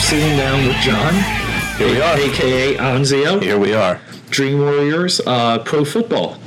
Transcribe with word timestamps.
sitting 0.00 0.36
down 0.36 0.66
with 0.66 0.76
John. 0.78 1.14
Here 1.78 1.88
we 1.88 2.00
are. 2.00 2.16
AKA 2.16 2.76
Anzio. 2.76 3.42
Here 3.42 3.58
we 3.58 3.72
are. 3.74 4.00
Dream 4.30 4.60
Warriors, 4.60 5.20
uh, 5.26 5.58
Pro 5.60 5.84
Football. 5.84 6.38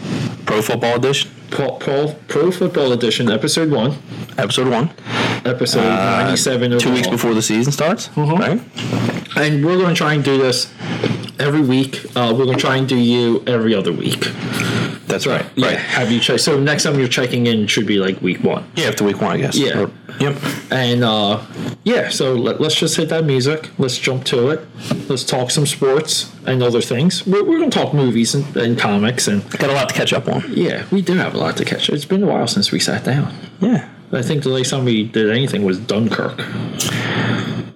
Pro 0.45 0.61
Football 0.61 0.95
Edition, 0.95 1.31
Pro, 1.49 1.71
Pro, 1.71 2.13
Pro 2.27 2.51
Football 2.51 2.91
Edition, 2.93 3.29
Episode 3.31 3.71
1. 3.71 3.97
Episode 4.37 4.67
1. 4.67 4.89
Episode 5.45 5.81
Uh, 5.81 6.23
97 6.23 6.79
Two 6.79 6.91
weeks 6.93 7.07
before 7.07 7.33
the 7.33 7.41
season 7.41 7.71
starts, 7.71 8.09
Mhm. 8.15 8.39
right? 8.39 8.61
And 9.37 9.65
we're 9.65 9.77
going 9.77 9.89
to 9.89 9.95
try 9.95 10.13
and 10.13 10.23
do 10.23 10.37
this 10.37 10.67
every 11.39 11.61
week. 11.61 12.01
Uh, 12.15 12.33
we're 12.35 12.45
going 12.45 12.57
to 12.57 12.61
try 12.61 12.75
and 12.77 12.87
do 12.87 12.95
you 12.97 13.43
every 13.47 13.73
other 13.75 13.91
week. 13.91 14.29
That's 15.07 15.27
right. 15.27 15.45
Yeah, 15.55 15.67
Right. 15.67 15.77
have 15.77 16.11
you 16.11 16.19
checked? 16.19 16.41
So 16.41 16.59
next 16.59 16.83
time 16.83 16.97
you're 16.97 17.07
checking 17.07 17.45
in 17.47 17.67
should 17.67 17.85
be 17.85 17.97
like 17.99 18.21
week 18.21 18.43
one. 18.43 18.63
Yeah, 18.75 18.87
after 18.87 19.03
week 19.03 19.21
one, 19.21 19.31
I 19.33 19.37
guess. 19.37 19.57
Yeah. 19.57 19.81
Or- 19.81 19.91
yep. 20.19 20.35
And 20.71 21.03
uh, 21.03 21.41
yeah, 21.83 22.09
so 22.09 22.33
let, 22.35 22.61
let's 22.61 22.75
just 22.75 22.95
hit 22.95 23.09
that 23.09 23.25
music. 23.25 23.69
Let's 23.77 23.97
jump 23.97 24.23
to 24.25 24.49
it. 24.49 24.61
Let's 25.09 25.23
talk 25.23 25.51
some 25.51 25.65
sports 25.65 26.31
and 26.45 26.63
other 26.63 26.81
things. 26.81 27.27
We're, 27.27 27.43
we're 27.43 27.59
going 27.59 27.69
to 27.69 27.77
talk 27.79 27.93
movies 27.93 28.33
and, 28.33 28.55
and 28.55 28.79
comics. 28.79 29.27
And 29.27 29.47
Got 29.51 29.69
a 29.69 29.73
lot 29.73 29.89
to 29.89 29.95
catch 29.95 30.13
up 30.13 30.27
on. 30.27 30.43
yeah, 30.49 30.85
we 30.91 31.01
do 31.01 31.13
have 31.15 31.33
a 31.35 31.37
lot 31.37 31.57
to 31.57 31.65
catch. 31.65 31.89
Up. 31.89 31.95
It's 31.95 32.05
been 32.05 32.23
a 32.23 32.27
while 32.27 32.47
since 32.47 32.71
we 32.71 32.79
sat 32.79 33.03
down. 33.03 33.33
Yeah. 33.59 33.89
I 34.13 34.21
think 34.21 34.43
the 34.43 34.49
last 34.49 34.69
time 34.69 34.85
we 34.85 35.03
did 35.05 35.29
anything 35.31 35.63
was 35.63 35.79
Dunkirk. 35.79 36.39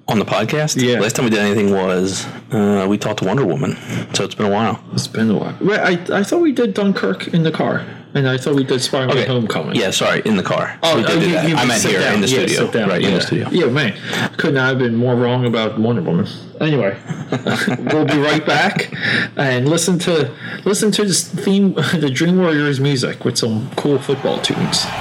On 0.10 0.20
the 0.20 0.26
podcast? 0.26 0.82
Yeah. 0.82 1.00
Last 1.02 1.18
time 1.18 1.26
we 1.26 1.32
did 1.32 1.40
anything 1.40 1.72
was 1.72 2.26
uh, 2.52 2.86
we 2.88 2.98
talked 2.98 3.20
to 3.20 3.26
Wonder 3.26 3.46
Woman. 3.46 3.76
So 4.14 4.24
it's 4.24 4.36
been 4.36 4.46
a 4.46 4.50
while. 4.50 4.82
It's 4.94 5.06
been 5.08 5.30
a 5.30 5.38
while. 5.38 5.58
Wait, 5.60 5.80
I, 5.80 6.20
I 6.20 6.24
thought 6.24 6.40
we 6.42 6.54
did 6.54 6.74
Dunkirk 6.74 7.28
in 7.30 7.44
the 7.44 7.52
car. 7.52 7.86
And 8.14 8.28
I 8.28 8.38
thought 8.38 8.56
we 8.56 8.64
did 8.64 8.82
Spider-Man 8.82 9.28
Homecoming. 9.28 9.76
Yeah, 9.76 9.92
sorry, 9.92 10.22
in 10.26 10.38
the 10.38 10.44
car. 10.44 10.80
Oh, 10.82 10.96
we 10.96 11.04
did 11.04 11.12
oh, 11.18 11.20
do 11.20 11.26
you- 11.28 11.34
that. 11.34 11.50
you 11.50 11.56
I 11.56 11.66
meant 11.66 11.84
here 11.84 12.00
down. 12.00 12.16
in 12.16 12.22
the 12.22 12.28
Yeah, 12.28 12.48
studio. 12.48 12.72
down. 12.72 12.90
Right, 12.90 13.02
yeah. 13.02 13.08
in 13.10 13.14
the 13.16 13.22
studio. 13.22 13.50
Yeah, 13.52 13.66
man. 13.66 13.94
Could 14.38 14.54
not 14.56 14.70
have 14.70 14.80
been 14.80 14.96
more 14.96 15.14
wrong 15.16 15.46
about 15.46 15.78
Wonder 15.78 16.02
Woman. 16.02 16.26
Anyway, 16.62 16.98
we'll 17.92 18.06
be 18.06 18.18
right 18.18 18.44
back 18.46 18.92
and 19.36 19.68
listen 19.70 20.00
to 20.00 20.34
listen 20.66 20.90
to 20.94 21.04
this 21.04 21.28
theme, 21.28 21.74
the 22.00 22.10
Dream 22.10 22.38
Warriors 22.40 22.80
music 22.80 23.24
with 23.26 23.38
some 23.38 23.70
cool 23.76 24.00
football 24.00 24.40
tunes. 24.42 24.86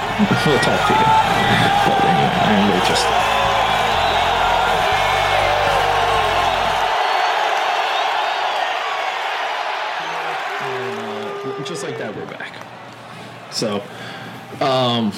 We'll 0.45 0.59
talk 0.59 0.87
to 0.87 0.93
you. 0.93 1.05
But 1.87 2.03
anyway, 2.03 2.31
and 2.43 2.73
we'll 2.73 2.85
just. 2.85 3.26
So, 13.57 13.81
um, 14.61 15.11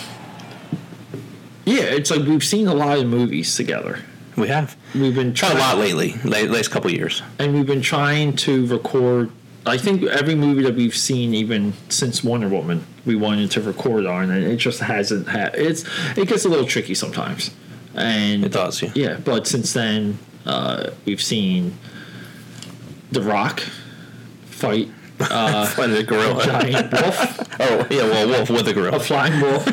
yeah, 1.66 1.82
it's 1.84 2.10
like 2.10 2.22
we've 2.22 2.44
seen 2.44 2.68
a 2.68 2.74
lot 2.74 2.98
of 2.98 3.06
movies 3.08 3.56
together. 3.56 4.00
We 4.38 4.48
have. 4.48 4.78
We've 4.96 5.14
been 5.14 5.34
Tried 5.34 5.58
a 5.58 5.60
lot 5.60 5.78
lately, 5.78 6.16
la- 6.24 6.50
last 6.52 6.72
couple 6.72 6.90
years. 6.90 7.22
and 7.38 7.54
we've 7.54 7.66
been 7.66 7.82
trying 7.82 8.36
to 8.38 8.66
record. 8.68 9.32
I 9.66 9.78
think 9.78 10.04
every 10.04 10.36
movie 10.36 10.64
that 10.64 10.76
we've 10.76 10.96
seen, 10.96 11.34
even 11.34 11.74
since 11.90 12.24
Wonder 12.24 12.48
Woman, 12.48 12.86
we 13.06 13.16
wanted 13.18 13.52
to 13.52 13.62
record 13.62 14.06
on, 14.06 14.32
and 14.32 14.46
it 14.46 14.56
just 14.56 14.80
hasn't 14.80 15.28
had. 15.28 15.54
It's 15.56 15.84
it 16.18 16.30
gets 16.30 16.46
a 16.46 16.50
little 16.50 16.66
tricky 16.66 16.96
sometimes, 16.96 17.52
and 17.94 18.46
It 18.46 18.54
does, 18.54 18.82
yeah. 18.82 18.92
yeah. 18.96 19.18
But 19.24 19.46
since 19.48 19.74
then, 19.74 20.18
uh, 20.46 20.92
we've 21.04 21.22
seen 21.22 21.78
The 23.12 23.22
Rock 23.22 23.60
fight 24.46 24.88
uh, 25.20 25.74
a 25.78 26.04
gorilla. 26.04 26.44
giant 26.46 26.92
wolf. 26.92 27.46
Oh, 27.62 27.86
yeah, 27.90 28.04
well, 28.04 28.28
wolf 28.30 28.50
with 28.50 28.68
a 28.70 28.74
gorilla. 28.74 28.96
a 28.98 29.00
flying 29.02 29.42
wolf 29.42 29.68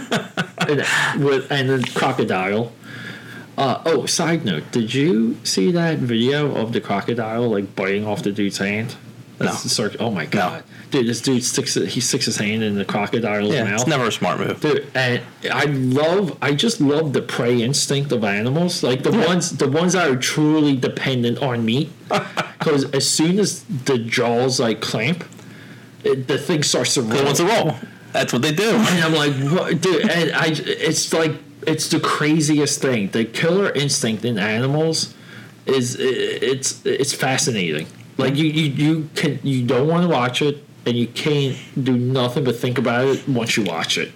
and, 0.69 1.25
with, 1.25 1.51
and 1.53 1.71
a 1.71 1.81
crocodile. 1.93 2.73
Uh, 3.57 3.81
oh, 3.87 4.07
side 4.07 4.45
note, 4.45 4.65
did 4.73 4.93
you 4.93 5.39
see 5.45 5.71
that 5.71 5.99
video 5.99 6.55
of 6.57 6.73
the 6.73 6.81
crocodile 6.81 7.49
like 7.49 7.77
biting 7.77 8.05
off 8.05 8.23
the 8.25 8.33
dude's 8.33 8.59
hand? 8.59 8.97
That's 9.39 9.65
No. 9.65 9.69
circ- 9.69 9.97
oh 10.01 10.11
my 10.11 10.27
god, 10.27 10.65
dude! 10.91 11.07
This 11.07 11.21
dude 11.21 11.45
sticks 11.45 11.75
he 11.75 12.01
sticks 12.01 12.25
his 12.25 12.39
hand 12.39 12.63
in 12.65 12.75
the 12.77 12.85
crocodile's 12.87 13.53
Yeah, 13.55 13.65
mouth. 13.65 13.75
it's 13.83 13.87
never 13.87 14.07
a 14.07 14.13
smart 14.13 14.41
move. 14.41 14.61
Dude, 14.61 14.87
and 14.95 15.21
I 15.53 15.65
love, 15.67 16.37
I 16.43 16.53
just 16.55 16.81
love 16.81 17.13
the 17.13 17.21
prey 17.23 17.63
instinct 17.63 18.11
of 18.13 18.25
animals, 18.25 18.83
like 18.83 19.03
the 19.05 19.13
ones, 19.13 19.57
the 19.59 19.69
ones 19.69 19.93
that 19.93 20.11
are 20.11 20.17
truly 20.17 20.75
dependent 20.77 21.39
on 21.41 21.65
meat. 21.65 21.91
Because 22.59 22.85
as 22.93 23.09
soon 23.09 23.39
as 23.39 23.63
the 23.63 23.97
jaws 23.97 24.59
like 24.59 24.81
clamp, 24.81 25.23
it, 26.07 26.29
the 26.29 26.39
thing 26.39 26.63
starts 26.63 26.95
to 26.95 27.03
roll. 27.03 27.25
wants 27.25 27.41
to 27.41 27.47
roll? 27.47 27.75
That's 28.13 28.33
what 28.33 28.43
they 28.43 28.53
do. 28.53 28.71
And 28.71 29.05
I'm 29.05 29.15
like, 29.15 29.35
what, 29.53 29.81
dude? 29.81 30.09
And 30.09 30.33
I, 30.33 30.47
it's 30.49 31.13
like, 31.13 31.33
it's 31.67 31.89
the 31.89 32.01
craziest 32.01 32.81
thing. 32.81 33.11
The 33.11 33.25
killer 33.25 33.71
instinct 33.73 34.25
in 34.25 34.39
animals 34.39 35.15
is, 35.67 35.97
it's, 35.99 36.85
it's 36.87 37.13
fascinating. 37.13 37.87
Like 38.17 38.37
you, 38.37 38.47
you, 38.47 38.71
you 38.73 39.11
can, 39.15 39.39
you 39.43 39.67
don't 39.67 39.89
want 39.89 40.05
to 40.05 40.09
watch 40.09 40.41
it, 40.41 40.65
and 40.87 40.97
you 40.97 41.09
can't 41.09 41.59
do 41.83 41.97
nothing 41.97 42.45
but 42.45 42.57
think 42.57 42.79
about 42.79 43.07
it 43.07 43.29
once 43.29 43.57
you 43.57 43.65
watch 43.65 43.99
it. 43.99 44.13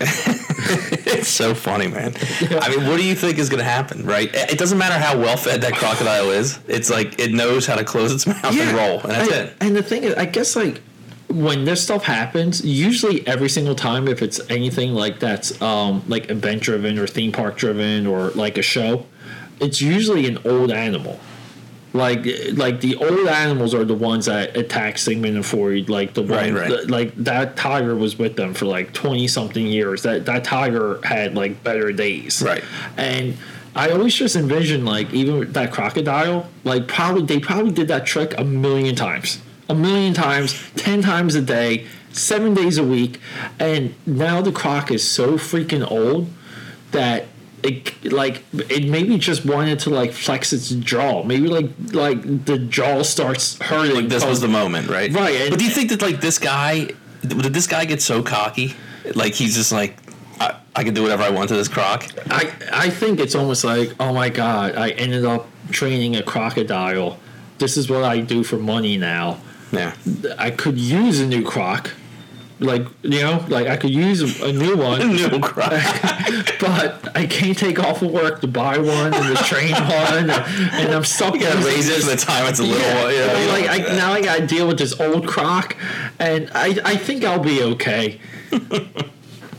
It's 0.70 1.28
so 1.28 1.54
funny, 1.54 1.88
man. 1.88 2.14
I 2.60 2.68
mean, 2.68 2.86
what 2.86 2.98
do 2.98 3.04
you 3.04 3.14
think 3.14 3.38
is 3.38 3.48
going 3.48 3.58
to 3.58 3.64
happen, 3.64 4.04
right? 4.04 4.32
It 4.34 4.52
it 4.52 4.58
doesn't 4.58 4.76
matter 4.76 4.98
how 4.98 5.18
well 5.18 5.36
fed 5.36 5.62
that 5.62 5.72
crocodile 5.74 6.30
is. 6.30 6.58
It's 6.68 6.90
like 6.90 7.18
it 7.18 7.32
knows 7.32 7.66
how 7.66 7.76
to 7.76 7.84
close 7.84 8.12
its 8.12 8.26
mouth 8.26 8.44
and 8.44 8.76
roll, 8.76 9.00
and 9.00 9.10
that's 9.10 9.32
and, 9.32 9.48
it. 9.48 9.56
And 9.60 9.76
the 9.76 9.82
thing 9.82 10.04
is, 10.04 10.14
I 10.14 10.26
guess 10.26 10.54
like 10.54 10.82
when 11.28 11.64
this 11.64 11.82
stuff 11.82 12.04
happens, 12.04 12.64
usually 12.64 13.26
every 13.26 13.48
single 13.48 13.74
time, 13.74 14.08
if 14.08 14.22
it's 14.22 14.40
anything 14.50 14.94
like 14.94 15.20
that's 15.20 15.60
um, 15.60 16.02
like 16.08 16.30
event 16.30 16.62
driven 16.62 16.98
or 16.98 17.06
theme 17.06 17.32
park 17.32 17.56
driven 17.56 18.06
or 18.06 18.30
like 18.30 18.56
a 18.58 18.62
show, 18.62 19.04
it's 19.60 19.80
usually 19.80 20.26
an 20.26 20.38
old 20.44 20.70
animal. 20.70 21.20
Like 21.94 22.26
like 22.52 22.80
the 22.82 22.96
old 22.96 23.26
animals 23.28 23.72
are 23.74 23.84
the 23.84 23.94
ones 23.94 24.26
that 24.26 24.56
attack 24.56 24.98
Sigmund 24.98 25.36
and 25.36 25.44
Freud. 25.44 25.88
Like 25.88 26.12
the 26.14 26.22
Right, 26.22 26.52
one, 26.52 26.60
right. 26.62 26.68
the- 26.70 26.86
like 26.92 27.14
that 27.16 27.56
tiger 27.56 27.94
was 27.96 28.18
with 28.18 28.36
them 28.36 28.52
for 28.52 28.66
like 28.66 28.92
twenty 28.92 29.26
something 29.26 29.66
years. 29.66 30.02
That 30.02 30.26
that 30.26 30.44
tiger 30.44 31.00
had 31.02 31.34
like 31.34 31.62
better 31.64 31.90
days. 31.92 32.42
Right. 32.42 32.62
And 32.98 33.36
I 33.74 33.90
always 33.90 34.14
just 34.14 34.36
envision 34.36 34.84
like 34.84 35.12
even 35.14 35.50
that 35.52 35.72
crocodile, 35.72 36.48
like 36.64 36.88
probably 36.88 37.22
they 37.24 37.40
probably 37.40 37.72
did 37.72 37.88
that 37.88 38.04
trick 38.04 38.34
a 38.38 38.44
million 38.44 38.94
times, 38.94 39.40
a 39.68 39.74
million 39.74 40.14
times, 40.14 40.58
ten 40.76 41.02
times 41.02 41.34
a 41.34 41.42
day, 41.42 41.86
seven 42.12 42.54
days 42.54 42.78
a 42.78 42.84
week, 42.84 43.20
and 43.58 43.94
now 44.06 44.40
the 44.40 44.52
croc 44.52 44.90
is 44.90 45.06
so 45.06 45.32
freaking 45.38 45.88
old 45.90 46.28
that 46.92 47.26
it 47.62 48.04
like 48.12 48.42
it 48.52 48.88
maybe 48.88 49.18
just 49.18 49.44
wanted 49.44 49.78
to 49.80 49.90
like 49.90 50.12
flex 50.12 50.52
its 50.52 50.70
jaw. 50.70 51.22
Maybe 51.24 51.48
like 51.48 51.68
like 51.92 52.44
the 52.44 52.58
jaw 52.58 53.02
starts 53.02 53.58
hurting. 53.60 53.94
Like 53.96 54.08
this 54.08 54.24
was 54.24 54.40
the 54.40 54.48
moment, 54.48 54.88
right? 54.88 55.12
Right, 55.12 55.34
and- 55.40 55.50
but 55.50 55.58
do 55.58 55.64
you 55.64 55.70
think 55.70 55.90
that 55.90 56.00
like 56.02 56.20
this 56.20 56.38
guy, 56.38 56.90
did 57.22 57.52
this 57.54 57.66
guy 57.66 57.84
get 57.84 58.00
so 58.00 58.22
cocky? 58.22 58.74
Like 59.14 59.34
he's 59.34 59.54
just 59.54 59.72
like, 59.72 59.96
I, 60.40 60.54
I 60.76 60.84
can 60.84 60.94
do 60.94 61.02
whatever 61.02 61.22
I 61.24 61.30
want 61.30 61.48
to 61.48 61.56
this 61.56 61.68
croc. 61.68 62.06
I 62.30 62.52
I 62.72 62.90
think 62.90 63.20
it's 63.20 63.34
almost 63.34 63.64
like, 63.64 63.92
oh 64.00 64.12
my 64.14 64.28
god, 64.28 64.76
I 64.76 64.90
ended 64.90 65.24
up 65.24 65.46
training 65.70 66.16
a 66.16 66.22
crocodile. 66.22 67.18
This 67.58 67.76
is 67.76 67.90
what 67.90 68.04
I 68.04 68.20
do 68.20 68.44
for 68.44 68.56
money 68.56 68.96
now. 68.96 69.40
Yeah. 69.72 69.94
I 70.38 70.50
could 70.50 70.78
use 70.78 71.20
a 71.20 71.26
new 71.26 71.44
croc. 71.44 71.90
Like, 72.60 72.86
you 73.02 73.20
know, 73.20 73.44
like 73.48 73.68
I 73.68 73.76
could 73.76 73.90
use 73.90 74.40
a 74.42 74.52
new 74.52 74.76
one, 74.90 75.14
No 75.16 75.38
croc. 75.38 75.70
but 76.60 77.16
I 77.16 77.24
can't 77.30 77.56
take 77.56 77.78
off 77.78 78.02
of 78.02 78.10
work 78.10 78.40
to 78.40 78.48
buy 78.48 78.78
one 78.78 79.14
and 79.14 79.36
to 79.36 79.44
train 79.44 79.70
one, 79.72 80.28
and, 80.28 80.30
and 80.32 80.92
I'm 80.94 81.04
stuck. 81.04 81.34
You 81.34 81.40
gotta 81.42 81.64
raise 81.64 81.88
it 81.88 82.02
this- 82.04 82.06
the 82.06 82.16
time 82.16 82.46
it's 82.48 82.58
a 82.58 82.64
little. 82.64 82.80
yeah, 82.80 83.02
one. 83.04 83.14
Yeah. 83.14 83.38
You 83.40 83.46
know. 83.46 83.52
like 83.52 83.68
I, 83.70 83.96
now 83.96 84.12
I 84.12 84.20
gotta 84.22 84.44
deal 84.46 84.66
with 84.66 84.78
this 84.78 84.98
old 85.00 85.28
croc, 85.28 85.76
and 86.18 86.50
I, 86.52 86.76
I 86.84 86.96
think 86.96 87.22
I'll 87.24 87.38
be 87.38 87.62
okay. 87.62 88.18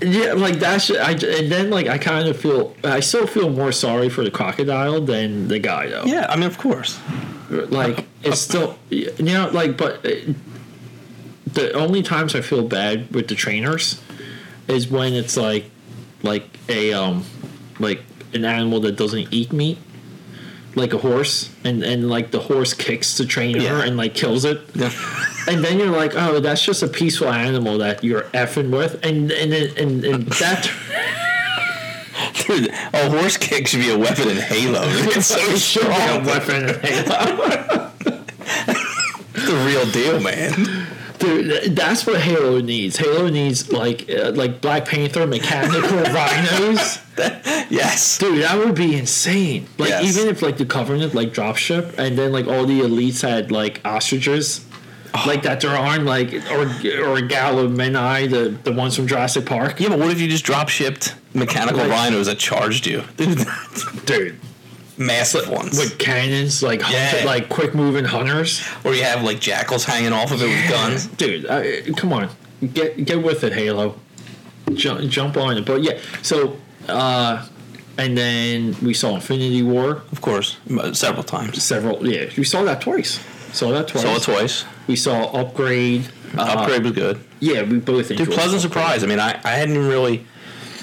yeah, 0.01 0.33
like 0.33 0.55
that's 0.59 0.91
I 0.91 1.11
and 1.11 1.49
then 1.51 1.69
like 1.69 1.87
I 1.87 1.97
kind 1.97 2.27
of 2.27 2.35
feel 2.37 2.75
I 2.83 2.99
still 2.99 3.27
feel 3.27 3.49
more 3.49 3.71
sorry 3.71 4.09
for 4.09 4.23
the 4.25 4.31
crocodile 4.31 4.99
than 4.99 5.47
the 5.47 5.59
guy 5.59 5.87
though. 5.87 6.03
yeah. 6.05 6.25
I 6.29 6.35
mean, 6.35 6.47
of 6.47 6.57
course. 6.57 6.99
Like 7.49 8.05
it's 8.23 8.41
still 8.41 8.77
you 8.89 9.11
know 9.19 9.49
like 9.53 9.77
but 9.77 10.05
uh, 10.05 10.09
the 11.53 11.71
only 11.73 12.01
times 12.03 12.35
I 12.35 12.41
feel 12.41 12.67
bad 12.67 13.13
with 13.13 13.27
the 13.27 13.35
trainers 13.35 14.01
is 14.67 14.87
when 14.89 15.13
it's 15.13 15.35
like 15.37 15.65
like 16.23 16.43
a 16.67 16.93
um 16.93 17.23
like 17.79 18.01
an 18.33 18.45
animal 18.45 18.79
that 18.81 18.95
doesn't 18.97 19.33
eat 19.33 19.51
meat 19.53 19.77
like 20.75 20.93
a 20.93 20.97
horse 20.97 21.49
and 21.63 21.83
and 21.83 22.09
like 22.09 22.29
the 22.31 22.39
horse 22.39 22.73
kicks 22.73 23.17
the 23.17 23.25
trainer 23.25 23.59
Yeah. 23.59 23.83
and 23.83 23.97
like 23.97 24.13
kills 24.13 24.45
it 24.45 24.61
Yeah. 24.75 24.91
and 25.47 25.63
then 25.63 25.79
you're 25.79 25.89
like 25.89 26.13
oh 26.15 26.39
that's 26.39 26.61
just 26.63 26.83
a 26.83 26.87
peaceful 26.87 27.29
animal 27.29 27.77
that 27.79 28.03
you're 28.03 28.23
effing 28.33 28.69
with 28.69 29.03
and 29.03 29.31
and 29.31 29.51
and, 29.53 29.77
and, 29.77 30.05
and 30.05 30.27
that 30.27 30.69
Dude, 32.45 32.69
a 32.93 33.09
horse 33.09 33.37
kick 33.37 33.67
should 33.67 33.79
be 33.81 33.91
a 33.91 33.97
weapon 33.97 34.27
in 34.29 34.37
Halo. 34.37 34.81
It's 35.15 35.27
so 35.27 35.37
it 35.37 35.57
should 35.59 35.81
be 35.83 35.87
a 35.87 35.93
strong. 35.93 36.25
weapon 36.25 36.69
in 36.69 36.79
Halo. 36.81 37.85
The 39.49 39.65
real 39.65 39.85
deal, 39.91 40.19
man. 40.19 40.87
Dude, 41.17 41.75
that's 41.75 42.05
what 42.05 42.21
Halo 42.21 42.61
needs. 42.61 42.95
Halo 42.97 43.27
needs 43.29 43.71
like 43.71 44.09
uh, 44.09 44.31
like 44.31 44.61
Black 44.61 44.85
Panther 44.85 45.25
mechanical 45.27 45.97
rhinos. 46.13 46.99
yes. 47.69 48.17
Dude, 48.19 48.43
that 48.43 48.57
would 48.57 48.75
be 48.75 48.95
insane. 48.95 49.67
Like 49.77 49.89
Yes. 49.89 50.15
even 50.15 50.29
if 50.29 50.41
like 50.41 50.57
the 50.57 50.65
Covenant 50.65 51.13
like 51.15 51.33
dropship 51.33 51.97
and 51.97 52.17
then 52.17 52.31
like 52.31 52.47
all 52.47 52.65
the 52.65 52.79
elites 52.81 53.21
had 53.27 53.51
like 53.51 53.81
ostriches. 53.83 54.65
Like 55.25 55.41
that 55.41 55.59
there 55.61 55.71
aren't 55.75 56.05
like 56.05 56.31
or 56.51 56.61
or 56.61 57.17
Galliumeni, 57.19 58.29
the 58.29 58.49
the 58.63 58.71
ones 58.71 58.95
from 58.95 59.07
Jurassic 59.07 59.45
Park. 59.47 59.79
Yeah, 59.79 59.89
but 59.89 59.99
what 59.99 60.11
if 60.11 60.21
you 60.21 60.27
just 60.29 60.45
drop 60.45 60.69
shipped 60.69 61.15
mechanical 61.33 61.79
Like- 61.81 61.89
rhinos 61.89 62.27
that 62.27 62.37
charged 62.37 62.85
you? 62.85 63.03
Dude. 64.05 64.39
Massive 64.99 65.49
ones. 65.49 65.77
With 65.79 65.97
cannons, 65.97 66.61
like 66.61 66.81
Yeah. 66.91 67.23
like 67.25 67.49
quick 67.49 67.73
moving 67.73 68.05
hunters. 68.05 68.61
or 68.83 68.93
you 68.93 69.03
have 69.03 69.23
like 69.23 69.39
jackals 69.39 69.85
hanging 69.85 70.13
off 70.13 70.31
of 70.31 70.41
it 70.41 70.47
with 70.47 70.69
guns. 70.69 71.07
Dude, 71.07 71.45
uh, 71.45 71.63
come 71.95 72.13
on. 72.13 72.29
Get 72.73 73.05
get 73.05 73.23
with 73.23 73.43
it, 73.43 73.53
Halo. 73.53 73.95
Jump, 74.73 75.09
jump 75.09 75.37
on 75.37 75.57
it. 75.57 75.65
But 75.65 75.81
yeah, 75.81 75.97
so 76.21 76.57
uh 76.87 77.45
and 77.97 78.17
then 78.17 78.75
we 78.81 78.93
saw 78.93 79.15
Infinity 79.15 79.61
War 79.63 80.03
Of 80.11 80.21
course, 80.21 80.57
several 80.93 81.23
times. 81.23 81.63
several 81.63 82.05
yeah, 82.07 82.29
we 82.37 82.43
saw 82.43 82.63
that 82.63 82.81
twice. 82.81 83.19
Saw 83.53 83.71
that 83.71 83.87
twice. 83.87 84.03
Saw 84.03 84.15
it 84.15 84.21
twice. 84.23 84.65
We 84.87 84.95
saw 84.95 85.23
Upgrade. 85.31 86.05
Uh, 86.37 86.41
Upgrade 86.43 86.83
was 86.83 86.91
good. 86.91 87.19
Yeah, 87.39 87.63
we 87.63 87.79
both 87.79 88.11
enjoyed 88.11 88.27
Dude, 88.27 88.35
pleasant 88.35 88.63
Upgrade. 88.63 88.73
surprise. 88.83 89.03
I 89.03 89.07
mean, 89.07 89.19
I, 89.19 89.39
I 89.43 89.51
hadn't 89.51 89.77
really 89.87 90.23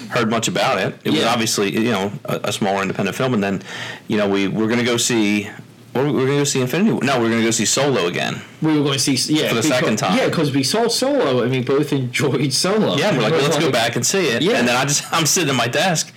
heard 0.09 0.31
much 0.31 0.49
about 0.49 0.79
it. 0.79 0.99
It 1.05 1.11
was 1.11 1.25
obviously 1.25 1.73
you 1.73 1.91
know 1.93 2.13
a, 2.25 2.41
a 2.45 2.53
smaller 2.53 2.83
independent 2.83 3.17
film, 3.17 3.35
and 3.35 3.43
then 3.43 3.63
you 4.09 4.17
know 4.17 4.29
we 4.29 4.49
we're 4.49 4.69
gonna 4.69 4.85
go 4.85 4.97
see. 4.97 5.49
We're 5.95 6.05
gonna 6.13 6.27
go 6.27 6.45
see 6.45 6.61
Infinity. 6.61 7.07
No, 7.07 7.19
we're 7.19 7.31
gonna 7.31 7.43
go 7.43 7.51
see 7.51 7.65
Solo 7.65 8.07
again. 8.07 8.43
We 8.61 8.77
were 8.77 8.83
going 8.85 8.99
to 8.99 9.17
see 9.17 9.33
yeah 9.35 9.49
For 9.49 9.55
the 9.55 9.63
because- 9.63 9.79
second 9.79 9.97
time. 9.97 10.19
Yeah, 10.19 10.27
because 10.29 10.55
we 10.55 10.63
saw 10.63 10.89
Solo 10.89 11.41
and 11.41 11.51
we 11.51 11.63
both 11.63 11.91
enjoyed 11.91 12.53
Solo. 12.53 12.97
Yeah, 12.97 13.13
we're 13.17 13.23
like, 13.23 13.33
well, 13.33 13.41
let's 13.41 13.57
go 13.59 13.71
back 13.73 13.97
and 13.97 14.05
see 14.05 14.27
it. 14.29 14.43
Yeah. 14.43 14.59
And 14.59 14.69
then 14.69 14.77
I 14.77 14.85
just 14.85 15.05
I'm 15.15 15.25
sitting 15.25 15.49
at 15.49 15.57
my 15.57 15.69
desk 15.69 16.13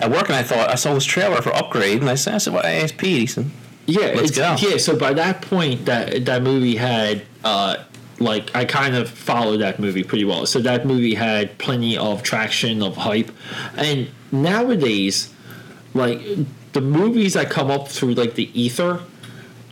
at 0.00 0.10
work, 0.10 0.24
and 0.26 0.34
I 0.34 0.42
thought 0.42 0.68
I 0.68 0.74
saw 0.74 0.94
this 0.94 1.04
trailer 1.04 1.40
for 1.42 1.54
Upgrade, 1.54 2.00
and 2.00 2.10
I 2.10 2.16
said, 2.16 2.34
I 2.34 2.38
said, 2.38 2.54
well, 2.54 2.66
I 2.66 2.72
asked 2.72 2.96
Pete. 2.98 3.20
He 3.20 3.26
said, 3.26 3.48
Yeah, 3.86 4.14
Let's 4.16 4.32
go. 4.36 4.56
Yeah, 4.58 4.78
so 4.78 4.96
by 4.96 5.12
that 5.12 5.42
point, 5.42 5.84
that 5.84 6.24
that 6.24 6.42
movie 6.42 6.74
had 6.74 7.22
uh, 7.44 7.76
like 8.20 8.54
I 8.54 8.64
kind 8.66 8.94
of 8.94 9.08
followed 9.10 9.58
that 9.58 9.80
movie 9.80 10.04
pretty 10.04 10.24
well. 10.24 10.46
So 10.46 10.60
that 10.60 10.86
movie 10.86 11.14
had 11.14 11.56
plenty 11.58 11.96
of 11.96 12.22
traction, 12.22 12.82
of 12.82 12.96
hype, 12.98 13.30
and 13.76 14.08
nowadays, 14.30 15.32
like 15.94 16.20
the 16.72 16.80
movies 16.80 17.34
that 17.34 17.50
come 17.50 17.70
up 17.70 17.88
through 17.88 18.14
like 18.14 18.34
the 18.34 18.48
ether, 18.60 19.00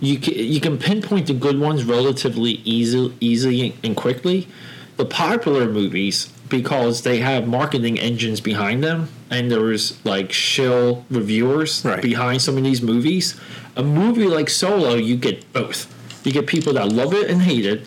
you 0.01 0.19
can, 0.19 0.35
you 0.35 0.61
can 0.61 0.79
pinpoint 0.79 1.27
the 1.27 1.35
good 1.35 1.61
ones 1.61 1.85
relatively 1.85 2.53
easy, 2.65 3.15
easily 3.21 3.77
and 3.85 3.97
quickly. 3.97 4.49
The 4.97 5.05
popular 5.05 5.67
movies 5.71 6.33
because 6.49 7.03
they 7.03 7.19
have 7.19 7.47
marketing 7.47 8.01
engines 8.01 8.41
behind 8.41 8.83
them, 8.83 9.11
and 9.31 9.51
there's 9.51 10.03
like 10.05 10.33
shill 10.33 11.05
reviewers 11.11 11.85
Right. 11.85 12.03
behind 12.03 12.41
some 12.43 12.57
of 12.57 12.65
these 12.65 12.81
movies. 12.83 13.39
A 13.77 13.83
movie 13.83 14.27
like 14.27 14.49
Solo, 14.49 14.95
you 14.95 15.17
get 15.17 15.53
both. 15.53 15.95
You 16.27 16.33
get 16.33 16.47
people 16.47 16.73
that 16.73 16.89
love 16.89 17.13
it 17.15 17.31
and 17.31 17.43
hate 17.43 17.67
it. 17.67 17.87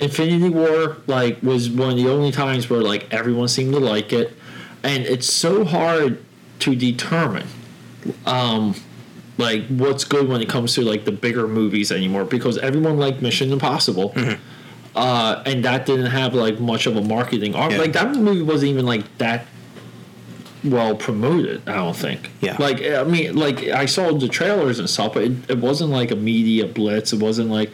Infinity 0.00 0.48
War 0.48 0.96
like 1.06 1.42
was 1.42 1.70
one 1.70 1.90
of 1.90 1.96
the 1.96 2.08
only 2.08 2.32
times 2.32 2.70
where 2.70 2.80
like 2.80 3.12
everyone 3.12 3.48
seemed 3.48 3.72
to 3.74 3.80
like 3.80 4.12
it, 4.12 4.36
and 4.82 5.04
it's 5.04 5.32
so 5.32 5.64
hard 5.64 6.24
to 6.60 6.74
determine 6.74 7.46
um 8.26 8.74
like 9.38 9.66
what's 9.68 10.04
good 10.04 10.28
when 10.28 10.40
it 10.40 10.48
comes 10.48 10.74
to 10.74 10.82
like 10.82 11.04
the 11.04 11.12
bigger 11.12 11.48
movies 11.48 11.90
anymore 11.90 12.24
because 12.24 12.58
everyone 12.58 12.98
liked 12.98 13.22
Mission 13.22 13.52
Impossible. 13.52 14.14
Uh, 14.94 15.42
and 15.46 15.64
that 15.64 15.86
didn't 15.86 16.10
have 16.10 16.34
like 16.34 16.58
much 16.58 16.86
of 16.86 16.96
a 16.96 17.00
marketing 17.00 17.54
arm. 17.54 17.70
Yeah. 17.70 17.78
Like 17.78 17.92
that 17.92 18.14
movie 18.16 18.42
wasn't 18.42 18.70
even 18.70 18.86
like 18.86 19.04
that 19.18 19.46
well 20.64 20.94
promoted. 20.94 21.68
I 21.68 21.74
don't 21.76 21.96
think. 21.96 22.30
Yeah. 22.40 22.56
Like 22.58 22.82
I 22.82 23.04
mean, 23.04 23.36
like 23.36 23.64
I 23.68 23.86
saw 23.86 24.12
the 24.12 24.28
trailers 24.28 24.78
and 24.78 24.88
stuff, 24.88 25.14
but 25.14 25.24
it, 25.24 25.50
it 25.50 25.58
wasn't 25.58 25.90
like 25.90 26.10
a 26.10 26.16
media 26.16 26.66
blitz. 26.66 27.12
It 27.12 27.20
wasn't 27.20 27.50
like 27.50 27.70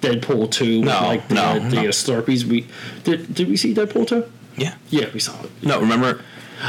Deadpool 0.00 0.50
two. 0.50 0.80
with, 0.80 0.88
No, 0.88 1.00
like 1.02 1.28
the, 1.28 1.34
no, 1.34 1.58
the 1.68 1.76
no. 1.76 1.82
Slurpees. 1.88 2.44
We 2.44 2.66
did. 3.04 3.34
Did 3.34 3.48
we 3.48 3.56
see 3.56 3.74
Deadpool 3.74 4.06
two? 4.08 4.24
yeah. 4.56 4.74
Yeah, 4.90 5.06
we 5.14 5.20
saw 5.20 5.40
it. 5.42 5.50
No, 5.62 5.80
remember 5.80 6.20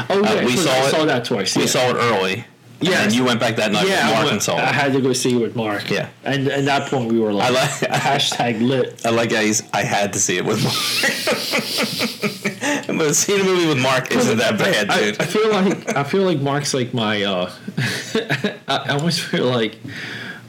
Oh 0.08 0.20
yeah, 0.22 0.40
Uh, 0.42 0.44
we 0.46 0.56
saw 0.56 0.70
I 0.70 0.86
it- 0.86 0.90
saw 0.90 1.04
that 1.04 1.24
twice. 1.24 1.56
we 1.56 1.62
yeah. 1.62 1.68
saw 1.68 1.90
it 1.90 1.96
early. 1.96 2.44
Yeah, 2.82 3.02
and 3.02 3.12
you 3.12 3.24
went 3.24 3.40
back 3.40 3.56
that 3.56 3.72
night 3.72 3.86
yeah, 3.86 3.96
with 3.96 4.04
I 4.04 4.12
Mark 4.14 4.24
went- 4.32 4.48
and 4.48 4.58
it. 4.58 4.64
I 4.64 4.72
had 4.72 4.92
to 4.94 5.00
go 5.00 5.12
see 5.12 5.36
it 5.36 5.40
with 5.40 5.54
Mark. 5.54 5.90
Yeah. 5.90 6.08
and 6.24 6.48
at 6.48 6.64
that 6.64 6.88
point 6.90 7.12
we 7.12 7.20
were 7.20 7.32
like, 7.32 7.50
I 7.50 7.54
like- 7.54 7.70
hashtag 8.02 8.66
lit. 8.66 9.04
I 9.04 9.10
like 9.10 9.30
he's, 9.32 9.62
I 9.72 9.82
had 9.82 10.12
to 10.14 10.18
see 10.18 10.38
it 10.38 10.44
with 10.46 10.62
Mark. 10.64 10.74
but 12.98 13.14
seeing 13.14 13.40
a 13.40 13.44
movie 13.44 13.66
with 13.68 13.78
Mark 13.80 14.10
isn't 14.12 14.38
that 14.38 14.58
bad, 14.58 14.88
I, 14.90 15.00
dude. 15.00 15.20
I 15.20 15.24
feel 15.26 15.50
like 15.50 15.96
I 15.96 16.04
feel 16.04 16.22
like 16.22 16.40
Mark's 16.40 16.72
like 16.74 16.92
my. 16.94 17.22
Uh, 17.22 17.52
I 17.76 18.54
I 18.68 18.88
almost 18.94 19.20
feel 19.20 19.46
like 19.46 19.78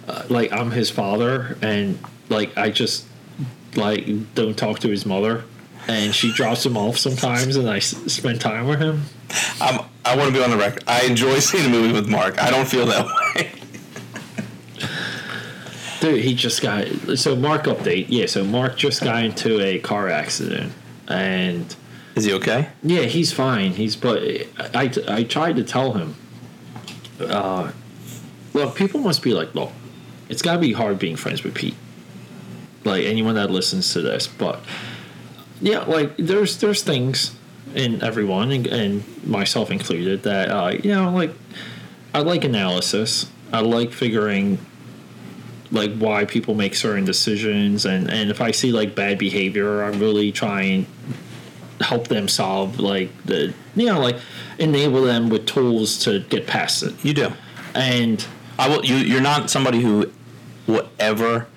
uh, 0.08 0.24
like 0.30 0.52
I'm 0.54 0.72
his 0.72 0.90
father, 0.90 1.58
and 1.62 2.00
like 2.30 2.58
I 2.58 2.70
just 2.70 3.06
like 3.76 4.06
don't 4.36 4.58
talk 4.58 4.80
to 4.80 4.90
his 4.90 5.06
mother, 5.06 5.44
and 5.92 6.16
she 6.16 6.32
drops 6.32 6.66
him 6.66 6.78
off 6.78 6.98
sometimes, 6.98 7.56
and 7.58 7.70
I 7.70 7.78
s- 7.78 7.96
spend 8.12 8.40
time 8.42 8.68
with 8.68 8.80
him. 8.80 9.04
I'm, 9.60 9.86
I 10.06 10.16
want 10.16 10.34
to 10.34 10.38
be 10.38 10.44
on 10.44 10.50
the 10.50 10.58
record. 10.58 10.84
I 10.88 11.02
enjoy 11.06 11.40
seeing 11.40 11.66
a 11.66 11.70
movie 11.70 11.94
with 11.94 12.08
Mark. 12.08 12.42
I 12.42 12.50
don't 12.50 12.68
feel 12.68 12.86
that 12.88 13.06
way. 13.36 13.52
Dude, 16.00 16.24
he 16.24 16.34
just 16.34 16.62
got 16.62 16.88
so 17.18 17.36
Mark 17.36 17.66
update. 17.66 18.08
Yeah, 18.10 18.26
so 18.26 18.44
Mark 18.44 18.76
just 18.76 19.04
got 19.04 19.24
into 19.24 19.60
a 19.62 19.78
car 19.80 20.10
accident, 20.10 20.74
and 21.08 21.76
Is 22.16 22.24
he 22.26 22.34
okay? 22.34 22.70
Yeah, 22.82 23.02
he's 23.04 23.32
fine. 23.32 23.74
He's 23.74 23.96
but 23.96 24.24
I, 24.74 24.92
I 25.08 25.24
tried 25.24 25.58
to 25.58 25.64
tell 25.64 25.94
him. 25.94 26.16
Uh, 27.20 27.72
look, 28.54 28.76
people 28.76 29.00
must 29.02 29.22
be 29.22 29.34
like, 29.34 29.54
look, 29.54 29.72
it's 30.28 30.42
got 30.42 30.54
to 30.54 30.60
be 30.60 30.74
hard 30.74 30.98
being 30.98 31.16
friends 31.16 31.44
with 31.44 31.54
Pete. 31.54 31.76
Like 32.84 33.04
anyone 33.06 33.36
that 33.36 33.52
listens 33.52 33.94
to 33.94 34.02
this, 34.02 34.26
but 34.26 34.60
yeah, 35.62 35.80
like 35.84 36.18
there's 36.18 36.58
there's 36.58 36.82
things 36.84 37.36
in 37.76 38.02
everyone 38.04 38.52
and, 38.52 38.68
and 38.68 39.26
myself 39.26 39.72
included 39.72 40.24
that 40.24 40.50
uh, 40.50 40.70
you 40.84 40.92
know 40.94 41.12
like 41.12 41.32
I 42.14 42.20
like 42.20 42.44
analysis. 42.44 43.30
I 43.54 43.62
like 43.62 43.92
figuring 43.94 44.58
like 45.72 45.96
why 45.98 46.26
people 46.26 46.54
make 46.54 46.76
certain 46.76 47.06
decisions 47.06 47.86
and 47.86 48.10
and 48.10 48.30
if 48.30 48.42
I 48.42 48.52
see 48.52 48.72
like 48.72 48.96
bad 48.96 49.18
behavior, 49.18 49.84
I 49.84 49.90
really 49.90 50.32
try 50.32 50.64
and 50.64 50.86
help 51.80 52.08
them 52.10 52.28
solve 52.28 52.80
like 52.80 53.10
the 53.26 53.54
you 53.76 53.86
know 53.88 54.00
like 54.00 54.18
enable 54.60 55.02
them 55.04 55.30
with 55.30 55.46
tools 55.48 55.98
to 56.00 56.20
get 56.30 56.46
past 56.46 56.84
it 56.84 56.94
You 57.04 57.14
do. 57.14 57.32
and 57.74 58.26
I 58.60 58.68
will. 58.70 58.86
You, 58.86 58.96
you're 58.98 59.22
not 59.22 59.50
somebody 59.50 59.82
who 59.82 60.12
will 60.68 60.88
ever 61.00 61.48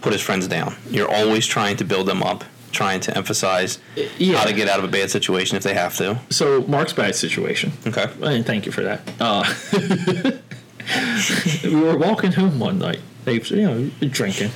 put 0.00 0.12
his 0.14 0.22
friends 0.22 0.48
down. 0.48 0.76
You're 0.88 1.10
always 1.10 1.46
trying 1.46 1.76
to 1.76 1.84
build 1.84 2.06
them 2.06 2.22
up, 2.22 2.44
trying 2.72 3.00
to 3.00 3.16
emphasize 3.16 3.78
yeah. 4.18 4.36
how 4.36 4.44
to 4.44 4.52
get 4.52 4.68
out 4.68 4.78
of 4.78 4.84
a 4.84 4.88
bad 4.88 5.10
situation 5.10 5.56
if 5.56 5.62
they 5.62 5.74
have 5.74 5.96
to. 5.96 6.18
so 6.30 6.62
mark's 6.62 6.92
bad 6.92 7.14
situation. 7.14 7.72
Okay. 7.86 8.06
and 8.22 8.44
thank 8.44 8.66
you 8.66 8.72
for 8.72 8.82
that. 8.82 9.00
Uh 9.20 9.44
we 11.64 11.74
were 11.74 11.96
walking 11.96 12.32
home 12.32 12.58
one 12.58 12.78
night. 12.78 13.00
You 13.26 13.40
know 13.56 13.90
drinking. 14.00 14.50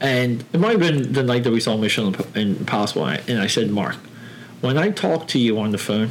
And 0.00 0.44
it 0.52 0.60
might 0.60 0.72
have 0.72 0.80
been 0.80 1.12
the 1.12 1.22
night 1.22 1.44
that 1.44 1.52
we 1.52 1.60
saw 1.60 1.76
mission 1.76 2.14
impossible 2.34 3.06
and 3.06 3.40
i 3.40 3.46
said 3.46 3.70
mark 3.70 3.96
when 4.60 4.76
i 4.76 4.90
talk 4.90 5.26
to 5.28 5.38
you 5.38 5.58
on 5.58 5.70
the 5.70 5.78
phone 5.78 6.10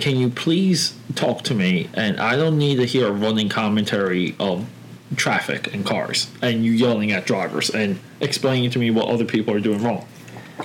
can 0.00 0.16
you 0.16 0.28
please 0.30 0.98
talk 1.14 1.42
to 1.42 1.54
me? 1.54 1.88
And 1.94 2.18
i 2.20 2.36
don't 2.36 2.58
need 2.58 2.76
to 2.76 2.84
hear 2.84 3.06
a 3.06 3.12
running 3.12 3.48
commentary 3.48 4.34
of 4.40 4.66
traffic 5.14 5.72
and 5.72 5.86
cars 5.86 6.28
and 6.42 6.64
you 6.64 6.72
yelling 6.72 7.12
at 7.12 7.24
drivers 7.26 7.70
and 7.70 7.98
explaining 8.20 8.70
to 8.70 8.78
me 8.78 8.90
what 8.90 9.06
other 9.08 9.24
people 9.24 9.54
are 9.54 9.60
doing 9.60 9.80
wrong 9.82 10.04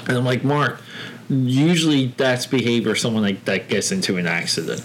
and 0.07 0.17
i'm 0.17 0.25
like 0.25 0.43
mark 0.43 0.81
usually 1.29 2.07
that's 2.17 2.45
behavior 2.47 2.95
someone 2.95 3.21
like 3.21 3.45
that 3.45 3.69
gets 3.69 3.91
into 3.91 4.17
an 4.17 4.25
accident 4.25 4.83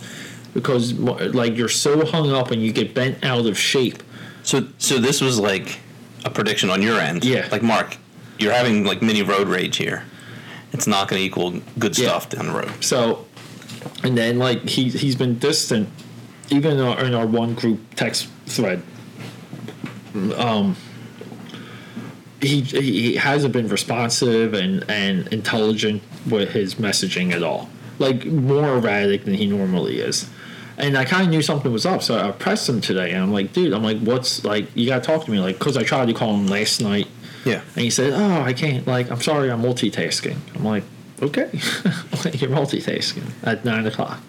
because 0.53 0.93
like 0.95 1.57
you're 1.57 1.69
so 1.69 2.05
hung 2.05 2.31
up 2.31 2.51
and 2.51 2.63
you 2.63 2.73
get 2.73 2.95
bent 2.95 3.23
out 3.25 3.47
of 3.47 3.59
shape 3.59 4.03
So, 4.43 4.67
so 4.79 4.99
this 4.99 5.21
was 5.21 5.39
like 5.41 5.81
a 6.25 6.31
prediction 6.31 6.71
on 6.71 6.83
your 6.83 6.99
end. 7.01 7.25
Yeah. 7.25 7.49
Like 7.51 7.63
Mark, 7.63 7.97
you're 8.39 8.53
having 8.53 8.85
like 8.85 9.03
mini 9.03 9.23
road 9.23 9.49
rage 9.49 9.77
here. 9.77 10.05
It's 10.73 10.87
not 10.87 11.09
going 11.09 11.21
to 11.21 11.27
equal 11.27 11.61
good 11.79 11.97
Yeah. 11.99 12.09
stuff 12.09 12.29
down 12.31 12.47
the 12.47 12.53
road. 12.53 12.73
So, 12.85 13.27
and 14.05 14.17
then 14.17 14.39
like 14.39 14.69
he 14.69 14.89
he's 14.89 15.15
been 15.17 15.39
distant, 15.39 15.89
even 16.51 16.73
in 16.79 16.81
our, 16.81 17.05
in 17.05 17.15
our 17.15 17.27
one 17.27 17.55
group 17.55 17.81
text 17.97 18.29
thread. 18.47 18.83
Um, 20.39 20.77
he 22.41 22.61
he 22.61 23.15
hasn't 23.17 23.53
been 23.53 23.69
responsive 23.69 24.55
and 24.55 24.85
and 24.89 25.27
intelligent 25.29 26.03
with 26.29 26.51
his 26.51 26.75
messaging 26.77 27.33
at 27.33 27.43
all. 27.43 27.69
Like 27.99 28.27
more 28.27 28.77
erratic 28.77 29.25
than 29.25 29.35
he 29.35 29.47
normally 29.47 30.01
is. 30.01 30.29
And 30.79 30.99
I 30.99 31.07
kind 31.07 31.23
of 31.25 31.31
knew 31.31 31.41
something 31.41 31.73
was 31.73 31.87
up, 31.87 32.03
so 32.03 32.19
I 32.19 32.31
pressed 32.33 32.69
him 32.69 32.83
today, 32.83 33.13
and 33.13 33.23
I'm 33.23 33.33
like, 33.33 33.55
dude, 33.55 33.73
I'm 33.73 33.83
like, 33.83 33.99
what's 34.01 34.45
like? 34.45 34.67
You 34.77 34.87
gotta 34.87 35.01
talk 35.01 35.25
to 35.25 35.31
me, 35.31 35.39
like, 35.41 35.59
cause 35.59 35.75
I 35.79 35.83
tried 35.83 36.07
to 36.07 36.13
call 36.13 36.35
him 36.35 36.49
last 36.49 36.83
night, 36.83 37.09
Yeah. 37.47 37.63
And 37.75 37.85
he 37.85 37.89
said, 37.91 38.13
"Oh, 38.13 38.43
I 38.43 38.53
can't. 38.53 38.87
Like, 38.87 39.11
I'm 39.11 39.23
sorry, 39.23 39.51
I'm 39.51 39.63
multitasking." 39.63 40.37
I'm 40.55 40.65
like, 40.65 40.85
"Okay, 41.23 41.49
you're 41.53 42.51
multitasking 42.51 43.25
at 43.43 43.65
nine 43.65 43.87
o'clock." 43.87 44.21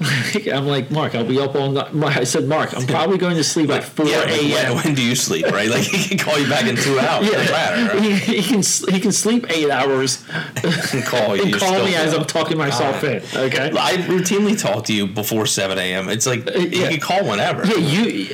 I'm 0.52 0.66
like, 0.66 0.90
Mark, 0.90 1.14
I'll 1.14 1.24
be 1.26 1.38
up 1.38 1.54
all 1.54 1.70
night. 1.70 2.16
I 2.16 2.24
said, 2.24 2.46
Mark, 2.48 2.74
I'm 2.74 2.86
probably 2.86 3.18
going 3.18 3.36
to 3.36 3.44
sleep 3.44 3.68
at 3.70 3.84
4 3.84 4.06
Yeah, 4.06 4.22
a.m. 4.26 4.74
when, 4.76 4.84
when 4.86 4.94
do 4.94 5.02
you 5.02 5.14
sleep, 5.14 5.44
right? 5.46 5.68
Like 5.68 5.82
he 5.82 6.08
can 6.08 6.18
call 6.18 6.38
you 6.38 6.48
back 6.48 6.66
in 6.66 6.76
two 6.76 6.98
hours. 6.98 7.26
Yeah, 7.30 7.36
matter, 7.38 7.98
right? 7.98 8.02
he, 8.02 8.40
he 8.40 8.42
can 8.42 8.62
he 8.94 9.00
can 9.00 9.12
sleep 9.12 9.46
eight 9.50 9.68
hours 9.70 10.24
And 10.64 11.04
call 11.04 11.36
you. 11.36 11.42
and 11.52 11.54
call 11.54 11.84
me 11.84 11.94
as 11.94 12.14
up. 12.14 12.20
I'm 12.20 12.26
talking 12.26 12.56
myself 12.56 13.04
in. 13.04 13.22
Okay. 13.34 13.70
I 13.78 13.96
routinely 14.08 14.58
talk 14.60 14.84
to 14.86 14.94
you 14.94 15.06
before 15.06 15.44
7 15.46 15.76
a.m. 15.78 16.08
It's 16.08 16.26
like 16.26 16.46
Uh, 16.46 16.52
yeah. 16.58 16.88
you 16.88 16.88
can 16.98 17.00
call 17.00 17.24
whenever. 17.28 17.66
Yeah, 17.66 17.76
you. 17.76 18.28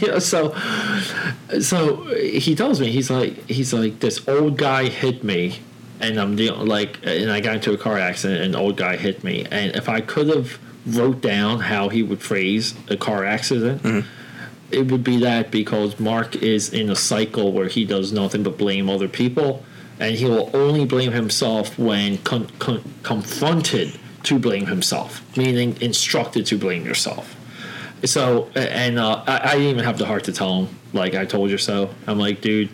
yeah, 0.00 0.18
so, 0.20 0.54
so 1.60 2.04
he 2.14 2.54
tells 2.54 2.80
me 2.80 2.90
he's 2.90 3.10
like 3.10 3.46
he's 3.48 3.72
like 3.74 4.00
this 4.00 4.26
old 4.28 4.56
guy 4.56 4.88
hit 4.88 5.22
me, 5.24 5.58
and 6.00 6.18
I'm 6.20 6.36
dealing 6.36 6.66
like, 6.66 6.98
and 7.02 7.30
I 7.30 7.40
got 7.40 7.56
into 7.56 7.72
a 7.72 7.78
car 7.78 7.98
accident, 7.98 8.42
and 8.42 8.54
an 8.54 8.60
old 8.60 8.76
guy 8.76 8.96
hit 8.96 9.22
me, 9.24 9.46
and 9.50 9.74
if 9.76 9.88
I 9.88 10.00
could 10.00 10.28
have 10.28 10.58
wrote 10.86 11.20
down 11.20 11.60
how 11.60 11.88
he 11.90 12.02
would 12.02 12.22
phrase 12.22 12.74
a 12.88 12.96
car 12.96 13.24
accident. 13.24 13.84
It 14.70 14.90
would 14.90 15.02
be 15.02 15.18
that 15.18 15.50
because 15.50 15.98
Mark 15.98 16.36
is 16.36 16.72
in 16.72 16.90
a 16.90 16.96
cycle 16.96 17.50
where 17.52 17.66
he 17.66 17.84
does 17.84 18.12
nothing 18.12 18.44
but 18.44 18.56
blame 18.56 18.88
other 18.88 19.08
people, 19.08 19.64
and 19.98 20.14
he 20.14 20.24
will 20.26 20.48
only 20.54 20.84
blame 20.84 21.10
himself 21.12 21.76
when 21.78 22.18
con- 22.18 22.48
con- 22.60 22.84
confronted 23.02 23.98
to 24.22 24.38
blame 24.38 24.66
himself, 24.66 25.22
meaning 25.36 25.76
instructed 25.80 26.46
to 26.46 26.56
blame 26.56 26.84
yourself. 26.86 27.36
So, 28.04 28.48
and 28.54 28.98
uh, 28.98 29.24
I, 29.26 29.50
I 29.50 29.52
didn't 29.54 29.70
even 29.70 29.84
have 29.84 29.98
the 29.98 30.06
heart 30.06 30.24
to 30.24 30.32
tell 30.32 30.62
him, 30.64 30.78
like, 30.92 31.14
I 31.14 31.24
told 31.24 31.50
you 31.50 31.58
so. 31.58 31.90
I'm 32.06 32.18
like, 32.18 32.40
dude, 32.40 32.70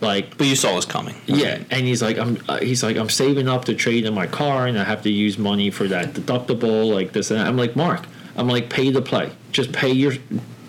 like, 0.00 0.36
But 0.38 0.46
you 0.46 0.56
saw 0.56 0.74
this 0.76 0.84
coming. 0.84 1.14
yeah, 1.26 1.58
and 1.70 1.86
he's 1.86 2.02
like, 2.02 2.18
I'm, 2.18 2.38
uh, 2.48 2.58
he's 2.58 2.82
like, 2.82 2.96
I'm 2.96 3.08
saving 3.08 3.48
up 3.48 3.64
to 3.66 3.74
trade 3.74 4.04
in 4.04 4.14
my 4.14 4.26
car, 4.26 4.66
and 4.66 4.78
I 4.78 4.84
have 4.84 5.02
to 5.02 5.10
use 5.10 5.38
money 5.38 5.70
for 5.70 5.86
that 5.88 6.12
deductible, 6.14 6.92
like 6.92 7.12
this 7.12 7.30
and 7.30 7.40
that. 7.40 7.46
I'm 7.46 7.56
like, 7.56 7.76
Mark, 7.76 8.06
I'm 8.36 8.48
like, 8.48 8.68
pay 8.70 8.90
to 8.92 9.00
play, 9.02 9.32
just 9.52 9.72
pay 9.72 9.90
your, 9.92 10.14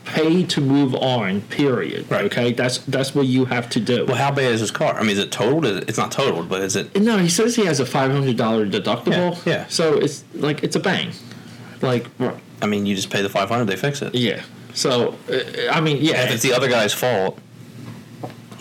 pay 0.06 0.44
to 0.46 0.62
move 0.62 0.94
on. 0.96 1.42
Period. 1.42 2.10
Right. 2.12 2.26
Okay, 2.26 2.52
that's 2.54 2.80
that's 2.80 3.16
what 3.16 3.26
you 3.26 3.46
have 3.46 3.70
to 3.72 3.80
do. 3.80 4.06
Well, 4.06 4.18
how 4.18 4.32
bad 4.32 4.52
is 4.52 4.60
his 4.60 4.72
car? 4.72 4.96
I 4.96 5.02
mean, 5.02 5.12
is 5.12 5.20
it 5.20 5.32
totaled? 5.32 5.66
Is 5.66 5.78
it- 5.78 5.90
It's 5.90 5.98
not 5.98 6.12
totaled, 6.12 6.50
but 6.50 6.62
is 6.62 6.76
it? 6.76 6.96
No, 7.00 7.18
he 7.18 7.30
says 7.30 7.56
he 7.56 7.66
has 7.66 7.80
a 7.80 7.86
five 7.86 8.12
hundred 8.12 8.36
dollar 8.38 8.66
deductible. 8.68 9.36
Yeah, 9.46 9.54
yeah. 9.54 9.66
So 9.68 9.94
it's 9.98 10.24
like 10.36 10.64
it's 10.64 10.76
a 10.76 10.80
bang, 10.82 11.12
like 11.82 12.08
I 12.62 12.66
mean, 12.66 12.86
you 12.86 12.96
just 12.96 13.10
pay 13.10 13.22
the 13.22 13.30
500, 13.30 13.66
they 13.66 13.76
fix 13.76 14.02
it. 14.02 14.16
yeah. 14.16 14.44
So 14.74 15.16
uh, 15.32 15.72
I 15.72 15.82
mean, 15.82 15.98
yeah. 16.02 16.24
If 16.26 16.32
it's 16.34 16.44
the 16.44 16.54
other 16.54 16.68
guy's 16.70 16.94
fault, 16.94 17.38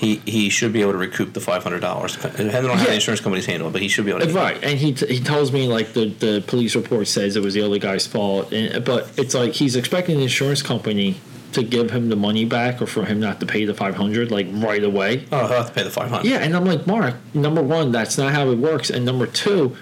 he 0.02 0.16
he 0.26 0.50
should 0.50 0.72
be 0.72 0.80
able 0.82 0.92
to 0.92 0.98
recoup 0.98 1.32
the 1.32 1.38
$500. 1.40 2.20
Depending 2.20 2.48
on 2.48 2.76
how 2.76 2.82
Yeah. 2.82 2.84
the 2.90 2.94
insurance 2.94 3.20
companies 3.20 3.46
handle 3.46 3.68
it, 3.68 3.72
but 3.72 3.80
he 3.82 3.86
should 3.88 4.04
be 4.04 4.10
able 4.10 4.20
to. 4.26 4.32
Right, 4.32 4.62
and 4.62 4.76
he, 4.78 4.92
t- 4.92 5.06
he 5.06 5.20
tells 5.20 5.52
me 5.52 5.68
like 5.68 5.92
the, 5.92 6.06
the 6.06 6.42
police 6.46 6.74
report 6.74 7.06
says 7.06 7.36
it 7.36 7.42
was 7.42 7.54
the 7.54 7.62
other 7.62 7.78
guy's 7.78 8.04
fault, 8.06 8.52
and, 8.52 8.84
but 8.84 9.10
it's 9.16 9.32
like 9.32 9.52
he's 9.52 9.76
expecting 9.76 10.16
the 10.16 10.24
insurance 10.24 10.60
company 10.60 11.20
to 11.52 11.62
give 11.62 11.90
him 11.92 12.08
the 12.08 12.16
money 12.16 12.44
back 12.44 12.82
or 12.82 12.86
for 12.86 13.04
him 13.04 13.20
not 13.20 13.38
to 13.38 13.46
pay 13.46 13.64
the 13.64 13.74
five 13.74 13.94
hundred 13.94 14.30
like 14.32 14.48
right 14.54 14.82
away. 14.82 15.24
Oh, 15.30 15.46
he'll 15.46 15.56
have 15.58 15.66
to 15.68 15.72
pay 15.72 15.84
the 15.84 15.90
500. 15.90 16.26
Yeah, 16.28 16.38
and 16.38 16.56
I'm 16.56 16.64
like 16.64 16.84
Mark. 16.86 17.14
Number 17.32 17.62
one, 17.62 17.92
that's 17.92 18.18
not 18.18 18.32
how 18.32 18.48
it 18.50 18.58
works, 18.58 18.90
and 18.90 19.04
number 19.04 19.26
two, 19.26 19.76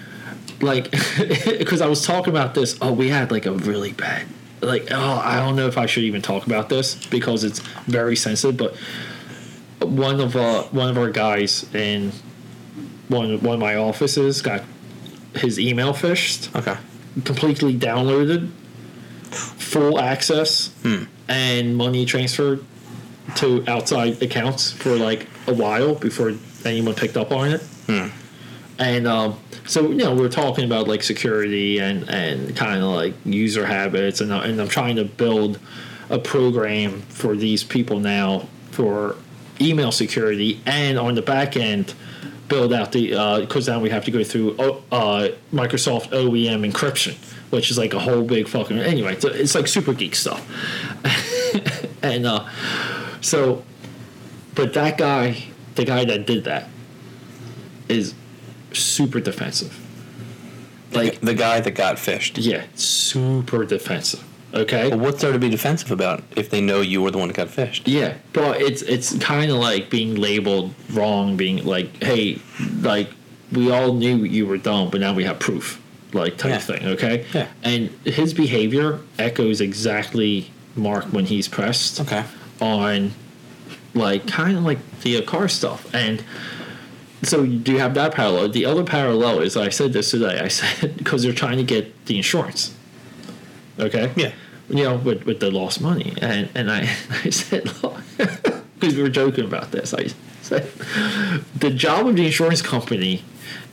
like 0.61 0.91
because 1.59 1.81
I 1.81 1.87
was 1.87 2.05
talking 2.05 2.31
about 2.33 2.55
this. 2.55 2.77
Oh, 2.83 2.93
we 2.93 3.09
had 3.09 3.31
like 3.33 3.47
a 3.47 3.53
really 3.53 3.93
bad. 3.95 4.27
Like 4.61 4.89
oh, 4.91 5.23
I 5.25 5.37
don't 5.37 5.57
know 5.57 5.67
if 5.69 5.79
I 5.79 5.87
should 5.87 6.05
even 6.05 6.21
talk 6.21 6.45
about 6.45 6.69
this 6.69 6.95
because 7.07 7.43
it's 7.45 7.61
very 7.87 8.17
sensitive. 8.17 8.59
But 8.59 8.75
one 9.81 10.21
of 10.21 10.37
uh, 10.37 10.63
one 10.65 10.89
of 10.89 10.99
our 10.99 11.11
guys 11.11 11.73
in 11.75 12.13
one 13.09 13.41
one 13.41 13.55
of 13.55 13.61
my 13.61 13.77
offices 13.77 14.43
got 14.43 14.63
his 15.35 15.59
email 15.59 15.93
phished. 15.93 16.55
Okay. 16.57 16.77
completely 17.25 17.77
downloaded, 17.77 18.51
full 19.31 19.99
access, 19.99 20.73
and 21.29 21.77
money 21.77 22.05
transferred 22.05 22.65
to 23.37 23.65
outside 23.69 24.21
accounts 24.23 24.73
for 24.73 24.97
like 24.97 25.27
a 25.47 25.55
while 25.55 25.95
before 25.95 26.33
anyone 26.65 26.95
picked 26.95 27.17
up 27.17 27.31
on 27.33 27.53
it. 27.53 27.63
And 28.79 29.07
um, 29.07 29.39
so 29.67 29.89
you 29.91 29.97
know 29.97 30.15
we 30.15 30.21
we're 30.23 30.29
talking 30.29 30.65
about 30.65 30.89
like 30.89 31.03
security 31.03 31.79
and 31.79 32.09
and 32.09 32.57
kind 32.57 32.83
of 32.83 32.91
like 32.91 33.15
user 33.25 33.67
habits, 33.67 34.21
and 34.21 34.33
and 34.33 34.61
I'm 34.61 34.69
trying 34.69 34.97
to 34.97 35.05
build 35.05 35.59
a 36.09 36.19
program 36.19 37.03
for 37.03 37.37
these 37.37 37.63
people 37.63 38.01
now 38.01 38.49
for 38.73 39.17
email 39.61 39.93
security, 39.93 40.61
and 40.67 40.99
on 40.99 41.15
the 41.15 41.23
back 41.23 41.57
end 41.57 41.95
build 42.49 42.73
out 42.73 42.93
the 42.93 43.41
because 43.41 43.69
now 43.69 43.81
we 43.81 43.89
have 43.89 44.05
to 44.05 44.11
go 44.11 44.23
through 44.23 44.53
uh, 44.93 45.29
Microsoft 45.53 46.13
OME 46.13 46.71
encryption, 46.71 47.15
which 47.51 47.71
is 47.71 47.79
like 47.79 47.95
a 47.95 47.99
whole 47.99 48.23
big 48.23 48.49
fucking 48.49 48.79
anyway. 48.79 49.15
It's, 49.15 49.25
it's 49.25 49.55
like 49.55 49.69
super 49.69 49.95
geek 49.95 50.15
stuff, 50.15 50.45
and 52.03 52.27
uh, 52.27 52.47
so, 53.23 53.65
but 54.55 54.75
that 54.75 54.99
guy, 54.99 55.45
the 55.77 55.85
guy 55.85 56.05
that 56.05 56.27
did 56.27 56.45
that, 56.45 56.69
is 57.89 58.15
super 58.73 59.21
defensive. 59.21 59.79
Like, 60.93 61.21
the 61.21 61.35
guy 61.35 61.61
that 61.61 61.71
got 61.71 61.97
phished. 61.97 62.45
yeah, 62.45 62.65
super 62.75 63.65
defensive. 63.65 64.25
Okay. 64.53 64.89
Well, 64.91 64.99
what's 64.99 65.21
there 65.23 65.33
to 65.33 65.39
be 65.39 65.49
defensive 65.49 65.91
about 65.91 66.23
if 66.37 66.51
they 66.51 66.61
know 66.61 66.81
you 66.81 67.01
were 67.03 67.11
the 67.11 67.19
one 67.19 67.29
that 67.29 67.37
got 67.37 67.49
phished? 67.49 67.83
Yeah, 67.87 68.15
but 68.33 68.61
it's 68.61 68.83
it's 68.83 69.17
kind 69.19 69.51
of 69.51 69.59
like 69.59 69.91
being 69.91 70.17
labeled 70.17 70.75
wrong, 70.93 71.37
being 71.37 71.65
like, 71.65 72.03
hey, 72.03 72.41
like 72.81 73.09
we 73.53 73.71
all 73.71 73.93
knew 73.95 74.17
you 74.25 74.47
were 74.47 74.57
dumb, 74.59 74.91
but 74.91 75.01
now 75.01 75.13
we 75.15 75.25
have 75.25 75.39
proof, 75.39 75.81
like 76.13 76.37
type 76.37 76.51
Yeah. 76.51 76.59
thing. 76.59 76.87
Okay. 76.87 77.27
Yeah. 77.33 77.47
And 77.63 77.91
his 78.05 78.35
behavior 78.35 79.01
echoes 79.19 79.61
exactly 79.61 80.51
Mark 80.77 81.05
when 81.07 81.27
he's 81.27 81.47
pressed 81.49 82.01
Okay. 82.01 82.25
on, 82.61 83.13
like 83.95 84.27
kind 84.27 84.57
of 84.57 84.65
like 84.65 84.79
the 85.03 85.21
car 85.23 85.49
stuff, 85.49 85.93
and 85.95 86.23
so 87.23 87.45
do 87.45 87.51
you 87.53 87.59
do 87.59 87.77
have 87.77 87.95
that 87.95 88.15
parallel. 88.15 88.49
The 88.49 88.65
other 88.65 88.83
parallel 88.85 89.41
is 89.41 89.57
I 89.57 89.69
said 89.69 89.93
this 89.93 90.11
today. 90.11 90.41
I 90.41 90.49
said 90.49 90.97
because 90.97 91.23
they're 91.23 91.33
trying 91.33 91.59
to 91.59 91.65
get 91.65 92.07
the 92.07 92.17
insurance. 92.17 92.75
Okay. 93.81 94.13
Yeah. 94.17 94.33
You 94.69 94.85
know, 94.85 94.97
with, 94.97 95.25
with 95.25 95.41
the 95.41 95.51
lost 95.51 95.81
money, 95.81 96.15
and 96.21 96.49
and 96.55 96.71
I 96.71 96.83
I 97.25 97.31
said 97.31 97.65
because 97.65 98.95
we 98.97 99.03
were 99.03 99.09
joking 99.09 99.45
about 99.45 99.73
this. 99.73 99.93
I 99.93 100.09
said 100.43 100.71
the 101.57 101.71
job 101.71 102.07
of 102.07 102.17
the 102.17 102.27
insurance 102.27 102.63
company 102.63 103.25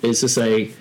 is 0.01 0.21
to 0.21 0.29
say 0.29 0.71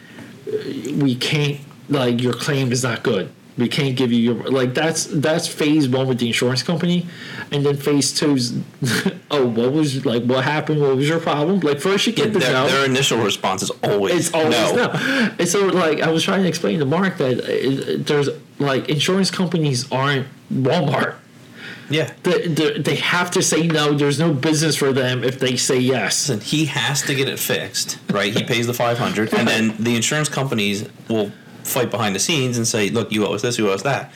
we 0.47 1.17
can't 1.17 1.61
like 1.89 2.23
your 2.23 2.33
claim 2.33 2.73
is 2.73 2.83
not 2.83 3.03
good. 3.03 3.31
We 3.59 3.69
can't 3.69 3.97
give 3.97 4.13
you 4.13 4.19
your 4.19 4.51
like 4.51 4.75
that's 4.75 5.05
that's 5.07 5.47
phase 5.49 5.89
one 5.89 6.09
with 6.09 6.19
the 6.19 6.27
insurance 6.27 6.63
company, 6.63 7.07
and 7.51 7.65
then 7.65 7.77
phase 7.77 8.13
two's 8.13 8.53
oh 9.31 9.47
what 9.47 9.73
was 9.73 10.05
like 10.05 10.25
what 10.25 10.45
happened? 10.45 10.83
What 10.83 10.97
was 10.97 11.09
your 11.09 11.21
problem? 11.21 11.61
Like 11.61 11.81
first 11.81 12.07
you 12.07 12.13
get 12.13 12.35
the 12.35 12.41
Their, 12.41 12.53
no. 12.53 12.69
their 12.69 12.85
initial 12.85 13.19
response 13.19 13.63
is 13.63 13.71
always 13.83 14.15
It's 14.15 14.35
always 14.35 14.73
no. 14.73 14.75
no. 14.75 15.31
And 15.39 15.49
so, 15.49 15.67
like, 15.69 16.03
I 16.03 16.11
was 16.11 16.23
trying 16.23 16.43
to 16.43 16.49
explain 16.49 16.81
to 16.81 16.85
Mark 16.85 17.17
that 17.17 17.41
uh, 17.41 18.03
there's 18.05 18.29
like 18.59 18.89
insurance 18.89 19.31
companies 19.31 19.91
aren't 19.93 20.27
Walmart. 20.53 21.17
Yeah. 21.89 22.13
They, 22.25 22.49
they, 22.49 22.79
they 22.79 22.97
have 22.97 23.31
to 23.33 23.43
say 23.43 23.67
no. 23.67 23.93
There's 23.93 24.19
no 24.19 24.33
business 24.33 24.77
for 24.77 24.93
them 24.93 25.23
if 25.23 25.39
they 25.39 25.57
say 25.57 25.79
yes. 25.79 26.29
Listen, 26.29 26.41
he 26.41 26.65
has 26.67 27.03
to 27.03 27.15
get 27.15 27.29
it 27.29 27.39
fixed, 27.39 27.99
right? 28.11 28.33
He 28.37 28.43
pays 28.45 28.67
the 28.67 28.75
500 28.75 29.33
and 29.35 29.47
then 29.47 29.77
the 29.79 29.95
insurance 29.95 30.29
companies 30.29 30.89
will 31.09 31.31
fight 31.63 31.91
behind 31.91 32.15
the 32.15 32.21
scenes 32.21 32.57
and 32.57 32.67
say, 32.67 32.91
"Look, 32.91 33.13
you 33.13 33.27
owe 33.27 33.35
us 33.35 33.43
this, 33.43 33.59
you 33.59 33.69
owe 33.69 33.73
us 33.75 33.83
that." 33.83 34.13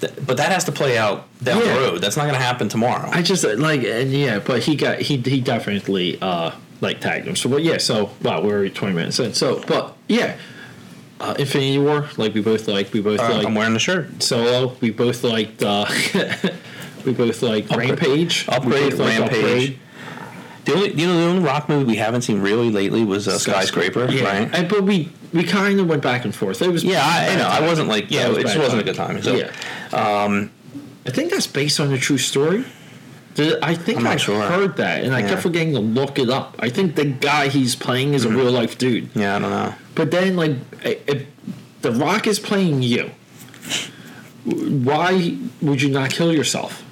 But 0.00 0.36
that 0.36 0.52
has 0.52 0.64
to 0.64 0.72
play 0.72 0.98
out 0.98 1.26
down 1.42 1.58
Yeah. 1.58 1.74
the 1.74 1.80
road. 1.80 2.00
That's 2.00 2.16
not 2.16 2.24
going 2.24 2.34
to 2.34 2.40
happen 2.40 2.68
tomorrow. 2.68 3.08
I 3.12 3.22
just 3.22 3.44
uh, 3.44 3.56
like 3.56 3.82
and 3.84 4.12
yeah, 4.12 4.38
but 4.38 4.62
he 4.62 4.76
got 4.76 4.98
he 5.00 5.16
he 5.18 5.40
definitely 5.40 6.18
uh 6.20 6.50
like 6.80 7.00
tagged 7.00 7.26
him. 7.26 7.36
So 7.36 7.48
but 7.48 7.62
yeah, 7.62 7.78
so 7.78 8.10
wow, 8.22 8.42
we're 8.42 8.54
already 8.54 8.70
twenty 8.70 8.94
minutes 8.94 9.18
in. 9.20 9.34
So 9.34 9.62
but 9.66 9.96
yeah, 10.08 10.36
uh, 11.30 11.34
Infinity 11.38 11.78
War, 11.78 12.08
like 12.16 12.34
we 12.34 12.40
both 12.40 12.68
like 12.68 12.92
we 12.92 13.00
both 13.00 13.20
Uh, 13.20 13.34
like 13.36 13.46
I'm 13.46 13.54
wearing 13.54 13.72
the 13.74 13.78
shirt. 13.78 14.22
Solo. 14.22 14.76
We 14.80 14.90
both 14.90 15.24
liked 15.24 15.62
uh, 15.62 15.86
we 17.04 17.12
both 17.12 17.42
like 17.42 17.64
Upgrade- 17.70 17.90
Rampage. 17.90 18.48
Upgrade, 18.48 18.90
both 18.90 18.98
liked 19.00 19.20
Rampage. 19.20 19.78
The 20.64 20.72
only, 20.74 20.92
you 20.94 21.06
know, 21.06 21.14
the 21.16 21.24
only 21.24 21.42
rock 21.42 21.68
movie 21.68 21.84
we 21.84 21.96
haven't 21.96 22.22
seen 22.22 22.40
really 22.40 22.70
lately 22.70 23.04
was 23.04 23.28
uh, 23.28 23.38
Skyscraper, 23.38 24.10
Yeah, 24.10 24.24
right? 24.24 24.54
and, 24.54 24.66
but 24.68 24.82
we 24.84 25.10
we 25.34 25.44
kind 25.44 25.78
of 25.78 25.86
went 25.88 26.02
back 26.02 26.24
and 26.24 26.34
forth. 26.34 26.62
It 26.62 26.70
was 26.70 26.82
Yeah, 26.82 27.02
I, 27.04 27.28
I 27.32 27.36
know. 27.36 27.46
I 27.48 27.60
wasn't 27.66 27.88
like, 27.88 28.10
yeah, 28.10 28.28
was 28.28 28.38
it 28.38 28.42
just 28.46 28.58
wasn't 28.58 28.80
a 28.80 28.84
good 28.84 28.94
time. 28.94 29.20
So, 29.22 29.34
yeah, 29.34 29.50
um, 29.92 30.50
I 31.06 31.10
think 31.10 31.30
that's 31.32 31.46
based 31.46 31.80
on 31.80 31.92
a 31.92 31.98
true 31.98 32.16
story. 32.18 32.64
I 33.38 33.74
think 33.74 33.98
I'm 33.98 34.06
I 34.06 34.16
sure. 34.16 34.40
heard 34.42 34.76
that, 34.76 35.04
and 35.04 35.14
I 35.14 35.20
Yeah. 35.20 35.28
kept 35.30 35.42
forgetting 35.42 35.72
to 35.74 35.80
look 35.80 36.18
it 36.18 36.30
up. 36.30 36.54
I 36.58 36.68
think 36.68 36.94
the 36.94 37.04
guy 37.04 37.48
he's 37.48 37.74
playing 37.74 38.14
is 38.14 38.24
a 38.24 38.28
mm-hmm. 38.28 38.36
real 38.38 38.52
life 38.52 38.78
dude. 38.78 39.08
yeah, 39.14 39.36
I 39.36 39.38
don't 39.38 39.50
know. 39.50 39.74
But 39.94 40.10
then, 40.10 40.36
like, 40.36 40.52
if 40.84 41.26
The 41.82 41.92
Rock 41.92 42.26
is 42.26 42.38
playing 42.38 42.82
you, 42.82 43.10
why 44.44 45.36
would 45.62 45.82
you 45.82 45.90
not 45.90 46.10
kill 46.10 46.32
yourself? 46.32 46.82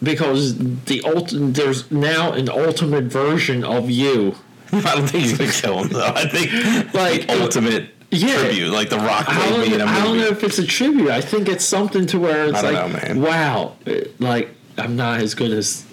because 0.00 0.56
the 0.84 1.02
ult- 1.02 1.32
there's 1.34 1.90
now 1.90 2.30
an 2.32 2.48
ultimate 2.48 3.04
version 3.04 3.64
of 3.64 3.90
you. 3.90 4.36
I 4.72 4.94
don't 4.94 5.08
think 5.08 5.24
he's 5.24 5.36
gonna 5.38 5.50
kill 5.50 5.78
him 5.82 5.88
though. 5.88 6.12
I 6.14 6.28
think 6.28 6.94
Like, 6.94 7.28
ultimate 7.28 7.90
yeah. 8.10 8.38
tribute, 8.38 8.72
like 8.72 8.90
the 8.90 8.98
Rock 8.98 9.26
I 9.28 9.50
made 9.50 9.58
me 9.58 9.74
in 9.74 9.78
don't, 9.78 9.88
a 9.88 9.90
I 9.90 10.04
don't 10.04 10.18
know 10.18 10.26
if 10.26 10.42
it's 10.44 10.58
a 10.58 10.66
tribute. 10.66 11.10
I 11.10 11.20
think 11.20 11.48
it's 11.48 11.64
something 11.64 12.06
to 12.06 12.18
where 12.18 12.46
it's 12.46 12.62
like, 12.62 13.14
know, 13.14 13.20
wow, 13.20 13.74
like 14.18 14.50
I'm 14.76 14.96
not 14.96 15.20
as 15.20 15.34
good 15.34 15.50
as. 15.50 15.84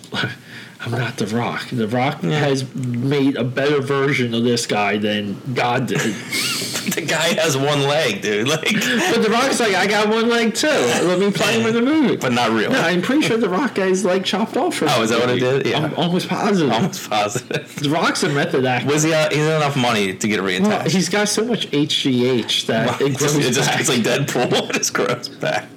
I'm 0.81 0.91
not 0.91 1.17
The 1.17 1.25
Rock. 1.27 1.69
The 1.69 1.87
Rock 1.87 2.21
has 2.21 2.73
made 2.75 3.37
a 3.37 3.43
better 3.43 3.81
version 3.81 4.33
of 4.33 4.43
this 4.43 4.67
guy 4.67 4.97
than 4.97 5.39
God 5.55 5.87
did. 5.87 5.99
the 5.99 7.03
guy 7.07 7.33
has 7.41 7.57
one 7.57 7.81
leg, 7.83 8.21
dude. 8.21 8.47
Like, 8.55 8.61
but 8.73 9.21
The 9.23 9.29
Rock's 9.31 9.59
like, 9.59 9.73
I 9.73 9.87
got 9.87 10.09
one 10.09 10.29
leg 10.29 10.53
too. 10.53 10.67
Let 10.67 11.19
me 11.19 11.31
play 11.31 11.59
him 11.59 11.65
in 11.67 11.73
the 11.73 11.81
movie. 11.81 12.17
but 12.17 12.33
not 12.33 12.51
real. 12.51 12.69
No, 12.71 12.79
I'm 12.79 13.01
pretty 13.01 13.23
sure 13.23 13.37
The 13.37 13.49
Rock 13.49 13.77
his 13.77 14.05
leg 14.05 14.23
chopped 14.25 14.57
off. 14.57 14.75
For 14.75 14.85
Oh, 14.89 15.01
is 15.01 15.09
that 15.09 15.19
what 15.19 15.29
it 15.29 15.39
did? 15.39 15.65
Yeah. 15.65 15.79
I'm 15.85 15.93
almost 15.95 16.27
positive. 16.27 16.71
Almost 16.71 17.09
positive. 17.09 17.75
The 17.77 17.89
Rock's 17.89 18.21
a 18.23 18.29
method 18.29 18.65
actor. 18.65 18.87
Was 18.87 19.03
he? 19.03 19.13
Uh, 19.13 19.29
he 19.31 19.39
had 19.39 19.55
enough 19.55 19.75
money 19.75 20.13
to 20.15 20.27
get 20.27 20.39
it 20.39 20.41
Well, 20.43 20.51
reattached. 20.61 20.91
he's 20.91 21.09
got 21.09 21.27
so 21.29 21.43
much 21.45 21.67
HGH 21.71 22.67
that 22.67 23.01
it 23.01 23.17
grows 23.17 23.35
it 23.37 23.53
just 23.53 23.69
back. 23.69 23.79
it's 23.79 23.89
like 23.89 24.01
Deadpool. 24.01 24.69
it 24.69 24.73
just 24.75 24.93
grows 24.93 25.29
back. 25.29 25.67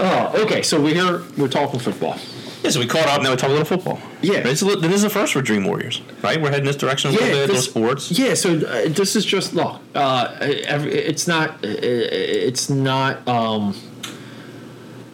oh, 0.00 0.32
okay. 0.44 0.62
So 0.62 0.80
we're 0.80 0.94
here. 0.94 1.22
We're 1.36 1.48
talking 1.48 1.78
football. 1.78 2.18
Yeah, 2.62 2.70
so 2.70 2.80
we 2.80 2.86
caught 2.86 3.06
up. 3.06 3.22
Now 3.22 3.30
we 3.30 3.36
talk 3.36 3.48
a 3.50 3.52
little 3.52 3.64
football. 3.64 4.00
Yeah. 4.20 4.40
This 4.40 4.62
is, 4.62 4.80
this 4.80 4.92
is 4.92 5.02
the 5.02 5.10
first 5.10 5.32
for 5.32 5.40
Dream 5.42 5.64
Warriors, 5.64 6.00
right? 6.22 6.40
We're 6.40 6.50
heading 6.50 6.66
this 6.66 6.76
direction 6.76 7.10
a 7.10 7.12
little 7.12 7.28
bit. 7.28 7.46
This- 7.48 7.64
sports. 7.66 8.10
Yeah, 8.10 8.34
so 8.34 8.54
uh, 8.56 8.88
this 8.88 9.14
is 9.16 9.24
just 9.24 9.54
look. 9.54 9.80
Uh, 9.94 10.36
it's 10.40 11.26
not. 11.28 11.50
uh, 11.64 11.68
It's 11.68 12.68
not. 12.68 13.26
Um, 13.28 13.76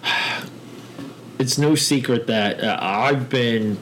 it's 1.39 1.59
no 1.59 1.75
secret 1.75 2.27
that 2.29 2.63
uh, 2.63 2.79
I've 2.81 3.29
been 3.29 3.79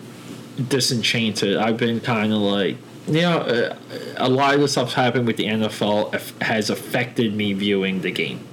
disenchanted. 0.68 1.56
I've 1.56 1.76
been 1.76 2.00
kind 2.00 2.32
of 2.32 2.38
like 2.40 2.76
you 3.06 3.22
know 3.22 3.38
uh, 3.38 3.76
a 4.16 4.28
lot 4.28 4.54
of 4.54 4.60
the 4.60 4.68
stuff's 4.68 4.94
happened 4.94 5.26
with 5.26 5.36
the 5.36 5.44
NFL 5.46 6.14
has 6.42 6.70
affected 6.70 7.34
me 7.34 7.52
viewing 7.52 8.00
the 8.02 8.10
game. 8.10 8.46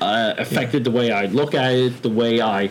Uh, 0.00 0.34
affected 0.38 0.84
the 0.84 0.90
way 0.90 1.10
I 1.10 1.26
look 1.26 1.54
at 1.54 1.72
it, 1.72 2.02
the 2.02 2.08
way 2.10 2.40
I 2.40 2.70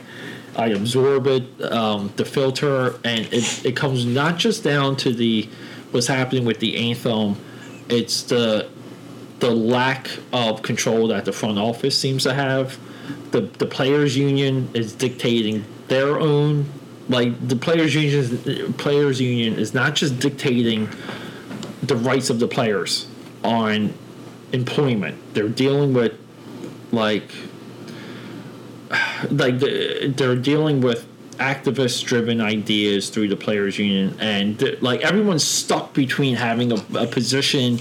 I 0.60 0.68
absorb 0.68 1.26
it, 1.28 1.72
um, 1.72 2.12
the 2.18 2.26
filter, 2.26 3.00
and 3.06 3.22
it, 3.32 3.66
it 3.66 3.76
comes 3.78 4.06
not 4.06 4.38
just 4.38 4.62
down 4.62 4.98
to 4.98 5.14
the 5.14 5.48
what's 5.92 6.08
happening 6.08 6.44
with 6.44 6.60
the 6.60 6.90
anthem. 6.90 7.38
It's 7.88 8.24
the 8.24 8.68
the 9.40 9.52
lack 9.52 10.10
of 10.34 10.62
control 10.62 11.08
that 11.08 11.24
the 11.24 11.32
front 11.32 11.58
office 11.58 11.98
seems 11.98 12.24
to 12.24 12.34
have. 12.34 12.78
The 13.32 13.42
the 13.42 13.66
players 13.66 14.18
union 14.18 14.70
is 14.74 14.94
dictating 14.94 15.64
their 15.88 16.20
own 16.20 16.66
like 17.08 17.48
the 17.48 17.56
players 17.56 17.96
union 17.96 18.74
players 18.74 19.22
union 19.22 19.54
is 19.58 19.74
not 19.74 19.96
just 19.96 20.20
dictating 20.20 20.90
the 21.84 21.96
rights 21.96 22.30
of 22.30 22.40
the 22.40 22.48
players 22.50 23.08
on 23.46 23.94
employment. 24.52 25.18
They're 25.34 25.48
dealing 25.48 25.94
with 25.94 26.20
like 26.92 27.32
like 29.30 29.60
the, 29.60 30.14
they're 30.16 30.36
dealing 30.36 30.82
with 30.82 31.06
activist 31.38 32.04
driven 32.06 32.42
ideas 32.42 33.10
through 33.10 33.28
the 33.30 33.36
players 33.36 33.80
union 33.80 34.16
and 34.20 34.78
like 34.82 35.02
everyone's 35.02 35.44
stuck 35.44 35.94
between 35.94 36.36
having 36.36 36.72
a, 36.72 36.86
a 36.96 37.08
position 37.08 37.80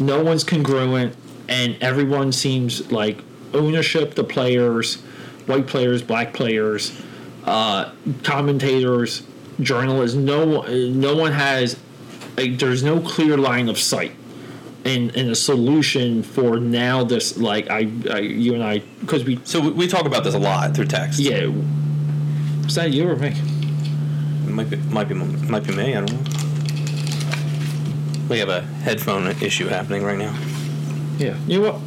no 0.00 0.22
one's 0.22 0.42
congruent 0.42 1.14
and 1.48 1.76
everyone 1.80 2.32
seems 2.32 2.90
like 2.90 3.22
ownership 3.54 4.14
the 4.14 4.24
players 4.24 4.96
white 5.46 5.66
players 5.66 6.02
black 6.02 6.34
players 6.34 7.00
uh, 7.44 7.92
commentators 8.24 9.22
journalists 9.60 10.16
no 10.16 10.62
no 10.88 11.14
one 11.14 11.32
has 11.32 11.78
like, 12.36 12.58
there's 12.58 12.82
no 12.82 13.00
clear 13.00 13.36
line 13.36 13.68
of 13.68 13.78
sight 13.78 14.12
and, 14.88 15.14
and 15.16 15.30
a 15.30 15.34
solution 15.36 16.22
for 16.22 16.58
now 16.58 17.04
this 17.04 17.36
like 17.36 17.68
I, 17.70 17.88
I 18.10 18.18
you 18.20 18.54
and 18.54 18.64
I 18.64 18.78
because 19.00 19.24
we 19.24 19.38
So 19.44 19.60
we, 19.60 19.70
we 19.70 19.86
talk 19.88 20.06
about 20.06 20.24
this 20.24 20.34
a 20.34 20.38
lot 20.38 20.74
through 20.74 20.86
text. 20.86 21.18
yeah 21.20 21.46
was 22.64 22.74
that 22.74 22.90
you 22.92 23.08
or 23.08 23.16
me 23.16 23.28
It 23.28 24.50
might 24.50 24.70
be, 24.70 24.76
might 24.76 25.08
be, 25.08 25.14
might 25.14 25.64
be 25.66 25.72
me. 25.74 25.94
I 25.96 26.00
don't 26.04 26.12
know. 26.12 26.24
We 28.28 28.38
have 28.40 28.48
a 28.50 28.60
headphone 28.60 29.26
issue 29.42 29.68
happening 29.68 30.02
right 30.02 30.18
now. 30.18 30.34
yeah 31.18 31.36
you 31.46 31.60
know 31.60 31.72
what 31.72 31.80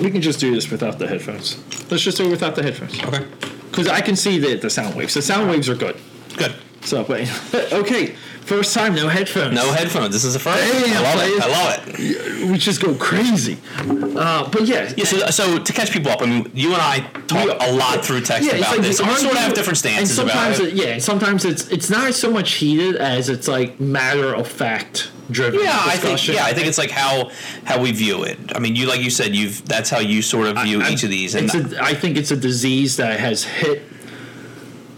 we 0.00 0.10
can 0.10 0.22
just 0.22 0.40
do 0.40 0.52
this 0.54 0.70
without 0.70 0.98
the 0.98 1.06
headphones 1.06 1.56
let's 1.90 2.02
just 2.02 2.16
do 2.16 2.24
it 2.26 2.30
without 2.30 2.54
the 2.56 2.62
headphones 2.62 2.98
Okay. 3.04 3.24
because 3.70 3.86
I 3.88 4.00
can 4.00 4.16
see 4.16 4.38
the, 4.38 4.54
the 4.56 4.70
sound 4.70 4.94
waves 4.96 5.14
the 5.14 5.22
sound 5.22 5.50
waves 5.50 5.68
are 5.68 5.74
good 5.76 5.96
Good. 6.36 6.54
so 6.82 7.04
but 7.04 7.20
okay 7.72 8.14
first 8.44 8.74
time 8.74 8.94
no 8.94 9.08
headphones 9.08 9.54
No 9.54 9.72
headphones. 9.72 10.12
This 10.12 10.24
is 10.24 10.34
the 10.34 10.38
first. 10.40 10.58
Damn, 10.60 10.96
I 10.96 11.14
love 11.14 11.20
it. 11.22 11.42
I 11.42 11.48
love 11.48 11.88
it. 12.00 12.50
we 12.50 12.58
just 12.58 12.80
go 12.82 12.94
crazy 12.94 13.58
uh, 13.78 14.48
but 14.50 14.62
yeah 14.66 14.92
Yeah, 14.96 15.04
so, 15.04 15.18
so 15.30 15.58
to 15.58 15.72
catch 15.72 15.90
people 15.90 16.10
up, 16.12 16.22
I 16.22 16.26
mean, 16.26 16.50
you 16.54 16.72
and 16.72 16.80
I 16.82 17.00
talk 17.26 17.44
We- 17.46 17.66
a 17.68 17.72
lot 17.72 18.04
through 18.04 18.20
text 18.22 18.48
it's 18.48 18.58
about 18.58 18.76
like 18.76 18.80
this. 18.86 19.00
we 19.00 19.06
and 19.06 19.14
we 19.14 19.20
sort 19.20 19.32
of 19.32 19.38
have 19.38 19.54
different 19.54 19.78
stances 19.78 20.18
and 20.18 20.28
about 20.30 20.54
sometimes 20.56 20.72
it. 20.72 20.74
yeah, 20.74 20.98
sometimes 20.98 21.44
it's 21.44 21.68
it's 21.68 21.88
not 21.90 22.12
so 22.14 22.30
much 22.30 22.52
heated 22.52 22.96
as 22.96 23.28
it's 23.28 23.48
like 23.48 23.80
matter 23.80 24.34
of 24.34 24.46
fact 24.46 25.10
driven. 25.30 25.60
Yeah, 25.60 25.72
I 25.84 25.96
think 25.96 26.26
yeah, 26.28 26.44
I 26.44 26.52
think 26.52 26.66
it's 26.66 26.78
like 26.78 26.90
how 26.90 27.30
how 27.64 27.80
we 27.80 27.92
view 27.92 28.24
it. 28.24 28.38
I 28.54 28.58
mean, 28.58 28.76
you 28.76 28.86
like 28.86 29.00
you 29.00 29.10
said, 29.10 29.34
you've 29.34 29.64
that's 29.66 29.88
how 29.90 29.98
you 30.00 30.20
sort 30.22 30.46
of 30.48 30.58
view 30.62 30.82
I- 30.82 30.90
each 30.90 31.02
of 31.02 31.10
these. 31.10 31.34
And 31.34 31.46
it's 31.46 31.72
a, 31.72 31.82
I 31.82 31.94
think 31.94 32.16
it's 32.18 32.30
a 32.30 32.36
disease 32.36 32.96
that 32.98 33.18
has 33.18 33.42
hit 33.44 33.82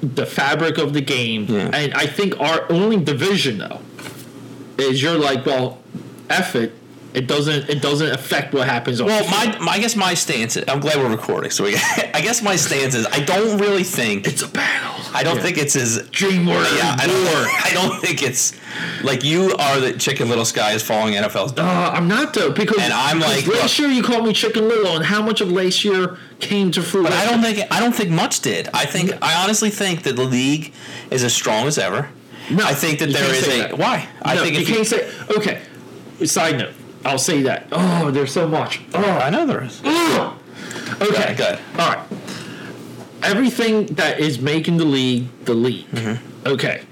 the 0.03 0.27
fabric 0.27 0.79
of 0.79 0.93
the 0.93 1.01
game, 1.01 1.47
Yeah. 1.49 1.71
and 1.73 1.95
I 1.95 2.07
think 2.07 2.39
our 2.41 2.71
only 2.71 2.97
division 2.99 3.59
though 3.59 3.81
is 4.79 5.03
you're 5.03 5.19
like, 5.19 5.47
well, 5.47 5.79
F 6.29 6.55
it. 6.57 6.73
It 7.17 7.27
doesn't. 7.27 7.71
It 7.71 7.81
doesn't 7.81 8.11
affect 8.11 8.53
what 8.53 8.69
happens. 8.69 9.01
On 9.01 9.07
well, 9.07 9.25
my, 9.31 9.59
my 9.59 9.73
I 9.73 9.79
guess 9.79 9.97
my 9.97 10.13
stance. 10.13 10.55
Is, 10.57 10.65
I'm 10.69 10.81
glad 10.81 10.97
we're 10.99 11.09
recording. 11.11 11.51
So 11.51 11.65
we, 11.65 11.75
I 12.15 12.21
guess 12.21 12.43
my 12.43 12.57
stance 12.57 12.95
is 12.95 13.07
I 13.07 13.21
don't 13.25 13.59
really 13.59 13.85
think 13.85 14.27
it's 14.29 14.43
a 14.43 14.49
battle. 14.49 15.03
I 15.15 15.23
don't 15.23 15.37
Yeah. 15.37 15.43
think 15.43 15.57
it's 15.57 15.75
as 15.77 16.07
Dream 16.11 16.45
Warrior 16.45 16.69
yeah. 16.77 16.95
I 16.99 17.07
don't, 17.07 17.27
I 17.65 17.71
don't 17.73 18.01
think 18.03 18.23
it's 18.23 18.53
like 19.03 19.25
you 19.25 19.55
are 19.59 19.81
the 19.81 19.95
chicken 19.95 20.29
little 20.29 20.45
sky 20.45 20.73
is 20.73 20.83
falling 20.83 21.15
NFL's. 21.15 21.55
Uh, 21.59 21.63
I'm 21.95 22.07
not 22.07 22.35
though 22.35 22.53
because 22.53 22.79
And 22.81 22.93
I'm 22.93 23.19
because 23.21 23.47
like, 23.49 23.57
last 23.63 23.79
year 23.79 23.89
you 23.89 24.03
called 24.03 24.27
me 24.27 24.35
Chicken 24.35 24.69
Little, 24.69 24.97
and 24.97 25.05
how 25.05 25.23
much 25.23 25.41
of 25.41 25.51
last 25.51 25.87
year 25.87 26.19
came 26.41 26.71
to 26.73 26.83
fruition? 26.83 27.13
But 27.13 27.19
I 27.19 27.31
don't 27.31 27.41
think 27.43 27.73
I 27.73 27.81
don't 27.81 27.95
think 27.95 28.11
much 28.11 28.41
did. 28.43 28.69
I 28.75 28.85
think 28.85 29.13
I 29.23 29.43
honestly 29.43 29.71
think 29.71 30.03
that 30.03 30.17
the 30.17 30.25
league 30.25 30.75
is 31.11 31.25
as 31.25 31.33
strong 31.33 31.67
as 31.67 31.79
ever. 31.79 32.11
No, 32.51 32.63
I 32.63 32.75
think 32.75 32.99
that 32.99 33.09
there 33.09 33.25
can't 33.25 33.37
is 33.39 33.47
a 33.49 33.59
that. 33.63 33.79
why. 33.79 34.07
I 34.21 34.37
think 34.37 34.55
you 34.55 34.61
if 34.61 34.69
you, 34.69 34.75
can't 34.75 34.87
say. 34.87 35.11
Okay. 35.35 35.63
Side 36.27 36.59
note. 36.59 36.75
I'll 37.07 37.19
say 37.19 37.43
that. 37.43 37.69
Oh, 37.73 38.11
there's 38.11 38.33
so 38.33 38.47
much. 38.49 38.81
Oh, 38.95 39.03
I 39.03 39.31
know 39.31 39.47
there 39.47 39.63
is. 39.65 39.81
ugh. 39.85 40.37
Okay. 41.01 41.35
good. 41.37 41.59
All 41.79 41.89
right. 41.95 42.07
Everything 43.23 43.87
that 43.95 44.21
is 44.21 44.39
making 44.41 44.77
the 44.77 44.85
league 44.85 45.27
the 45.45 45.55
league, 45.55 45.87
Mm-hmm. 45.91 46.47
okay, 46.49 46.83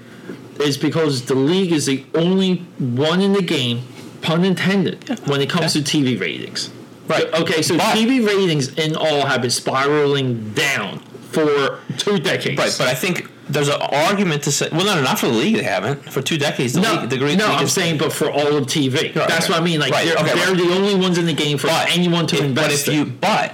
is 0.59 0.77
because 0.77 1.25
the 1.25 1.35
league 1.35 1.71
is 1.71 1.85
the 1.85 2.03
only 2.15 2.57
one 2.79 3.21
in 3.21 3.33
the 3.33 3.41
game, 3.41 3.81
pun 4.21 4.43
intended, 4.43 5.07
when 5.27 5.41
it 5.41 5.49
comes 5.49 5.73
to 5.73 5.79
TV 5.79 6.19
ratings. 6.19 6.69
Right. 7.07 7.31
Okay, 7.33 7.61
so 7.61 7.77
But- 7.77 7.95
TV 7.95 8.25
ratings 8.25 8.73
in 8.75 8.95
all 8.95 9.25
have 9.25 9.41
been 9.41 9.51
spiraling 9.51 10.51
down 10.53 10.99
for 11.31 11.79
two 11.97 12.17
decades. 12.19 12.57
Right, 12.57 12.75
but 12.77 12.87
I 12.87 12.95
think 12.95 13.29
there's 13.47 13.67
an 13.69 13.79
argument 13.81 14.43
to 14.43 14.51
say. 14.51 14.69
Well, 14.71 14.85
no, 14.85 14.95
no, 14.95 15.01
not 15.01 15.19
for 15.19 15.27
the 15.27 15.33
league. 15.33 15.55
They 15.55 15.63
haven't 15.63 16.11
for 16.11 16.21
two 16.21 16.37
decades. 16.37 16.73
The 16.73 16.81
No, 16.81 16.93
league, 17.01 17.09
the 17.09 17.17
great 17.17 17.37
no, 17.37 17.47
league 17.47 17.61
I'm 17.61 17.67
saying, 17.67 17.97
but 17.99 18.11
for 18.11 18.29
all 18.31 18.55
of 18.57 18.65
TV, 18.65 19.15
Right, 19.15 19.27
that's 19.27 19.45
okay. 19.45 19.53
what 19.53 19.61
I 19.61 19.63
mean. 19.63 19.79
Like 19.79 19.91
Right, 19.93 20.05
they're, 20.07 20.17
okay, 20.17 20.33
they're 20.33 20.47
right. 20.47 20.57
the 20.57 20.73
only 20.73 20.95
ones 20.95 21.17
in 21.17 21.25
the 21.25 21.33
game 21.33 21.57
for 21.57 21.67
but 21.67 21.89
anyone 21.91 22.25
to 22.27 22.37
if, 22.37 22.43
invest 22.43 22.67
But 22.67 22.71
if 22.73 22.87
in. 22.87 22.93
you, 22.93 23.05
but 23.21 23.53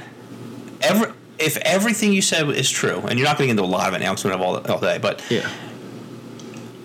every 0.82 1.08
if 1.40 1.58
everything 1.58 2.14
you 2.14 2.22
said 2.22 2.48
is 2.50 2.70
true, 2.70 3.02
and 3.08 3.18
you're 3.18 3.28
not 3.28 3.38
going 3.38 3.50
to 3.50 3.54
get 3.56 3.62
into 3.62 3.64
a 3.64 3.66
lot 3.78 3.88
of 3.88 3.96
announcement 3.96 4.36
of 4.36 4.42
all, 4.42 4.58
all 4.72 4.80
day, 4.80 4.98
but 5.02 5.22
yeah, 5.30 5.50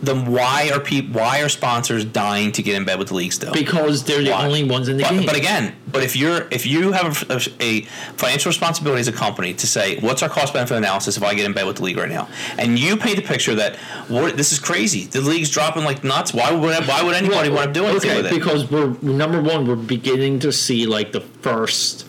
then 0.06 0.30
why 0.30 0.70
are 0.72 0.80
people? 0.80 1.20
Why 1.20 1.42
are 1.42 1.48
sponsors 1.48 2.04
dying 2.04 2.52
to 2.52 2.62
get 2.62 2.74
in 2.76 2.84
bed 2.84 2.98
with 2.98 3.08
the 3.08 3.14
league 3.14 3.32
still? 3.32 3.52
because 3.52 4.04
they're 4.04 4.22
the 4.22 4.30
Why? 4.30 4.46
only 4.46 4.64
ones 4.64 4.88
in 4.88 4.96
the 4.96 5.02
but, 5.02 5.10
game. 5.12 5.26
But 5.26 5.36
again, 5.36 5.74
but 5.90 6.02
if 6.02 6.16
you're 6.16 6.46
if 6.50 6.64
you 6.66 6.92
have 6.92 7.28
a, 7.30 7.40
a 7.60 7.82
financial 8.16 8.48
responsibility 8.50 9.00
as 9.00 9.08
a 9.08 9.12
company 9.12 9.52
to 9.54 9.66
say 9.66 9.98
what's 10.00 10.22
our 10.22 10.28
cost 10.28 10.52
benefit 10.52 10.76
analysis 10.76 11.16
if 11.16 11.22
I 11.22 11.34
get 11.34 11.44
in 11.46 11.52
bed 11.52 11.66
with 11.66 11.76
the 11.76 11.82
league 11.84 11.96
right 11.96 12.08
now, 12.08 12.28
and 12.58 12.78
you 12.78 12.96
paint 12.96 13.16
the 13.16 13.22
picture 13.22 13.54
that 13.56 13.76
what 14.08 14.36
this 14.36 14.52
is 14.52 14.58
crazy, 14.58 15.04
the 15.06 15.20
league's 15.20 15.50
dropping 15.50 15.84
like 15.84 16.04
nuts. 16.04 16.32
Why 16.32 16.50
would 16.52 16.86
why 16.86 17.02
would 17.02 17.14
anybody 17.14 17.50
want 17.50 17.72
to 17.74 17.80
do 17.80 17.86
anything 17.86 18.10
okay, 18.10 18.22
with 18.22 18.32
it? 18.32 18.34
because 18.34 18.70
we're 18.70 18.96
number 19.02 19.42
one, 19.42 19.66
we're 19.66 19.76
beginning 19.76 20.38
to 20.40 20.52
see 20.52 20.86
like 20.86 21.12
the 21.12 21.20
first 21.20 22.06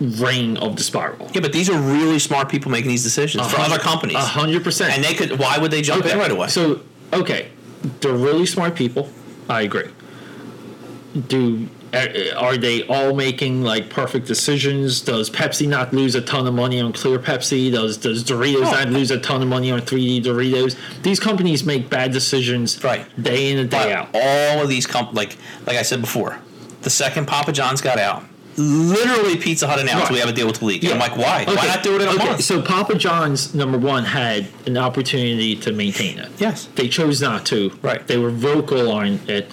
ring 0.00 0.56
of 0.58 0.76
the 0.76 0.82
spiral. 0.82 1.30
yeah, 1.32 1.40
but 1.40 1.52
these 1.52 1.70
are 1.70 1.78
really 1.80 2.18
smart 2.18 2.48
people 2.48 2.70
making 2.70 2.88
these 2.90 3.02
decisions 3.04 3.46
for 3.50 3.60
other 3.60 3.78
companies, 3.78 4.16
A 4.16 4.20
hundred 4.20 4.64
percent. 4.64 4.92
and 4.94 5.04
they 5.04 5.14
could. 5.14 5.38
Why 5.38 5.58
would 5.58 5.70
they 5.70 5.82
jump 5.82 6.04
in 6.04 6.18
right 6.18 6.30
away? 6.30 6.48
So 6.48 6.80
okay, 7.14 7.48
they're 8.00 8.12
really 8.12 8.46
smart 8.46 8.74
people. 8.74 9.08
I 9.48 9.62
agree. 9.62 9.88
Do 11.28 11.68
Uh, 11.92 12.08
Are 12.36 12.56
they 12.56 12.82
all 12.88 13.14
making 13.14 13.62
like 13.62 13.88
perfect 13.88 14.26
decisions? 14.26 15.00
Does 15.00 15.30
Pepsi 15.30 15.68
not 15.68 15.94
lose 15.94 16.16
a 16.16 16.20
ton 16.20 16.44
of 16.48 16.52
money 16.52 16.80
on 16.80 16.92
clear 16.92 17.20
Pepsi? 17.20 17.70
Does 17.70 17.96
does 17.98 18.24
Doritos 18.24 18.66
Oh. 18.66 18.70
not 18.72 18.88
lose 18.90 19.12
a 19.12 19.18
ton 19.20 19.40
of 19.42 19.46
money 19.46 19.70
on 19.70 19.80
3D 19.80 20.20
Doritos? 20.20 20.74
These 21.04 21.20
companies 21.20 21.62
make 21.64 21.88
bad 21.88 22.10
decisions 22.10 22.82
Right. 22.82 23.06
day 23.22 23.52
in 23.52 23.58
and 23.58 23.70
day 23.70 23.78
But 23.84 23.92
out. 23.92 24.08
all 24.12 24.62
of 24.64 24.68
these 24.68 24.88
comp 24.88 25.14
like 25.14 25.36
like 25.68 25.76
I 25.76 25.82
said 25.82 26.00
before, 26.00 26.38
the 26.82 26.90
second 26.90 27.26
Papa 27.28 27.52
John's 27.52 27.80
got 27.80 28.00
out, 28.00 28.24
literally 28.56 29.36
Pizza 29.36 29.66
Hut 29.66 29.78
announced 29.80 30.04
Right. 30.04 30.12
we 30.12 30.18
have 30.20 30.28
a 30.28 30.32
deal 30.32 30.46
with 30.46 30.58
the 30.58 30.64
league. 30.64 30.84
And 30.84 30.94
I'm 30.94 30.98
like, 30.98 31.16
why? 31.16 31.44
Why 31.44 31.66
not 31.66 31.82
do 31.82 31.94
it 31.96 32.02
in 32.02 32.08
a 32.08 32.12
okay, 32.12 32.26
month? 32.26 32.42
So 32.42 32.62
Papa 32.62 32.94
John's 32.96 33.54
number 33.54 33.78
one 33.78 34.04
had 34.04 34.46
an 34.66 34.76
opportunity 34.76 35.56
to 35.56 35.72
maintain 35.72 36.18
it. 36.18 36.30
Yes. 36.38 36.68
They 36.74 36.88
chose 36.88 37.20
not 37.20 37.46
to. 37.46 37.70
Right. 37.82 38.06
They 38.06 38.18
were 38.18 38.30
vocal 38.30 38.90
on 38.92 39.20
it 39.28 39.50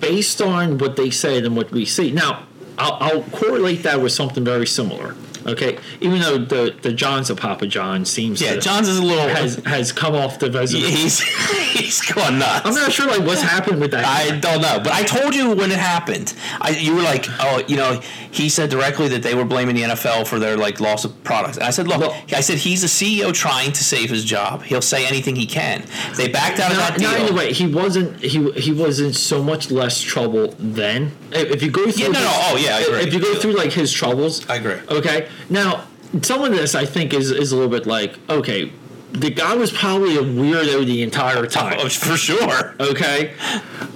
based 0.00 0.40
on 0.40 0.78
what 0.78 0.96
they 0.96 1.10
said 1.10 1.44
and 1.44 1.56
what 1.56 1.70
we 1.70 1.84
see. 1.84 2.10
Now, 2.10 2.46
I'll, 2.78 2.96
I'll 3.00 3.22
correlate 3.24 3.82
that 3.84 4.00
with 4.00 4.12
something 4.12 4.44
very 4.44 4.66
similar. 4.66 5.14
Okay. 5.46 5.78
Even 6.00 6.20
though 6.20 6.38
the, 6.38 6.76
the 6.82 6.92
John's 6.92 7.30
of 7.30 7.38
Papa 7.38 7.66
John 7.66 8.04
seems 8.04 8.40
yeah, 8.40 8.54
to 8.54 8.60
John's 8.60 8.88
is 8.88 8.98
a 8.98 9.02
little 9.02 9.28
has 9.28 9.56
has 9.64 9.92
come 9.92 10.14
off 10.14 10.38
the 10.38 10.50
reservation. 10.50 10.90
He's 10.96 11.20
he's 11.72 12.00
gone 12.02 12.38
nuts. 12.38 12.66
I'm 12.66 12.74
not 12.74 12.92
sure 12.92 13.06
like 13.06 13.26
what's 13.26 13.42
happened 13.42 13.80
with 13.80 13.92
that. 13.92 14.04
I 14.04 14.38
don't 14.38 14.60
know, 14.60 14.80
but 14.82 14.92
I 14.92 15.02
told 15.02 15.34
you 15.34 15.54
when 15.54 15.70
it 15.70 15.78
happened. 15.78 16.34
I, 16.60 16.70
you 16.70 16.94
were 16.94 17.02
like, 17.02 17.26
oh, 17.40 17.62
you 17.68 17.76
know, 17.76 18.00
he 18.30 18.48
said 18.48 18.70
directly 18.70 19.08
that 19.08 19.22
they 19.22 19.34
were 19.34 19.44
blaming 19.44 19.76
the 19.76 19.82
NFL 19.82 20.26
for 20.26 20.38
their 20.38 20.56
like 20.56 20.80
loss 20.80 21.04
of 21.04 21.22
products. 21.24 21.56
And 21.56 21.66
I 21.66 21.70
said, 21.70 21.86
look, 21.88 22.00
Well- 22.00 22.16
I 22.32 22.40
said 22.40 22.58
he's 22.58 22.82
a 22.84 22.86
CEO 22.86 23.32
trying 23.32 23.72
to 23.72 23.84
save 23.84 24.10
his 24.10 24.24
job. 24.24 24.62
He'll 24.62 24.82
say 24.82 25.06
anything 25.06 25.36
he 25.36 25.46
can. 25.46 25.84
They 26.16 26.28
backed 26.28 26.60
out 26.60 26.70
of 26.70 26.76
that 26.78 26.98
deal. 26.98 27.10
not 27.10 27.20
in 27.20 27.26
the 27.26 27.34
way 27.34 27.52
he 27.52 27.66
wasn't 27.66 28.20
he 28.20 28.50
he 28.52 28.72
was 28.72 29.00
in 29.00 29.12
so 29.12 29.42
much 29.42 29.70
less 29.70 30.00
trouble 30.00 30.54
then. 30.58 31.12
If 31.32 31.50
if 31.56 31.62
you 31.62 31.70
go 31.70 31.90
through 31.90 32.04
Yeah, 32.04 32.08
no, 32.08 32.20
no, 32.20 32.30
oh, 32.30 32.56
yeah, 32.56 32.76
I 32.76 32.80
agree. 32.80 33.00
If 33.02 33.14
you 33.14 33.20
go 33.20 33.34
through 33.36 33.54
like 33.54 33.72
his 33.72 33.92
troubles, 33.92 34.48
I 34.48 34.56
agree. 34.56 34.78
Okay, 34.88 35.28
now 35.50 35.86
some 36.22 36.42
of 36.44 36.52
this 36.52 36.74
I 36.74 36.84
think 36.84 37.12
is 37.12 37.30
is 37.30 37.52
a 37.52 37.56
little 37.56 37.70
bit 37.70 37.86
like 37.86 38.18
okay, 38.28 38.72
the 39.12 39.30
guy 39.30 39.54
was 39.54 39.72
probably 39.72 40.16
a 40.16 40.22
weirdo 40.22 40.84
the 40.86 41.02
entire 41.02 41.46
time. 41.46 41.78
Oh, 41.80 41.88
for 41.88 42.16
sure. 42.16 42.74
Okay, 42.80 43.34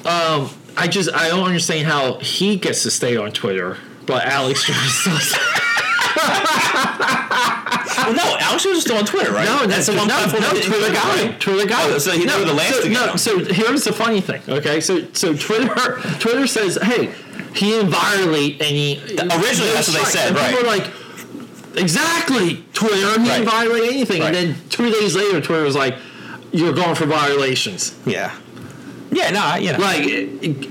um, 0.04 0.50
I 0.76 0.86
just 0.88 1.12
I 1.12 1.28
don't 1.28 1.46
understand 1.46 1.86
how 1.86 2.18
he 2.18 2.56
gets 2.56 2.82
to 2.84 2.90
stay 2.90 3.16
on 3.16 3.32
Twitter, 3.32 3.78
but 4.06 4.26
Alex 4.26 4.66
Jones 4.66 5.04
doesn't. 5.04 5.40
Well, 8.10 8.14
no, 8.14 8.36
Alex 8.40 8.64
is 8.64 8.82
still 8.82 8.96
on 8.96 9.04
Twitter, 9.04 9.32
right? 9.32 9.44
No, 9.44 9.66
that's 9.66 9.86
the 9.86 9.94
one 9.94 10.08
no, 10.08 10.14
platform 10.14 10.42
no, 10.42 10.60
Twitter 10.60 10.92
guy. 10.92 11.26
right? 11.26 11.40
Twitter 11.40 11.68
guy. 11.68 11.82
Oh, 11.84 11.98
so 11.98 12.12
he 12.12 12.24
no, 12.24 12.44
the 12.44 12.54
last 12.54 12.82
so, 12.82 12.88
no, 12.88 13.16
so 13.16 13.44
here's 13.44 13.84
the 13.84 13.92
funny 13.92 14.20
thing. 14.20 14.42
Okay, 14.48 14.80
so 14.80 15.04
so 15.12 15.34
Twitter 15.34 15.74
Twitter 16.18 16.46
says, 16.46 16.78
hey, 16.82 17.12
he 17.54 17.70
didn't 17.70 17.90
violate 17.90 18.60
any. 18.60 18.98
Originally, 18.98 19.72
that's 19.72 19.88
what 19.88 19.98
they 19.98 20.04
said, 20.04 20.28
And 20.28 20.36
people 20.36 20.62
right. 20.62 20.64
are 20.64 20.66
like, 20.66 20.99
exactly, 21.76 22.64
Twitter. 22.72 23.20
He 23.20 23.28
Right. 23.28 23.44
violate 23.44 23.92
anything. 23.92 24.20
Right. 24.22 24.34
And 24.34 24.54
then 24.54 24.56
two 24.70 24.90
days 24.90 25.14
later, 25.16 25.40
Twitter 25.40 25.62
was 25.64 25.76
like, 25.76 25.96
you're 26.52 26.72
going 26.72 26.94
for 26.94 27.06
violations. 27.06 27.94
Yeah. 28.06 28.32
Yeah, 29.12 29.30
no, 29.30 29.56
you 29.56 29.72
know. 29.72 29.78
Like 29.78 30.04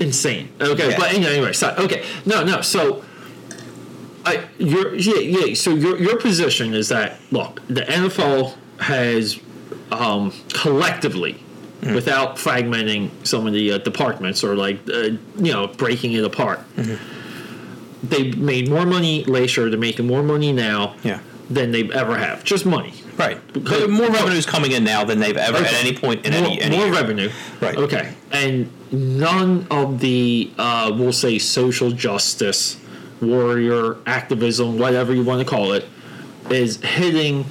insane. 0.00 0.48
Okay, 0.60 0.90
Yeah. 0.90 0.96
but 0.98 1.12
anyway, 1.12 1.32
anyway, 1.36 1.52
so 1.52 1.74
okay, 1.78 2.04
no, 2.24 2.42
no. 2.42 2.62
So, 2.62 3.02
I 4.24 4.44
your 4.58 4.94
yeah 4.94 5.18
yeah. 5.20 5.54
So 5.54 5.74
your 5.74 5.98
your 5.98 6.16
position 6.18 6.72
is 6.74 6.88
that 6.88 7.18
look, 7.30 7.60
the 7.68 7.82
NFL 7.82 8.54
has 8.78 9.38
um, 9.92 10.32
collectively, 10.52 11.42
Mm-hmm. 11.82 11.94
without 11.94 12.36
fragmenting 12.36 13.08
some 13.26 13.46
of 13.46 13.54
the 13.54 13.72
uh, 13.72 13.78
departments 13.78 14.44
or 14.44 14.54
like 14.54 14.78
uh, 14.90 14.96
you 15.38 15.52
know 15.52 15.66
breaking 15.66 16.12
it 16.12 16.24
apart, 16.24 16.60
Mm-hmm. 16.76 16.96
They 18.02 18.30
made 18.32 18.68
more 18.68 18.86
money 18.86 19.24
last 19.24 19.56
year. 19.56 19.68
They're 19.70 19.78
making 19.78 20.06
more 20.06 20.22
money 20.22 20.52
now 20.52 20.94
Yeah. 21.04 21.20
than 21.50 21.72
they 21.72 21.90
ever 21.92 22.16
have. 22.16 22.44
Just 22.44 22.64
money. 22.66 22.94
Right. 23.18 23.38
But 23.52 23.90
more 23.90 24.08
revenue 24.08 24.36
is 24.38 24.46
coming 24.46 24.72
in 24.72 24.82
now 24.84 25.04
than 25.04 25.18
they've 25.18 25.36
ever 25.36 25.58
at 25.58 25.74
any 25.74 25.94
point 25.94 26.24
in 26.24 26.32
more, 26.32 26.42
any, 26.42 26.60
any 26.62 26.76
more 26.76 26.86
year. 26.86 26.94
revenue. 26.94 27.30
Right. 27.60 27.76
Okay. 27.76 28.14
And 28.32 28.70
none 28.90 29.66
of 29.70 30.00
the 30.00 30.50
uh, 30.56 30.90
we'll 30.94 31.12
say 31.12 31.38
social 31.38 31.90
justice, 31.90 32.78
warrior 33.20 33.96
activism, 34.06 34.78
whatever 34.78 35.12
you 35.14 35.22
want 35.22 35.40
to 35.40 35.44
call 35.44 35.72
it, 35.72 35.84
is 36.50 36.80
hitting 36.82 37.44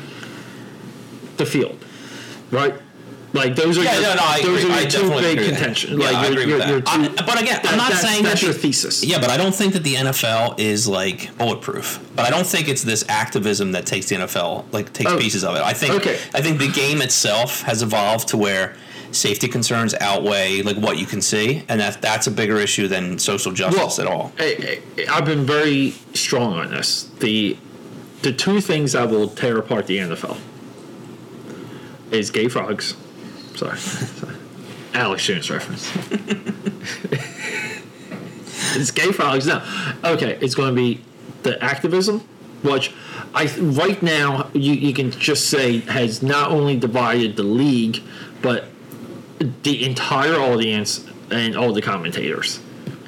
the 1.37 1.45
field, 1.45 1.77
right? 2.51 2.73
Like 3.31 3.55
those 3.55 3.77
are 3.77 3.83
Yeah, 3.83 3.93
your, 3.93 4.01
no, 4.01 4.15
no, 4.15 4.21
I 4.23 4.41
those 4.41 4.63
agree. 4.63 4.73
are 4.75 4.81
your 4.81 4.89
two 4.89 4.97
definitely 5.09 5.21
big 5.35 5.39
that. 5.39 5.49
contention. 5.49 5.99
Yeah, 5.99 6.05
like 6.07 6.15
I 6.15 6.25
agree 6.27 6.45
with 6.47 6.57
that. 6.59 6.85
two, 6.85 6.91
I- 7.21 7.25
but 7.25 7.41
again, 7.41 7.59
I'm 7.63 7.77
not 7.77 7.89
that's, 7.91 8.01
saying 8.01 8.23
that's 8.23 8.41
that 8.41 8.45
your 8.47 8.53
thesis. 8.55 9.03
Yeah, 9.03 9.19
but 9.19 9.29
I 9.29 9.37
don't 9.37 9.53
think 9.53 9.73
that 9.73 9.83
the 9.83 9.95
NFL 9.95 10.59
is 10.59 10.87
like 10.87 11.37
bulletproof. 11.37 11.99
But 12.15 12.25
I 12.25 12.31
don't 12.31 12.47
think 12.47 12.67
it's 12.67 12.81
this 12.83 13.05
activism 13.07 13.73
that 13.73 13.85
takes 13.85 14.07
the 14.07 14.15
NFL 14.15 14.65
like 14.71 14.91
takes 14.93 15.11
Oh, 15.11 15.17
pieces 15.19 15.43
of 15.43 15.55
it. 15.55 15.61
I 15.61 15.73
think 15.73 15.93
okay. 15.95 16.17
I 16.33 16.41
think 16.41 16.57
the 16.59 16.71
game 16.71 17.01
itself 17.03 17.61
has 17.63 17.83
evolved 17.83 18.29
to 18.29 18.37
where 18.37 18.75
safety 19.11 19.47
concerns 19.47 19.93
outweigh 20.01 20.61
like 20.63 20.77
what 20.77 20.97
you 20.97 21.05
can 21.05 21.21
see, 21.21 21.63
and 21.69 21.79
that 21.81 22.01
that's 22.01 22.25
a 22.25 22.31
bigger 22.31 22.57
issue 22.57 22.87
than 22.87 23.19
social 23.19 23.51
justice 23.51 23.99
at 23.99 24.07
all. 24.07 24.31
I- 24.39 24.79
I've 25.09 25.25
been 25.25 25.45
very 25.45 25.93
strong 26.15 26.53
on 26.57 26.71
this. 26.71 27.03
The 27.19 27.57
the 28.23 28.33
two 28.33 28.59
things 28.59 28.93
that 28.93 29.07
will 29.09 29.27
tear 29.29 29.57
apart 29.59 29.85
the 29.85 29.99
NFL 29.99 30.37
is 32.11 32.31
gay 32.31 32.47
frogs. 32.47 32.95
Sorry, 33.55 33.77
Sorry. 33.77 34.35
Alex 34.93 35.25
Jones 35.25 35.49
reference. 35.49 35.89
it's 38.75 38.91
gay 38.91 39.11
frogs. 39.11 39.47
now. 39.47 39.63
okay. 40.03 40.37
It's 40.41 40.55
going 40.55 40.69
to 40.69 40.75
be 40.75 41.01
the 41.43 41.61
activism, 41.63 42.21
which 42.61 42.93
I 43.33 43.47
right 43.59 44.01
now 44.01 44.49
you, 44.53 44.73
you 44.73 44.93
can 44.93 45.11
just 45.11 45.49
say 45.49 45.79
has 45.81 46.23
not 46.23 46.51
only 46.51 46.77
divided 46.77 47.35
the 47.35 47.43
league, 47.43 48.01
but 48.41 48.65
the 49.63 49.85
entire 49.85 50.35
audience 50.35 51.05
and 51.31 51.55
all 51.55 51.73
the 51.73 51.81
commentators. 51.81 52.59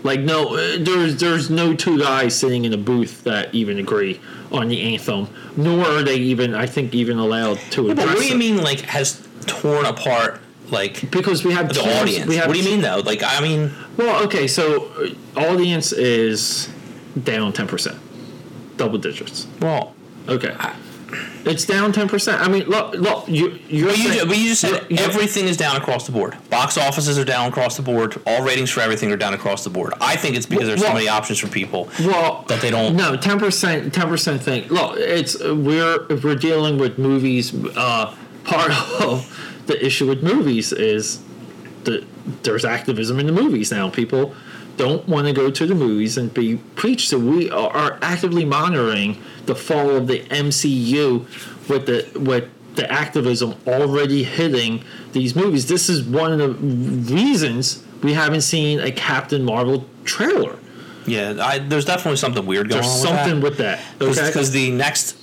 Like 0.03 0.21
no, 0.21 0.55
uh, 0.55 0.77
there's 0.79 1.17
there's 1.17 1.49
no 1.49 1.75
two 1.75 1.99
guys 1.99 2.37
sitting 2.37 2.65
in 2.65 2.73
a 2.73 2.77
booth 2.77 3.23
that 3.23 3.53
even 3.53 3.77
agree 3.77 4.19
on 4.51 4.67
the 4.67 4.93
anthem, 4.93 5.27
nor 5.55 5.85
are 5.85 6.03
they 6.03 6.15
even 6.15 6.55
I 6.55 6.65
think 6.65 6.95
even 6.95 7.19
allowed 7.19 7.59
to 7.71 7.87
But 7.87 7.99
address 7.99 8.15
what 8.15 8.19
do 8.19 8.27
you 8.27 8.37
mean 8.37 8.57
like 8.57 8.81
has 8.81 9.27
torn 9.45 9.85
apart 9.85 10.39
like 10.69 11.11
Because 11.11 11.43
we 11.43 11.51
have 11.53 11.67
the 11.67 11.75
teams- 11.75 11.87
audience? 11.95 12.35
Have 12.35 12.47
What 12.47 12.53
do 12.53 12.59
you 12.59 12.65
mean 12.69 12.81
though? 12.81 12.99
Like 13.05 13.23
I 13.23 13.41
mean, 13.41 13.71
Well, 13.97 14.23
okay, 14.23 14.47
so 14.47 14.89
uh, 15.35 15.39
audience 15.39 15.91
is 15.91 16.69
down 17.23 17.51
ten 17.53 17.67
percent, 17.67 17.97
double 18.77 18.97
digits. 18.97 19.47
well, 19.59 19.93
Okay, 20.29 20.55
it's 21.43 21.65
down 21.65 21.91
ten 21.91 22.07
percent. 22.07 22.39
I 22.41 22.47
mean, 22.47 22.63
look, 22.67 22.93
look, 22.93 23.27
you 23.27 23.59
you're 23.67 23.89
But 23.89 23.97
you, 23.97 24.09
saying- 24.13 24.27
but 24.29 24.37
you 24.37 24.47
just 24.49 24.61
said 24.61 24.69
you're- 24.71 24.85
you're- 24.91 25.03
everything 25.03 25.45
is 25.47 25.57
down 25.57 25.75
across 25.75 26.05
the 26.05 26.11
board. 26.13 26.37
Box 26.49 26.77
offices 26.77 27.17
are 27.19 27.25
down 27.25 27.49
across 27.49 27.75
the 27.75 27.81
board. 27.81 28.15
All 28.25 28.43
ratings 28.43 28.69
for 28.69 28.79
everything 28.79 29.11
are 29.11 29.17
down 29.17 29.33
across 29.33 29.63
the 29.65 29.69
board. 29.71 29.93
I 29.99 30.15
think 30.15 30.37
it's 30.37 30.45
because 30.45 30.67
there's 30.67 30.79
so 30.79 30.85
Well- 30.85 30.93
many 30.95 31.09
options 31.09 31.39
for 31.39 31.47
people. 31.47 31.89
well 31.99 32.45
that 32.47 32.61
they 32.61 32.69
don't- 32.69 32.95
no 32.95 33.17
10% 33.17 33.91
10% 33.91 34.41
thing 34.41 34.65
look 34.69 34.95
it's 34.97 35.37
we're 35.43 36.05
if 36.09 36.23
we're 36.23 36.35
dealing 36.35 36.77
with 36.77 36.97
movies 36.97 37.51
uh 37.75 38.11
part 38.43 38.71
of 39.01 39.63
the 39.67 39.85
issue 39.85 40.07
with 40.07 40.23
movies 40.23 40.71
is 40.73 41.21
that 41.83 42.03
there's 42.43 42.65
activism 42.65 43.19
in 43.19 43.25
the 43.25 43.31
movies 43.31 43.71
now 43.71 43.89
people 43.89 44.33
don't 44.77 45.07
want 45.07 45.27
to 45.27 45.33
go 45.33 45.51
to 45.51 45.65
the 45.65 45.75
movies 45.75 46.17
and 46.17 46.33
be 46.33 46.57
preached 46.75 47.09
so 47.09 47.19
we 47.19 47.49
are, 47.49 47.99
actively 48.01 48.45
monitoring 48.45 49.21
the 49.45 49.55
fall 49.55 49.89
of 49.91 50.07
the 50.07 50.19
mcu 50.25 51.19
with 51.69 51.85
the 51.85 52.19
with 52.19 52.49
the 52.75 52.89
activism 52.91 53.53
already 53.67 54.23
hitting 54.23 54.83
these 55.13 55.35
movies 55.35 55.67
this 55.67 55.89
is 55.89 56.03
one 56.03 56.31
of 56.31 56.39
the 56.39 57.13
reasons 57.13 57.83
we 58.01 58.13
haven't 58.13 58.41
seen 58.41 58.79
a 58.79 58.91
captain 58.91 59.43
marvel 59.43 59.85
trailer 60.05 60.57
Yeah, 61.05 61.35
I, 61.41 61.59
there's 61.59 61.85
definitely 61.85 62.17
something 62.17 62.45
weird 62.45 62.69
going 62.69 62.81
there's 62.81 62.93
on. 62.93 63.07
something 63.07 63.35
with 63.41 63.43
with 63.43 63.57
that. 63.57 63.79
that. 63.99 64.05
Okay. 64.05 64.27
because 64.27 64.51
the 64.51 64.71
next, 64.71 65.17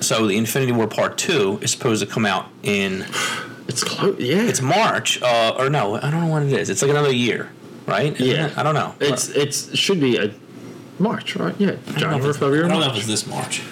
so 0.00 0.26
the 0.26 0.36
Infinity 0.36 0.72
War 0.72 0.86
Part 0.86 1.18
Two 1.18 1.58
is 1.62 1.70
supposed 1.70 2.02
to 2.02 2.10
come 2.10 2.24
out 2.26 2.48
in 2.62 3.04
it's 3.68 3.84
close. 3.84 4.18
Yeah. 4.18 4.42
it's 4.42 4.60
March, 4.62 5.20
uh, 5.22 5.54
or 5.58 5.68
no, 5.70 5.96
I 5.96 6.10
don't 6.10 6.20
know 6.26 6.32
when 6.32 6.44
it 6.48 6.52
is. 6.52 6.70
It's 6.70 6.82
like 6.82 6.90
another 6.90 7.12
year, 7.12 7.50
right? 7.86 8.12
Isn't 8.14 8.26
Yeah. 8.26 8.46
it? 8.46 8.58
I 8.58 8.62
don't 8.62 8.74
know. 8.74 8.94
it's 9.00 9.28
it's 9.28 9.76
should 9.76 10.00
be 10.00 10.16
a 10.16 10.32
March, 10.98 11.36
right? 11.36 11.54
Yeah. 11.58 11.68
I 11.68 11.70
don't 11.70 11.86
know 11.86 11.92
if 11.92 11.98
January, 11.98 12.18
it's- 12.20 12.36
February. 12.38 12.64
I 12.64 12.68
don't 12.68 12.80
know 12.80 12.90
if 12.90 12.96
it's 12.96 13.06
this 13.06 13.26
March. 13.26 13.62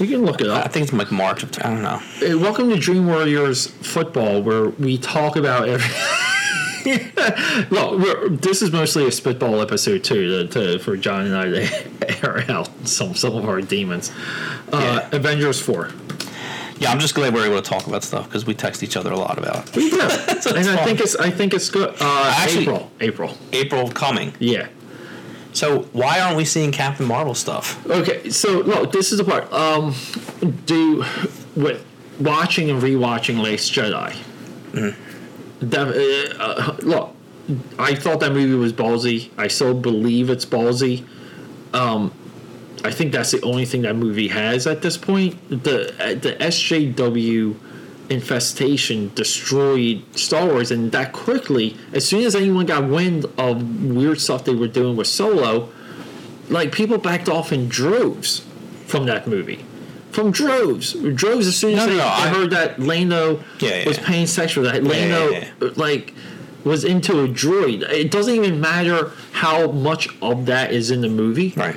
We 0.00 0.06
can 0.06 0.24
look 0.24 0.40
it 0.40 0.46
up. 0.48 0.64
I 0.64 0.68
think 0.68 0.84
it's 0.84 0.92
like 0.92 1.10
March 1.10 1.42
of. 1.42 1.50
I 1.58 1.70
don't 1.70 1.82
know. 1.82 1.98
Hey, 2.20 2.34
welcome 2.36 2.68
to 2.70 2.76
Dream 2.76 3.06
Warriors 3.08 3.66
football, 3.66 4.40
where 4.42 4.66
we 4.68 4.96
talk 4.96 5.34
about 5.36 5.68
every. 5.68 5.90
We're, 7.70 8.28
this 8.28 8.62
is 8.62 8.70
mostly 8.72 9.06
a 9.06 9.10
spitball 9.12 9.60
episode 9.60 10.04
too, 10.04 10.46
to, 10.46 10.48
to, 10.48 10.78
for 10.78 10.96
John 10.96 11.26
and 11.26 11.36
I 11.36 11.44
to 11.44 12.24
air 12.26 12.44
out 12.50 12.68
some 12.86 13.14
some 13.14 13.34
of 13.36 13.48
our 13.48 13.60
demons. 13.60 14.10
Uh, 14.72 14.78
Yeah. 15.10 15.16
Avengers 15.16 15.60
four. 15.60 15.90
Yeah, 16.78 16.92
I'm 16.92 17.00
just 17.00 17.14
glad 17.16 17.34
we're 17.34 17.44
able 17.46 17.60
to 17.60 17.68
talk 17.68 17.86
about 17.88 18.04
stuff 18.04 18.26
because 18.26 18.46
we 18.46 18.54
text 18.54 18.82
each 18.84 18.96
other 18.96 19.10
a 19.10 19.16
lot 19.18 19.36
about 19.36 19.68
it. 19.68 19.76
We 19.76 19.90
do, 19.90 20.00
and 20.02 20.10
it's 20.12 20.46
I 20.46 20.52
fun. 20.76 20.84
think 20.84 21.00
it's 21.00 21.16
I 21.16 21.30
think 21.30 21.54
it's 21.54 21.70
good. 21.70 21.90
Uh, 22.00 22.34
Actually- 22.36 22.62
April, 22.62 22.90
April. 23.00 23.36
April 23.52 23.90
coming. 23.90 24.32
Yeah. 24.38 24.68
So 25.52 25.82
why 25.92 26.20
aren't 26.20 26.36
we 26.36 26.44
seeing 26.44 26.70
Captain 26.70 27.06
Marvel 27.06 27.34
stuff? 27.34 27.84
Okay, 27.88 28.30
so 28.30 28.60
look, 28.60 28.92
this 28.92 29.10
is 29.10 29.18
the 29.18 29.24
part. 29.24 29.50
Um, 29.52 29.94
do 30.66 31.04
with 31.56 31.84
watching 32.20 32.70
and 32.70 32.80
rewatching 32.80 33.42
Last 33.42 33.72
Jedi. 33.72 34.14
That, 35.60 35.88
uh, 35.88 36.42
uh, 36.42 36.76
look, 36.82 37.14
I 37.78 37.94
thought 37.94 38.20
that 38.20 38.32
movie 38.32 38.54
was 38.54 38.72
ballsy. 38.72 39.30
I 39.36 39.48
still 39.48 39.74
believe 39.74 40.30
it's 40.30 40.44
ballsy. 40.44 41.04
Um, 41.72 42.12
I 42.84 42.90
think 42.90 43.12
that's 43.12 43.32
the 43.32 43.42
only 43.42 43.64
thing 43.64 43.82
that 43.82 43.96
movie 43.96 44.28
has 44.28 44.66
at 44.66 44.82
this 44.82 44.96
point. 44.96 45.36
The 45.48 45.92
uh, 46.00 46.14
the 46.14 46.36
SJW 46.38 47.56
infestation 48.08 49.12
destroyed 49.14 50.02
Star 50.16 50.46
Wars, 50.46 50.70
and 50.70 50.92
that 50.92 51.12
quickly, 51.12 51.76
as 51.92 52.06
soon 52.06 52.24
as 52.24 52.34
anyone 52.34 52.66
got 52.66 52.88
wind 52.88 53.26
of 53.36 53.84
weird 53.84 54.20
stuff 54.20 54.44
they 54.44 54.54
were 54.54 54.68
doing 54.68 54.96
with 54.96 55.06
Solo, 55.06 55.70
like 56.48 56.72
people 56.72 56.98
backed 56.98 57.28
off 57.28 57.52
in 57.52 57.68
droves 57.68 58.46
from 58.86 59.06
that 59.06 59.26
movie. 59.26 59.64
From 60.18 60.32
droves, 60.32 60.94
droves. 61.14 61.46
As 61.46 61.56
soon 61.56 61.74
as 61.74 61.76
No, 61.76 61.86
no, 61.86 61.92
they, 61.92 61.98
no, 61.98 62.04
I- 62.08 62.28
heard 62.28 62.50
that 62.50 62.80
Lando 62.80 63.36
Yeah, 63.60 63.76
yeah, 63.76 63.86
was 63.86 63.98
yeah. 63.98 64.04
paying 64.06 64.26
sex 64.26 64.50
for 64.50 64.62
that, 64.62 64.82
Lando 64.82 65.30
yeah, 65.30 65.48
like 65.76 66.12
was 66.64 66.82
into 66.82 67.20
a 67.22 67.28
droid. 67.28 67.88
It 67.88 68.10
doesn't 68.10 68.34
even 68.34 68.60
matter 68.60 69.12
how 69.30 69.70
much 69.70 70.08
of 70.20 70.46
that 70.46 70.72
is 70.72 70.90
in 70.90 71.02
the 71.02 71.08
movie. 71.08 71.54
Right. 71.56 71.76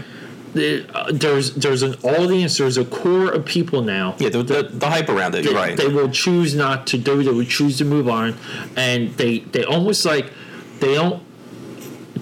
The- 0.56 0.84
uh, 0.92 1.12
there's 1.14 1.54
there's 1.54 1.84
an 1.84 1.94
audience. 2.02 2.58
There's 2.58 2.78
a 2.80 2.84
core 2.86 3.30
of 3.30 3.46
people 3.46 3.84
now 3.84 4.16
Yeah, 4.18 4.30
the, 4.30 4.42
the, 4.42 4.64
the 4.74 4.90
hype 4.90 5.10
around 5.10 5.36
it. 5.36 5.46
they, 5.46 5.54
right. 5.54 5.78
they 5.78 5.88
will 5.88 6.10
choose 6.10 6.56
not 6.56 6.88
to 6.88 6.98
do. 6.98 7.22
They 7.22 7.30
will 7.32 7.46
choose 7.46 7.78
to 7.78 7.86
move 7.86 8.10
on, 8.10 8.36
and 8.76 9.14
they 9.18 9.40
they 9.54 9.64
almost 9.64 10.04
like 10.04 10.32
they 10.80 10.96
don't 10.96 11.22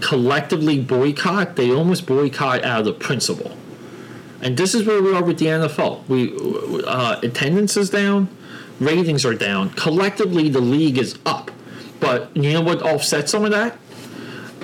collectively 0.01 0.81
boycott. 0.81 1.55
They 1.55 1.71
almost 1.73 2.05
boycott 2.05 2.65
out 2.65 2.87
of 2.87 2.99
principle. 2.99 3.55
And 4.41 4.55
this 4.57 4.73
is 4.73 4.85
where 4.85 5.01
we 5.01 5.13
are 5.13 5.23
with 5.23 5.39
the 5.39 5.47
NFL. 5.47 6.07
We 6.07 6.83
uh, 6.85 7.19
attendance 7.21 7.75
is 7.75 7.89
down, 7.89 8.29
ratings 8.79 9.25
are 9.25 9.33
down. 9.33 9.71
Collectively, 9.71 10.49
the 10.49 10.61
league 10.61 10.97
is 10.97 11.17
up. 11.25 11.51
But 11.99 12.35
you 12.35 12.53
know 12.53 12.61
what 12.61 12.81
offsets 12.81 13.31
some 13.31 13.43
of 13.43 13.51
that? 13.51 13.77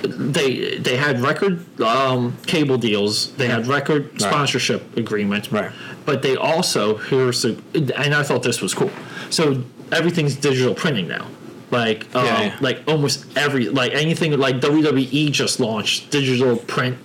They 0.02 0.78
they 0.78 0.96
had 0.96 1.20
record 1.20 1.80
um, 1.80 2.36
cable 2.46 2.78
deals. 2.78 3.32
They 3.34 3.48
had 3.48 3.66
record 3.66 4.20
sponsorship 4.20 4.96
agreements. 4.96 5.52
Right. 5.52 5.72
But 6.04 6.22
they 6.22 6.36
also 6.36 6.96
here's 6.96 7.42
the, 7.42 7.60
and 7.74 8.14
I 8.14 8.22
thought 8.22 8.42
this 8.42 8.62
was 8.62 8.72
cool. 8.72 8.90
So 9.30 9.62
everything's 9.92 10.36
digital 10.36 10.74
printing 10.74 11.08
now. 11.08 11.26
Like 11.70 12.14
um, 12.14 12.24
Yeah, 12.24 12.42
yeah. 12.42 12.56
like 12.60 12.82
almost 12.86 13.26
every 13.36 13.68
like 13.68 13.92
anything 13.92 14.32
like 14.38 14.56
WWE 14.56 15.30
just 15.32 15.60
launched 15.60 16.10
digital 16.10 16.56
print 16.56 16.96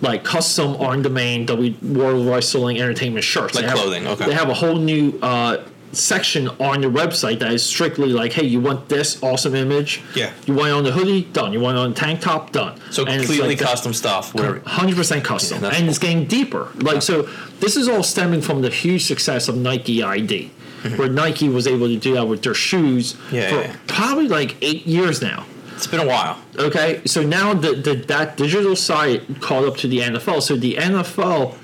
like 0.00 0.24
custom 0.24 0.76
on 0.76 1.02
demand 1.02 1.48
W 1.48 1.74
World 1.82 2.26
Wrestling 2.26 2.80
Entertainment 2.80 3.24
shirts. 3.24 3.54
Like 3.54 3.64
They 3.64 3.68
have- 3.70 3.78
clothing, 3.78 4.06
okay. 4.06 4.26
They 4.26 4.34
have 4.34 4.48
a 4.48 4.54
whole 4.54 4.76
new 4.76 5.18
uh, 5.22 5.64
section 5.92 6.48
on 6.60 6.82
your 6.82 6.90
website 6.92 7.38
that 7.40 7.52
is 7.52 7.64
strictly 7.64 8.08
like, 8.08 8.32
hey, 8.32 8.44
you 8.44 8.60
want 8.60 8.88
this 8.88 9.20
awesome 9.22 9.54
image? 9.54 10.02
Yeah. 10.14 10.32
You 10.46 10.54
want 10.54 10.68
it 10.68 10.72
on 10.72 10.84
the 10.84 10.92
hoodie? 10.92 11.22
Done. 11.32 11.52
You 11.52 11.60
want 11.60 11.78
it 11.78 11.80
on 11.80 11.90
the 11.90 11.96
tank 11.96 12.20
top? 12.20 12.52
Done. 12.52 12.78
so 12.90 13.04
And 13.06 13.20
completely 13.20 13.48
like 13.48 13.58
that- 13.58 13.68
custom 13.68 13.92
stuff. 13.94 14.34
Whatever. 14.34 14.60
Hundred 14.66 14.96
percent 14.96 15.24
custom, 15.24 15.62
Yeah, 15.62 15.70
and 15.74 15.88
it's 15.88 15.98
getting 15.98 16.26
deeper. 16.26 16.70
Like 16.76 17.02
so, 17.02 17.22
this 17.60 17.76
is 17.76 17.88
all 17.88 18.02
stemming 18.02 18.42
from 18.42 18.62
the 18.62 18.70
huge 18.70 19.04
success 19.04 19.48
of 19.48 19.56
Nike 19.56 20.02
ID, 20.02 20.50
where 20.96 21.08
Nike 21.08 21.48
was 21.48 21.66
able 21.66 21.88
to 21.88 21.96
do 21.96 22.14
that 22.14 22.28
with 22.28 22.42
their 22.42 22.54
shoes 22.54 23.14
Mm-hmm. 23.14 23.34
Yeah, 23.34 23.48
for 23.48 23.54
yeah, 23.56 23.60
yeah. 23.62 23.76
probably 23.88 24.28
like 24.28 24.56
eight 24.62 24.86
years 24.86 25.20
now. 25.22 25.44
It's 25.78 25.86
been 25.86 26.00
a 26.00 26.06
while. 26.06 26.36
Okay, 26.58 27.00
so 27.06 27.22
now 27.22 27.54
the, 27.54 27.72
the 27.72 27.94
that 28.08 28.36
digital 28.36 28.74
side 28.74 29.40
caught 29.40 29.64
up 29.64 29.76
to 29.78 29.86
the 29.86 30.00
NFL. 30.00 30.42
So 30.42 30.56
the 30.56 30.74
NFL 30.74 31.56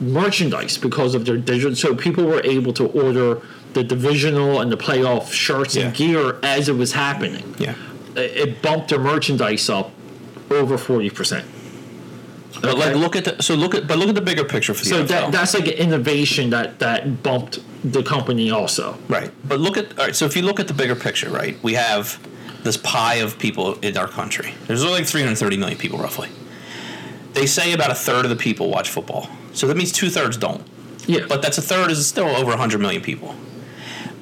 merchandise 0.00 0.76
because 0.76 1.14
of 1.14 1.24
their 1.24 1.36
digital. 1.36 1.76
So 1.76 1.94
people 1.94 2.24
were 2.24 2.42
able 2.44 2.72
to 2.74 2.86
order 2.88 3.40
the 3.74 3.84
divisional 3.84 4.60
and 4.60 4.70
the 4.72 4.76
playoff 4.76 5.30
shirts 5.32 5.76
and 5.76 5.94
gear 5.94 6.38
as 6.42 6.68
it 6.68 6.74
was 6.76 6.92
happening. 6.92 7.54
Yeah. 7.58 7.74
It 8.16 8.36
it 8.48 8.62
bumped 8.62 8.88
their 8.90 8.98
merchandise 8.98 9.70
up 9.70 9.92
over 10.50 10.76
forty 10.76 11.10
percent. 11.10 11.46
But 12.60 12.76
like, 12.78 12.96
look 12.96 13.14
at 13.14 13.24
the 13.24 13.42
so 13.42 13.54
look 13.54 13.74
at 13.74 13.86
but 13.86 13.98
look 13.98 14.08
at 14.08 14.14
the 14.16 14.20
bigger 14.20 14.44
picture 14.44 14.74
for 14.74 14.84
the 14.84 14.90
So 14.90 15.04
NFL. 15.04 15.08
that 15.08 15.32
that's 15.32 15.54
like 15.54 15.66
an 15.68 15.74
innovation 15.74 16.50
that 16.50 16.78
that 16.80 17.22
bumped 17.22 17.60
the 17.84 18.02
company 18.02 18.50
also. 18.50 18.98
Right. 19.08 19.30
But 19.46 19.60
look 19.60 19.76
at 19.76 19.96
all 19.98 20.06
right. 20.06 20.16
So 20.16 20.24
if 20.24 20.36
you 20.36 20.42
look 20.42 20.58
at 20.58 20.66
the 20.66 20.74
bigger 20.74 20.96
picture, 20.96 21.30
right, 21.30 21.56
we 21.62 21.74
have 21.74 22.18
this 22.64 22.76
pie 22.78 23.16
of 23.16 23.38
people 23.38 23.74
in 23.80 23.96
our 23.96 24.08
country. 24.08 24.54
There's 24.66 24.82
only 24.82 24.98
like 25.00 25.06
330 25.06 25.56
million 25.58 25.78
people 25.78 25.98
roughly. 25.98 26.30
They 27.34 27.46
say 27.46 27.72
about 27.72 27.90
a 27.90 27.94
third 27.94 28.24
of 28.24 28.30
the 28.30 28.36
people 28.36 28.70
watch 28.70 28.88
football. 28.90 29.28
So 29.52 29.66
that 29.66 29.76
means 29.76 29.92
two 29.92 30.08
thirds 30.10 30.36
don't. 30.36 30.66
Yeah, 31.06 31.26
But 31.28 31.42
that's 31.42 31.58
a 31.58 31.62
third 31.62 31.90
is 31.90 32.04
still 32.06 32.26
over 32.28 32.48
100 32.50 32.80
million 32.80 33.02
people. 33.02 33.34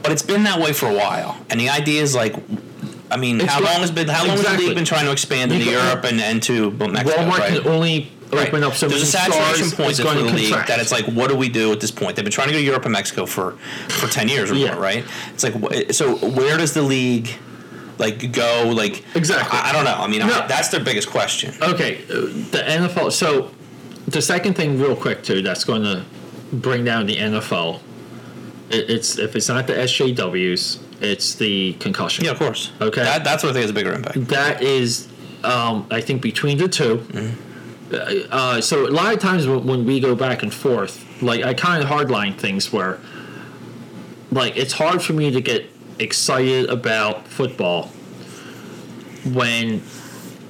But 0.02 0.10
it's 0.10 0.22
been 0.22 0.42
that 0.44 0.60
way 0.60 0.72
for 0.72 0.86
a 0.86 0.94
while. 0.94 1.38
And 1.48 1.60
the 1.60 1.68
idea 1.68 2.02
is 2.02 2.14
like, 2.14 2.34
I 3.10 3.16
mean, 3.16 3.40
It's 3.40 3.52
how 3.52 3.60
long 3.62 3.80
has 3.80 3.92
been 3.92 4.08
how 4.08 4.26
long 4.26 4.36
has 4.36 4.44
the 4.44 4.58
league 4.58 4.74
been 4.74 4.84
trying 4.84 5.04
to 5.04 5.12
expand 5.12 5.52
into 5.52 5.70
Europe 5.70 6.02
and, 6.04 6.20
and 6.20 6.42
to 6.44 6.72
Mexico? 6.72 7.10
Walmart 7.18 7.38
right? 7.38 7.62
can 7.62 7.68
only 7.68 8.10
Right. 8.32 8.48
open 8.48 8.64
up 8.64 8.72
so 8.72 8.88
There's 8.88 9.02
a 9.02 9.06
saturation 9.06 9.70
point 9.72 9.94
for 9.98 10.04
the 10.14 10.22
league 10.22 10.54
that 10.66 10.78
it's 10.80 10.90
like, 10.90 11.04
what 11.04 11.28
do 11.28 11.36
we 11.36 11.50
do 11.50 11.70
at 11.70 11.80
this 11.80 11.90
point? 11.90 12.16
They've 12.16 12.24
been 12.24 12.32
trying 12.32 12.48
to 12.48 12.54
go 12.54 12.58
to 12.58 12.64
Europe 12.64 12.84
and 12.86 12.92
Mexico 12.92 13.26
for 13.26 13.52
for 13.90 14.08
ten 14.08 14.26
years 14.28 14.50
or 14.50 14.54
Yeah. 14.54 14.72
more, 14.72 14.80
right? 14.82 15.04
It's 15.34 15.44
like, 15.44 15.92
so 15.92 16.16
where 16.16 16.56
does 16.56 16.72
the 16.72 16.80
league 16.80 17.28
like 18.02 18.32
go? 18.32 18.72
Like, 18.74 19.04
Exactly. 19.14 19.58
I, 19.58 19.70
I 19.70 19.72
don't 19.72 19.84
know. 19.84 19.94
I 19.94 20.06
mean, 20.08 20.20
No. 20.20 20.40
I, 20.40 20.46
that's 20.46 20.68
their 20.68 20.82
biggest 20.82 21.08
question. 21.08 21.54
Okay, 21.62 21.98
uh, 22.10 22.14
the 22.50 22.62
NFL. 22.66 23.12
So, 23.12 23.50
the 24.08 24.20
second 24.20 24.54
thing, 24.54 24.78
real 24.80 24.96
quick, 24.96 25.22
too, 25.22 25.40
that's 25.42 25.64
going 25.64 25.82
to 25.82 26.04
bring 26.52 26.84
down 26.84 27.06
the 27.06 27.16
NFL. 27.16 27.80
It, 28.70 28.90
it's 28.90 29.18
if 29.18 29.36
it's 29.36 29.48
not 29.48 29.66
the 29.66 29.74
SJWs, 29.74 30.80
it's 31.00 31.34
the 31.36 31.74
concussion. 31.74 32.24
Yeah, 32.24 32.32
of 32.32 32.38
course. 32.38 32.72
Okay. 32.80 33.02
that, 33.02 33.24
that's 33.24 33.42
what 33.42 33.50
I 33.50 33.52
think 33.52 33.62
has 33.62 33.70
a 33.70 33.74
bigger 33.74 33.92
impact. 33.92 34.26
That 34.28 34.62
is, 34.62 35.08
um, 35.44 35.86
I 35.90 36.00
think, 36.00 36.22
between 36.22 36.58
the 36.58 36.68
2 36.68 36.96
Mm-hmm. 36.96 37.48
Uh, 38.30 38.58
so 38.58 38.86
a 38.86 38.88
lot 38.88 39.12
of 39.12 39.20
times 39.20 39.46
when, 39.46 39.66
when 39.66 39.84
we 39.84 40.00
go 40.00 40.14
back 40.14 40.42
and 40.42 40.52
forth, 40.52 41.04
like 41.20 41.42
I 41.44 41.52
kind 41.52 41.82
of 41.82 41.90
hardline 41.90 42.34
things 42.38 42.72
where, 42.72 42.98
like, 44.30 44.56
it's 44.56 44.72
hard 44.72 45.02
for 45.02 45.12
me 45.12 45.30
to 45.30 45.42
get 45.42 45.66
excited 46.02 46.68
about 46.68 47.26
football 47.28 47.90
when 49.32 49.82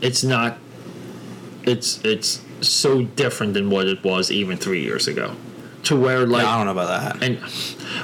it's 0.01 0.25
not. 0.25 0.59
It's 1.65 2.03
it's 2.05 2.43
so 2.61 3.03
different 3.03 3.55
than 3.55 3.71
what 3.71 3.87
it 3.87 4.03
was 4.03 4.31
even 4.31 4.57
three 4.57 4.83
years 4.83 5.07
ago, 5.07 5.37
to 5.85 5.97
where 5.97 6.27
like 6.27 6.45
I 6.45 6.57
don't 6.57 6.67
know 6.67 6.73
about 6.83 6.89
that. 7.19 7.23
and 7.23 7.39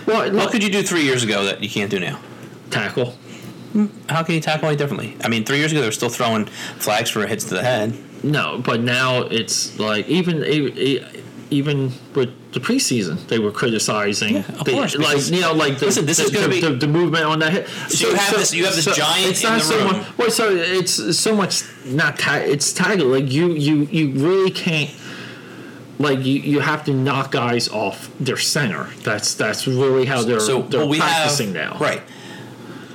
well, 0.07 0.19
What 0.25 0.33
look, 0.33 0.51
could 0.53 0.63
you 0.63 0.71
do 0.71 0.83
three 0.83 1.03
years 1.03 1.25
ago 1.25 1.45
that 1.45 1.63
you 1.63 1.69
can't 1.69 1.91
do 1.91 1.99
now? 1.99 2.21
tackle. 2.71 3.13
Hmm, 3.73 3.87
how 4.11 4.23
can 4.23 4.35
you 4.35 4.41
tackle 4.43 4.69
any 4.69 4.77
differently? 4.77 5.17
I 5.25 5.29
mean, 5.29 5.45
three 5.45 5.59
years 5.59 5.73
ago 5.73 5.81
they 5.81 5.89
were 5.89 5.93
still 5.93 6.09
throwing 6.11 6.47
flags 6.79 7.11
for 7.11 7.27
hits 7.27 7.45
to 7.45 7.55
the 7.55 7.63
head. 7.63 7.97
No, 8.23 8.59
but 8.65 8.81
now 8.81 9.23
it's 9.23 9.79
like 9.79 10.07
even 10.09 10.45
even 11.51 11.93
with 12.15 12.48
the 12.53 12.61
preseason, 12.61 13.27
they 13.29 13.39
were 13.39 13.53
criticizing. 13.53 14.35
Yeah, 14.37 14.41
of 14.59 14.65
the- 14.65 14.73
course, 14.73 14.97
like 14.97 15.31
you 15.31 15.41
know, 15.41 15.53
like 15.53 15.79
the, 15.79 15.87
Listen, 15.87 16.07
this 16.07 16.17
the, 16.17 16.25
is 16.25 16.31
gonna 16.31 16.49
the, 16.49 16.55
be- 16.55 16.61
the, 16.61 16.71
the 16.71 16.89
movement 16.89 17.25
on 17.25 17.39
that 17.41 17.53
hit. 17.53 17.69
So 17.91 18.09
you 18.09 18.15
have 18.17 18.35
this- 18.35 18.55
you 18.55 18.65
have 18.65 18.75
this 18.75 18.87
giant 18.87 19.31
It's 19.31 19.43
in 19.45 19.51
not 19.51 19.59
the 19.59 19.65
so 19.65 19.79
room. 19.79 19.93
much. 19.99 20.19
Well, 20.19 20.31
so 20.31 20.51
it's 20.51 21.19
so 21.19 21.35
much 21.37 21.63
not 21.85 22.19
tag. 22.19 22.49
It's 22.49 22.73
tag. 22.73 23.01
Like 23.01 23.31
you, 23.31 23.51
you, 23.53 23.83
you 23.91 24.13
really 24.13 24.51
can't. 24.51 24.91
Like 25.99 26.21
you, 26.21 26.35
you 26.41 26.61
have 26.61 26.85
to 26.85 26.95
knock 26.95 27.33
guys 27.33 27.69
off 27.69 28.11
their 28.21 28.37
center. 28.37 28.85
That's 29.03 29.35
that's 29.35 29.67
really 29.67 30.07
how 30.07 30.23
they're 30.23 30.39
so 30.41 30.63
they're 30.63 30.81
what 30.81 30.89
we 30.91 30.99
practicing 31.01 31.55
have 31.55 31.73
now. 31.75 31.79
right 31.79 32.03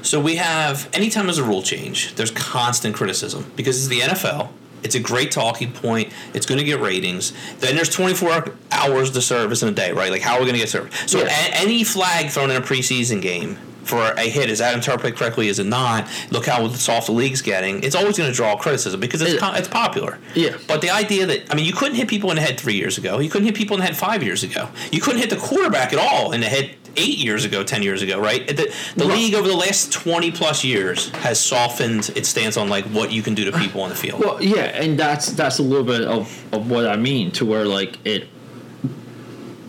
so 0.02 0.20
we 0.20 0.36
have 0.36 0.90
anytime 0.94 1.26
there's 1.28 1.38
a 1.38 1.44
rule 1.46 1.62
change 1.62 2.14
there's 2.16 2.32
constant 2.32 2.94
criticism 2.94 3.50
because 3.56 3.78
it's 3.78 3.88
the 3.88 4.02
nfl 4.02 4.50
it's 4.84 4.96
a 4.96 5.00
great 5.00 5.32
talking 5.32 5.72
point. 5.72 6.12
It's 6.34 6.46
going 6.46 6.60
to 6.60 6.66
get 6.66 6.80
ratings. 6.80 7.34
Then 7.60 7.76
there's 7.76 7.90
24 7.90 8.46
hours 8.72 9.12
to 9.12 9.22
service 9.22 9.64
in 9.64 9.70
a 9.70 9.72
day 9.72 9.92
right? 9.92 10.12
Like 10.12 10.22
how 10.22 10.34
are 10.36 10.40
we 10.40 10.46
going 10.46 10.54
to 10.56 10.60
get 10.60 10.70
served 10.70 10.94
so 11.10 11.20
Yeah. 11.20 11.26
a- 11.30 11.56
any 11.56 11.84
flag 11.84 12.30
thrown 12.30 12.52
in 12.52 12.58
a 12.58 12.62
preseason 12.62 13.22
game 13.22 13.58
for 13.84 14.02
a 14.12 14.22
hit 14.30 14.50
is 14.50 14.60
that 14.60 14.74
interpreted 14.74 15.18
correctly 15.18 15.48
is 15.48 15.60
it 15.60 15.66
not 15.66 16.08
look 16.32 16.46
how 16.46 16.68
soft 16.70 17.08
the 17.08 17.12
league's 17.12 17.42
getting 17.42 17.84
it's 17.84 17.96
always 17.96 18.18
going 18.18 18.30
to 18.30 18.36
draw 18.36 18.56
criticism 18.56 19.00
because 19.00 19.22
it's, 19.22 19.42
Yeah. 19.42 19.56
it's 19.58 19.68
popular 19.68 20.18
Yeah. 20.36 20.58
but 20.68 20.82
the 20.82 20.90
idea 20.90 21.26
that 21.26 21.52
I 21.52 21.56
mean, 21.56 21.66
you 21.66 21.74
couldn't 21.74 21.96
hit 21.96 22.08
people 22.08 22.30
in 22.32 22.36
the 22.38 22.42
head 22.42 22.60
three 22.60 22.76
years 22.76 22.98
ago. 22.98 23.20
You 23.20 23.30
couldn't 23.30 23.46
hit 23.46 23.56
people 23.56 23.76
in 23.76 23.82
the 23.82 23.86
head 23.88 23.98
five 23.98 24.24
years 24.24 24.44
ago. 24.44 24.70
You 24.92 25.02
couldn't 25.02 25.20
hit 25.20 25.30
the 25.30 25.36
quarterback 25.38 25.94
at 25.94 26.00
all 26.00 26.32
in 26.32 26.40
the 26.42 26.48
head 26.48 26.76
eight 26.96 27.18
years 27.18 27.44
ago, 27.44 27.64
ten 27.64 27.82
years 27.82 28.02
ago, 28.04 28.20
right? 28.20 28.48
The, 28.48 28.72
the 28.96 29.06
Right. 29.06 29.18
league 29.18 29.34
over 29.34 29.48
the 29.48 29.56
last 29.56 29.92
twenty 29.92 30.32
plus 30.32 30.64
years 30.64 31.10
has 31.10 31.40
softened 31.40 32.10
its 32.16 32.30
stance 32.30 32.56
on 32.56 32.70
like 32.70 32.86
what 32.86 33.12
you 33.12 33.22
can 33.22 33.34
do 33.34 33.46
to 33.46 33.52
people 33.58 33.82
on 33.82 33.90
the 33.90 33.96
field. 33.96 34.20
Well, 34.20 34.42
yeah, 34.42 34.66
and 34.82 34.98
that's 34.98 35.28
that's 35.32 35.60
a 35.60 35.64
little 35.64 35.84
bit 35.86 36.02
of, 36.04 36.44
of 36.54 36.70
what 36.70 36.88
I 36.88 36.96
mean 36.96 37.32
to 37.32 37.46
where 37.46 37.66
like 37.66 37.98
it 38.06 38.28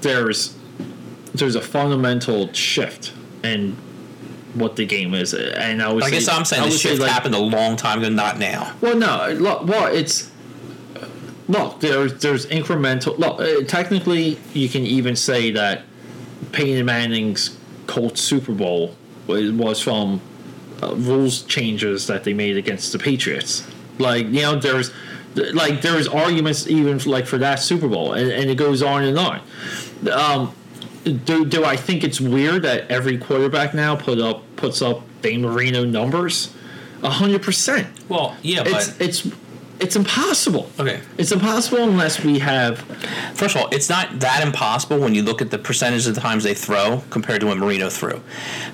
there's 0.01 0.55
there's 1.35 1.55
a 1.57 1.61
fundamental 1.61 2.53
shift 2.53 3.13
in 3.43 3.77
what 4.55 4.77
the 4.77 4.87
game 4.87 5.15
is, 5.15 5.35
and 5.35 5.83
I 5.83 5.93
would 5.93 6.03
I 6.03 6.07
say, 6.07 6.13
guess 6.13 6.29
I'm 6.29 6.45
saying 6.45 6.63
I 6.63 6.67
this 6.67 6.81
shift 6.81 7.01
like, 7.01 7.11
happened 7.11 7.35
a 7.35 7.41
long 7.41 7.77
time 7.77 7.99
ago, 7.99 8.09
not 8.09 8.39
now. 8.39 8.75
Well, 8.81 8.97
no, 8.97 9.33
look, 9.39 9.67
well, 9.67 9.93
it's 9.93 10.31
look, 11.49 11.81
there's 11.81 12.21
there's 12.21 12.47
incremental. 12.47 13.19
Look, 13.19 13.41
uh, 13.41 13.67
technically, 13.67 14.39
you 14.53 14.69
can 14.69 14.87
even 14.87 15.17
say 15.17 15.51
that 15.53 15.83
Peyton 16.53 16.87
Manning's 16.87 17.57
Colts 17.87 18.21
Super 18.21 18.53
Bowl 18.53 18.97
was, 19.27 19.51
was 19.53 19.81
from 19.81 20.21
uh, 20.83 20.95
rules 20.95 21.43
changes 21.43 22.07
that 22.07 22.25
they 22.25 22.33
made 22.33 22.57
against 22.57 22.93
the 22.93 22.99
Patriots. 22.99 23.67
Like 23.99 24.27
you 24.27 24.43
know, 24.43 24.57
there's 24.57 24.93
like 25.35 25.83
there's 25.83 26.09
arguments 26.09 26.67
even 26.67 26.99
like 27.11 27.27
for 27.27 27.39
that 27.39 27.57
Super 27.61 27.89
Bowl, 27.89 28.13
and, 28.13 28.31
and 28.31 28.51
it 28.51 28.57
goes 28.57 28.83
on 28.83 29.05
and 29.05 29.19
on. 29.19 29.41
Um, 30.11 30.55
do, 31.05 31.45
do 31.45 31.65
I 31.65 31.77
think 31.77 32.05
it's 32.05 32.21
weird 32.21 32.63
that 32.63 32.91
every 32.91 33.19
quarterback 33.19 33.75
now 33.75 33.95
put 33.95 34.19
up 34.19 34.43
puts 34.57 34.83
up 34.83 35.03
Dan 35.23 35.43
Marino 35.43 35.85
numbers? 35.85 36.53
A 37.03 37.11
hundred 37.11 37.43
percent. 37.43 37.87
Well, 38.09 38.37
yeah, 38.43 38.63
It's 38.67 38.89
but 38.89 39.01
it's 39.01 39.27
it's 39.85 39.97
impossible. 39.97 40.71
Okay. 40.81 41.01
It's 41.19 41.31
impossible 41.31 41.85
unless 41.85 42.25
we 42.25 42.39
have 42.39 42.81
first 43.35 43.55
of 43.55 43.63
all, 43.63 43.69
it's 43.71 43.89
not 43.89 44.19
that 44.21 44.43
impossible 44.43 44.99
when 44.99 45.15
you 45.15 45.23
look 45.23 45.43
at 45.43 45.51
the 45.51 45.59
percentage 45.59 46.07
of 46.07 46.15
the 46.15 46.21
times 46.21 46.43
they 46.45 46.55
throw 46.55 47.03
compared 47.11 47.41
to 47.43 47.47
when 47.49 47.59
Marino 47.59 47.91
threw. 47.91 48.21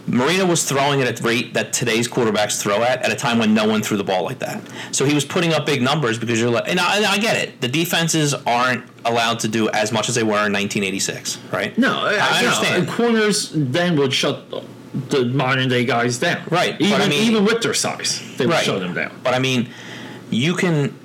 Marino 0.07 0.47
was 0.47 0.65
throwing 0.65 1.03
at 1.03 1.21
a 1.21 1.23
rate 1.23 1.53
that 1.55 1.73
today's 1.73 2.09
quarterbacks 2.09 2.61
throw 2.63 2.83
at 2.83 3.03
at 3.03 3.13
a 3.13 3.17
time 3.17 3.39
when 3.39 3.53
no 3.53 3.67
one 3.67 3.83
threw 3.83 3.97
the 3.97 4.05
ball 4.05 4.23
like 4.23 4.39
that. 4.39 4.63
So 4.93 5.05
he 5.05 5.15
was 5.15 5.25
putting 5.25 5.53
up 5.53 5.67
big 5.67 5.83
numbers 5.83 6.19
because 6.19 6.41
you're 6.41 6.51
like, 6.51 6.69
and 6.69 6.79
I, 6.79 6.97
and 6.97 7.07
I 7.07 7.19
get 7.19 7.37
it. 7.37 7.61
The 7.61 7.69
defenses 7.69 8.33
aren't 8.35 8.85
allowed 9.05 9.41
to 9.41 9.49
do 9.49 9.69
as 9.71 9.93
much 9.93 10.09
as 10.09 10.15
they 10.15 10.23
were 10.23 10.47
in 10.47 10.53
1986, 10.53 11.39
right? 11.53 11.77
no. 11.77 11.93
I, 11.93 12.15
I 12.21 12.39
understand. 12.45 12.83
and 12.85 12.89
corners 12.89 13.51
then 13.55 13.97
would 13.99 14.13
shut 14.13 14.49
the 15.11 15.25
modern 15.27 15.69
day 15.69 15.85
guys 15.85 16.19
down. 16.19 16.43
Right, 16.51 16.81
Even 16.81 17.01
I 17.01 17.09
mean- 17.09 17.23
even 17.29 17.45
with 17.45 17.63
their 17.63 17.75
size, 17.75 18.21
they 18.37 18.47
would 18.47 18.55
right. 18.55 18.65
shut 18.65 18.81
them 18.81 18.95
down. 18.95 19.19
But 19.23 19.35
I 19.35 19.39
mean, 19.39 19.69
you 20.31 20.55
can. 20.55 20.97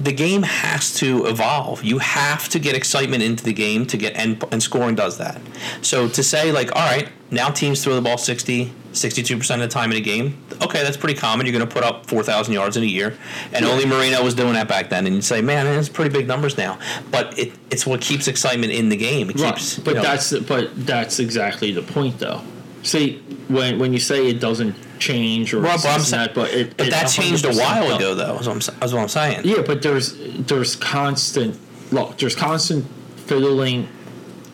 The 0.00 0.12
game 0.12 0.42
has 0.44 0.94
to 0.96 1.26
evolve. 1.26 1.82
You 1.82 1.98
have 1.98 2.48
to 2.50 2.58
get 2.60 2.76
excitement 2.76 3.22
into 3.22 3.42
the 3.42 3.52
game 3.52 3.84
to 3.86 3.96
get 3.96 4.14
and, 4.16 4.42
and 4.52 4.62
scoring 4.62 4.94
does 4.94 5.18
that. 5.18 5.40
So 5.82 6.08
to 6.08 6.22
say 6.22 6.52
like, 6.52 6.74
all 6.76 6.82
right, 6.86 7.08
now 7.32 7.50
teams 7.50 7.82
throw 7.82 7.94
the 7.96 8.00
ball 8.00 8.16
60, 8.16 8.72
62% 8.92 9.54
of 9.54 9.60
the 9.60 9.68
time 9.68 9.90
in 9.90 9.96
a 9.96 10.00
game. 10.00 10.40
Okay, 10.62 10.82
that's 10.84 10.96
pretty 10.96 11.18
common. 11.18 11.46
You're 11.46 11.52
going 11.52 11.68
to 11.68 11.72
put 11.74 11.82
up 11.82 12.06
4,000 12.06 12.54
yards 12.54 12.76
in 12.76 12.84
a 12.84 12.86
year. 12.86 13.18
And 13.52 13.64
only 13.64 13.86
Marino 13.86 14.22
was 14.22 14.34
doing 14.34 14.52
that 14.54 14.68
back 14.68 14.88
then. 14.88 15.04
And 15.06 15.16
you'd 15.16 15.24
say, 15.24 15.40
man, 15.40 15.66
it's 15.66 15.88
pretty 15.88 16.10
big 16.16 16.28
numbers 16.28 16.56
now. 16.56 16.78
But 17.10 17.36
it, 17.38 17.52
it's 17.70 17.84
what 17.84 18.00
keeps 18.00 18.28
excitement 18.28 18.72
in 18.72 18.88
the 18.88 18.96
game. 18.96 19.30
It 19.30 19.36
keeps, 19.36 19.78
Right. 19.78 19.84
But 19.84 19.90
you 19.90 19.96
know- 19.96 20.02
that's 20.02 20.38
but 20.38 20.86
that's 20.86 21.18
exactly 21.18 21.72
the 21.72 21.82
point, 21.82 22.18
though. 22.20 22.40
See, 22.84 23.18
when 23.48 23.78
when 23.80 23.92
you 23.92 23.98
say 23.98 24.28
it 24.28 24.40
doesn't 24.40 24.74
change 24.98 25.52
or 25.54 25.60
Well, 25.60 25.76
but 25.76 25.86
I'm 25.86 25.94
and 25.96 26.04
saying- 26.04 26.26
that, 26.26 26.34
but 26.34 26.50
it 26.52 26.76
but 26.76 26.88
it 26.88 26.90
that 26.90 27.06
changed 27.06 27.44
a 27.44 27.52
while 27.52 27.94
ago, 27.96 28.14
though. 28.14 28.38
Is 28.38 28.46
what 28.48 28.54
I'm, 28.70 28.82
is 28.84 28.92
what 28.94 29.02
I'm 29.02 29.08
saying. 29.08 29.40
Yeah, 29.44 29.62
but 29.66 29.82
there's 29.82 30.14
there's 30.38 30.76
constant 30.76 31.58
look, 31.92 32.18
there's 32.18 32.34
constant 32.36 32.84
fiddling, 33.16 33.88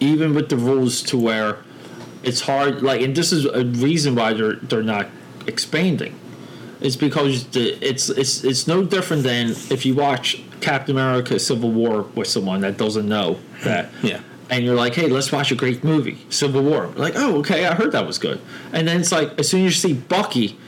even 0.00 0.34
with 0.34 0.48
the 0.48 0.56
rules 0.56 1.02
to 1.04 1.16
where 1.18 1.58
it's 2.22 2.40
hard. 2.40 2.82
Like, 2.82 3.00
and 3.02 3.14
this 3.14 3.32
is 3.32 3.44
a 3.44 3.64
reason 3.64 4.14
why 4.14 4.32
they're 4.34 4.56
they're 4.56 4.82
not 4.82 5.08
expanding. 5.46 6.18
It's 6.80 6.96
because 6.96 7.46
the, 7.48 7.72
it's 7.86 8.08
it's 8.10 8.44
it's 8.44 8.66
no 8.66 8.84
different 8.84 9.22
than 9.22 9.50
if 9.70 9.86
you 9.86 9.94
watch 9.94 10.42
Captain 10.60 10.94
America: 10.96 11.38
Civil 11.38 11.70
War 11.70 12.02
with 12.14 12.28
someone 12.28 12.60
that 12.62 12.76
doesn't 12.76 13.08
know 13.08 13.38
that. 13.64 13.90
Yeah. 14.02 14.20
And 14.50 14.64
you're 14.64 14.74
like, 14.74 14.94
hey, 14.94 15.06
let's 15.08 15.32
watch 15.32 15.50
a 15.52 15.54
great 15.54 15.82
movie, 15.82 16.18
Civil 16.28 16.62
War. 16.62 16.88
Like, 16.96 17.14
oh, 17.16 17.38
okay, 17.38 17.66
I 17.66 17.74
heard 17.74 17.92
that 17.92 18.06
was 18.06 18.18
good. 18.18 18.40
And 18.72 18.86
then 18.86 19.00
it's 19.00 19.10
like, 19.10 19.38
as 19.38 19.48
soon 19.48 19.64
as 19.66 19.74
you 19.84 19.90
see 19.90 19.94
Bucky 19.94 20.58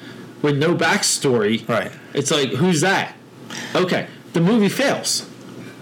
with 0.43 0.57
no 0.57 0.75
backstory, 0.75 1.67
Right. 1.69 1.93
it's 2.15 2.31
like, 2.31 2.51
who's 2.51 2.81
that? 2.81 3.15
Okay, 3.75 4.07
the 4.33 4.41
movie 4.41 4.69
fails. 4.71 5.29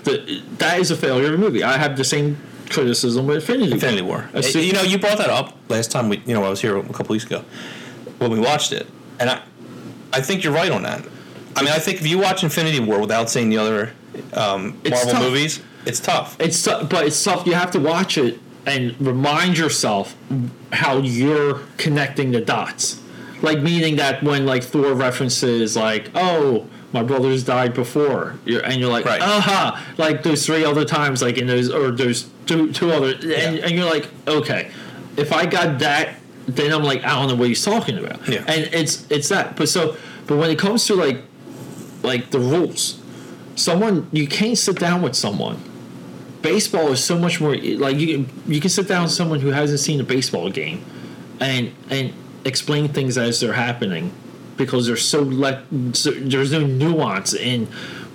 The, 0.02 0.42
that 0.58 0.80
is 0.80 0.90
a 0.90 0.96
failure 0.96 1.28
of 1.28 1.34
a 1.34 1.38
movie. 1.38 1.62
I 1.62 1.76
have 1.78 1.96
the 1.96 2.04
same 2.04 2.36
criticism 2.68 3.26
with 3.26 3.36
Infinity, 3.36 3.72
Infinity 3.72 4.02
War. 4.02 4.28
Soon- 4.42 4.64
you 4.64 4.72
know, 4.72 4.82
you 4.82 4.98
brought 4.98 5.18
that 5.18 5.30
up 5.30 5.56
last 5.68 5.90
time 5.90 6.08
we, 6.08 6.18
you 6.26 6.34
know, 6.34 6.42
I 6.44 6.48
was 6.50 6.60
here 6.60 6.76
a 6.76 6.82
couple 6.92 7.12
weeks 7.12 7.24
ago 7.24 7.44
when 8.18 8.30
we 8.30 8.40
watched 8.40 8.72
it, 8.72 8.86
and 9.20 9.30
I, 9.30 9.40
I 10.12 10.20
think 10.20 10.42
you're 10.44 10.52
right 10.52 10.70
on 10.72 10.82
that. 10.82 11.04
I 11.56 11.62
mean, 11.62 11.70
I 11.72 11.78
think 11.78 12.00
if 12.00 12.06
you 12.06 12.18
watch 12.18 12.42
Infinity 12.42 12.80
War 12.80 13.00
without 13.00 13.30
seeing 13.30 13.48
the 13.50 13.58
other 13.58 13.92
um, 14.32 14.80
Marvel 14.88 15.12
tough. 15.12 15.22
movies, 15.22 15.60
it's 15.86 16.00
tough. 16.00 16.36
it's 16.40 16.66
but 16.66 17.06
it's 17.06 17.22
tough. 17.22 17.46
You 17.46 17.54
have 17.54 17.70
to 17.72 17.80
watch 17.80 18.16
it 18.18 18.40
and 18.66 18.98
remind 19.00 19.58
yourself 19.58 20.16
how 20.72 20.98
you're 20.98 21.60
connecting 21.76 22.30
the 22.32 22.40
dots. 22.40 23.00
Like 23.42 23.60
meaning 23.60 23.96
that 23.96 24.22
when 24.22 24.46
like 24.46 24.62
Thor 24.62 24.94
references 24.94 25.76
like, 25.76 26.10
oh, 26.14 26.66
my 26.92 27.02
brothers 27.02 27.44
died 27.44 27.74
before, 27.74 28.38
you're, 28.46 28.64
and 28.64 28.80
you're 28.80 28.90
like, 28.90 29.04
Right. 29.04 29.20
aha, 29.20 29.84
like 29.98 30.22
those 30.22 30.46
three 30.46 30.64
other 30.64 30.84
times, 30.84 31.20
like 31.20 31.36
in 31.36 31.46
those 31.46 31.68
or 31.70 31.90
those 31.90 32.28
two 32.46 32.72
two 32.72 32.90
other, 32.90 33.10
and, 33.14 33.58
and 33.58 33.72
you're 33.72 33.90
like, 33.90 34.08
okay, 34.26 34.70
if 35.16 35.32
I 35.32 35.44
got 35.44 35.80
that, 35.80 36.16
then 36.46 36.72
I'm 36.72 36.82
like, 36.84 37.04
I 37.04 37.10
don't 37.20 37.28
know 37.28 37.34
what 37.34 37.48
he's 37.48 37.64
talking 37.64 37.98
about. 37.98 38.26
Yeah. 38.28 38.44
And 38.46 38.72
it's 38.72 39.06
it's 39.10 39.28
that, 39.28 39.56
but 39.56 39.68
so 39.68 39.96
but 40.26 40.36
when 40.38 40.50
it 40.50 40.58
comes 40.58 40.86
to 40.86 40.94
like 40.94 41.18
like 42.02 42.30
the 42.30 42.38
rules, 42.38 43.02
someone 43.56 44.08
you 44.12 44.26
can't 44.26 44.56
sit 44.56 44.78
down 44.78 45.02
with 45.02 45.14
someone 45.16 45.62
baseball 46.44 46.92
is 46.92 47.02
so 47.02 47.18
much 47.18 47.40
more 47.40 47.56
like 47.56 47.96
you 47.96 48.06
can 48.06 48.52
you 48.52 48.60
can 48.60 48.68
sit 48.68 48.86
down 48.86 49.04
with 49.04 49.12
someone 49.12 49.40
who 49.40 49.48
hasn't 49.48 49.80
seen 49.80 49.98
a 49.98 50.04
baseball 50.04 50.50
game 50.50 50.84
and 51.40 51.72
and 51.88 52.12
explain 52.44 52.86
things 52.86 53.16
as 53.16 53.40
they're 53.40 53.54
happening 53.54 54.12
because 54.58 54.86
there's 54.86 55.02
so 55.02 55.22
let 55.22 55.62
so 55.94 56.10
there's 56.10 56.52
no 56.52 56.60
nuance 56.60 57.32
in 57.32 57.66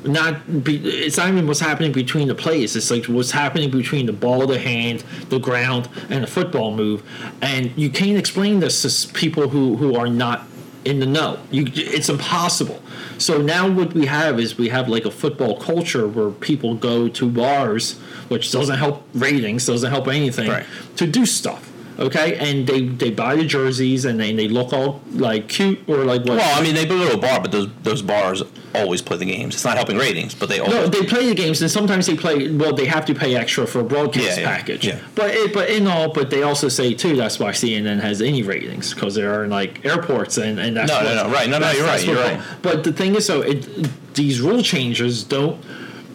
not 0.03 0.63
be, 0.63 0.77
it's 0.77 1.17
not 1.17 1.27
even 1.27 1.45
what's 1.47 1.59
happening 1.59 1.91
between 1.91 2.29
the 2.29 2.35
plays. 2.35 2.73
It's 2.75 2.89
like 2.89 3.05
what's 3.05 3.31
happening 3.31 3.69
between 3.69 4.05
the 4.05 4.13
ball 4.13 4.47
the 4.47 4.59
hand 4.59 5.03
the 5.27 5.39
ground 5.39 5.89
and 6.09 6.23
the 6.23 6.27
football 6.27 6.73
move. 6.73 7.03
And 7.41 7.73
you 7.75 7.89
can't 7.89 8.17
explain 8.17 8.59
this 8.59 8.81
to 8.83 9.13
people 9.13 9.49
who 9.49 9.75
who 9.75 9.95
are 9.95 10.07
not 10.07 10.48
in 10.85 10.99
the 10.99 11.05
know. 11.05 11.39
You, 11.51 11.65
it's 11.73 12.09
impossible. 12.09 12.81
So 13.17 13.37
now 13.41 13.69
what 13.69 13.93
we 13.93 14.05
have 14.05 14.39
is 14.39 14.57
we 14.57 14.69
have 14.69 14.87
like 14.87 15.05
a 15.05 15.11
football 15.11 15.59
culture 15.59 16.07
where 16.07 16.29
people 16.31 16.75
go 16.75 17.07
to 17.09 17.29
bars, 17.29 17.93
which 18.29 18.51
doesn't 18.51 18.77
help 18.77 19.03
ratings, 19.13 19.65
doesn't 19.65 19.89
help 19.89 20.07
anything, 20.07 20.49
Right. 20.49 20.65
to 20.97 21.05
do 21.07 21.25
stuff. 21.25 21.68
Okay, 21.99 22.37
and 22.37 22.65
they 22.65 22.83
they 22.85 23.11
buy 23.11 23.35
the 23.35 23.43
jerseys 23.43 24.05
and 24.05 24.17
they, 24.17 24.31
they 24.33 24.47
look 24.47 24.71
all 24.71 25.01
like 25.11 25.49
cute 25.49 25.79
or 25.89 26.05
like 26.05 26.21
what? 26.21 26.37
Well, 26.37 26.59
I 26.59 26.63
mean, 26.63 26.73
they 26.73 26.85
go 26.85 26.97
to 27.09 27.13
a 27.13 27.17
bar, 27.17 27.41
but 27.41 27.51
those 27.51 27.67
those 27.83 28.01
bars 28.01 28.41
always 28.73 29.01
play 29.01 29.17
the 29.17 29.25
games. 29.25 29.53
It's 29.55 29.65
not 29.65 29.75
helping 29.75 29.97
ratings, 29.97 30.33
but 30.33 30.47
they 30.47 30.59
always. 30.59 30.73
No, 30.75 30.87
they 30.87 31.05
play 31.05 31.27
the 31.27 31.35
games, 31.35 31.61
and 31.61 31.69
sometimes 31.69 32.05
they 32.07 32.15
play. 32.15 32.49
Well, 32.55 32.73
they 32.73 32.85
have 32.85 33.05
to 33.07 33.13
pay 33.13 33.35
extra 33.35 33.67
for 33.67 33.81
a 33.81 33.83
broadcast 33.83 34.37
Yeah, 34.37 34.39
yeah, 34.43 34.57
package. 34.57 34.87
yeah. 34.87 34.99
But 35.13 35.31
it, 35.31 35.53
but 35.53 35.69
in 35.69 35.87
all, 35.87 36.13
but 36.13 36.29
they 36.29 36.41
also 36.43 36.69
say 36.69 36.93
too 36.93 37.17
that's 37.17 37.37
why 37.37 37.51
CNN 37.51 37.99
has 37.99 38.21
any 38.21 38.43
ratings 38.43 38.93
because 38.93 39.15
they 39.15 39.23
are 39.25 39.43
in 39.43 39.49
like 39.49 39.83
airports 39.85 40.37
and 40.37 40.57
and 40.57 40.77
that's 40.77 40.89
No, 40.89 41.03
no, 41.03 41.23
no, 41.27 41.29
right. 41.33 41.49
No, 41.49 41.59
no, 41.59 41.69
you're 41.71 41.85
right, 41.85 42.05
you're 42.05 42.15
football. 42.15 42.43
But 42.61 42.85
the 42.85 42.93
thing 42.93 43.15
is, 43.15 43.25
so 43.25 43.41
it 43.41 43.67
these 44.13 44.39
rule 44.39 44.63
changes 44.63 45.25
don't. 45.25 45.61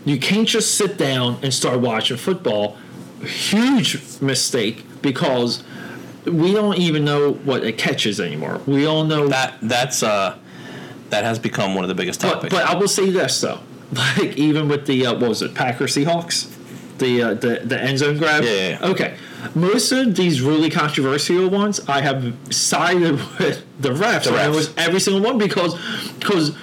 You 0.07 0.19
can't 0.19 0.49
just 0.49 0.77
sit 0.77 0.97
down 0.97 1.37
and 1.43 1.53
start 1.53 1.81
watching 1.81 2.17
football. 2.17 2.79
Huge 3.23 4.21
mistake 4.23 4.85
because 5.03 5.63
we 6.25 6.53
don't 6.53 6.79
even 6.79 7.05
know 7.05 7.33
what 7.33 7.65
a 7.65 7.73
catch 7.73 8.07
is 8.07 8.21
anymore. 8.21 8.61
We 8.67 8.87
all 8.87 9.05
know 9.05 9.29
that 9.29 9.59
that's 9.63 10.03
uh, 10.03 10.39
that 11.11 11.25
has 11.25 11.39
become 11.39 11.75
one 11.75 11.85
of 11.85 11.89
the 11.89 11.95
biggest 11.95 12.21
topics. 12.21 12.55
but 12.55 12.65
I 12.65 12.75
will 12.75 12.89
say 12.89 13.11
this 13.11 13.41
though, 13.41 13.61
like 13.93 14.37
even 14.37 14.69
with 14.69 14.87
the 14.87 15.07
uh, 15.07 15.13
what 15.15 15.29
was 15.29 15.43
it, 15.43 15.55
Packers 15.55 15.95
Seahawks, 15.95 16.51
the 16.99 17.23
uh, 17.23 17.35
the 17.35 17.61
the 17.65 17.81
end 17.81 17.99
zone 17.99 18.19
grab. 18.19 18.45
Yeah, 18.45 18.51
yeah, 18.51 18.69
yeah. 18.81 18.87
Okay, 18.89 19.17
most 19.55 19.93
of 19.93 20.17
these 20.17 20.41
really 20.41 20.71
controversial 20.71 21.49
ones, 21.49 21.81
I 21.89 22.01
have 22.01 22.35
sided 22.51 23.13
with 23.39 23.65
the 23.81 23.91
refs. 23.91 24.25
The 24.25 24.35
and. 24.37 24.53
It 24.53 24.57
was 24.57 24.75
every 24.77 25.01
single 25.01 25.23
one 25.23 25.39
because 25.39 25.75
because 26.19 26.57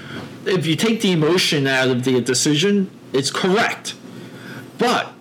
if 0.46 0.66
you 0.66 0.76
take 0.76 1.02
the 1.02 1.12
emotion 1.12 1.68
out 1.68 1.90
of 1.90 2.04
the 2.04 2.20
decision, 2.22 2.90
it's 3.14 3.32
correct, 3.32 3.96
but. 4.78 5.14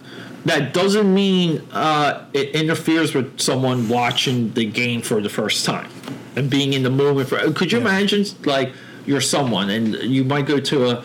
That 0.45 0.73
doesn't 0.73 1.13
mean 1.13 1.67
uh, 1.73 2.27
it 2.33 2.55
interferes 2.55 3.15
with 3.15 3.41
someone 3.41 3.89
watching 3.89 4.53
the 4.55 4.65
game 4.65 5.03
for 5.03 5.21
the 5.21 5.29
first 5.29 5.67
time 5.67 5.91
and 6.35 6.49
being 6.49 6.73
in 6.73 6.83
the 6.83 6.91
moment. 6.91 7.29
For 7.29 7.53
could 7.53 7.73
you 7.73 7.79
imagine, 7.79 8.25
like 8.45 8.73
you're 9.05 9.21
someone 9.21 9.71
and 9.71 9.95
you 9.95 10.25
might 10.25 10.47
go 10.47 10.59
to 10.59 10.91
a 10.91 11.05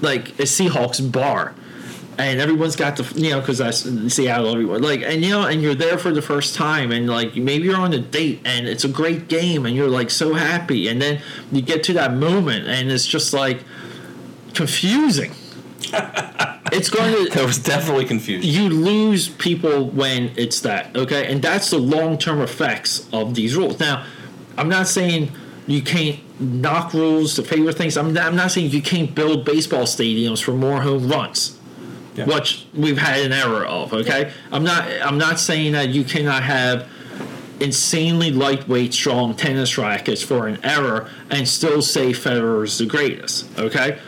like 0.00 0.30
a 0.38 0.44
Seahawks 0.44 1.10
bar, 1.10 1.54
and 2.18 2.40
everyone's 2.40 2.76
got 2.76 2.96
the 2.96 3.20
you 3.20 3.30
know 3.30 3.40
because 3.40 3.58
that's 3.58 3.80
Seattle 4.14 4.52
everywhere 4.52 4.78
like 4.78 5.02
and 5.02 5.24
you 5.24 5.30
know 5.30 5.46
and 5.46 5.62
you're 5.62 5.74
there 5.74 5.98
for 5.98 6.12
the 6.12 6.22
first 6.22 6.54
time 6.54 6.92
and 6.92 7.08
like 7.08 7.34
maybe 7.36 7.64
you're 7.64 7.76
on 7.76 7.92
a 7.92 7.98
date 7.98 8.40
and 8.44 8.68
it's 8.68 8.84
a 8.84 8.88
great 8.88 9.28
game 9.28 9.66
and 9.66 9.74
you're 9.74 9.88
like 9.88 10.10
so 10.10 10.34
happy 10.34 10.88
and 10.88 11.00
then 11.00 11.20
you 11.50 11.62
get 11.62 11.82
to 11.84 11.92
that 11.94 12.12
moment 12.14 12.68
and 12.68 12.90
it's 12.90 13.06
just 13.06 13.32
like 13.32 13.64
confusing. 14.54 15.32
it's 16.70 16.88
going 16.90 17.12
to 17.26 17.30
there 17.32 17.46
was 17.46 17.58
definitely 17.58 18.04
confusion. 18.04 18.48
you 18.48 18.68
lose 18.68 19.28
people 19.28 19.88
when 19.90 20.30
it's 20.36 20.60
that 20.60 20.94
okay 20.96 21.30
and 21.32 21.42
that's 21.42 21.70
the 21.70 21.78
long-term 21.78 22.40
effects 22.40 23.08
of 23.12 23.34
these 23.34 23.56
rules 23.56 23.80
now 23.80 24.04
i'm 24.56 24.68
not 24.68 24.86
saying 24.86 25.30
you 25.66 25.82
can't 25.82 26.18
knock 26.40 26.92
rules 26.94 27.34
to 27.34 27.42
favor 27.42 27.72
things 27.72 27.96
i'm 27.96 28.12
not, 28.12 28.26
I'm 28.26 28.36
not 28.36 28.50
saying 28.52 28.70
you 28.70 28.82
can't 28.82 29.14
build 29.14 29.44
baseball 29.44 29.84
stadiums 29.84 30.42
for 30.42 30.52
more 30.52 30.82
home 30.82 31.08
runs 31.08 31.58
Yeah. 32.14 32.26
which 32.26 32.66
we've 32.74 32.98
had 32.98 33.24
an 33.24 33.32
error 33.32 33.64
of. 33.64 33.92
Okay, 33.94 34.30
I'm 34.52 34.64
not 34.64 34.84
I'm 35.02 35.16
not 35.18 35.40
saying 35.40 35.72
that 35.72 35.88
you 35.88 36.04
cannot 36.04 36.42
have 36.42 36.86
insanely 37.58 38.30
lightweight, 38.30 38.92
strong 38.92 39.34
tennis 39.34 39.78
rackets 39.78 40.22
for 40.22 40.46
an 40.46 40.58
error 40.64 41.08
and 41.30 41.48
still 41.48 41.80
say 41.80 42.10
Federer 42.12 42.64
is 42.64 42.76
the 42.78 42.84
greatest. 42.86 43.46
Okay, 43.58 43.98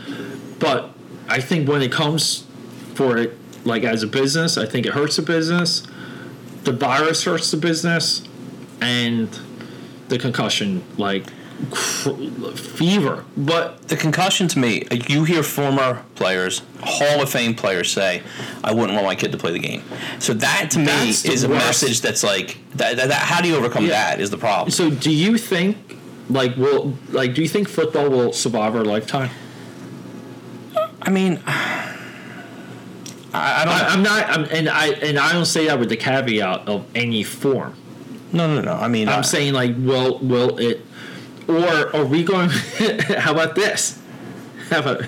but 0.59 0.91
I 1.35 1.41
think 1.41 1.69
when 1.69 1.83
it 1.83 1.91
comes 1.91 2.47
for 2.95 3.17
it, 3.19 3.37
like 3.65 3.83
as 3.83 4.05
a 4.05 4.07
business, 4.07 4.57
I 4.57 4.67
think 4.67 4.87
it 4.87 4.93
hurts 4.93 5.17
the 5.17 5.23
business. 5.23 5.83
The 6.63 6.71
virus 6.73 7.25
hurts 7.25 7.51
the 7.51 7.57
business, 7.57 8.23
and 8.81 9.29
the 10.09 10.17
concussion, 10.19 10.85
like 10.97 11.25
cr- 11.73 12.13
fever. 12.55 13.25
But 13.37 13.89
The 13.89 13.97
concussion 13.97 14.47
to 14.49 14.59
me, 14.61 14.85
you 15.09 15.25
hear 15.25 15.43
former 15.43 16.05
players, 16.15 16.63
Hall 16.81 17.21
of 17.21 17.29
Fame 17.31 17.55
players 17.57 17.91
say, 17.91 18.23
"I 18.63 18.73
wouldn't 18.73 18.93
want 18.95 19.07
my 19.07 19.17
kid 19.17 19.33
to 19.33 19.39
play 19.39 19.51
the 19.51 19.59
game." 19.59 19.83
So 20.21 20.35
that 20.35 20.71
to 20.73 20.79
me 20.79 21.09
is 21.11 21.43
a 21.43 21.49
message 21.49 22.01
that's 22.01 22.23
like, 22.23 22.59
that, 22.77 22.97
that, 22.97 23.09
that- 23.09 23.23
how 23.31 23.41
do 23.41 23.49
you 23.49 23.57
overcome 23.57 23.85
Yeah. 23.87 23.91
that? 24.11 24.21
Is 24.21 24.31
the 24.31 24.39
problem? 24.39 24.71
so, 24.71 24.89
do 24.89 25.11
you 25.11 25.37
think, 25.37 25.77
like, 26.31 26.57
will 26.57 26.97
like, 27.11 27.35
do 27.35 27.43
you 27.43 27.49
think 27.49 27.69
football 27.69 28.09
will 28.09 28.33
survive 28.33 28.77
our 28.77 28.85
lifetime? 28.85 29.31
I 31.07 31.11
mean, 31.11 31.41
I, 31.47 32.03
I 33.33 33.65
don't. 33.65 33.75
I, 33.75 33.87
I'm 33.89 34.03
not, 34.03 34.29
I'm, 34.31 34.45
and 34.51 34.69
I 34.69 34.87
and 34.89 35.19
I 35.19 35.33
don't 35.33 35.47
say 35.47 35.67
that 35.67 35.79
with 35.79 35.89
the 35.89 35.97
caveat 35.97 36.69
of 36.69 36.87
any 36.95 37.23
form. 37.23 37.75
no, 38.33 38.53
no, 38.55 38.61
no. 38.61 38.73
I 38.75 38.89
mean, 38.89 39.09
I'm 39.09 39.19
I- 39.21 39.23
saying 39.23 39.55
like, 39.55 39.75
will 39.77 40.19
will 40.21 40.59
it, 40.59 40.81
or 41.49 41.95
are 41.97 42.05
we 42.05 42.23
going? 42.25 42.49
how 43.19 43.33
about 43.33 43.55
this? 43.55 44.01
How 44.71 44.81
about, 44.81 45.03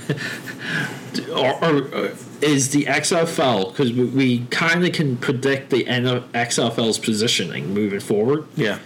or, 1.31 1.65
or, 1.65 1.83
or 1.95 2.11
is 2.43 2.71
the 2.71 2.85
XFL 2.85 3.71
because 3.73 3.91
we, 3.93 4.05
we 4.05 4.39
kind 4.51 4.85
of 4.85 4.93
can 4.93 5.17
predict 5.17 5.71
the 5.71 5.87
N- 5.87 6.05
XFL's 6.35 6.99
positioning 6.99 7.73
moving 7.73 8.01
forward? 8.01 8.47
yeah, 8.57 8.81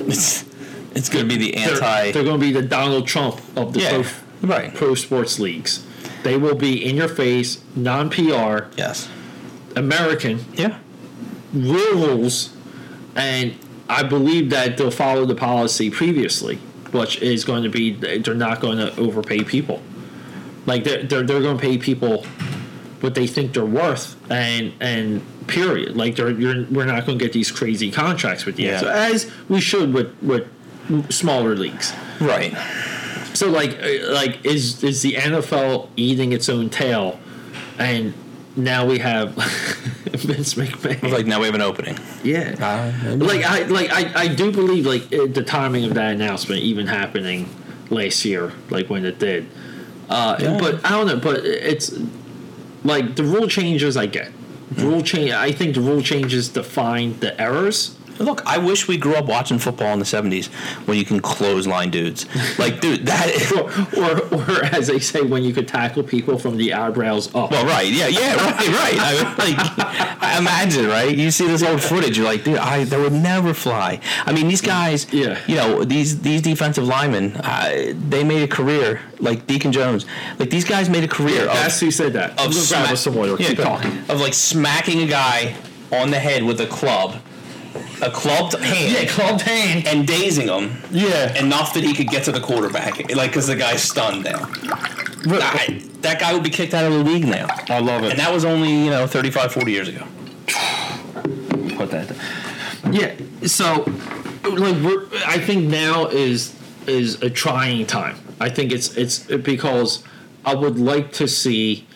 it's 0.00 0.44
it's 0.96 1.08
going 1.08 1.28
to 1.28 1.36
be 1.36 1.52
the 1.52 1.56
They're, 1.58 1.74
anti. 1.74 2.10
they're 2.12 2.24
going 2.24 2.40
to 2.40 2.44
be 2.46 2.52
the 2.52 2.62
Donald 2.62 3.06
Trump 3.06 3.40
of 3.56 3.72
the 3.74 3.80
yeah, 3.80 4.02
pro, 4.40 4.48
right. 4.48 4.74
pro 4.74 4.94
sports 4.96 5.38
leagues. 5.38 5.86
They 6.24 6.36
will 6.36 6.54
be 6.56 6.84
in 6.84 6.96
your 6.96 7.08
face, 7.08 7.62
non 7.76 8.10
PR, 8.10 8.64
Yes. 8.76 9.08
American, 9.76 10.44
Yeah. 10.56 10.78
real 11.52 11.94
rules, 11.98 12.50
and 13.14 13.54
I 13.88 14.02
believe 14.02 14.50
that 14.50 14.76
they'll 14.76 14.90
follow 14.90 15.24
the 15.26 15.34
policy 15.34 15.90
previously, 15.90 16.58
which 16.92 17.20
is 17.22 17.44
going 17.44 17.62
to 17.62 17.68
be 17.68 17.92
they're 17.92 18.34
not 18.34 18.60
going 18.60 18.78
to 18.78 18.94
overpay 18.98 19.44
people. 19.44 19.82
Like 20.66 20.84
they're 20.84 21.02
they're, 21.02 21.22
they're 21.22 21.42
going 21.42 21.58
to 21.58 21.62
pay 21.62 21.76
people 21.78 22.24
what 23.00 23.14
they 23.14 23.26
think 23.26 23.52
they're 23.52 23.64
worth, 23.66 24.16
and 24.30 24.72
and 24.80 25.20
period. 25.46 25.94
Like 25.96 26.16
they're 26.16 26.30
you're, 26.30 26.64
we're 26.70 26.86
not 26.86 27.04
going 27.04 27.18
to 27.18 27.24
get 27.24 27.32
these 27.34 27.50
crazy 27.52 27.90
contracts 27.90 28.46
with 28.46 28.58
you, 28.58 28.68
Yeah. 28.68 28.80
so 28.80 28.88
as 28.88 29.30
we 29.50 29.60
should 29.60 29.92
with 29.92 30.10
with 30.22 30.46
smaller 31.12 31.54
leagues. 31.54 31.92
Right. 32.20 32.54
So 33.34 33.50
like 33.50 33.78
uh, 33.82 34.12
like 34.12 34.44
is 34.46 34.82
is 34.84 35.02
the 35.02 35.14
NFL 35.14 35.88
eating 35.96 36.32
its 36.32 36.48
own 36.48 36.70
tail, 36.70 37.18
and 37.78 38.14
now 38.56 38.86
we 38.86 39.00
have 39.00 39.34
Vince 39.34 40.54
McMahon. 40.54 41.10
Like 41.10 41.26
now 41.26 41.40
we 41.40 41.46
have 41.46 41.54
an 41.54 41.60
opening. 41.60 41.98
Yeah. 42.22 42.54
like 43.16 43.44
I 43.44 43.62
like 43.64 43.90
I, 43.92 44.22
I 44.22 44.28
do 44.28 44.52
believe 44.52 44.86
like 44.86 45.02
uh, 45.12 45.26
the 45.26 45.42
timing 45.44 45.84
of 45.84 45.94
that 45.94 46.14
announcement 46.14 46.62
even 46.62 46.86
happening 46.86 47.48
last 47.90 48.24
year, 48.24 48.52
like 48.70 48.88
when 48.88 49.04
it 49.04 49.18
did. 49.18 49.48
Uh, 50.08 50.36
Yeah. 50.40 50.58
But 50.58 50.84
I 50.84 50.90
don't 50.90 51.06
know. 51.08 51.18
But 51.18 51.44
it's 51.44 51.92
like 52.84 53.16
the 53.16 53.24
rule 53.24 53.48
changes. 53.48 53.96
I 53.96 54.06
get 54.06 54.30
the 54.70 54.86
rule 54.86 55.02
change. 55.02 55.32
I 55.32 55.50
think 55.50 55.74
the 55.74 55.80
rule 55.80 56.02
changes 56.02 56.48
define 56.50 57.18
the 57.18 57.38
errors. 57.40 57.96
Look, 58.18 58.42
I 58.46 58.58
wish 58.58 58.86
we 58.88 58.96
grew 58.96 59.14
up 59.16 59.26
watching 59.26 59.58
football 59.58 59.92
in 59.92 59.98
the 59.98 60.04
'70s 60.04 60.46
when 60.86 60.96
you 60.96 61.04
can 61.04 61.20
clothesline 61.20 61.90
dudes. 61.90 62.26
Like, 62.58 62.80
dude, 62.80 63.06
that. 63.06 63.28
Is, 63.30 63.52
Or, 63.52 63.70
or, 63.98 64.34
or 64.34 64.64
as 64.66 64.86
they 64.86 64.98
say, 65.00 65.22
when 65.22 65.42
you 65.42 65.52
could 65.52 65.66
tackle 65.68 66.02
people 66.02 66.38
from 66.38 66.56
the 66.56 66.72
eyebrows 66.74 67.28
up. 67.34 67.50
Well, 67.50 67.64
right, 67.66 67.86
yeah, 67.90 68.06
yeah, 68.06 68.34
right, 68.36 68.68
right. 68.68 68.96
I 68.98 69.12
mean, 69.14 69.56
like, 69.56 70.18
I 70.22 70.38
imagine, 70.38 70.86
right? 70.86 71.16
You 71.16 71.30
see 71.30 71.46
this 71.46 71.62
old 71.62 71.82
footage, 71.82 72.16
you're 72.16 72.26
like, 72.26 72.44
dude, 72.44 72.58
I 72.58 72.84
that 72.84 72.98
would 72.98 73.12
never 73.12 73.52
fly. 73.54 74.00
I 74.26 74.32
mean, 74.32 74.48
these 74.48 74.60
guys, 74.60 75.12
Yeah. 75.12 75.38
you 75.46 75.56
know, 75.56 75.84
these 75.84 76.20
these 76.20 76.42
defensive 76.42 76.84
linemen, 76.84 77.36
uh, 77.36 77.92
they 78.08 78.22
made 78.24 78.42
a 78.42 78.48
career 78.48 79.00
like 79.18 79.46
Deacon 79.46 79.72
Jones. 79.72 80.06
Like 80.38 80.50
these 80.50 80.64
guys 80.64 80.88
made 80.88 81.04
a 81.04 81.08
career 81.08 81.42
of, 81.42 81.54
That's 81.54 81.80
who 81.80 81.90
said 81.90 82.12
that. 82.14 82.30
Of 82.32 82.36
gonna 82.36 82.52
grab 82.52 82.62
smack- 82.64 82.96
some 82.98 83.14
water. 83.14 83.36
Yeah, 83.38 84.04
of 84.08 84.20
like 84.20 84.34
smacking 84.34 85.02
a 85.02 85.06
guy 85.06 85.56
on 85.92 86.10
the 86.10 86.18
head 86.18 86.42
with 86.44 86.60
a 86.60 86.66
club, 86.66 87.16
a 88.04 88.10
clubbed 88.10 88.54
hand, 88.62 88.92
Yeah, 88.92 89.04
clubbed 89.06 89.42
hand. 89.42 89.86
and 89.86 90.06
dazing 90.06 90.48
him 90.48 90.76
Yeah. 90.90 91.36
enough 91.38 91.74
that 91.74 91.82
he 91.84 91.94
could 91.94 92.08
get 92.08 92.24
to 92.24 92.32
the 92.32 92.40
quarterback, 92.40 92.98
like 93.14 93.30
because 93.30 93.46
the 93.46 93.56
guy's 93.56 93.82
stunned 93.82 94.24
now. 94.24 94.46
That, 95.24 95.80
that 96.02 96.20
guy 96.20 96.34
would 96.34 96.42
be 96.42 96.50
kicked 96.50 96.74
out 96.74 96.84
of 96.84 96.92
the 96.92 97.02
league 97.02 97.26
now. 97.26 97.46
I 97.70 97.78
love 97.80 98.04
it. 98.04 98.10
And 98.10 98.18
that 98.18 98.32
was 98.32 98.44
only, 98.44 98.70
you 98.70 98.90
know, 98.90 99.06
35, 99.06 99.52
40 99.52 99.72
years 99.72 99.88
ago. 99.88 100.04
put 101.76 101.90
that. 101.90 102.14
Yeah. 102.92 103.14
So, 103.46 103.84
like, 104.44 104.76
we're, 104.82 105.06
I 105.26 105.38
think 105.38 105.64
now 105.68 106.06
is 106.06 106.54
is 106.86 107.22
a 107.22 107.30
trying 107.30 107.86
time. 107.86 108.16
I 108.40 108.50
think 108.50 108.70
it's 108.72 108.94
it's 108.96 109.20
because 109.20 110.02
I 110.44 110.54
would 110.54 110.78
like 110.78 111.12
to 111.14 111.26
see 111.26 111.86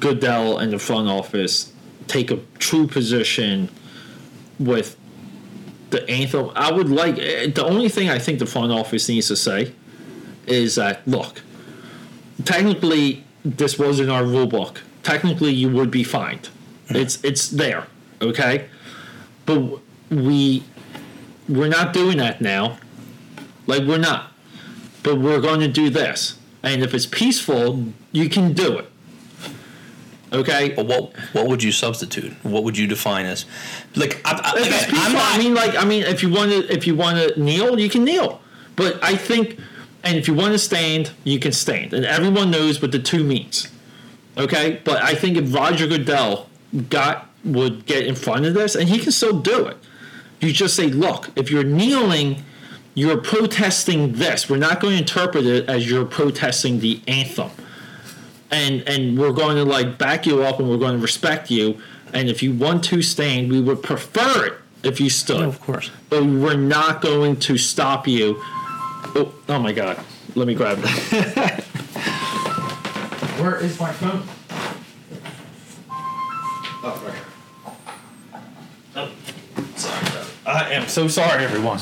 Goodell 0.00 0.56
and 0.58 0.72
the 0.72 0.78
front 0.78 1.08
office 1.08 1.72
take 2.08 2.30
a 2.30 2.38
true 2.58 2.86
position 2.86 3.68
with 4.58 4.96
the 5.92 6.08
anthem. 6.10 6.50
I 6.56 6.72
would 6.72 6.88
like 6.88 7.18
eh, 7.18 7.46
the 7.46 7.64
only 7.64 7.88
thing 7.88 8.10
I 8.10 8.18
think 8.18 8.40
the 8.40 8.46
front 8.46 8.72
office 8.72 9.08
needs 9.08 9.28
to 9.28 9.36
say 9.36 9.72
is 10.46 10.74
that 10.74 11.06
look, 11.06 11.42
technically 12.44 13.24
this 13.44 13.78
was 13.78 14.00
in 14.00 14.10
our 14.10 14.24
rule 14.24 14.46
book. 14.46 14.82
Technically, 15.02 15.52
you 15.52 15.68
would 15.70 15.90
be 15.90 16.04
fined. 16.04 16.48
It's 16.88 17.22
it's 17.24 17.48
there, 17.48 17.86
okay, 18.20 18.68
but 19.46 19.80
we 20.10 20.64
we're 21.48 21.68
not 21.68 21.92
doing 21.92 22.18
that 22.18 22.40
now. 22.40 22.78
Like 23.66 23.84
we're 23.84 23.98
not, 23.98 24.32
but 25.02 25.18
we're 25.18 25.40
going 25.40 25.60
to 25.60 25.68
do 25.68 25.90
this. 25.90 26.38
And 26.62 26.82
if 26.82 26.94
it's 26.94 27.06
peaceful, 27.06 27.86
you 28.12 28.28
can 28.28 28.52
do 28.52 28.78
it. 28.78 28.91
Okay. 30.32 30.70
But 30.70 30.86
what 30.86 31.16
what 31.32 31.48
would 31.48 31.62
you 31.62 31.72
substitute? 31.72 32.32
What 32.42 32.64
would 32.64 32.78
you 32.78 32.86
define 32.86 33.26
as 33.26 33.44
like? 33.94 34.20
I, 34.24 34.32
I, 34.32 35.06
I'm 35.06 35.12
not. 35.12 35.34
I 35.34 35.38
mean, 35.38 35.54
like, 35.54 35.76
I 35.76 35.84
mean, 35.84 36.02
if 36.04 36.22
you 36.22 36.30
want 36.30 36.50
to, 36.50 36.72
if 36.72 36.86
you 36.86 36.94
want 36.94 37.18
to 37.18 37.40
kneel, 37.40 37.78
you 37.78 37.90
can 37.90 38.04
kneel. 38.04 38.40
But 38.74 39.02
I 39.04 39.16
think, 39.16 39.58
and 40.02 40.16
if 40.16 40.26
you 40.28 40.34
want 40.34 40.52
to 40.52 40.58
stand, 40.58 41.12
you 41.24 41.38
can 41.38 41.52
stand, 41.52 41.92
and 41.92 42.06
everyone 42.06 42.50
knows 42.50 42.80
what 42.80 42.92
the 42.92 42.98
two 42.98 43.22
means. 43.22 43.68
Okay, 44.38 44.80
but 44.84 45.02
I 45.02 45.14
think 45.14 45.36
if 45.36 45.54
Roger 45.54 45.86
Goodell 45.86 46.48
got 46.88 47.28
would 47.44 47.84
get 47.86 48.06
in 48.06 48.14
front 48.14 48.46
of 48.46 48.54
this, 48.54 48.74
and 48.74 48.88
he 48.88 48.98
can 48.98 49.12
still 49.12 49.40
do 49.40 49.66
it. 49.66 49.76
You 50.40 50.52
just 50.52 50.74
say, 50.74 50.86
look, 50.86 51.30
if 51.36 51.50
you're 51.50 51.62
kneeling, 51.64 52.42
you're 52.94 53.18
protesting 53.18 54.14
this. 54.14 54.48
We're 54.48 54.56
not 54.56 54.80
going 54.80 54.94
to 54.94 55.00
interpret 55.00 55.46
it 55.46 55.68
as 55.68 55.88
you're 55.88 56.04
protesting 56.04 56.80
the 56.80 57.00
anthem 57.06 57.50
and 58.52 58.86
and 58.86 59.18
we're 59.18 59.32
going 59.32 59.56
to 59.56 59.64
like 59.64 59.98
back 59.98 60.26
you 60.26 60.42
up 60.42 60.60
and 60.60 60.68
we're 60.68 60.78
going 60.78 60.94
to 60.94 61.02
respect 61.02 61.50
you. 61.50 61.78
And 62.12 62.28
if 62.28 62.42
you 62.42 62.52
want 62.52 62.84
to 62.84 63.02
stand 63.02 63.50
we 63.50 63.60
would 63.60 63.82
prefer 63.82 64.46
it 64.46 64.54
if 64.84 65.00
you 65.00 65.10
stood. 65.10 65.42
Of 65.42 65.60
course. 65.60 65.90
but 66.10 66.24
we're 66.24 66.56
not 66.56 67.00
going 67.00 67.36
to 67.40 67.56
stop 67.58 68.06
you. 68.06 68.36
Oh, 69.14 69.34
oh 69.48 69.58
my 69.58 69.72
god. 69.72 69.98
Let 70.34 70.46
me 70.46 70.54
grab 70.54 70.78
that 70.78 71.64
where 73.42 73.56
is 73.56 73.80
my 73.80 73.92
phone? 73.92 74.22
Oh 76.84 77.02
right 77.06 77.14
oh, 78.96 79.10
sorry. 79.76 80.26
I 80.46 80.72
am 80.72 80.88
so 80.88 81.08
sorry 81.08 81.44
everyone 81.44 81.80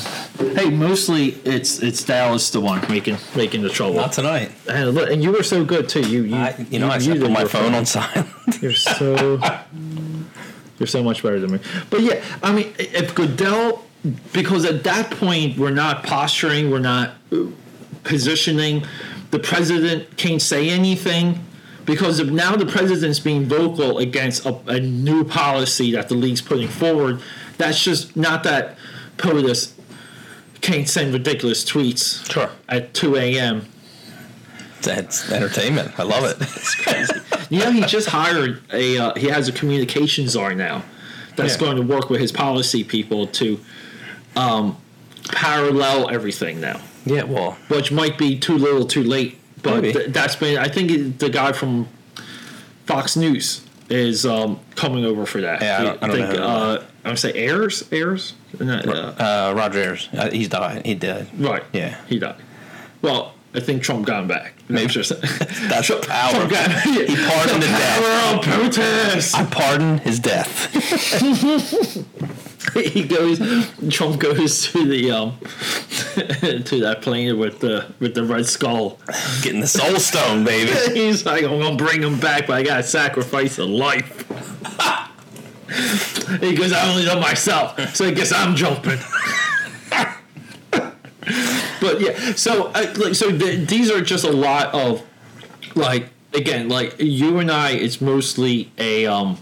hey 0.49 0.69
mostly 0.69 1.29
it's 1.45 1.81
it's 1.81 2.03
Dallas 2.03 2.49
the 2.49 2.59
one 2.59 2.81
making 2.89 3.17
making 3.35 3.61
the 3.61 3.69
trouble 3.69 3.95
Not 3.95 4.11
tonight. 4.13 4.51
and, 4.69 4.91
look, 4.91 5.09
and 5.09 5.23
you 5.23 5.31
were 5.31 5.43
so 5.43 5.63
good 5.63 5.89
too. 5.89 6.01
You, 6.01 6.23
you, 6.23 6.35
I, 6.35 6.65
you 6.69 6.79
know, 6.79 6.89
I 6.89 6.97
you 6.97 7.19
set 7.19 7.31
my 7.31 7.41
your 7.41 7.49
phone 7.49 7.73
on 7.73 7.85
silent. 7.85 8.27
You're 8.61 8.73
so, 8.73 9.39
you're 10.77 10.87
so 10.87 11.01
much 11.01 11.23
better 11.23 11.39
than 11.39 11.53
me. 11.53 11.59
But 11.89 12.01
yeah, 12.01 12.23
I 12.43 12.51
mean, 12.51 12.73
if 12.77 13.15
Goodell, 13.15 13.83
because 14.33 14.65
at 14.65 14.83
that 14.83 15.09
point 15.11 15.57
we're 15.57 15.71
not 15.71 16.03
posturing, 16.03 16.69
we're 16.69 16.79
not 16.79 17.15
uh, 17.31 17.45
positioning. 18.03 18.85
The 19.31 19.39
president 19.39 20.17
can't 20.17 20.41
say 20.41 20.69
anything 20.69 21.43
because 21.85 22.19
if 22.19 22.29
now 22.29 22.55
the 22.55 22.65
president's 22.65 23.19
being 23.19 23.45
vocal 23.45 23.97
against 23.99 24.45
a, 24.45 24.55
a 24.67 24.79
new 24.79 25.23
policy 25.23 25.91
that 25.93 26.09
the 26.09 26.15
league's 26.15 26.41
putting 26.41 26.67
forward. 26.67 27.21
That's 27.57 27.83
just 27.83 28.15
not 28.15 28.43
that 28.43 28.77
POTUS 29.17 29.73
can't 30.61 30.87
send 30.87 31.13
ridiculous 31.13 31.63
tweets 31.65 32.29
Sure. 32.31 32.49
at 32.69 32.93
2 32.93 33.15
a.m. 33.17 33.65
That's 34.81 35.31
entertainment. 35.31 35.99
I 35.99 36.03
love 36.03 36.23
it. 36.23 36.37
It's 36.41 36.75
crazy. 36.75 37.13
You 37.49 37.59
know, 37.59 37.71
he 37.71 37.81
just 37.81 38.07
hired 38.09 38.61
a. 38.73 38.97
Uh, 38.97 39.13
he 39.15 39.27
has 39.27 39.47
a 39.47 39.51
communications 39.51 40.31
czar 40.31 40.55
now, 40.55 40.83
that's 41.35 41.53
Yeah. 41.53 41.59
going 41.59 41.75
to 41.77 41.83
work 41.83 42.09
with 42.09 42.19
his 42.21 42.31
policy 42.31 42.83
people 42.83 43.27
to 43.27 43.59
um, 44.35 44.77
parallel 45.29 46.09
everything 46.09 46.61
now, 46.61 46.79
Yeah, 47.05 47.23
well, 47.23 47.57
which 47.67 47.91
might 47.91 48.17
be 48.17 48.39
too 48.39 48.57
little, 48.57 48.85
too 48.87 49.03
late. 49.03 49.37
But 49.61 49.81
Maybe. 49.81 49.93
th- 49.93 50.09
that's 50.13 50.35
been. 50.37 50.57
I 50.57 50.67
think 50.69 51.19
the 51.19 51.29
guy 51.29 51.51
from 51.51 51.87
Fox 52.85 53.15
News 53.15 53.61
is 53.89 54.25
um, 54.25 54.59
coming 54.75 55.05
over 55.05 55.25
for 55.25 55.41
that. 55.41 55.61
Yeah, 55.61 55.77
I 55.79 55.83
don't- 55.83 56.03
I 56.03 56.07
don't 56.07 56.17
know 56.19 56.25
think. 56.27 56.37
who- 56.39 56.43
Uh, 56.43 56.83
I 57.05 57.09
would 57.09 57.19
say 57.19 57.33
Ailes. 57.35 57.83
Ailes. 57.91 58.33
No, 58.59 58.73
uh, 58.75 59.53
uh, 59.53 60.17
uh, 60.17 60.29
he's 60.31 60.49
died. 60.49 60.85
He 60.85 60.93
did. 60.95 61.27
right. 61.39 61.63
Yeah. 61.73 61.97
He 62.07 62.19
died. 62.19 62.35
Well, 63.01 63.33
I 63.53 63.59
think 63.59 63.83
Trump 63.83 64.05
got 64.05 64.21
him 64.21 64.27
back. 64.27 64.53
Maybe. 64.69 64.87
Just, 64.87 65.09
That's 65.69 65.87
Trump, 65.87 66.07
power. 66.07 66.31
Trump 66.31 66.51
got 66.51 66.71
He 66.83 67.15
pardoned 67.15 67.63
the 67.63 67.67
death. 67.67 68.03
Power 68.03 68.37
of 68.37 68.43
protest. 68.61 69.35
I 69.35 69.45
pardon 69.45 69.97
his 69.99 70.19
death. 70.19 70.71
he 72.75 73.03
goes. 73.03 73.39
Trump 73.89 74.19
goes 74.19 74.67
to 74.67 74.87
the 74.87 75.11
um 75.11 75.37
to 76.15 76.79
that 76.81 76.99
plane 77.01 77.37
with 77.37 77.59
the 77.59 77.87
with 77.99 78.15
the 78.15 78.23
red 78.23 78.45
skull. 78.45 78.99
Getting 79.41 79.59
the 79.61 79.67
soul 79.67 79.97
stone, 79.99 80.45
baby. 80.45 80.71
He's 80.93 81.25
like, 81.25 81.43
I'm 81.43 81.59
gonna 81.59 81.75
bring 81.75 82.01
him 82.01 82.19
back, 82.19 82.47
but 82.47 82.53
I 82.53 82.63
gotta 82.63 82.83
sacrifice 82.83 83.57
a 83.57 83.65
life. 83.65 84.25
He 86.39 86.55
goes, 86.55 86.71
I 86.73 86.89
only 86.89 87.05
know 87.05 87.19
myself, 87.19 87.95
so 87.95 88.05
I 88.05 88.11
guess 88.11 88.31
I'm 88.31 88.55
jumping. 88.55 88.99
but 91.81 92.01
yeah, 92.01 92.33
so 92.35 92.67
uh, 92.67 92.93
like, 92.97 93.15
so 93.15 93.35
th- 93.37 93.67
these 93.67 93.91
are 93.91 94.01
just 94.01 94.23
a 94.23 94.31
lot 94.31 94.73
of 94.73 95.03
like 95.75 96.07
again, 96.33 96.69
like 96.69 96.95
you 96.99 97.39
and 97.39 97.51
I, 97.51 97.71
it's 97.71 98.01
mostly 98.01 98.71
a 98.77 99.05
um 99.05 99.37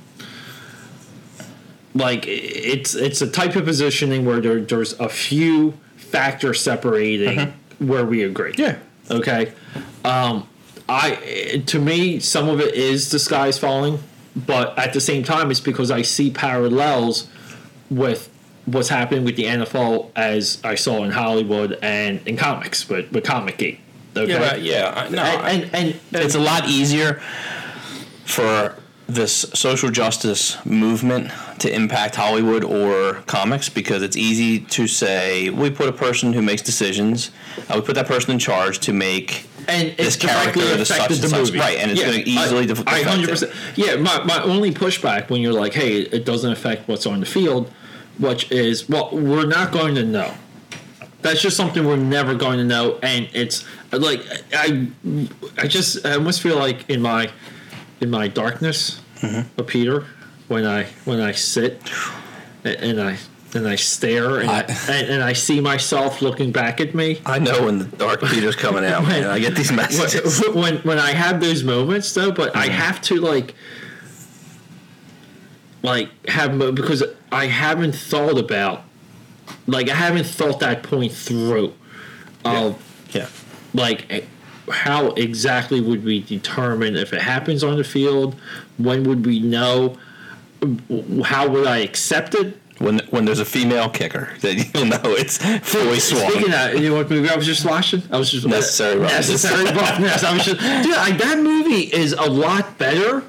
like 1.96 2.26
it's 2.28 2.96
it's 2.96 3.22
a 3.22 3.30
type 3.30 3.56
of 3.56 3.66
positioning 3.66 4.26
where 4.26 4.40
there, 4.40 4.62
there's 4.62 4.94
a 5.00 5.10
few 5.10 5.74
factors 5.98 6.62
separating 6.62 7.54
where 7.80 8.06
we 8.06 8.24
agree. 8.24 8.54
Yeah. 8.58 8.78
Okay. 9.10 9.54
Um, 10.04 10.48
I 10.88 11.64
to 11.68 11.80
me, 11.80 12.20
some 12.20 12.50
of 12.50 12.60
it 12.60 12.76
is 12.76 13.12
the 13.12 13.20
sky's 13.20 13.58
falling, 13.58 14.00
but 14.36 14.78
at 14.78 14.94
the 14.94 15.02
same 15.02 15.24
time, 15.24 15.52
it's 15.52 15.60
because 15.60 15.92
I 15.92 16.02
see 16.02 16.32
parallels 16.32 17.28
with 17.90 18.30
what's 18.66 18.90
happening 18.90 19.24
with 19.26 19.36
the 19.36 19.46
NFL 19.46 20.12
as 20.16 20.60
I 20.64 20.76
saw 20.76 21.04
in 21.04 21.12
Hollywood 21.12 21.78
and 21.82 22.20
in 22.28 22.38
comics 22.38 22.88
with 22.88 23.12
with 23.12 23.24
Comic 23.24 23.58
Gate. 23.58 23.80
Okay. 24.16 24.32
Yeah, 24.32 24.56
yeah. 24.56 25.08
No, 25.10 25.22
I- 25.24 25.50
And, 25.52 25.64
and, 25.66 25.74
and, 25.74 26.24
it's 26.24 26.36
a 26.36 26.40
lot 26.40 26.68
easier 26.68 27.22
for 28.26 28.76
this 29.08 29.34
social 29.56 29.90
justice 29.90 30.64
movement 30.66 31.32
to 31.60 31.74
impact 31.74 32.16
Hollywood 32.16 32.64
or 32.64 33.16
comics 33.26 33.70
because 33.70 34.04
it's 34.04 34.16
easy 34.16 34.60
to 34.60 34.88
say 34.88 35.50
we 35.50 35.72
put 35.72 35.90
a 35.90 35.94
person 35.94 36.34
who 36.34 36.42
makes 36.44 36.62
decisions, 36.62 37.32
uh, 37.70 37.74
we 37.76 37.82
put 37.82 37.96
that 37.96 38.06
person 38.08 38.32
in 38.32 38.38
charge 38.40 38.80
to 38.80 38.94
make 38.94 39.48
and 39.70 39.98
this 39.98 40.08
it's 40.16 40.18
directly 40.18 40.62
character, 40.64 40.78
this 40.78 40.90
affected 40.90 41.16
such 41.16 41.22
the 41.22 41.30
such. 41.30 41.40
movie, 41.48 41.60
Right, 41.60 41.78
and 41.80 41.92
it's 41.92 42.02
gonna 42.04 42.24
easily 42.26 42.64
I, 42.64 42.66
def- 42.66 42.88
I 42.88 43.00
it. 43.24 43.30
percent. 43.30 43.52
Yeah, 43.76 43.96
my, 43.98 44.24
my 44.24 44.42
only 44.44 44.72
pushback 44.72 45.30
when 45.30 45.42
you're 45.42 45.54
like, 45.54 45.74
hey, 45.74 46.00
it 46.02 46.26
doesn't 46.26 46.52
affect 46.52 46.88
what's 46.88 47.06
on 47.06 47.20
the 47.20 47.26
field, 47.26 47.72
which 48.18 48.52
is, 48.52 48.90
well, 48.90 49.10
we're 49.12 49.46
not 49.46 49.72
going 49.72 49.96
to 49.96 50.04
know. 50.04 50.34
That's 51.22 51.42
just 51.42 51.58
something 51.58 51.86
we're 51.86 51.98
never 51.98 52.34
going 52.36 52.58
to 52.60 52.64
know, 52.64 52.98
and 53.04 53.28
it's 53.34 53.66
like 53.92 54.22
I, 54.54 54.88
I 55.58 55.68
just 55.68 56.06
I 56.06 56.14
almost 56.14 56.42
feel 56.42 56.58
like 56.58 56.90
in 56.90 57.02
my, 57.02 57.30
in 58.02 58.10
my 58.10 58.28
darkness 58.28 59.02
Mm-hmm. 59.20 59.60
of 59.60 59.68
Peter, 59.68 60.06
when 60.48 60.66
I 60.66 60.86
when 61.04 61.20
I 61.20 61.34
sit, 61.34 61.92
and 62.64 63.02
I 63.02 63.18
and 63.56 63.68
I 63.68 63.76
stare 63.76 64.40
and 64.40 64.50
I, 64.50 64.62
and, 64.90 65.08
and 65.10 65.24
I 65.24 65.34
see 65.34 65.60
myself 65.60 66.22
looking 66.22 66.52
back 66.52 66.80
at 66.80 66.94
me. 66.94 67.20
I 67.26 67.40
know 67.40 67.66
when 67.66 67.80
the 67.80 67.86
dark 67.86 68.22
Peter's 68.22 68.56
coming 68.56 68.86
out, 68.86 69.04
man. 69.04 69.26
I 69.26 69.40
get 69.40 69.56
these 69.56 69.72
messages. 69.72 70.40
when, 70.42 70.56
when 70.56 70.78
when 70.80 71.00
I 71.00 71.12
have 71.12 71.40
those 71.42 71.64
moments 71.64 72.14
though, 72.14 72.32
but 72.32 72.56
I 72.56 72.68
have 72.68 73.02
to 73.04 73.20
like 73.20 73.56
like 75.82 76.10
have 76.28 76.58
because 76.76 77.04
I 77.32 77.46
haven't 77.48 77.96
thought 77.96 78.38
about 78.38 78.84
like 79.68 79.90
I 79.90 79.96
haven't 79.96 80.26
thought 80.26 80.60
that 80.60 80.84
point 80.84 81.12
through 81.12 81.74
of 82.46 82.82
Yeah. 83.14 83.28
like 83.74 84.06
eh, 84.10 84.22
how 84.70 85.08
exactly 85.12 85.82
would 85.82 86.04
we 86.04 86.20
determine 86.22 86.96
if 86.96 87.14
it 87.14 87.22
happens 87.22 87.64
on 87.64 87.78
the 87.78 87.84
field? 87.84 88.36
When 88.78 89.04
would 89.06 89.26
we 89.26 89.40
know? 89.40 89.98
How 91.24 91.48
would 91.48 91.66
I 91.66 91.78
accept 91.78 92.36
it? 92.36 92.58
When 92.80 93.00
when 93.10 93.26
there's 93.26 93.40
a 93.40 93.46
female 93.46 93.90
kicker, 93.90 94.34
that 94.42 94.56
you'll 94.74 94.86
know 94.86 95.00
it's 95.04 95.38
fully 95.38 96.00
swung. 96.00 96.30
Speaking 96.30 96.46
of 96.46 96.52
that, 96.52 96.80
you 96.80 96.90
know 96.90 96.96
what 96.96 97.10
movie 97.10 97.30
I 97.30 97.36
was 97.36 97.46
just 97.46 97.66
watching? 97.66 98.02
I 98.12 98.18
was 98.18 98.32
just 98.32 98.48
Necessary 98.48 98.98
Roughness. 99.00 99.30
Necessary 99.30 99.66
roughness. 99.66 100.24
I 100.24 100.34
was 100.34 100.46
just 100.46 100.60
dude. 100.60 100.96
I, 100.96 101.12
that 101.12 101.40
movie 101.40 101.94
is 101.94 102.14
a 102.14 102.30
lot 102.30 102.78
better 102.78 103.24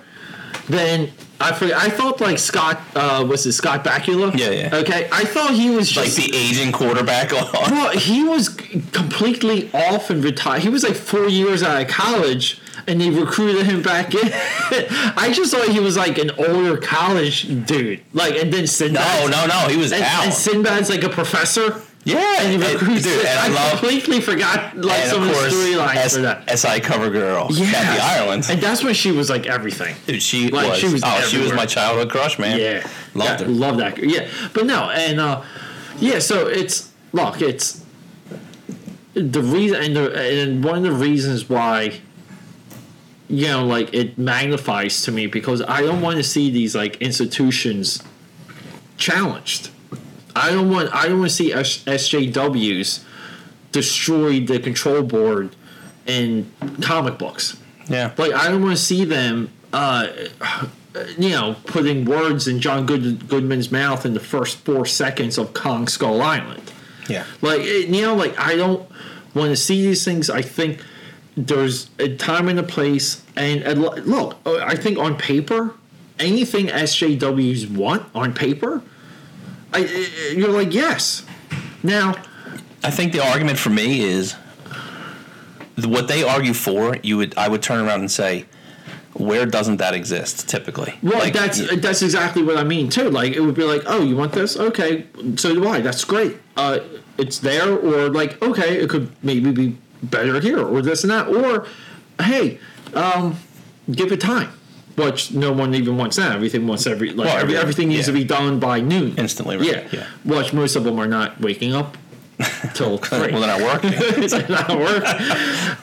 than 0.68 1.10
I 1.40 1.52
forget. 1.52 1.76
I 1.76 1.88
thought 1.88 2.20
like 2.20 2.38
Scott 2.38 2.80
uh, 2.94 3.24
was 3.28 3.46
it 3.46 3.52
Scott 3.52 3.82
Bakula? 3.84 4.36
Yeah, 4.36 4.50
yeah. 4.50 4.76
Okay, 4.76 5.08
I 5.10 5.24
thought 5.24 5.54
he 5.54 5.70
was 5.70 5.96
like 5.96 6.12
the 6.12 6.30
aging 6.34 6.70
quarterback 6.72 7.32
on. 7.32 7.50
well, 7.70 7.90
he 7.96 8.22
was 8.22 8.48
completely 8.92 9.70
off 9.72 10.10
and 10.10 10.22
retired. 10.22 10.62
He 10.62 10.68
was 10.68 10.82
like 10.84 10.94
four 10.96 11.28
years 11.28 11.62
out 11.62 11.80
of 11.80 11.88
college, 11.88 12.60
and 12.86 13.00
they 13.00 13.10
recruited 13.10 13.66
him 13.66 13.82
back 13.82 14.14
in. 14.14 14.20
I 15.16 15.32
just 15.34 15.52
thought 15.54 15.68
he 15.68 15.80
was 15.80 15.96
like 15.96 16.18
an 16.18 16.30
older 16.32 16.76
college 16.76 17.48
dude. 17.66 18.02
Like, 18.12 18.34
and 18.34 18.52
then 18.52 18.66
Sinbad. 18.66 19.30
No, 19.30 19.46
no, 19.46 19.46
no. 19.46 19.68
He 19.68 19.76
was 19.76 19.92
And, 19.92 20.02
out. 20.02 20.24
and 20.24 20.32
Sinbad's 20.34 20.90
like 20.90 21.02
a 21.04 21.08
professor. 21.08 21.80
Yeah, 22.10 22.42
And 22.42 22.62
recruits. 22.62 23.02
dude, 23.04 23.24
I 23.26 23.48
love 23.48 23.70
completely 23.80 24.20
forgot 24.20 24.76
like 24.76 25.04
some 25.04 25.22
of 25.22 25.28
the 25.28 25.34
storylines 25.34 26.14
for 26.16 26.22
that. 26.22 26.58
SI 26.58 26.80
cover 26.80 27.10
girl, 27.10 27.48
yeah, 27.50 27.70
Kathy 27.70 28.00
Ireland. 28.00 28.46
and 28.50 28.60
that's 28.60 28.82
when 28.84 28.94
she 28.94 29.12
was 29.12 29.30
like 29.30 29.46
everything. 29.46 29.94
Dude, 30.06 30.22
she 30.22 30.48
Like, 30.48 30.68
was. 30.70 30.78
she 30.78 30.88
was 30.88 31.02
oh, 31.04 31.20
she 31.28 31.38
was 31.38 31.52
my 31.52 31.66
childhood 31.66 32.10
crush, 32.10 32.38
man. 32.38 32.58
Yeah, 32.58 32.86
loved 33.14 33.40
yeah, 33.40 33.46
her. 33.46 33.52
Love 33.52 33.76
that. 33.78 33.98
Yeah, 33.98 34.28
but 34.54 34.66
no, 34.66 34.90
and 34.90 35.20
uh, 35.20 35.42
yeah. 35.98 36.18
So 36.18 36.46
it's 36.46 36.90
look, 37.12 37.40
it's 37.42 37.84
the 39.14 39.42
reason, 39.42 39.82
and 39.82 39.96
the, 39.96 40.14
and 40.42 40.64
one 40.64 40.76
of 40.76 40.82
the 40.82 40.92
reasons 40.92 41.48
why. 41.48 42.00
You 43.32 43.46
know, 43.46 43.64
like 43.64 43.94
it 43.94 44.18
magnifies 44.18 45.02
to 45.02 45.12
me 45.12 45.26
because 45.26 45.62
I 45.62 45.82
don't 45.82 46.00
want 46.00 46.16
to 46.16 46.22
see 46.24 46.50
these 46.50 46.74
like 46.74 46.96
institutions 47.00 48.02
challenged. 48.96 49.70
I 50.36 50.50
don't 50.50 50.70
want. 50.70 50.94
I 50.94 51.08
don't 51.08 51.18
want 51.18 51.30
to 51.30 51.36
see 51.36 51.50
SJWs 51.52 53.02
destroy 53.72 54.40
the 54.40 54.58
control 54.58 55.02
board 55.02 55.54
in 56.06 56.50
comic 56.80 57.18
books. 57.18 57.56
Yeah, 57.88 58.12
Like 58.16 58.32
I 58.32 58.48
don't 58.48 58.62
want 58.62 58.76
to 58.76 58.82
see 58.82 59.04
them, 59.04 59.50
uh, 59.72 60.06
you 61.18 61.30
know, 61.30 61.56
putting 61.66 62.04
words 62.04 62.46
in 62.46 62.60
John 62.60 62.86
Good- 62.86 63.28
Goodman's 63.28 63.72
mouth 63.72 64.06
in 64.06 64.14
the 64.14 64.20
first 64.20 64.58
four 64.58 64.86
seconds 64.86 65.38
of 65.38 65.54
Kong 65.54 65.88
Skull 65.88 66.22
Island. 66.22 66.72
yeah. 67.08 67.24
Like 67.42 67.62
you 67.64 68.02
know, 68.02 68.14
like 68.14 68.38
I 68.38 68.56
don't 68.56 68.88
want 69.34 69.50
to 69.50 69.56
see 69.56 69.82
these 69.86 70.04
things. 70.04 70.30
I 70.30 70.42
think 70.42 70.84
there's 71.36 71.90
a 71.98 72.14
time 72.16 72.48
and 72.48 72.58
a 72.58 72.62
place, 72.64 73.22
and, 73.36 73.62
look, 73.82 74.36
I 74.44 74.74
think 74.76 74.98
on 74.98 75.16
paper, 75.16 75.74
anything 76.18 76.66
SJWs 76.66 77.70
want 77.74 78.04
on 78.14 78.34
paper, 78.34 78.82
I, 79.72 80.32
you're 80.34 80.48
like 80.48 80.74
yes. 80.74 81.24
Now, 81.82 82.14
I 82.82 82.90
think 82.90 83.12
the 83.12 83.24
argument 83.24 83.58
for 83.58 83.70
me 83.70 84.00
is 84.00 84.34
what 85.84 86.08
they 86.08 86.22
argue 86.22 86.54
for. 86.54 86.96
You 87.02 87.16
would, 87.18 87.36
I 87.38 87.48
would 87.48 87.62
turn 87.62 87.86
around 87.86 88.00
and 88.00 88.10
say, 88.10 88.46
where 89.14 89.46
doesn't 89.46 89.78
that 89.78 89.94
exist 89.94 90.48
typically? 90.48 90.94
Well, 91.02 91.18
Like, 91.18 91.32
that's 91.32 91.58
that's 91.80 92.02
exactly 92.02 92.42
what 92.42 92.56
I 92.56 92.64
mean 92.64 92.88
too. 92.88 93.10
Like 93.10 93.32
it 93.32 93.40
would 93.40 93.54
be 93.54 93.64
like, 93.64 93.82
oh, 93.86 94.02
you 94.02 94.16
want 94.16 94.32
this? 94.32 94.56
Okay, 94.56 95.06
so 95.36 95.52
do 95.52 95.66
I. 95.68 95.80
That's 95.80 96.04
great. 96.04 96.36
Uh, 96.56 96.80
it's 97.18 97.38
there, 97.38 97.76
or 97.76 98.08
like, 98.08 98.40
okay, 98.40 98.80
it 98.80 98.88
could 98.88 99.10
maybe 99.22 99.50
be 99.52 99.76
better 100.02 100.40
here, 100.40 100.64
or 100.64 100.80
this 100.80 101.02
and 101.04 101.10
that, 101.10 101.28
or 101.28 101.66
hey, 102.22 102.58
um, 102.94 103.36
give 103.90 104.12
it 104.12 104.20
time. 104.20 104.50
Which 105.04 105.32
no 105.32 105.52
one 105.52 105.74
even 105.74 105.96
wants 105.96 106.16
that. 106.16 106.32
Everything 106.32 106.66
wants 106.66 106.86
every 106.86 107.10
like 107.10 107.26
Well, 107.28 107.36
every, 107.38 107.56
everything, 107.56 107.88
needs 107.88 108.00
yeah. 108.08 108.12
to 108.14 108.18
be 108.20 108.24
done 108.24 108.58
by 108.60 108.80
noon 108.80 109.14
Instantly, 109.18 109.56
right, 109.56 109.66
Yeah. 109.66 109.88
yeah. 109.92 110.06
Which 110.24 110.52
most 110.52 110.76
of 110.76 110.84
them 110.84 110.98
are 110.98 111.06
not 111.08 111.40
waking 111.40 111.74
up 111.74 111.96
till 112.74 112.96
three. 112.98 113.32
well, 113.32 113.40
they're 113.42 113.58
not 113.58 113.60
working. 113.60 113.92
it's 114.22 114.32
not 114.48 114.68
work. 114.70 115.04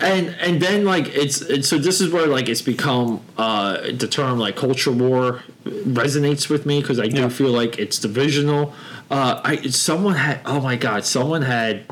And 0.01 0.29
and 0.39 0.59
then 0.61 0.85
like 0.85 1.07
it's, 1.15 1.41
it's 1.41 1.67
so 1.67 1.77
this 1.77 2.01
is 2.01 2.11
where 2.11 2.25
like 2.27 2.49
it's 2.49 2.61
become 2.63 3.21
uh 3.37 3.77
the 3.91 4.07
term 4.07 4.39
like 4.39 4.55
culture 4.55 4.91
war 4.91 5.43
resonates 5.65 6.49
with 6.49 6.65
me 6.65 6.81
because 6.81 6.99
I 6.99 7.07
do 7.07 7.21
Yeah. 7.21 7.29
feel 7.29 7.51
like 7.51 7.77
it's 7.77 7.99
divisional. 7.99 8.73
Uh, 9.11 9.39
I 9.43 9.67
someone 9.69 10.15
had 10.15 10.41
oh 10.45 10.59
my 10.59 10.75
god 10.75 11.05
someone 11.05 11.43
had 11.43 11.85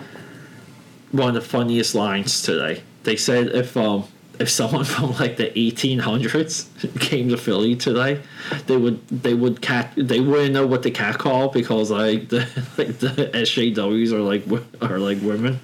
one 1.11 1.29
of 1.29 1.35
the 1.35 1.41
funniest 1.41 1.93
lines 1.95 2.41
today. 2.41 2.81
They 3.03 3.15
said 3.15 3.47
if 3.49 3.77
um 3.77 4.05
if 4.39 4.49
someone 4.49 4.83
from 4.95 5.11
like 5.13 5.37
the 5.37 5.49
1800s 5.51 6.99
came 6.99 7.29
to 7.29 7.37
Philly 7.37 7.75
today, 7.75 8.21
they 8.67 8.77
would 8.77 9.05
they 9.07 9.33
would 9.33 9.61
cat 9.61 9.93
they 9.97 10.19
wouldn't 10.19 10.53
know 10.53 10.65
what 10.65 10.83
the 10.83 10.91
cat 10.91 11.17
call 11.17 11.49
because 11.49 11.91
like 11.91 12.29
the 12.29 12.39
like 12.77 12.99
the 12.99 13.29
SJWs 13.33 14.11
are 14.11 14.21
like 14.21 14.43
are 14.81 14.99
like 14.99 15.21
women 15.21 15.59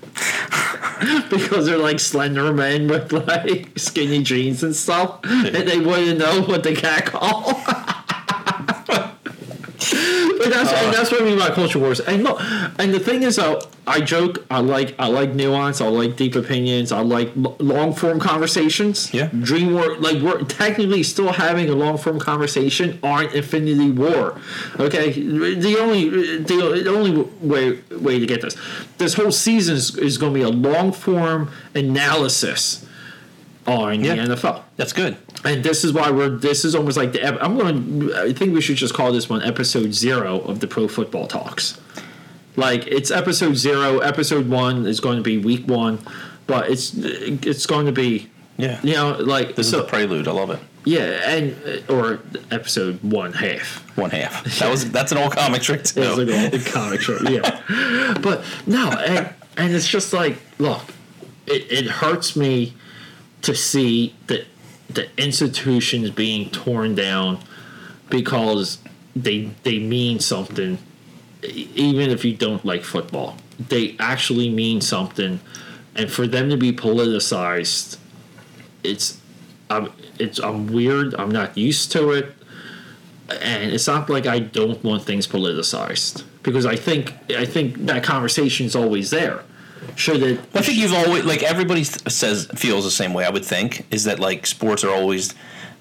because 1.30 1.66
they're 1.66 1.78
like 1.78 2.00
slender 2.00 2.54
men 2.54 2.88
with 2.88 3.12
like 3.12 3.70
skinny 3.78 4.24
jeans 4.24 4.64
and 4.64 4.76
stuff, 4.76 5.20
and 5.24 5.68
they 5.68 5.80
wouldn't 5.80 6.20
know 6.20 6.42
what 6.42 6.64
the 6.64 6.76
cat 6.76 7.06
call. 7.06 7.62
But 10.44 10.54
that's 10.54 10.72
and 10.72 10.88
uh, 10.88 10.92
that's 10.92 11.12
what 11.12 11.22
I 11.22 11.26
mean 11.26 11.38
by 11.40 11.50
culture 11.50 11.80
wars. 11.80 12.00
And 12.00 12.24
look, 12.24 12.40
and 12.80 12.94
the 12.94 13.00
thing 13.00 13.24
is, 13.24 13.36
though, 13.36 13.62
I 13.86 14.02
joke. 14.02 14.46
I 14.50 14.60
like 14.60 14.96
I 15.00 15.08
like 15.08 15.34
nuance. 15.34 15.82
I 15.82 15.88
like 15.88 16.16
deep 16.16 16.36
opinions. 16.36 16.92
I 16.92 17.02
like 17.02 17.30
l- 17.38 17.56
long 17.60 17.94
form 17.94 18.20
conversations. 18.20 19.14
Yeah. 19.14 19.28
Dream 19.28 19.74
War, 19.74 19.98
like 19.98 20.22
we're 20.22 20.44
technically 20.44 21.04
still 21.04 21.32
having 21.32 21.70
a 21.70 21.74
long 21.76 21.98
form 21.98 22.20
conversation 22.20 23.00
on 23.04 23.26
Infinity 23.36 23.92
War. 23.92 24.40
Okay. 24.80 25.12
The 25.12 25.78
only 25.80 26.10
the, 26.40 26.82
the 26.84 26.90
only 26.90 27.22
way 27.42 27.80
way 27.92 28.20
to 28.20 28.26
get 28.26 28.42
this 28.42 28.56
this 28.98 29.14
whole 29.14 29.32
season 29.32 29.76
is, 29.76 29.96
is 29.98 30.18
going 30.18 30.34
to 30.34 30.40
be 30.40 30.44
a 30.44 30.50
long 30.50 30.92
form 30.92 31.50
analysis 31.76 32.86
on 33.68 34.04
Yeah. 34.04 34.16
the 34.16 34.36
NFL 34.36 34.64
That's 34.78 34.94
good. 34.94 35.18
And 35.44 35.64
this 35.64 35.84
is 35.84 35.92
why 35.94 36.10
we're 36.12 36.30
this 36.30 36.64
is 36.66 36.76
almost 36.76 36.98
like 36.98 37.14
the 37.14 37.44
i'm 37.44 37.58
going 37.58 38.14
i 38.16 38.32
think 38.34 38.54
we 38.54 38.62
should 38.62 38.76
just 38.76 38.94
call 38.94 39.12
this 39.12 39.28
one 39.30 39.42
episode 39.44 39.94
zero 39.94 40.40
of 40.42 40.60
the 40.60 40.68
pro 40.68 40.88
football 40.88 41.28
talks 41.28 41.80
like 42.56 42.86
it's 42.88 43.12
episode 43.12 43.56
zero 43.56 44.00
episode 44.00 44.48
one 44.50 44.86
is 44.86 45.00
going 45.00 45.18
to 45.18 45.24
be 45.24 45.38
week 45.38 45.68
one 45.68 46.00
but 46.48 46.70
it's 46.70 46.94
it's 46.96 47.66
going 47.66 47.86
to 47.86 47.92
be 47.92 48.30
Yeah. 48.58 48.80
you 48.84 48.94
know 48.94 49.18
like 49.20 49.56
This 49.56 49.70
so 49.72 49.80
is 49.80 49.84
the 49.86 49.90
prelude. 49.90 50.28
I 50.28 50.32
love 50.32 50.50
it. 50.52 50.60
yeah 50.84 51.30
and 51.36 51.56
or 51.90 52.20
episode 52.52 53.00
one 53.04 53.34
half 53.34 53.80
One 53.98 54.10
half. 54.12 54.44
That 54.60 54.70
was 54.70 54.90
that's 54.92 55.12
an 55.12 55.18
old 55.18 55.32
comic 55.36 55.62
trick 55.62 55.84
too. 55.84 56.02
it's 56.02 56.18
like 56.18 56.62
a 56.68 56.72
comic 56.72 57.02
strip, 57.02 57.22
yeah. 57.30 58.16
But 58.22 58.44
no, 58.68 58.90
and, 58.92 59.30
and 59.58 59.74
it's 59.74 59.88
just 59.88 60.12
like, 60.14 60.38
look, 60.60 60.82
it, 61.48 61.72
it 61.72 61.86
hurts 61.88 62.36
me 62.36 62.74
to 63.44 63.56
see 63.56 64.14
the 64.28 64.46
the 64.94 65.08
institutions 65.22 66.10
being 66.12 66.50
torn 66.50 66.96
down 66.96 67.40
because 68.10 68.80
they 69.16 69.52
they 69.64 69.80
mean 69.80 70.20
something, 70.20 70.78
even 71.44 72.10
if 72.10 72.26
you 72.26 72.36
don't 72.36 72.66
like 72.66 72.84
football. 72.84 73.38
They 73.70 73.96
actually 74.00 74.50
mean 74.50 74.82
something, 74.82 75.40
and 75.96 76.12
for 76.12 76.28
them 76.28 76.50
to 76.50 76.58
be 76.58 76.72
politicized, 76.72 77.98
it's 78.84 79.20
I'm 79.70 79.92
it's 80.20 80.40
I'm 80.40 80.68
weird. 80.68 81.14
I'm 81.16 81.32
not 81.32 81.58
used 81.58 81.92
to 81.94 82.12
it 82.12 82.36
and 83.42 83.72
it's 83.72 83.88
not 83.88 84.10
like 84.10 84.26
I 84.26 84.40
don't 84.40 84.84
want 84.84 85.04
things 85.04 85.28
politicized 85.28 86.24
because 86.44 86.66
I 86.66 86.76
think 86.76 87.14
I 87.30 87.46
think 87.46 87.86
that 87.86 88.04
conversation 88.04 88.66
is 88.66 88.76
always 88.76 89.10
there. 89.10 89.44
Should 89.96 90.24
it? 90.24 90.40
I 90.54 90.62
think 90.62 90.78
you've 90.78 90.94
always 90.94 91.26
like 91.26 91.44
everybody 91.44 91.84
says 91.84 92.48
feels 92.56 92.84
the 92.84 92.92
same 92.92 93.14
way. 93.14 93.26
I 93.26 93.30
would 93.30 93.46
think 93.46 93.86
is 93.92 94.04
that 94.06 94.20
like 94.20 94.46
sports 94.46 94.84
are 94.84 94.92
always 94.92 95.34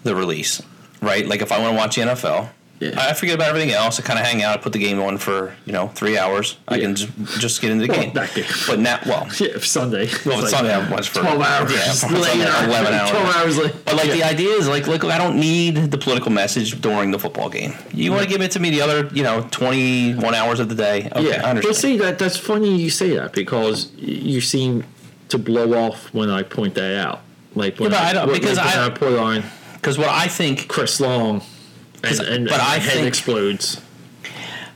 the 0.03 0.15
release, 0.15 0.63
right? 1.01 1.27
Like 1.27 1.43
if 1.43 1.53
I 1.53 1.59
want 1.61 1.73
to 1.73 1.77
watch 1.77 1.97
the 1.97 2.03
NFL, 2.03 2.51
Yeah. 2.81 2.93
I 2.97 3.13
forget 3.13 3.35
about 3.35 3.49
everything 3.51 3.73
else. 3.73 4.01
I 4.01 4.03
kind 4.03 4.19
of 4.19 4.25
hang 4.25 4.43
out. 4.43 4.55
I 4.59 4.63
put 4.63 4.73
the 4.73 4.79
game 4.79 5.01
on 5.01 5.19
for 5.19 5.55
you 5.67 5.73
know 5.73 5.89
three 5.89 6.17
hours. 6.17 6.57
I 6.67 6.77
Yeah. 6.77 6.81
can 6.83 6.95
just, 6.97 7.13
just 7.39 7.61
get 7.61 7.71
into 7.71 7.87
the 7.87 7.93
Well, 7.93 8.03
game. 8.03 8.13
that 8.15 8.35
game. 8.35 8.45
But 8.67 8.79
now, 8.79 8.99
well, 9.05 9.29
Yeah, 9.39 9.59
Sunday. 9.61 10.09
well, 10.25 10.43
It's 10.43 10.45
like 10.45 10.51
Sunday 10.51 10.73
I 10.75 10.91
watch 10.91 11.11
for 11.11 11.21
Twelve 11.21 11.43
hours. 11.43 11.71
Yeah. 11.73 11.79
Sunday, 11.93 12.41
eleven 12.41 12.95
hours. 12.95 13.11
Twelve 13.11 13.37
hours 13.37 13.59
later. 13.59 13.75
But 13.85 13.97
like 13.97 14.11
the 14.11 14.25
idea 14.25 14.49
is 14.55 14.67
like, 14.67 14.87
look, 14.87 15.05
I 15.05 15.19
don't 15.19 15.37
need 15.39 15.91
the 15.91 15.99
political 15.99 16.31
message 16.33 16.81
during 16.81 17.11
the 17.11 17.19
football 17.19 17.51
game. 17.51 17.75
You 17.93 18.13
want 18.13 18.23
to 18.23 18.29
give 18.29 18.41
it 18.41 18.51
to 18.53 18.61
me 18.61 18.71
the 18.71 18.81
other, 18.81 19.09
you 19.13 19.23
know, 19.23 19.47
twenty 19.51 20.15
one 20.15 20.35
hours 20.35 20.59
of 20.59 20.71
the 20.71 20.75
day. 20.75 21.11
Okay, 21.15 21.29
yeah, 21.29 21.47
I 21.47 21.51
understand. 21.51 21.63
but 21.63 21.77
see 21.77 21.97
that 21.99 22.19
that's 22.19 22.39
funny 22.39 22.81
you 22.81 22.89
say 22.89 23.11
that 23.17 23.35
because 23.35 23.91
you 23.99 24.41
seem 24.41 24.85
to 25.29 25.37
blow 25.37 25.75
off 25.75 26.13
when 26.15 26.31
I 26.31 26.43
point 26.43 26.75
that 26.77 26.97
out. 26.99 27.21
Like 27.55 27.79
when 27.79 27.91
Yeah, 27.93 27.99
but 27.99 28.07
I 28.07 28.13
don't- 28.15 28.33
because 28.33 28.57
like 28.57 28.75
I- 28.77 28.87
I 28.87 28.89
put 28.89 29.19
on 29.19 29.45
Because 29.75 29.99
what 29.99 30.09
I 30.09 30.29
think 30.29 30.67
Chris 30.69 30.99
Long, 31.01 31.43
and, 32.05 32.21
and, 32.21 32.45
but 32.47 32.55
and 32.55 32.63
I 32.63 32.79
head 32.79 32.93
think- 32.95 33.07
explodes 33.07 33.81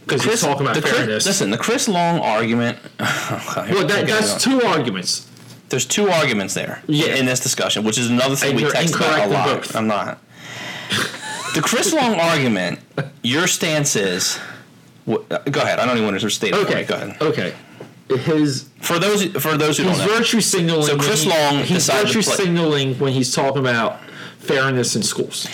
because 0.07 0.23
he's 0.23 0.43
talking 0.43 0.63
about 0.67 0.75
the 0.75 0.83
Chris, 0.83 0.95
fairness. 0.97 1.27
listen, 1.27 1.51
the 1.51 1.57
Chris 1.59 1.89
Long 1.89 2.21
argument. 2.21 2.79
well, 3.01 3.87
that, 3.87 4.05
that's 4.07 4.43
two 4.43 4.61
arguments. 4.63 5.31
There's 5.71 5.87
two 5.87 6.11
arguments 6.11 6.53
there 6.55 6.83
Yeah. 6.87 7.15
in 7.17 7.25
this 7.25 7.41
discussion, 7.41 7.85
which 7.85 7.97
is 7.97 8.11
another 8.11 8.37
thing 8.37 8.51
And 8.57 8.65
we 8.65 8.71
text 8.71 8.95
about 8.95 9.29
a 9.29 9.33
lot. 9.33 9.47
both. 9.47 9.75
I'm 9.75 9.87
not. 9.87 10.23
the 11.55 11.63
Chris 11.63 11.93
Long 11.95 12.15
argument. 12.21 12.81
Your 13.23 13.47
stance 13.47 13.97
is. 13.97 14.39
Go 15.07 15.17
ahead. 15.31 15.79
I 15.79 15.87
don't 15.87 15.97
even 15.97 16.05
want 16.05 16.21
to 16.21 16.31
state 16.31 16.55
it. 16.55 16.59
Okay, 16.67 16.83
you. 16.83 16.87
Go 16.87 16.95
ahead. 16.97 17.23
Okay, 17.23 17.55
his 18.09 18.69
For 18.83 18.99
those 18.99 19.25
for 19.43 19.57
those 19.57 19.79
who 19.79 19.85
He's 19.85 19.99
don't 19.99 20.07
know, 20.07 20.17
virtue 20.19 20.41
signaling. 20.43 20.87
So 20.87 20.99
Chris 20.99 21.23
he- 21.23 21.31
Long 21.31 21.59
He's 21.61 21.69
decided 21.79 22.09
to 22.09 22.19
virtue 22.19 22.23
signaling 22.23 22.99
when 22.99 23.13
he's 23.15 23.35
talking 23.35 23.59
about 23.61 24.01
fairness 24.39 24.95
in 24.97 25.03
schools. 25.03 25.49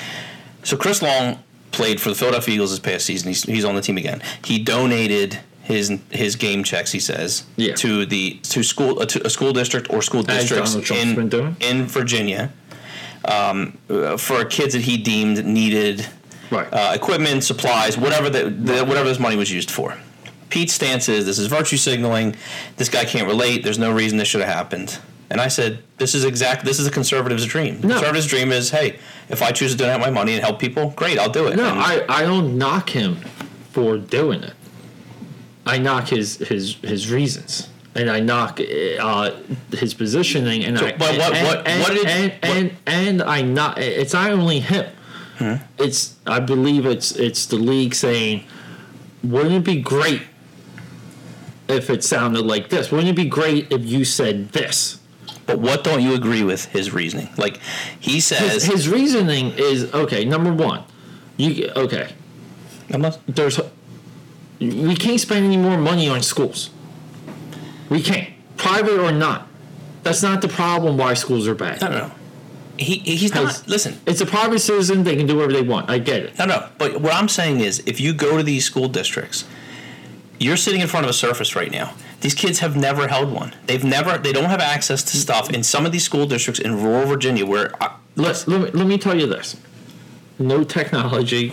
So 0.65 0.77
Chris 0.77 1.03
Long 1.03 1.39
played 1.73 2.01
for 2.01 2.09
the 2.11 2.15
Philadelphia 2.15 2.55
Eagles 2.55 2.71
this 2.71 2.81
past 2.81 3.07
season. 3.07 3.29
He's, 3.29 3.43
he's 3.45 3.65
on 3.65 3.75
the 3.75 3.81
team 3.81 3.97
again. 3.97 4.23
He 4.45 4.59
donated 4.59 5.39
his 5.63 5.99
his 6.11 6.35
game 6.37 6.65
checks. 6.65 6.91
He 6.93 7.01
says 7.01 7.45
Yeah. 7.57 7.75
to 7.77 8.05
the 8.07 8.35
to 8.45 8.63
school 8.63 9.01
uh, 9.01 9.07
to 9.07 9.25
a 9.27 9.31
school 9.31 9.53
district 9.53 9.89
or 9.91 10.03
school 10.03 10.23
districts 10.23 10.71
Donald 10.75 10.85
Trump's 10.85 11.15
been 11.15 11.57
in 11.63 11.81
in 11.81 11.87
Virginia 11.87 12.53
um, 13.25 13.79
uh, 13.89 14.17
for 14.17 14.45
kids 14.45 14.73
that 14.75 14.83
he 14.83 14.97
deemed 14.97 15.45
needed 15.45 16.07
Right. 16.51 16.67
uh, 16.73 16.93
equipment, 16.95 17.45
supplies, 17.45 17.97
whatever 17.97 18.29
the, 18.29 18.51
the 18.51 18.85
whatever 18.85 19.09
this 19.09 19.21
money 19.21 19.37
was 19.37 19.53
used 19.53 19.71
for. 19.71 19.97
Pete's 20.49 20.73
stance 20.73 21.09
is 21.09 21.25
this 21.25 21.39
is 21.39 21.47
virtue 21.47 21.77
signaling. 21.77 22.35
This 22.77 22.89
guy 22.89 23.05
can't 23.05 23.29
relate. 23.29 23.63
There's 23.63 23.79
no 23.79 23.93
reason 23.93 24.19
this 24.19 24.27
should 24.27 24.41
have 24.41 24.53
happened. 24.53 24.99
And 25.31 25.41
I 25.41 25.47
said, 25.49 25.79
this 25.99 26.15
is 26.17 26.25
exact. 26.25 26.65
This 26.65 26.81
is 26.81 26.87
a 26.89 26.91
conservative's 26.91 27.47
dream. 27.47 27.81
No. 27.83 27.95
Conservative's 27.95 28.27
dream 28.27 28.51
is, 28.51 28.71
hey, 28.71 28.99
if 29.29 29.43
I 29.43 29.53
choose 29.53 29.71
to 29.73 29.79
donate 29.79 30.01
my 30.01 30.11
money 30.11 30.33
and 30.35 30.43
help 30.43 30.59
people, 30.59 30.91
great, 30.97 31.19
I'll 31.19 31.29
do 31.31 31.47
it. 31.47 31.57
no, 31.57 31.67
And- 31.69 31.79
I, 31.81 32.05
I 32.09 32.23
don't 32.23 32.59
knock 32.59 32.91
him 32.91 33.17
for 33.71 33.97
doing 33.97 34.43
it. 34.43 34.55
I 35.67 35.79
knock 35.79 36.09
his 36.09 36.39
his 36.39 36.75
his 36.83 37.13
reasons, 37.13 37.69
and 37.95 38.11
I 38.11 38.19
knock 38.19 38.59
uh, 38.61 39.31
his 39.73 39.93
positioning, 39.95 40.65
and 40.65 40.77
So, 40.79 40.87
I 40.87 40.93
but 40.93 41.17
what- 41.19 41.37
and, 41.37 41.47
what- 41.47 41.69
and, 41.69 41.81
what 41.83 41.93
did- 41.93 42.07
and, 42.07 42.33
and, 42.43 42.77
and 42.87 43.23
I 43.23 43.43
not 43.43 43.79
it's 43.79 44.15
not 44.15 44.31
only 44.33 44.61
him. 44.61 44.87
Hmm? 45.39 45.55
It's 45.79 46.17
I 46.27 46.41
believe 46.41 46.87
it's 46.87 47.13
it's 47.13 47.47
the 47.47 47.57
league 47.57 47.95
saying, 47.95 48.45
wouldn't 49.23 49.55
it 49.55 49.65
be 49.65 49.81
great 49.81 50.23
if 51.69 51.89
it 51.91 52.03
sounded 52.03 52.45
like 52.47 52.69
this? 52.71 52.91
Wouldn't 52.91 53.11
it 53.11 53.17
be 53.17 53.27
great 53.29 53.71
if 53.71 53.85
you 53.85 54.05
said 54.05 54.49
this? 54.51 54.99
But 55.47 55.59
what 55.59 55.85
don't 55.85 56.03
you 56.03 56.15
agree 56.15 56.45
with 56.45 56.67
his 56.67 56.93
reasoning? 56.93 57.29
Like 57.37 57.59
he 57.99 58.21
says, 58.21 58.65
his 58.65 58.89
reasoning 58.89 59.53
is 59.57 59.93
okay. 59.93 60.25
Number 60.25 60.53
one, 60.53 60.85
you 61.37 61.71
okay? 61.77 62.13
There's 63.27 63.61
we 64.61 64.95
can't 64.95 65.21
spend 65.21 65.45
any 65.47 65.57
more 65.57 65.79
money 65.79 66.09
on 66.09 66.23
schools. 66.23 66.71
We 67.89 68.03
can't, 68.03 68.29
private 68.57 69.01
or 69.01 69.11
not. 69.11 69.49
That's 70.03 70.23
not 70.23 70.43
the 70.43 70.49
problem. 70.49 70.97
Why 70.97 71.15
schools 71.15 71.49
are 71.49 71.55
bad? 71.55 71.81
No, 71.81 71.89
no, 71.89 71.99
no. 71.99 72.13
He 72.79 72.99
he's 72.99 73.35
not. 73.35 73.67
Listen, 73.67 73.99
It's 74.07 74.21
a 74.21 74.27
private 74.27 74.61
citizen. 74.61 75.03
They 75.05 75.17
can 75.17 75.27
do 75.27 75.37
whatever 75.37 75.53
they 75.53 75.63
want. 75.63 75.91
I 75.91 75.99
get 75.99 76.23
it. 76.23 76.39
no, 76.39 76.47
no. 76.47 76.69
But 76.79 77.01
what 77.01 77.15
I'm 77.15 77.29
saying 77.29 77.61
is, 77.61 77.83
if 77.87 78.01
you 78.01 78.15
go 78.15 78.37
to 78.37 78.43
these 78.43 78.65
school 78.65 78.89
districts, 78.89 79.45
you're 80.39 80.57
sitting 80.57 80.81
in 80.81 80.89
front 80.89 81.05
of 81.05 81.11
a 81.11 81.15
surface 81.15 81.55
right 81.55 81.71
now. 81.71 81.93
These 82.21 82.35
kids 82.35 82.59
have 82.59 82.77
never 82.77 83.09
held 83.09 83.33
one. 83.33 83.55
They've 83.67 83.83
never. 83.85 84.19
They 84.19 84.33
don't 84.33 84.51
have 84.51 84.61
access 84.61 85.03
to 85.05 85.17
stuff 85.17 85.51
in 85.51 85.63
some 85.63 85.87
of 85.87 85.93
these 85.93 86.05
school 86.05 86.27
districts 86.27 86.61
in 86.61 86.83
rural 86.83 87.07
Virginia 87.07 87.47
where. 87.47 87.73
I, 87.83 87.95
Let, 88.17 88.47
let, 88.47 88.61
me, 88.61 88.71
let 88.79 88.87
me 88.87 88.99
tell 88.99 89.19
you 89.19 89.27
this. 89.27 89.57
No 90.39 90.65
technology 90.65 91.53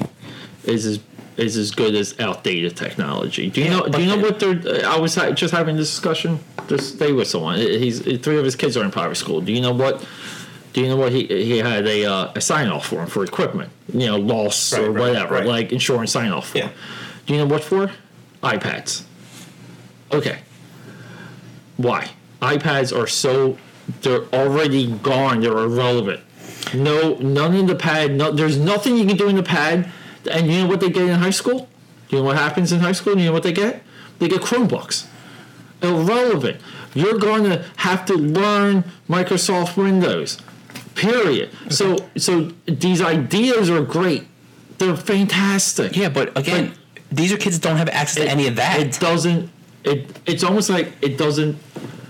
is 0.65 0.85
as 0.85 0.99
is 1.37 1.55
as 1.55 1.69
good 1.71 1.93
as 1.93 2.19
outdated 2.19 2.75
technology. 2.75 3.49
Do 3.49 3.61
you 3.61 3.67
Yeah, 3.67 3.77
know? 3.77 3.87
Do 3.87 4.01
you 4.01 4.07
know 4.07 4.17
what 4.17 4.39
they're? 4.39 4.85
I 4.89 4.97
was 4.97 5.15
just 5.35 5.53
having 5.53 5.75
this 5.77 5.89
discussion. 5.89 6.39
Just 6.67 6.95
stay 6.95 7.11
with 7.13 7.27
someone. 7.27 7.57
He's 7.59 8.01
three 8.01 8.37
of 8.37 8.43
his 8.43 8.55
kids 8.55 8.75
are 8.75 8.83
in 8.83 8.91
private 8.91 9.15
school. 9.15 9.39
Do 9.41 9.51
you 9.53 9.61
know 9.61 9.71
what? 9.73 10.05
Do 10.73 10.81
you 10.81 10.87
know 10.89 10.95
what 10.97 11.11
he 11.11 11.27
he 11.27 11.57
had 11.59 11.85
a 11.87 12.05
uh, 12.05 12.31
a 12.35 12.41
sign 12.41 12.67
off 12.69 12.87
for 12.87 13.01
him 13.03 13.07
for 13.07 13.23
equipment? 13.23 13.69
You 13.93 14.07
know, 14.07 14.17
loss 14.17 14.73
Right, 14.73 14.81
or 14.83 14.91
right, 14.91 14.99
whatever, 15.01 15.35
right. 15.35 15.45
like 15.45 15.71
insurance 15.71 16.11
sign 16.11 16.31
off 16.31 16.49
for. 16.49 16.57
Yeah. 16.57 16.69
Do 17.25 17.33
you 17.33 17.39
know 17.39 17.45
what 17.47 17.63
for? 17.63 17.91
iPads. 18.43 19.03
Okay. 20.11 20.39
Why? 21.77 22.09
iPads 22.41 22.95
are 22.95 23.07
so 23.07 23.57
they're 24.01 24.25
already 24.33 24.91
gone. 24.91 25.41
They're 25.41 25.57
irrelevant. 25.57 26.21
No, 26.73 27.15
none 27.15 27.53
in 27.53 27.67
the 27.67 27.75
pad. 27.75 28.11
No, 28.11 28.31
there's 28.31 28.57
nothing 28.57 28.97
you 28.97 29.05
can 29.05 29.17
do 29.17 29.27
in 29.27 29.35
the 29.35 29.43
pad. 29.43 29.89
And 30.29 30.47
you 30.51 30.63
know 30.63 30.67
what 30.67 30.81
they 30.81 30.89
get 30.89 31.03
in 31.03 31.15
high 31.15 31.29
school? 31.29 31.69
You 32.09 32.19
know 32.19 32.25
what 32.25 32.37
happens 32.37 32.71
in 32.71 32.79
high 32.79 32.91
school? 32.91 33.17
You 33.17 33.25
know 33.25 33.33
what 33.33 33.43
they 33.43 33.53
get? 33.53 33.81
They 34.19 34.27
get 34.27 34.41
Chromebooks. 34.41 35.07
Irrelevant. 35.81 36.59
You're 36.93 37.17
going 37.17 37.43
to 37.45 37.63
have 37.77 38.05
to 38.05 38.15
learn 38.15 38.83
Microsoft 39.07 39.77
Windows. 39.77 40.39
Period. 40.95 41.51
So 41.69 42.09
so 42.17 42.51
these 42.65 43.01
ideas 43.01 43.69
are 43.69 43.83
great. 43.83 44.27
They're 44.79 44.97
fantastic. 44.97 45.95
Yeah, 45.95 46.09
but 46.09 46.35
again, 46.37 46.73
these 47.11 47.31
are 47.31 47.37
kids 47.37 47.59
that 47.59 47.67
don't 47.67 47.77
have 47.77 47.89
access 47.89 48.23
to 48.23 48.29
any 48.29 48.47
of 48.47 48.55
that. 48.55 48.79
It 48.79 48.99
doesn't. 48.99 49.49
It 49.87 50.19
it's 50.25 50.43
almost 50.43 50.69
like 50.69 50.91
it 51.01 51.17
doesn't. 51.17 51.57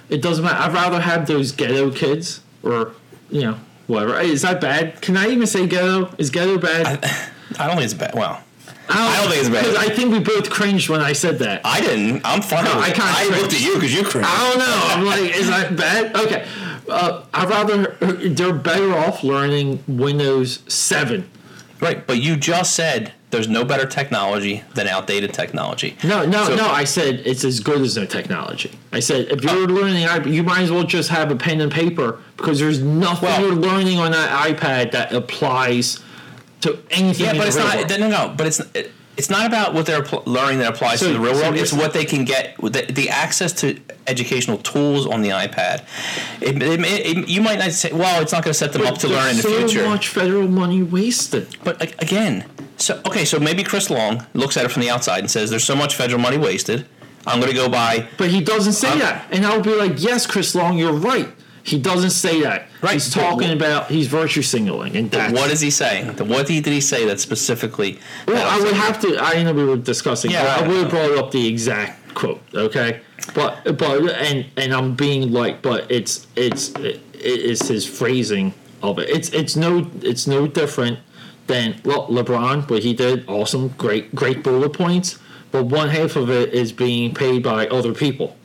It 0.09 0.21
doesn't 0.21 0.43
matter. 0.43 0.57
I'd 0.57 0.73
rather 0.73 0.99
have 0.99 1.27
those 1.27 1.51
ghetto 1.51 1.91
kids 1.91 2.41
or 2.63 2.93
you 3.29 3.41
know 3.41 3.59
whatever. 3.87 4.19
Is 4.19 4.41
that 4.41 4.61
bad? 4.61 5.01
Can 5.01 5.17
I 5.17 5.27
even 5.27 5.47
say 5.47 5.67
ghetto? 5.67 6.13
Is 6.17 6.29
ghetto 6.29 6.57
bad? 6.57 7.03
I, 7.03 7.29
I 7.63 7.67
don't 7.67 7.77
think 7.77 7.85
it's 7.85 7.93
bad. 7.93 8.15
Well, 8.15 8.41
I 8.89 9.21
don't 9.21 9.31
think 9.31 9.41
it's 9.41 9.49
bad. 9.49 9.65
Because 9.65 9.77
I 9.77 9.93
think 9.93 10.11
we 10.11 10.19
both 10.19 10.49
cringed 10.49 10.89
when 10.89 11.01
I 11.01 11.13
said 11.13 11.39
that. 11.39 11.61
I 11.65 11.81
didn't. 11.81 12.21
I'm 12.25 12.41
fine. 12.41 12.65
No, 12.65 12.71
I 12.73 12.93
I 12.97 13.29
looked 13.39 13.53
at 13.53 13.61
you 13.61 13.75
because 13.75 13.93
you 13.93 14.03
cringed. 14.03 14.27
I 14.29 14.49
don't 14.49 14.59
know. 14.59 14.79
I'm 14.89 15.05
like, 15.05 15.35
is 15.35 15.47
that 15.47 15.75
bad? 15.75 16.15
Okay. 16.15 16.47
Uh, 16.89 17.25
I'd 17.33 17.49
rather. 17.49 17.97
They're 18.29 18.53
better 18.53 18.93
off 18.93 19.23
learning 19.23 19.83
Windows 19.87 20.63
7. 20.67 21.29
Right, 21.79 22.07
but 22.07 22.17
you 22.17 22.37
just 22.37 22.73
said 22.73 23.13
there's 23.29 23.47
no 23.49 23.65
better 23.65 23.85
technology 23.85 24.63
than 24.73 24.87
outdated 24.87 25.33
technology. 25.33 25.97
No, 26.03 26.25
no, 26.25 26.45
So- 26.45 26.55
no. 26.55 26.67
I 26.69 26.85
said 26.85 27.21
it's 27.25 27.43
as 27.43 27.59
good 27.59 27.81
as 27.81 27.97
no 27.97 28.05
technology. 28.05 28.71
I 28.93 28.99
said 29.01 29.27
if 29.29 29.43
you're 29.43 29.53
oh. 29.53 29.65
learning 29.65 30.07
iPad, 30.07 30.33
you 30.33 30.43
might 30.43 30.61
as 30.61 30.71
well 30.71 30.83
just 30.83 31.09
have 31.09 31.29
a 31.29 31.35
pen 31.35 31.59
and 31.59 31.71
paper 31.71 32.19
because 32.37 32.59
there's 32.59 32.79
nothing 32.81 33.27
Well- 33.29 33.41
you're 33.41 33.55
learning 33.55 33.99
on 33.99 34.11
that 34.11 34.29
iPad 34.47 34.91
that 34.91 35.11
applies 35.13 35.99
to 36.61 36.79
anything. 36.89 37.25
Yeah, 37.25 37.33
but 37.33 37.47
it's 37.47 37.57
not. 37.57 37.75
world. 37.75 37.99
No, 37.99 38.09
no, 38.09 38.33
but 38.35 38.47
it's 38.47 38.59
it, 38.73 38.91
it's 39.17 39.29
not 39.29 39.45
about 39.47 39.73
what 39.73 39.85
they're 39.87 40.03
pl- 40.03 40.23
learning 40.25 40.59
that 40.59 40.73
applies 40.75 40.99
So- 40.99 41.07
to 41.07 41.13
the 41.13 41.19
real 41.19 41.35
so 41.35 41.41
world. 41.41 41.55
It's 41.57 41.73
what 41.73 41.91
they 41.91 42.05
can 42.05 42.23
get 42.23 42.55
the, 42.61 42.85
the 42.89 43.09
access 43.09 43.51
to 43.61 43.77
educational 44.05 44.57
tools 44.59 45.05
on 45.05 45.21
the 45.21 45.29
iPad. 45.29 45.83
It, 46.39 46.61
it, 46.63 46.79
it- 46.81 47.27
you 47.27 47.41
might 47.41 47.59
not 47.59 47.71
say, 47.73 47.91
well, 47.91 48.21
it's 48.21 48.31
not 48.31 48.43
going 48.43 48.53
to 48.53 48.57
set 48.57 48.71
them 48.73 48.83
up 48.83 48.97
to 48.99 49.07
learn 49.09 49.31
in 49.31 49.37
the 49.37 49.43
future. 49.43 49.79
so 49.79 49.89
much 49.89 50.07
federal 50.07 50.47
money 50.47 50.81
wasted. 50.81 51.47
But 51.63 51.81
again, 52.01 52.45
so 52.77 53.01
okay, 53.05 53.25
so 53.25 53.39
maybe 53.39 53.63
Chris 53.63 53.89
Long 53.89 54.25
looks 54.33 54.55
at 54.57 54.65
it 54.65 54.69
from 54.71 54.81
the 54.81 54.89
outside 54.89 55.19
and 55.19 55.29
says, 55.31 55.49
"There's 55.49 55.63
so 55.63 55.75
much 55.75 55.95
federal 55.95 56.19
money 56.21 56.37
wasted. 56.37 56.85
I'm 57.25 57.39
going 57.39 57.51
to 57.51 57.57
go 57.57 57.67
buy." 57.69 58.07
But 58.17 58.29
he 58.29 58.41
doesn't 58.41 58.73
say 58.73 58.89
I'm- 58.89 58.99
that, 58.99 59.27
and 59.31 59.45
I'll 59.45 59.61
be 59.61 59.75
like, 59.75 60.01
yes, 60.01 60.25
Chris 60.25 60.55
Long, 60.55 60.77
you're 60.77 60.93
right. 60.93 61.27
He 61.63 61.77
doesn't 61.77 62.11
say 62.11 62.41
that. 62.43 62.67
Right, 62.81 62.93
He's 62.93 63.11
talking 63.13 63.49
wh- 63.49 63.53
about 63.53 63.91
he's 63.91 64.07
virtue 64.07 64.41
signaling, 64.41 64.95
and 64.95 65.11
that's 65.11 65.33
What 65.33 65.51
is 65.51 65.59
he 65.59 65.69
saying? 65.69 66.15
What 66.27 66.47
did 66.47 66.65
he 66.65 66.79
say 66.79 67.05
that 67.07 67.19
specifically? 67.19 67.99
Well, 68.25 68.47
I 68.47 68.63
would 68.63 68.73
have 68.73 69.01
to. 69.01 69.17
I 69.19 69.43
know 69.43 69.51
we 69.53 69.65
were 69.65 69.75
discussing. 69.75 70.31
Yeah, 70.31 70.43
I, 70.43 70.61
I 70.61 70.65
I 70.65 70.67
would 70.69 70.77
have 70.83 70.89
brought 70.89 71.11
up 71.17 71.31
the 71.31 71.45
exact 71.45 72.13
quote. 72.15 72.41
Okay, 72.53 73.01
but 73.33 73.77
but 73.77 74.01
and 74.21 74.45
and 74.55 74.73
I'm 74.73 74.95
being 74.95 75.33
like, 75.33 75.61
but 75.61 75.91
it's 75.91 76.25
it's 76.37 76.69
it 76.75 77.01
is 77.15 77.67
his 77.67 77.85
phrasing 77.85 78.53
of 78.81 78.99
it. 78.99 79.09
It's 79.09 79.29
it's 79.31 79.57
no 79.57 79.89
it's 80.01 80.25
no 80.25 80.47
different 80.47 80.99
than 81.47 81.81
well 81.83 82.07
LeBron 82.07 82.69
what 82.69 82.83
he 82.83 82.93
did. 82.93 83.27
Awesome, 83.27 83.69
great 83.69 84.13
great 84.13 84.43
bullet 84.43 84.73
points. 84.73 85.19
But 85.51 85.65
one 85.65 85.89
half 85.89 86.15
of 86.17 86.29
it 86.29 86.53
is 86.53 86.71
being 86.73 87.13
paid 87.13 87.41
by 87.43 87.67
other 87.67 87.93
people, 87.93 88.35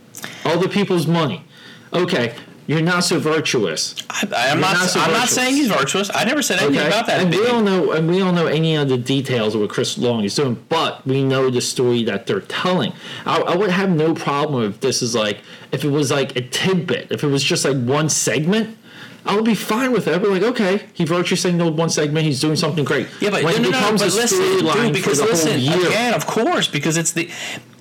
other 0.45 0.69
people's 0.69 1.07
money. 1.07 1.45
Okay, 1.93 2.35
you're 2.69 2.81
not 2.81 3.01
so 3.03 3.19
virtuous. 3.19 3.97
I, 4.09 4.23
I'm 4.23 4.59
You're 4.59 4.69
not. 4.69 4.75
not 4.77 4.89
so 4.89 5.01
I'm 5.01 5.11
not 5.13 5.29
saying 5.29 5.57
he's 5.57 5.67
virtuous. 5.69 6.11
I 6.15 6.23
never 6.25 6.43
said 6.43 6.61
anything 6.61 6.79
Okay, 6.79 6.87
about 6.89 7.07
that. 7.09 7.21
and 7.21 7.31
we 7.31 7.39
don't 7.45 7.65
know, 7.65 7.91
and 7.91 8.09
we 8.09 8.19
don't 8.19 8.37
know 8.37 8.47
any 8.47 8.77
of 8.77 8.89
the 8.89 8.97
details 8.97 9.55
of 9.57 9.61
what 9.63 9.71
Chris 9.71 9.99
Long 9.99 10.23
is 10.23 10.37
doing, 10.37 10.65
but 10.69 11.05
we 11.05 11.25
know 11.25 11.51
the 11.51 11.61
story 11.61 12.05
that 12.05 12.27
they're 12.29 12.41
telling. 12.41 12.93
I, 13.27 13.41
I 13.41 13.57
would 13.57 13.71
have 13.71 13.91
no 13.91 14.15
problem 14.15 14.63
if 14.63 14.79
this 14.81 15.03
is 15.03 15.15
like, 15.15 15.41
if 15.73 15.85
it 15.85 15.91
was 15.91 16.11
like 16.13 16.37
a 16.37 16.41
tidbit, 16.41 17.11
if 17.11 17.25
it 17.25 17.29
was 17.29 17.43
just 17.43 17.65
like 17.65 17.77
one 17.77 18.09
segment. 18.09 18.79
I 19.25 19.37
would 19.37 19.45
be 19.45 19.55
fine 19.55 19.93
with 19.93 20.09
it. 20.09 20.15
I'd 20.15 20.23
be 20.23 20.29
like, 20.29 20.43
okay, 20.43 20.87
he 20.93 21.05
virtue 21.05 21.37
signaled 21.37 21.77
one 21.77 21.91
segment. 21.91 22.27
He's 22.27 22.41
doing 22.41 22.57
something 22.57 22.85
great. 22.85 23.09
Yeah, 23.21 23.31
but 23.31 23.45
when 23.45 23.63
no, 23.63 23.69
it 23.69 23.73
no, 23.73 23.81
no, 23.81 23.93
but 23.93 24.03
a 24.03 24.05
listen, 24.07 24.39
storyline 24.41 24.93
because 24.93 25.21
for 25.21 25.27
the 25.27 25.33
listen, 25.33 25.61
whole 25.61 25.81
year, 25.81 25.89
again, 25.89 26.15
of 26.15 26.27
course, 26.27 26.67
because 26.69 26.97
it's 26.97 27.13
the 27.13 27.31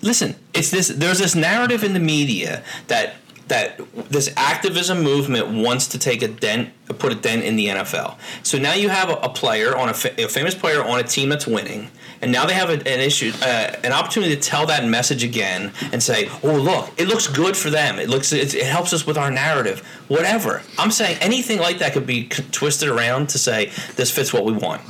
listen, 0.02 0.36
it's 0.54 0.70
this. 0.70 0.90
There's 0.90 1.20
this 1.20 1.36
narrative 1.36 1.84
in 1.84 1.94
the 1.94 2.00
media 2.00 2.64
that 2.88 3.16
that 3.48 3.82
this 4.10 4.32
activism 4.38 5.02
movement 5.04 5.46
wants 5.50 5.86
to 5.88 6.00
take 6.00 6.22
a 6.22 6.28
dent, 6.30 6.70
put 7.00 7.12
a 7.12 7.16
dent 7.16 7.44
in 7.44 7.58
the 7.58 7.68
NFL. 7.68 8.16
So 8.44 8.58
now 8.58 8.74
you 8.74 8.88
have 8.88 9.10
a, 9.10 9.16
a 9.16 9.30
player 9.30 9.76
on 9.76 9.90
a, 9.90 9.94
fa- 9.94 10.24
a 10.24 10.30
famous 10.30 10.56
player 10.56 10.82
on 10.82 11.00
a 11.00 11.04
team 11.04 11.28
that's 11.28 11.46
winning, 11.46 11.90
and 12.22 12.32
now 12.32 12.46
they 12.46 12.54
have 12.54 12.70
a, 12.70 12.74
an 12.74 13.00
issue, 13.00 13.32
uh, 13.42 13.76
an 13.84 13.92
opportunity 13.92 14.36
to 14.36 14.42
tell 14.42 14.66
that 14.68 14.86
message 14.86 15.24
again 15.24 15.72
and 15.92 16.02
say, 16.02 16.30
"Oh, 16.44 16.56
look, 16.56 16.92
it 16.98 17.08
looks 17.08 17.28
good 17.28 17.58
for 17.58 17.70
them. 17.70 18.00
It 18.00 18.10
looks, 18.10 18.32
it, 18.32 18.54
it 18.54 18.66
helps 18.66 18.94
us 18.94 19.06
with 19.06 19.18
our 19.18 19.32
narrative. 19.32 19.80
Whatever." 20.08 20.62
I'm 20.78 20.92
saying 20.92 21.18
anything 21.22 21.60
like 21.60 21.80
that 21.80 21.94
could 21.94 22.06
be 22.06 22.30
c- 22.30 22.44
twisted 22.52 22.90
around 22.90 23.30
to 23.30 23.38
say 23.38 23.72
this 23.96 24.12
fits 24.12 24.32
what 24.32 24.46
we 24.46 24.54
want, 24.54 24.82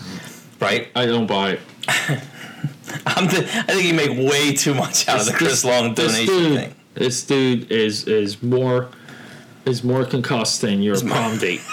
right? 0.59 0.89
I 0.95 1.05
don't 1.05 1.27
buy 1.27 1.51
it. 1.51 1.59
I'm 3.05 3.27
the, 3.27 3.47
I 3.67 3.73
think 3.73 3.85
you 3.85 3.93
make 3.93 4.29
way 4.31 4.53
too 4.53 4.73
much 4.73 5.07
out 5.07 5.21
of 5.21 5.25
the 5.25 5.33
Chris 5.33 5.63
Long 5.63 5.93
this 5.95 6.11
donation 6.13 6.33
dude, 6.33 6.59
thing. 6.59 6.75
This 6.95 7.23
dude 7.23 7.71
is 7.71 8.05
is 8.05 8.43
more 8.43 8.89
is 9.65 9.83
more 9.83 10.05
concussed 10.05 10.61
than 10.61 10.81
your 10.81 10.99
prom 10.99 11.37
date. 11.37 11.61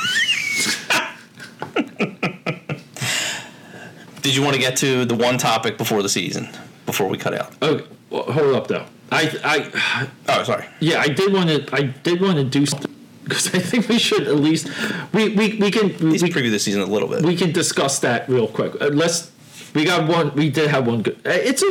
Did 4.29 4.37
you 4.37 4.43
want 4.43 4.57
to 4.57 4.61
get 4.61 4.77
to 4.77 5.07
the 5.07 5.15
one 5.15 5.39
topic 5.39 5.79
before 5.79 6.03
the 6.03 6.09
season 6.11 6.51
before 6.85 7.09
we 7.09 7.17
cut 7.17 7.33
out? 7.33 7.51
Okay, 7.63 7.83
well, 8.11 8.25
hold 8.25 8.55
up 8.55 8.69
though. 8.69 8.85
I 9.11 9.23
I 9.43 10.09
Oh, 10.29 10.43
sorry. 10.45 10.67
Yeah, 10.81 11.01
I 11.01 11.09
did 11.09 11.33
want 11.33 11.49
to. 11.49 11.67
I 11.75 11.85
did 11.85 12.21
want 12.21 12.37
to 12.37 12.45
do 12.45 12.67
something 12.67 12.95
because 13.25 13.47
I 13.55 13.59
think 13.59 13.89
we 13.89 13.99
should 13.99 14.29
at 14.29 14.37
least 14.37 14.69
we 15.15 15.31
we, 15.31 15.57
we 15.57 15.71
can 15.71 15.87
we, 16.11 16.19
preview 16.19 16.51
the 16.51 16.59
season 16.59 16.83
a 16.83 16.85
little 16.85 17.09
bit. 17.09 17.23
we 17.25 17.37
can 17.37 17.53
discuss 17.53 18.01
that 18.01 18.29
real 18.29 18.47
quick. 18.47 18.75
Uh, 18.83 18.89
let's. 18.89 19.31
We 19.75 19.87
got 19.87 20.07
one. 20.07 20.35
We 20.35 20.51
did 20.51 20.69
have 20.69 20.87
one 20.87 21.01
good. 21.01 21.17
uh, 21.25 21.31
It's 21.31 21.63
a. 21.63 21.71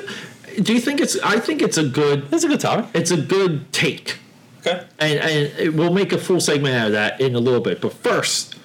Do 0.60 0.74
you 0.74 0.80
think 0.82 1.00
it's? 1.00 1.16
I 1.20 1.40
think 1.40 1.62
it's 1.62 1.78
a 1.78 1.88
good. 1.88 2.26
It's 2.34 2.44
a 2.44 2.48
good 2.48 2.60
topic. 2.60 2.88
It's 2.96 3.12
a 3.12 3.18
good 3.22 3.72
take, 3.72 4.18
Okay. 4.62 4.84
and 4.98 5.20
and 5.20 5.60
it, 5.60 5.76
we'll 5.76 5.94
make 5.94 6.12
a 6.12 6.18
full 6.18 6.40
segment 6.42 6.74
out 6.74 6.88
of 6.88 6.94
that 6.94 7.22
in 7.22 7.36
a 7.36 7.40
little 7.40 7.62
bit. 7.62 7.82
But 7.82 7.94
first, 7.94 8.56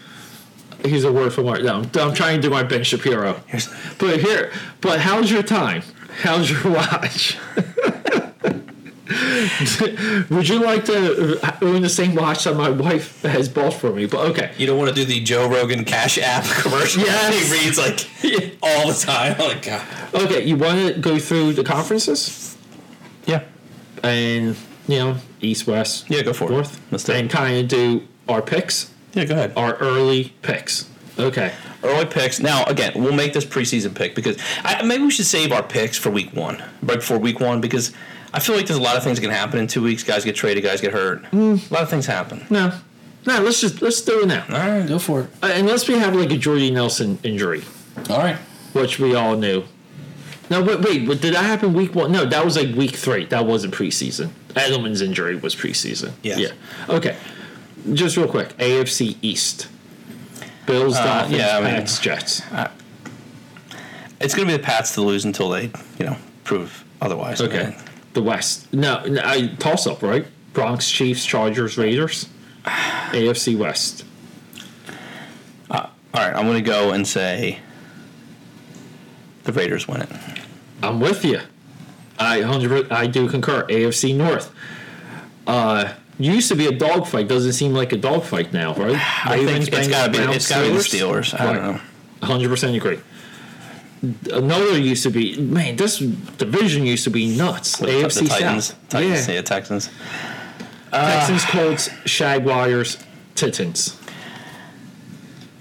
here's 0.84 1.04
a 1.04 1.12
word 1.12 1.32
from 1.32 1.46
Mark. 1.46 1.62
No, 1.62 1.82
I'm, 1.94 2.14
trying 2.14 2.36
to 2.40 2.42
do 2.42 2.50
my 2.50 2.62
Ben 2.62 2.82
Shapiro. 2.84 3.42
Here's- 3.46 3.68
But 3.98 4.20
here, 4.20 4.52
but 4.80 5.00
how's 5.00 5.30
your 5.30 5.42
time? 5.42 5.82
How's 6.22 6.50
your 6.50 6.72
watch? 6.72 7.38
Would 10.30 10.48
you 10.48 10.62
like 10.62 10.84
to 10.86 11.38
own 11.62 11.82
the 11.82 11.88
same 11.88 12.14
watch 12.14 12.44
that 12.44 12.54
my 12.56 12.70
wife 12.70 13.22
has 13.22 13.48
bought 13.48 13.74
for 13.74 13.92
me? 13.92 14.06
But 14.06 14.30
okay. 14.30 14.52
You 14.56 14.66
don't 14.66 14.78
want 14.78 14.88
to 14.88 14.94
do 14.94 15.04
the 15.04 15.20
Joe 15.20 15.48
Rogan 15.48 15.84
Cash 15.84 16.18
App 16.18 16.44
commercial. 16.44 17.02
Yes. 17.02 17.50
he 17.50 17.64
reads 17.66 17.78
like 17.78 18.58
all 18.62 18.88
the 18.88 18.94
time. 18.98 19.36
Oh 19.38 19.58
god. 19.60 19.84
Okay, 20.14 20.44
you 20.44 20.56
want 20.56 20.94
to 20.94 21.00
go 21.00 21.18
through 21.18 21.52
the 21.54 21.64
conferences 21.64 22.56
Yeah. 23.26 23.42
and, 24.02 24.56
you 24.88 24.98
know, 24.98 25.16
East, 25.40 25.66
West, 25.66 26.08
Yeah, 26.08 26.22
go 26.22 26.32
for 26.32 26.44
it. 26.44 26.50
North, 26.52 26.80
Let's 26.90 27.04
do 27.04 27.12
and 27.12 27.28
kind 27.28 27.58
of 27.58 27.68
do 27.68 28.06
our 28.28 28.40
picks, 28.42 28.91
Yeah, 29.14 29.24
go 29.24 29.34
ahead. 29.34 29.52
our 29.56 29.74
early 29.76 30.32
picks. 30.42 30.88
Okay. 31.18 31.52
Early 31.82 32.06
picks. 32.06 32.40
Now, 32.40 32.64
again, 32.64 32.92
we'll 32.94 33.12
make 33.12 33.32
this 33.34 33.44
preseason 33.44 33.94
pick 33.94 34.14
because 34.14 34.38
I, 34.64 34.82
maybe 34.82 35.02
we 35.04 35.10
should 35.10 35.26
save 35.26 35.52
our 35.52 35.62
picks 35.62 35.98
for 35.98 36.10
week 36.10 36.32
one, 36.34 36.62
right 36.82 36.98
before 36.98 37.18
week 37.18 37.38
one, 37.40 37.60
because 37.60 37.92
I 38.32 38.40
feel 38.40 38.56
like 38.56 38.66
there's 38.66 38.78
a 38.78 38.82
lot 38.82 38.96
of 38.96 39.02
things 39.04 39.18
that 39.18 39.22
can 39.26 39.30
happen 39.34 39.58
in 39.58 39.66
two 39.66 39.82
weeks. 39.82 40.02
Guys 40.04 40.24
get 40.24 40.34
traded, 40.36 40.62
guys 40.64 40.80
get 40.80 40.92
hurt. 40.92 41.24
A 41.32 41.36
lot 41.36 41.82
of 41.82 41.90
things 41.90 42.06
happen. 42.06 42.46
No. 42.48 42.72
No, 43.26 43.40
let's 43.40 43.60
just, 43.60 43.82
let's 43.82 44.00
do 44.00 44.22
it 44.22 44.26
now. 44.26 44.44
All 44.48 44.54
right, 44.78 44.88
go 44.88 44.98
for 44.98 45.22
it. 45.22 45.30
Uh, 45.42 45.52
unless 45.54 45.86
we 45.86 45.96
have 45.98 46.14
like 46.16 46.30
a 46.32 46.36
Jordy 46.38 46.70
Nelson 46.70 47.18
injury. 47.22 47.62
All 48.08 48.18
right. 48.18 48.36
which 48.72 48.98
we 48.98 49.14
all 49.14 49.36
knew. 49.36 49.64
No, 50.50 50.64
but 50.64 50.82
wait, 50.82 51.06
but 51.06 51.20
did 51.20 51.34
that 51.34 51.44
happen 51.44 51.72
week 51.72 51.94
one? 51.94 52.10
No, 52.10 52.24
that 52.24 52.44
was 52.44 52.56
like 52.56 52.74
week 52.74 52.96
three. 52.96 53.26
That 53.26 53.46
wasn't 53.46 53.74
preseason. 53.74 54.30
Edelman's 54.54 55.00
injury 55.02 55.36
was 55.36 55.54
preseason. 55.54 56.12
Yes. 56.22 56.38
Yeah. 56.40 56.94
Okay. 56.94 57.16
Just 57.92 58.16
real 58.16 58.28
quick, 58.28 58.56
AFC 58.58 59.16
East. 59.22 59.68
Bills, 60.66 60.96
Uh, 60.96 61.04
Dolphins, 61.04 61.36
yeah, 61.38 61.56
I 61.58 61.60
mean- 61.60 61.70
Pats, 61.74 61.98
Jets. 61.98 62.42
It's 64.20 64.34
going 64.34 64.46
to 64.46 64.52
be 64.52 64.56
the 64.56 64.62
Pats 64.62 64.94
to 64.94 65.00
lose 65.00 65.24
until 65.24 65.48
they, 65.50 65.64
you 65.98 66.06
know, 66.06 66.16
prove 66.44 66.84
otherwise. 67.00 67.40
Okay. 67.40 67.76
The 68.14 68.22
West. 68.22 68.72
No, 68.72 69.02
no 69.04 69.20
I, 69.24 69.48
toss 69.58 69.86
up, 69.88 70.02
right? 70.02 70.24
Bronx, 70.52 70.88
Chiefs, 70.88 71.24
Chargers, 71.26 71.76
Raiders. 71.76 72.28
AFC 72.64 73.56
West. 73.58 74.04
All 76.14 76.20
right, 76.22 76.36
I'm 76.36 76.44
going 76.44 76.62
to 76.62 76.70
go 76.70 76.90
and 76.90 77.08
say 77.08 77.60
the 79.44 79.52
Raiders 79.52 79.88
win 79.88 80.02
it. 80.02 80.10
I'm 80.82 81.00
with 81.00 81.24
you. 81.24 81.40
I 82.18 82.42
hundred. 82.42 82.92
I 82.92 83.06
do 83.06 83.30
concur. 83.30 83.66
AFC 83.68 84.14
North. 84.14 84.54
Uh, 85.46 85.94
used 86.18 86.48
to 86.48 86.56
be 86.56 86.66
a 86.66 86.72
dogfight. 86.72 87.28
Doesn't 87.28 87.52
seem 87.52 87.72
like 87.72 87.92
a 87.92 87.96
dogfight 87.96 88.52
now, 88.52 88.74
right? 88.74 88.96
I 89.26 89.44
think 89.44 89.68
it's 89.72 89.88
got 89.88 90.06
to 90.06 90.12
be 90.12 90.18
it's 90.34 90.48
got 90.48 90.62
to 90.62 90.68
be 90.68 90.76
the 90.76 90.78
Steelers. 90.78 91.38
I 91.38 91.52
don't 91.52 91.62
know. 91.62 91.80
Hundred 92.22 92.48
percent 92.48 92.76
agree. 92.76 93.00
Another 94.32 94.78
used 94.78 95.04
to 95.04 95.10
be 95.10 95.40
man. 95.40 95.76
This 95.76 95.98
division 95.98 96.84
used 96.84 97.04
to 97.04 97.10
be 97.10 97.36
nuts. 97.36 97.80
AFC 97.80 98.20
the 98.22 98.28
Titans, 98.28 98.66
South. 98.66 98.88
Titans, 98.88 99.28
yeah. 99.28 99.34
yeah, 99.34 99.42
Texans. 99.42 99.90
Texans, 100.90 101.44
Colts, 101.46 101.88
Jaguars, 102.04 102.98
Titans. 103.34 104.01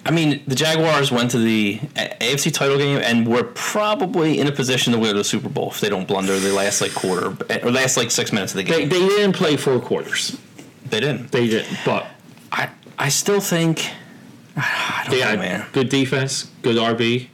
I 0.05 0.11
mean, 0.11 0.41
the 0.47 0.55
Jaguars 0.55 1.11
went 1.11 1.31
to 1.31 1.37
the 1.37 1.77
AFC 1.95 2.51
title 2.51 2.77
game 2.77 2.97
and 3.03 3.27
were 3.27 3.43
probably 3.43 4.39
in 4.39 4.47
a 4.47 4.51
position 4.51 4.93
to 4.93 4.99
win 4.99 5.15
the 5.15 5.23
Super 5.23 5.47
Bowl 5.49 5.69
if 5.69 5.79
they 5.79 5.89
don't 5.89 6.07
blunder 6.07 6.39
the 6.39 6.51
last 6.53 6.81
like 6.81 6.93
quarter 6.93 7.37
or 7.63 7.71
last 7.71 7.97
like 7.97 8.09
six 8.09 8.33
minutes 8.33 8.53
of 8.53 8.57
the 8.57 8.63
game. 8.63 8.89
they 8.89 8.99
didn't 8.99 9.33
play 9.35 9.57
four 9.57 9.79
quarters. 9.79 10.37
They 10.89 10.99
didn't. 10.99 11.31
They 11.31 11.47
didn't, 11.47 11.77
but 11.85 12.07
I 12.51 12.69
I 12.97 13.09
still 13.09 13.39
think. 13.39 13.89
I 14.57 15.03
don't 15.05 15.11
they 15.15 15.21
know, 15.21 15.27
had 15.27 15.39
man. 15.39 15.65
good 15.71 15.89
defense, 15.89 16.49
good 16.61 16.75
RB. 16.77 17.27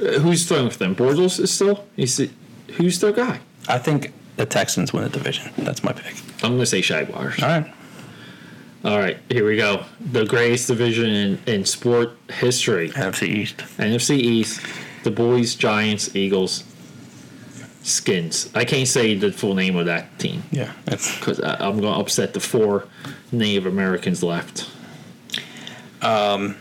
Uh, 0.00 0.20
who's 0.20 0.46
throwing 0.48 0.70
for 0.70 0.78
them? 0.78 0.94
Bortles 0.94 1.38
is 1.40 1.50
still. 1.50 1.84
Is 1.96 2.18
it, 2.20 2.30
who's 2.76 3.00
their 3.00 3.12
guy? 3.12 3.40
I 3.68 3.78
think 3.78 4.12
the 4.36 4.46
Texans 4.46 4.92
win 4.92 5.02
the 5.02 5.10
division. 5.10 5.50
That's 5.58 5.82
my 5.84 5.92
pick. 5.92 6.14
I'm 6.42 6.52
gonna 6.52 6.64
say 6.64 6.80
Jaguars. 6.80 7.42
All 7.42 7.48
right. 7.48 7.74
All 8.84 8.98
right, 8.98 9.18
here 9.28 9.46
we 9.46 9.56
go. 9.56 9.84
The 10.12 10.24
greatest 10.24 10.68
division 10.68 11.10
in, 11.10 11.38
in 11.46 11.64
sport 11.64 12.12
history. 12.30 12.90
NFC 12.90 13.26
East. 13.28 13.56
NFC 13.76 14.16
East, 14.18 14.60
the 15.02 15.10
boys, 15.10 15.54
Giants, 15.56 16.14
Eagles, 16.14 16.62
Skins. 17.82 18.50
I 18.54 18.64
can't 18.64 18.86
say 18.86 19.14
the 19.14 19.32
full 19.32 19.54
name 19.54 19.76
of 19.76 19.86
that 19.86 20.16
team 20.18 20.42
Yeah, 20.52 20.72
because 20.84 21.40
I'm 21.42 21.80
going 21.80 21.94
to 21.94 22.00
upset 22.00 22.34
the 22.34 22.40
four 22.40 22.86
Native 23.32 23.66
Americans 23.66 24.22
left. 24.22 24.70
Um, 26.02 26.56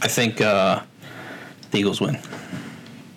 I 0.00 0.08
think 0.08 0.40
uh, 0.40 0.82
the 1.72 1.78
Eagles 1.78 2.00
win. 2.00 2.18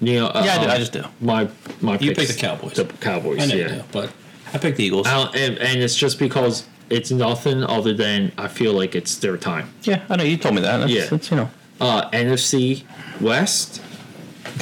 You 0.02 0.20
know, 0.20 0.32
Yeah, 0.34 0.56
I 0.58 0.64
do- 0.64 0.70
uh, 0.70 0.74
I 0.74 0.78
just 0.78 0.92
do. 0.94 1.04
My 1.22 1.48
my 1.80 1.98
You 2.00 2.14
pick 2.14 2.28
the 2.28 2.34
Cowboys. 2.34 2.74
The 2.74 2.86
Cowboys, 2.86 3.42
I 3.42 3.46
know 3.46 3.56
yeah. 3.56 3.62
you 3.70 3.76
do, 3.78 3.84
but 3.94 4.12
I 4.54 4.58
picked 4.58 4.78
the 4.78 4.84
Eagles. 4.84 5.08
I 5.08 5.28
and, 5.30 5.58
and 5.60 5.82
it's 5.82 5.96
just 5.96 6.20
because 6.20 6.68
it's 6.90 7.12
nothing 7.12 7.64
other 7.64 7.94
than 7.94 8.32
I 8.38 8.48
feel 8.48 8.74
like 8.74 8.96
it's 8.96 9.18
their 9.18 9.38
time. 9.38 9.70
Yeah, 9.84 10.02
I 10.10 10.16
know 10.16 10.24
you 10.24 10.38
told 10.38 10.56
me 10.56 10.62
that. 10.62 10.78
That's, 10.78 10.92
Yeah. 10.92 11.06
that's, 11.06 11.32
you 11.32 11.38
know. 11.38 11.50
Uh, 11.82 12.10
NFC 12.12 12.84
West, 13.20 13.82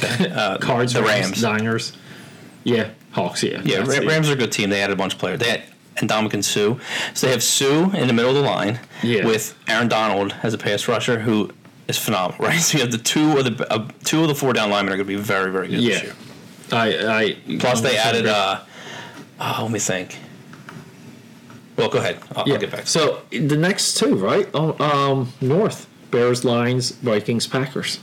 Uh, 0.02 0.58
Cards, 0.60 0.94
the 0.94 1.02
Rams, 1.02 1.26
Rams. 1.26 1.42
Niners, 1.42 1.92
yeah, 2.64 2.88
Hawks, 3.12 3.42
yeah, 3.42 3.60
Yeah, 3.64 3.78
Ra- 3.80 3.98
Rams 4.06 4.28
are 4.28 4.32
a 4.32 4.36
good 4.36 4.50
team. 4.52 4.70
They 4.70 4.80
added 4.82 4.94
a 4.94 4.96
bunch 4.96 5.12
of 5.14 5.18
players. 5.20 5.38
They 5.38 5.48
had 5.50 5.62
Ndamukong 5.96 6.42
Suh. 6.42 6.76
So 7.14 7.26
they 7.26 7.32
have 7.32 7.42
Suh 7.42 7.90
in 7.94 8.06
the 8.08 8.12
middle 8.12 8.30
of 8.30 8.36
the 8.36 8.42
line 8.42 8.80
Yeah. 9.02 9.24
with 9.26 9.54
Aaron 9.68 9.86
Donald 9.88 10.34
as 10.42 10.54
a 10.54 10.58
pass 10.58 10.88
rusher 10.88 11.20
who 11.20 11.50
is 11.86 11.96
phenomenal, 11.98 12.44
right? 12.46 12.58
So 12.60 12.78
you 12.78 12.82
have 12.82 12.90
the 12.92 12.98
two 12.98 13.38
of 13.38 13.44
the 13.56 13.72
uh, 13.72 13.86
two 14.02 14.22
of 14.22 14.28
the 14.28 14.34
four 14.34 14.52
down 14.52 14.70
linemen 14.70 14.94
are 14.94 14.96
going 14.96 15.06
to 15.06 15.16
be 15.16 15.22
very, 15.22 15.52
very 15.52 15.68
good 15.68 15.80
Yeah. 15.80 15.94
this 15.94 16.02
year. 16.02 16.14
I, 16.72 17.36
I 17.48 17.56
Plus 17.58 17.82
they 17.82 17.96
added. 17.96 18.26
Uh, 18.26 18.60
oh, 19.38 19.58
let 19.62 19.70
me 19.70 19.78
think. 19.78 20.18
Well, 21.76 21.88
go 21.88 21.98
ahead. 21.98 22.18
I'll, 22.36 22.46
yeah. 22.46 22.54
I'll 22.54 22.60
get 22.60 22.70
back. 22.70 22.86
So 22.86 23.22
the 23.30 23.56
next 23.56 23.94
two, 23.98 24.14
right? 24.16 24.48
Oh, 24.54 24.76
um, 24.82 25.32
North 25.40 25.88
Bears, 26.10 26.44
Lions, 26.44 26.90
Vikings, 26.92 27.46
Packers. 27.46 27.98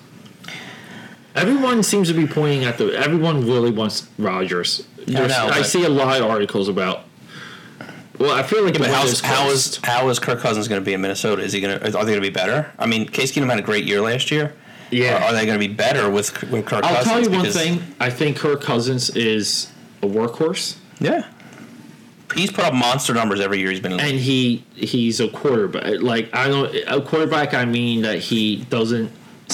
Everyone 1.33 1.81
seems 1.81 2.09
to 2.09 2.13
be 2.13 2.27
pointing 2.27 2.65
at 2.65 2.77
the. 2.77 2.93
Everyone 2.97 3.45
really 3.47 3.71
wants 3.71 4.07
Rodgers. 4.17 4.85
There's- 5.07 5.29
know, 5.29 5.47
I 5.47 5.61
see 5.61 5.85
a 5.85 5.89
lot 5.89 6.19
of 6.19 6.29
articles 6.29 6.67
about. 6.67 7.03
Well, 8.19 8.31
I 8.31 8.43
feel 8.43 8.63
like 8.63 8.77
the 8.77 8.87
how's, 8.87 9.13
is 9.13 9.21
how 9.21 9.47
is 9.49 9.79
how 9.83 10.09
is 10.09 10.19
Kirk 10.19 10.39
Cousins 10.41 10.67
going 10.67 10.79
to 10.81 10.85
be 10.85 10.93
in 10.93 11.01
Minnesota? 11.01 11.41
Is 11.41 11.53
he 11.53 11.61
going 11.61 11.79
to? 11.79 11.85
Are 11.85 11.89
they 12.05 12.11
going 12.11 12.15
to 12.15 12.19
be 12.21 12.29
better? 12.29 12.69
I 12.77 12.85
mean, 12.85 13.07
Case 13.07 13.31
Keenum 13.31 13.49
had 13.49 13.57
a 13.59 13.63
great 13.63 13.85
year 13.85 14.01
last 14.01 14.29
year. 14.29 14.53
Yeah. 14.91 15.21
Or 15.23 15.27
are 15.27 15.33
they 15.33 15.45
going 15.45 15.59
to 15.59 15.67
be 15.67 15.73
better 15.73 16.09
with 16.09 16.39
with 16.51 16.65
Kirk 16.65 16.83
I'll 16.83 16.95
Cousins? 17.03 17.07
tell 17.07 17.23
you 17.23 17.29
one 17.31 17.49
thing. 17.51 17.95
I 17.99 18.09
think 18.09 18.37
Kirk 18.37 18.61
Cousins 18.61 19.09
is 19.11 19.71
a 20.03 20.07
workhorse, 20.07 20.75
Yeah. 20.99 21.25
He's 22.35 22.51
put 22.51 22.63
up 22.63 22.73
monster 22.73 23.13
numbers 23.13 23.39
every 23.39 23.59
year 23.59 23.69
he's 23.71 23.79
been 23.79 23.91
in 23.93 23.97
the 23.97 24.03
league. 24.03 24.13
and 24.13 24.21
he 24.21 24.63
he's 24.75 25.19
a 25.19 25.27
quarterback. 25.29 26.01
Like 26.01 26.29
I 26.33 26.47
don't 26.47 26.73
a 26.87 27.01
quarterback. 27.01 27.53
I 27.53 27.65
mean 27.65 28.01
that 28.03 28.19
he 28.19 28.65
doesn't. 28.69 29.11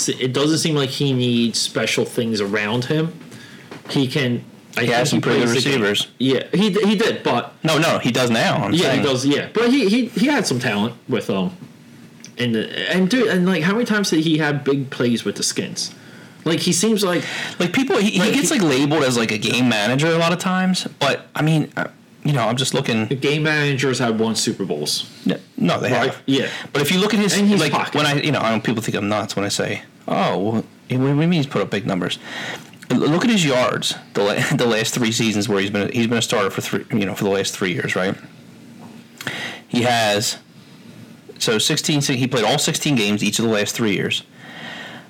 It 0.08 0.32
doesn't 0.34 0.60
seem 0.60 0.76
like 0.76 0.90
he 0.92 1.12
needs 1.14 1.60
special 1.60 2.06
things 2.06 2.40
around 2.42 2.86
him. 2.86 3.14
He 3.90 4.08
can. 4.08 4.44
I 4.76 4.82
He 4.82 4.88
has 4.92 5.10
some 5.10 5.22
pretty 5.22 5.40
good 5.44 5.50
receivers. 5.56 6.08
Yeah, 6.20 6.44
he 6.54 6.70
he 6.72 6.96
did, 6.96 7.24
but 7.24 7.54
No, 7.64 7.80
no, 7.80 7.98
he 7.98 8.12
does 8.12 8.30
now. 8.30 8.58
I'm 8.58 8.74
yeah, 8.74 8.84
saying. 8.84 9.00
he 9.00 9.06
does. 9.06 9.26
Yeah, 9.26 9.50
but 9.54 9.70
he 9.72 9.90
he 9.90 10.06
he 10.08 10.28
had 10.28 10.46
some 10.46 10.60
talent 10.60 10.94
with 11.10 11.30
um, 11.32 11.56
and 12.38 12.56
and 12.56 13.10
dude, 13.10 13.28
and 13.28 13.48
like 13.48 13.64
how 13.64 13.74
many 13.74 13.86
times 13.86 14.12
did 14.12 14.24
he 14.24 14.38
have 14.38 14.64
big 14.64 14.92
plays 14.92 15.26
with 15.26 15.36
the 15.38 15.44
skins? 15.44 15.96
Like 16.46 16.60
he 16.60 16.72
seems 16.74 17.04
like 17.04 17.24
Like 17.60 17.74
people, 17.74 17.98
he, 17.98 18.20
Like, 18.20 18.30
he 18.30 18.36
gets 18.36 18.52
like 18.52 18.62
labeled 18.62 19.04
as 19.04 19.18
like 19.18 19.32
a 19.32 19.38
game 19.40 19.68
manager 19.68 20.08
a 20.08 20.18
lot 20.18 20.32
of 20.32 20.38
times. 20.40 20.88
But 21.00 21.28
I 21.36 21.42
mean, 21.42 21.72
uh, 21.76 21.88
you 22.28 22.34
know, 22.34 22.48
I'm 22.48 22.58
just 22.58 22.74
looking. 22.74 23.08
the 23.08 23.16
game 23.16 23.44
managers 23.44 24.00
have 24.00 24.20
won 24.20 24.36
Super 24.36 24.66
Bowls. 24.66 25.10
No, 25.58 25.80
they 25.80 25.92
Right, 25.92 26.12
have. 26.12 26.22
yeah. 26.26 26.50
But 26.74 26.82
if 26.82 26.92
you 26.92 27.00
look 27.00 27.14
at 27.14 27.20
his 27.20 27.38
And 27.38 27.48
he's 27.48 27.60
like 27.62 27.72
pocket. 27.72 27.96
when 27.96 28.06
I, 28.06 28.16
you 28.22 28.32
know, 28.32 28.40
I 28.42 28.50
don't, 28.52 28.64
people 28.64 28.82
think 28.84 28.96
I'm 28.98 29.08
nuts 29.10 29.36
when 29.36 29.46
I 29.46 29.50
say, 29.50 29.84
oh, 30.08 30.38
well, 30.38 30.52
what 30.54 30.66
do 30.90 30.96
you 30.96 31.00
mean 31.16 31.32
he's 31.32 31.48
put 31.48 31.62
up 31.62 31.70
big 31.70 31.86
numbers? 31.88 32.20
Look 32.90 33.24
at 33.26 33.30
his 33.30 33.46
yards 33.46 33.96
the 34.14 34.24
la- 34.24 34.56
the 34.56 34.66
last 34.66 34.94
three 34.94 35.12
seasons 35.12 35.50
where 35.50 35.60
he's 35.60 35.70
been 35.70 35.92
he's 35.92 36.08
been 36.08 36.20
a 36.20 36.22
starter 36.22 36.50
for 36.50 36.62
three 36.62 36.86
you 36.98 37.06
know 37.06 37.16
for 37.16 37.26
the 37.26 37.30
last 37.30 37.54
three 37.54 37.74
years 37.74 37.96
right. 37.98 38.16
He 39.68 39.82
has 39.84 40.38
so 41.38 41.58
16 41.60 42.02
he 42.16 42.28
played 42.28 42.46
all 42.46 42.58
16 42.58 42.96
games 42.96 43.24
each 43.24 43.40
of 43.40 43.46
the 43.46 43.52
last 43.52 43.76
three 43.76 43.94
years. 43.94 44.24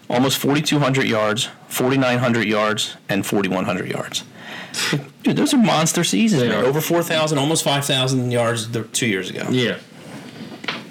Almost 0.09 0.37
4,200 0.39 1.05
yards, 1.05 1.49
4,900 1.67 2.47
yards, 2.47 2.95
and 3.09 3.25
4,100 3.25 3.89
yards. 3.91 4.23
Dude, 5.27 5.35
those 5.35 5.53
are 5.53 5.57
monster 5.57 6.03
seasons, 6.05 6.41
They 6.41 6.47
man. 6.47 6.63
are. 6.63 6.67
Over 6.67 6.79
4,000, 6.79 7.37
almost 7.37 7.63
5,000 7.65 8.31
yards 8.31 8.67
th- 8.67 8.85
two 8.93 9.07
years 9.07 9.29
ago. 9.29 9.45
Yeah, 9.49 9.77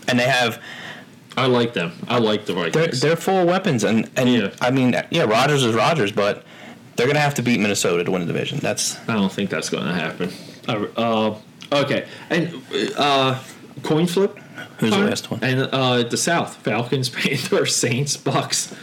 And 0.08 0.18
they 0.18 0.24
have 0.28 0.60
I 1.38 1.46
like 1.46 1.72
them. 1.72 1.92
I 2.08 2.18
like 2.18 2.44
the 2.46 2.52
they're, 2.54 2.70
Vikings. 2.70 3.00
they're 3.00 3.16
full 3.16 3.38
of 3.40 3.46
weapons, 3.46 3.82
and 3.84 4.10
and 4.16 4.28
Yeah. 4.30 4.50
I 4.60 4.70
mean, 4.70 4.94
yeah, 5.10 5.24
Rodgers 5.24 5.64
is 5.64 5.74
Rodgers, 5.74 6.12
but 6.12 6.44
they're 6.96 7.06
gonna 7.06 7.18
have 7.20 7.34
to 7.34 7.42
beat 7.42 7.60
Minnesota 7.60 8.04
to 8.04 8.10
win 8.10 8.26
the 8.26 8.32
division. 8.32 8.58
That's 8.58 8.98
I 9.08 9.14
don't 9.14 9.32
think 9.32 9.48
that's 9.50 9.68
going 9.70 9.84
to 9.86 9.92
happen. 9.94 10.32
Uh, 10.68 10.86
uh, 10.96 11.38
okay, 11.82 12.06
and 12.30 12.62
uh, 12.96 13.42
coin 13.82 14.06
flip. 14.06 14.38
Who's 14.78 14.92
the 14.92 14.98
last 14.98 15.30
one? 15.30 15.40
And 15.42 15.60
uh, 15.72 16.02
the 16.04 16.16
South: 16.16 16.56
Falcons, 16.56 17.08
Panthers, 17.16 17.74
Saints, 17.76 18.16
Bucks. 18.16 18.74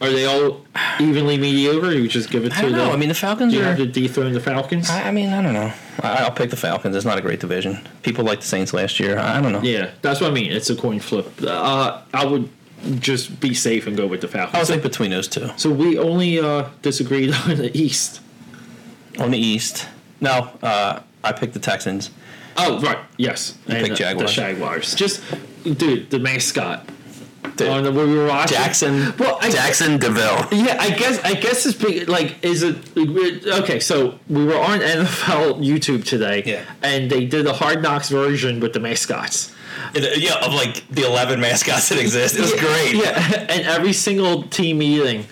Are 0.00 0.10
they 0.10 0.26
all 0.26 0.60
evenly 1.00 1.38
mediocre? 1.38 1.90
You 1.92 2.06
just 2.06 2.30
give 2.30 2.44
it 2.44 2.50
to 2.52 2.58
I 2.58 2.62
don't 2.62 2.72
the. 2.72 2.78
know. 2.78 2.92
I 2.92 2.96
mean, 2.96 3.08
the 3.08 3.14
Falcons 3.14 3.54
you 3.54 3.60
are. 3.60 3.64
have 3.64 3.78
to 3.78 3.86
dethrone 3.86 4.32
the 4.32 4.40
Falcons. 4.40 4.90
I, 4.90 5.04
I 5.04 5.10
mean, 5.10 5.30
I 5.30 5.40
don't 5.42 5.54
know. 5.54 5.72
I, 6.02 6.24
I'll 6.24 6.30
pick 6.32 6.50
the 6.50 6.56
Falcons. 6.56 6.94
It's 6.94 7.06
not 7.06 7.16
a 7.18 7.22
great 7.22 7.40
division. 7.40 7.86
People 8.02 8.24
like 8.24 8.40
the 8.40 8.46
Saints 8.46 8.74
last 8.74 9.00
year. 9.00 9.18
I, 9.18 9.38
I 9.38 9.40
don't 9.40 9.52
know. 9.52 9.62
yeah, 9.62 9.92
that's 10.02 10.20
what 10.20 10.30
I 10.30 10.34
mean. 10.34 10.52
It's 10.52 10.68
a 10.68 10.76
coin 10.76 11.00
flip. 11.00 11.30
Uh, 11.42 12.02
I 12.12 12.26
would 12.26 12.50
just 13.00 13.40
be 13.40 13.54
safe 13.54 13.86
and 13.86 13.96
go 13.96 14.06
with 14.06 14.20
the 14.20 14.28
Falcons. 14.28 14.54
I 14.54 14.58
would 14.58 14.66
think 14.68 14.82
between 14.82 15.10
those 15.10 15.26
two 15.28 15.48
so 15.56 15.70
we 15.70 15.98
only 15.98 16.38
uh, 16.38 16.68
disagreed 16.82 17.32
on 17.46 17.56
the 17.56 17.76
East. 17.76 18.20
on 19.18 19.30
the 19.30 19.38
East. 19.38 19.88
No, 20.20 20.50
uh, 20.62 21.00
I 21.24 21.32
picked 21.32 21.54
the 21.54 21.58
Texans. 21.60 22.10
Oh 22.58 22.80
right, 22.80 22.98
yes. 23.16 23.56
You 23.66 23.76
and 23.76 23.84
picked 23.86 23.96
the- 23.98 24.04
Jaguars. 24.04 24.30
The 24.30 24.34
Jaguars. 24.42 24.94
Just, 24.94 25.22
dude, 25.64 26.10
the 26.10 26.18
mascot. 26.18 26.86
On 27.46 27.82
the 27.84 27.90
oh, 27.90 27.92
when 27.92 28.10
we 28.10 28.16
were 28.16 28.26
watching 28.26 28.58
Jaxson. 28.58 29.18
Well, 29.18 29.38
I, 29.40 29.48
Jaxson 29.50 29.98
de 30.00 30.10
Ville. 30.10 30.48
Yeah, 30.64 30.76
I 30.80 30.90
guess 30.90 31.20
I 31.24 31.34
guess 31.34 31.64
it's 31.66 31.76
big. 31.76 32.08
Like, 32.08 32.44
is 32.44 32.62
it 32.62 32.76
okay? 32.96 33.80
So 33.80 34.18
we 34.28 34.44
were 34.44 34.58
on 34.58 34.80
NFL 34.80 35.64
YouTube 35.64 36.04
today, 36.04 36.42
Yeah. 36.44 36.64
and 36.82 37.10
they 37.10 37.26
did 37.26 37.46
a 37.46 37.52
Hard 37.52 37.82
Knocks 37.82 38.08
version 38.08 38.60
with 38.60 38.72
the 38.72 38.80
mascots. 38.80 39.52
Yeah, 39.94 40.44
of 40.44 40.52
like 40.52 40.86
the 40.90 41.04
eleven 41.06 41.40
mascots 41.40 41.88
that 41.90 41.98
exist. 41.98 42.36
It 42.36 42.40
was 42.42 42.52
Yeah, 42.54 42.60
great. 42.60 42.94
Yeah, 42.96 43.46
and 43.48 43.66
every 43.66 43.92
single 43.92 44.42
team 44.44 44.78
meeting, 44.78 45.26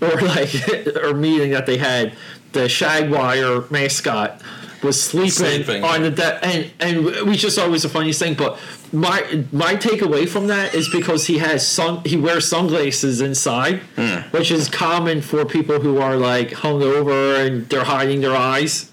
or 0.00 0.20
like 0.20 0.50
or 1.02 1.14
meeting 1.14 1.50
that 1.52 1.66
they 1.66 1.76
had, 1.76 2.14
the 2.52 2.66
Jaguar 2.68 3.64
mascot 3.70 4.40
was 4.82 5.00
sleeping, 5.00 5.30
Sleeping. 5.30 5.84
on 5.84 6.02
the 6.02 6.10
deck, 6.10 6.38
and 6.42 6.70
and 6.80 7.04
we 7.28 7.36
just 7.36 7.58
was 7.68 7.82
the 7.82 7.88
funniest 7.88 8.18
thing. 8.20 8.34
But 8.34 8.58
my 8.92 9.44
my 9.52 9.74
takeaway 9.76 10.28
from 10.28 10.46
that 10.48 10.74
is 10.74 10.88
because 10.88 11.26
he 11.26 11.38
has 11.38 11.66
sun 11.66 12.02
he 12.04 12.16
wears 12.16 12.46
sunglasses 12.48 13.20
inside, 13.20 13.80
Hmm. 13.96 14.20
which 14.30 14.50
is 14.50 14.68
common 14.68 15.22
for 15.22 15.44
people 15.44 15.80
who 15.80 15.98
are 15.98 16.16
like 16.16 16.50
hungover 16.50 17.44
and 17.46 17.68
they're 17.68 17.84
hiding 17.84 18.20
their 18.20 18.36
eyes. 18.36 18.90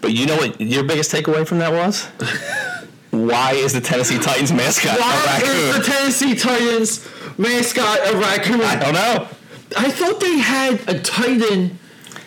But 0.00 0.12
you 0.12 0.26
know 0.26 0.36
what 0.36 0.60
your 0.60 0.84
biggest 0.84 1.12
takeaway 1.12 1.46
from 1.46 1.58
that 1.58 1.72
was? 1.72 2.04
Why 3.10 3.52
is 3.52 3.72
the 3.72 3.80
Tennessee 3.80 4.18
Titans 4.18 4.52
mascot 4.52 4.98
a 4.98 5.00
Why 5.00 5.40
is 5.42 5.76
the? 5.76 5.82
Tennessee 5.84 6.34
Titans 6.34 7.08
mascot 7.38 7.98
a 8.12 8.16
raccoon? 8.16 8.60
I 8.60 8.76
don't 8.76 8.92
know. 8.94 9.28
I 9.76 9.90
thought 9.90 10.20
they 10.20 10.38
had 10.38 10.80
a 10.88 10.98
Titan 11.00 11.78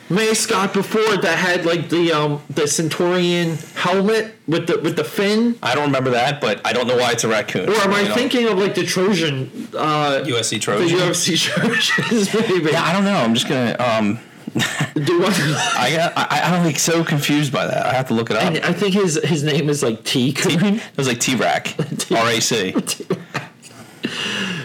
mascot 0.10 0.74
before 0.74 1.18
that 1.18 1.38
had 1.38 1.66
like 1.66 1.90
the 1.90 2.12
um 2.12 2.42
the 2.50 2.68
Centurion 2.68 3.58
helmet 3.76 4.36
with 4.48 4.68
the 4.68 4.80
with 4.80 4.96
the 4.96 5.04
fin. 5.04 5.58
I 5.62 5.76
don't 5.76 5.86
remember 5.86 6.10
that, 6.12 6.42
but 6.42 6.66
I 6.66 6.74
don't 6.74 6.88
know 6.88 6.98
why 6.98 7.12
it's 7.12 7.24
a 7.24 7.28
raccoon. 7.28 7.70
Or 7.70 7.76
am 7.76 7.94
I 7.94 8.06
thinking 8.14 8.48
of 8.48 8.58
like 8.58 8.76
the 8.76 8.86
Trojan 8.86 9.68
uh 9.76 10.24
USC 10.26 10.50
the 10.52 10.60
Trojan? 10.60 10.98
UFC 10.98 11.38
Trojans 11.88 12.34
maybe. 12.34 12.72
Yeah, 12.72 12.84
I 12.84 12.94
don't 12.94 13.04
know. 13.06 13.16
I'm 13.18 13.34
just 13.34 13.48
gonna. 13.48 13.76
Um, 13.80 14.20
Do 14.96 15.20
what- 15.22 15.40
I 15.78 15.94
got. 15.96 16.14
I, 16.18 16.42
I'm 16.42 16.64
like 16.66 16.80
so 16.80 17.04
confused 17.04 17.54
by 17.54 17.68
that. 17.68 17.86
I 17.86 17.94
have 17.94 18.08
to 18.08 18.16
look 18.16 18.32
it 18.32 18.38
up. 18.38 18.44
and 18.44 18.58
I 18.60 18.74
think 18.74 18.96
his 18.96 19.20
his 19.24 19.44
name 19.44 19.70
is 19.70 19.84
like 19.84 20.04
T 20.04 20.34
Coon. 20.34 20.76
It 20.78 20.98
was 20.98 21.08
like 21.08 21.20
T 21.20 21.36
Rac, 21.36 21.76
R 22.12 22.28
A 22.30 22.40
C. 22.42 22.72
Dude, 22.72 23.18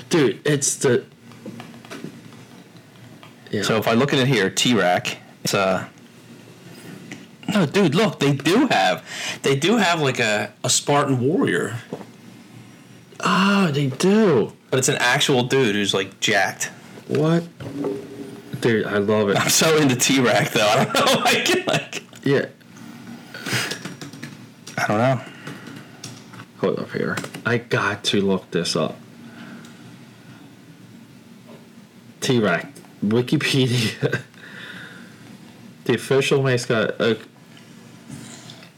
dude, 0.08 0.40
it's 0.46 0.76
the. 0.76 1.04
Yeah. 3.50 3.62
So 3.62 3.76
if 3.76 3.86
I 3.86 3.92
look 3.92 4.12
at 4.12 4.18
it 4.18 4.26
here, 4.26 4.50
T-Rac, 4.50 5.16
it's 5.44 5.54
a. 5.54 5.58
Uh, 5.58 5.88
no, 7.52 7.66
dude, 7.66 7.94
look, 7.94 8.20
they 8.20 8.32
do 8.32 8.66
have, 8.68 9.04
they 9.42 9.54
do 9.54 9.76
have 9.76 10.00
like 10.00 10.18
a, 10.18 10.52
a 10.64 10.70
Spartan 10.70 11.20
warrior, 11.20 11.76
oh, 13.20 13.70
they 13.70 13.88
do. 13.88 14.52
but 14.70 14.78
it's 14.78 14.88
an 14.88 14.96
actual 14.98 15.42
dude 15.42 15.74
who's 15.74 15.92
like 15.92 16.18
jacked. 16.20 16.70
What? 17.06 17.44
Dude, 18.62 18.86
I 18.86 18.96
love 18.96 19.28
it. 19.28 19.36
I'm 19.36 19.50
so 19.50 19.76
into 19.76 19.94
T-Rac 19.94 20.50
though. 20.50 20.66
I 20.66 20.84
don't 20.84 20.94
know. 20.94 21.22
I 21.22 21.34
can 21.44 21.66
like. 21.66 22.02
Yeah. 22.24 22.46
I 24.78 24.86
don't 24.88 24.98
know. 24.98 25.20
Hold 26.58 26.78
up 26.78 26.90
here. 26.92 27.18
I 27.44 27.58
got 27.58 28.04
to 28.04 28.22
look 28.22 28.50
this 28.50 28.74
up. 28.74 28.96
T 32.22 32.40
Rac. 32.40 32.72
Wikipedia. 33.04 34.22
the 35.84 35.94
official 35.94 36.42
mascot. 36.42 37.00
Uh, 37.00 37.14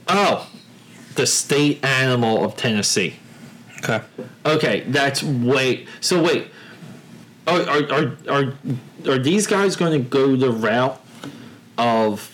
oh! 0.09 0.51
The 1.15 1.27
state 1.27 1.85
animal 1.85 2.45
of 2.45 2.57
Tennessee. 2.57 3.17
Okay. 3.79 4.01
Okay, 4.45 4.81
that's 4.89 5.23
wait. 5.23 5.89
So 6.01 6.23
wait, 6.23 6.49
are 7.47 7.61
are 7.61 7.93
are 7.93 8.17
are, 8.29 8.53
are 9.07 9.19
these 9.19 9.47
guys 9.47 9.77
going 9.77 9.93
to 9.93 10.09
go 10.09 10.37
the 10.37 10.51
route 10.51 11.01
of 11.79 12.33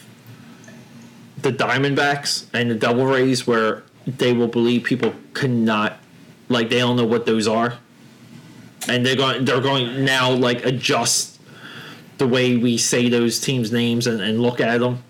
the 1.39 1.53
Diamondbacks 1.53 2.47
and 2.53 2.71
the 2.71 2.75
Devil 2.75 3.07
Rays, 3.07 3.47
where 3.47 3.83
they 4.07 4.33
will 4.33 4.49
believe 4.49 4.85
people 4.85 5.15
cannot, 5.35 5.99
like 6.49 6.69
they 6.71 6.79
don't 6.79 6.97
know 6.97 7.05
what 7.05 7.27
those 7.27 7.47
are, 7.47 7.79
and 8.89 9.05
they're 9.05 9.17
going 9.17 9.45
they're 9.45 9.61
going 9.61 10.05
now 10.05 10.31
like 10.31 10.65
adjust 10.65 11.32
the 12.19 12.27
way 12.29 12.57
we 12.57 12.79
say 12.79 13.09
those 13.09 13.41
teams' 13.41 13.73
names 13.73 14.07
and, 14.07 14.21
and 14.21 14.41
look 14.41 14.61
at 14.61 14.79
them. 14.81 15.03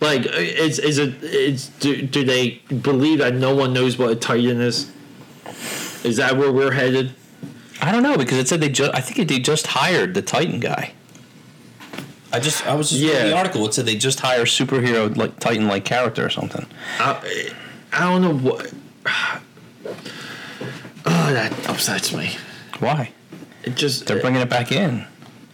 Like, 0.00 0.24
is 0.26 0.78
is 0.78 0.98
it 0.98 1.14
it's 1.22 1.66
do, 1.80 2.02
do 2.02 2.24
they 2.24 2.62
believe 2.82 3.18
that 3.18 3.34
no 3.34 3.54
one 3.54 3.72
knows 3.72 3.98
what 3.98 4.10
a 4.10 4.16
Titan 4.16 4.60
is? 4.60 4.90
Is 6.04 6.16
that 6.16 6.36
where 6.38 6.50
we're 6.50 6.70
headed? 6.72 7.12
I 7.82 7.92
don't 7.92 8.02
know 8.02 8.16
because 8.16 8.38
it 8.38 8.48
said 8.48 8.60
they 8.60 8.68
just. 8.70 8.94
I 8.94 9.00
think 9.00 9.28
they 9.28 9.38
just 9.38 9.66
hired 9.66 10.14
the 10.14 10.22
Titan 10.22 10.58
guy. 10.60 10.92
I 12.32 12.40
just. 12.40 12.66
I 12.66 12.74
was 12.74 12.88
just 12.90 13.02
Yeah. 13.02 13.12
reading 13.14 13.30
the 13.30 13.36
article. 13.36 13.66
It 13.66 13.74
said 13.74 13.84
they 13.86 13.96
just 13.96 14.20
hire 14.20 14.44
superhero 14.44 15.14
like 15.16 15.38
Titan 15.38 15.66
like 15.68 15.84
character 15.84 16.24
or 16.24 16.30
something. 16.30 16.64
I, 16.98 17.50
I 17.92 18.00
don't 18.00 18.22
know 18.22 18.36
what. 18.50 18.72
Oh, 21.06 21.32
that 21.32 21.52
upsets 21.68 22.12
me. 22.12 22.36
Why? 22.78 23.10
It 23.64 23.74
just 23.74 24.06
They're 24.06 24.20
bringing 24.20 24.42
it 24.42 24.50
back 24.50 24.70
in. 24.70 25.06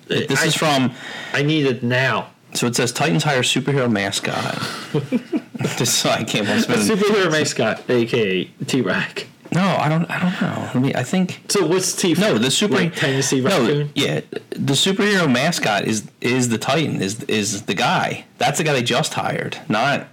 This 0.08 0.42
I, 0.42 0.46
is 0.46 0.54
from. 0.54 0.92
I 1.32 1.42
need 1.42 1.66
it 1.66 1.82
now. 1.82 2.30
So 2.54 2.66
it 2.66 2.76
says 2.76 2.92
Titans 2.92 3.24
hire 3.24 3.42
superhero 3.42 3.90
mascot. 3.90 4.54
this 5.78 6.06
I 6.06 6.24
can't 6.24 6.46
believe 6.46 6.68
A 6.70 6.74
it's 6.74 6.88
superhero 6.88 7.30
mascot, 7.30 7.88
aka 7.90 8.44
T 8.44 8.80
Rac. 8.80 9.26
No, 9.52 9.60
I 9.62 9.88
don't. 9.88 10.04
I 10.10 10.20
don't 10.20 10.40
know. 10.40 10.70
I 10.74 10.78
mean, 10.78 10.96
I 10.96 11.02
think 11.02 11.40
So 11.48 11.66
what's 11.66 11.94
T? 11.94 12.14
no. 12.14 12.38
The 12.38 12.50
super 12.50 12.74
like 12.74 12.94
Tennessee 12.94 13.40
no, 13.40 13.60
raccoon. 13.60 13.90
yeah, 13.94 14.20
the 14.50 14.72
superhero 14.74 15.30
mascot 15.30 15.84
is 15.84 16.10
is 16.20 16.48
the 16.48 16.58
Titan. 16.58 17.00
Is 17.02 17.22
is 17.24 17.62
the 17.62 17.74
guy? 17.74 18.24
That's 18.38 18.58
the 18.58 18.64
guy 18.64 18.72
they 18.74 18.82
just 18.82 19.14
hired, 19.14 19.58
not 19.68 20.08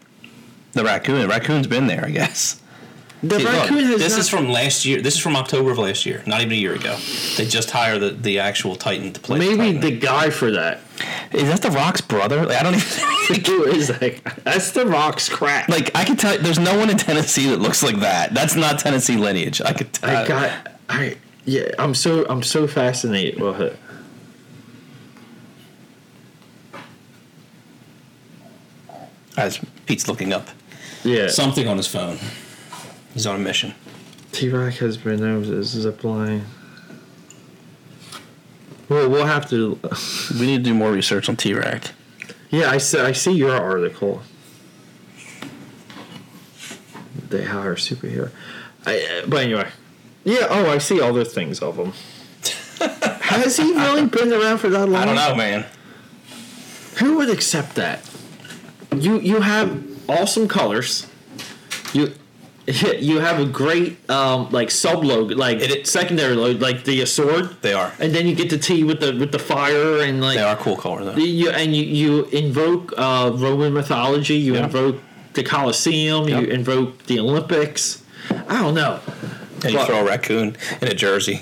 the 0.73 0.83
raccoon. 0.83 1.21
The 1.21 1.27
raccoon's 1.27 1.67
been 1.67 1.87
there, 1.87 2.05
I 2.05 2.09
guess. 2.11 2.61
The 3.23 3.37
See, 3.39 3.43
look, 3.45 3.53
has 3.69 3.99
this 3.99 4.11
not- 4.11 4.19
is 4.19 4.29
from 4.29 4.49
last 4.49 4.85
year. 4.85 5.01
This 5.01 5.15
is 5.15 5.19
from 5.21 5.35
October 5.37 5.71
of 5.71 5.77
last 5.77 6.05
year, 6.05 6.21
not 6.25 6.41
even 6.41 6.51
a 6.51 6.55
year 6.55 6.73
ago. 6.75 6.97
They 7.37 7.45
just 7.45 7.71
hired 7.71 8.01
the, 8.01 8.09
the 8.09 8.39
actual 8.39 8.75
Titan 8.75 9.13
to 9.13 9.19
play. 9.21 9.39
the 9.39 9.45
maybe 9.55 9.73
Titan. 9.79 9.81
the 9.81 9.97
guy 9.97 10.29
for 10.29 10.51
that. 10.51 10.81
is 11.31 11.43
that 11.49 11.61
the 11.61 11.71
Rock's 11.71 12.01
brother? 12.01 12.45
Like, 12.45 12.57
I 12.57 12.63
don't 12.63 12.75
even. 12.75 13.43
Who 13.45 13.63
is 13.63 13.87
that? 13.87 14.19
That's 14.43 14.71
the 14.71 14.85
Rock's 14.85 15.29
crap. 15.29 15.69
like 15.69 15.89
I 15.95 16.03
can 16.03 16.17
tell. 16.17 16.37
There's 16.37 16.59
no 16.59 16.77
one 16.77 16.89
in 16.89 16.97
Tennessee 16.97 17.49
that 17.49 17.59
looks 17.61 17.81
like 17.81 17.97
that. 18.01 18.33
That's 18.33 18.55
not 18.55 18.77
Tennessee 18.79 19.15
lineage. 19.15 19.61
I 19.61 19.71
could. 19.73 19.93
Tell. 19.93 20.09
I 20.09 20.27
got. 20.27 20.67
I 20.89 21.15
yeah. 21.45 21.69
I'm 21.79 21.95
so 21.95 22.25
I'm 22.27 22.43
so 22.43 22.67
fascinated 22.67 23.39
with 23.41 23.61
it. 23.61 23.79
As 29.37 29.59
Pete's 29.85 30.07
looking 30.07 30.31
up 30.33 30.47
Yeah. 31.03 31.27
something 31.29 31.67
on 31.67 31.77
his 31.77 31.87
phone. 31.87 32.19
He's 33.13 33.27
on 33.27 33.35
a 33.35 33.39
mission. 33.39 33.73
T 34.31 34.49
Rac 34.49 34.75
has 34.75 34.97
as 35.05 35.67
zip 35.67 36.03
line. 36.03 36.45
Well, 38.89 39.09
we'll 39.09 39.25
have 39.25 39.49
to. 39.49 39.79
We 40.39 40.47
need 40.47 40.57
to 40.57 40.63
do 40.63 40.73
more 40.73 40.91
research 40.91 41.29
on 41.29 41.35
T-Rac. 41.35 41.91
Yeah, 42.49 42.69
I 42.69 42.77
see. 42.77 42.99
I 42.99 43.11
see 43.11 43.33
your 43.33 43.55
article. 43.55 44.21
They 47.29 47.43
hire 47.43 47.75
superhero. 47.75 48.31
I, 48.85 48.99
uh, 48.99 49.27
but 49.27 49.43
anyway, 49.43 49.69
yeah. 50.23 50.47
Oh, 50.49 50.69
I 50.69 50.77
see 50.79 51.01
other 51.01 51.23
things 51.23 51.59
of 51.61 51.77
him. 51.77 51.93
Has 53.21 53.57
he 53.57 53.73
really 53.73 54.05
been 54.05 54.33
around 54.33 54.59
for 54.59 54.69
that 54.69 54.87
long? 54.87 55.01
I 55.01 55.05
don't 55.05 55.15
know, 55.15 55.35
man. 55.35 55.65
Who 56.99 57.17
would 57.17 57.29
accept 57.29 57.75
that? 57.75 58.09
You 58.95 59.19
you 59.19 59.41
have 59.41 59.83
awesome 60.09 60.47
colors. 60.47 61.07
You 61.93 62.13
you 62.99 63.19
have 63.19 63.39
a 63.39 63.45
great 63.45 64.09
um, 64.09 64.49
like 64.51 64.71
sub 64.71 65.03
logo, 65.03 65.35
like 65.35 65.57
It- 65.59 65.87
secondary 65.87 66.35
logo, 66.35 66.59
like 66.59 66.83
the 66.85 67.05
sword, 67.05 67.49
They 67.61 67.73
are. 67.73 67.91
and 67.99 68.13
then 68.15 68.25
you 68.27 68.35
get 68.35 68.49
the 68.49 68.57
T 68.57 68.83
with 68.83 68.99
the 69.01 69.11
with 69.17 69.31
the 69.31 69.39
fire 69.39 69.99
and 70.01 70.21
like 70.21 70.37
They 70.37 70.43
are 70.43 70.55
cool 70.55 70.77
color 70.77 71.03
though. 71.03 71.15
you 71.15 71.49
and 71.49 71.75
you, 71.75 71.83
you 71.83 72.25
invoke 72.25 72.93
uh, 72.97 73.31
Roman 73.33 73.73
mythology. 73.73 74.35
You 74.35 74.53
Yeah. 74.55 74.63
invoke 74.65 74.97
the 75.33 75.43
Colosseum. 75.43 76.27
You 76.29 76.39
invoke 76.39 77.05
the 77.07 77.19
Olympics. 77.19 78.01
I 78.47 78.61
don't 78.61 78.75
know 78.75 78.99
And 79.63 79.73
you 79.73 79.85
throw 79.85 79.99
a 79.99 80.05
raccoon 80.05 80.55
in 80.81 80.87
a 80.87 80.93
jersey. 80.93 81.41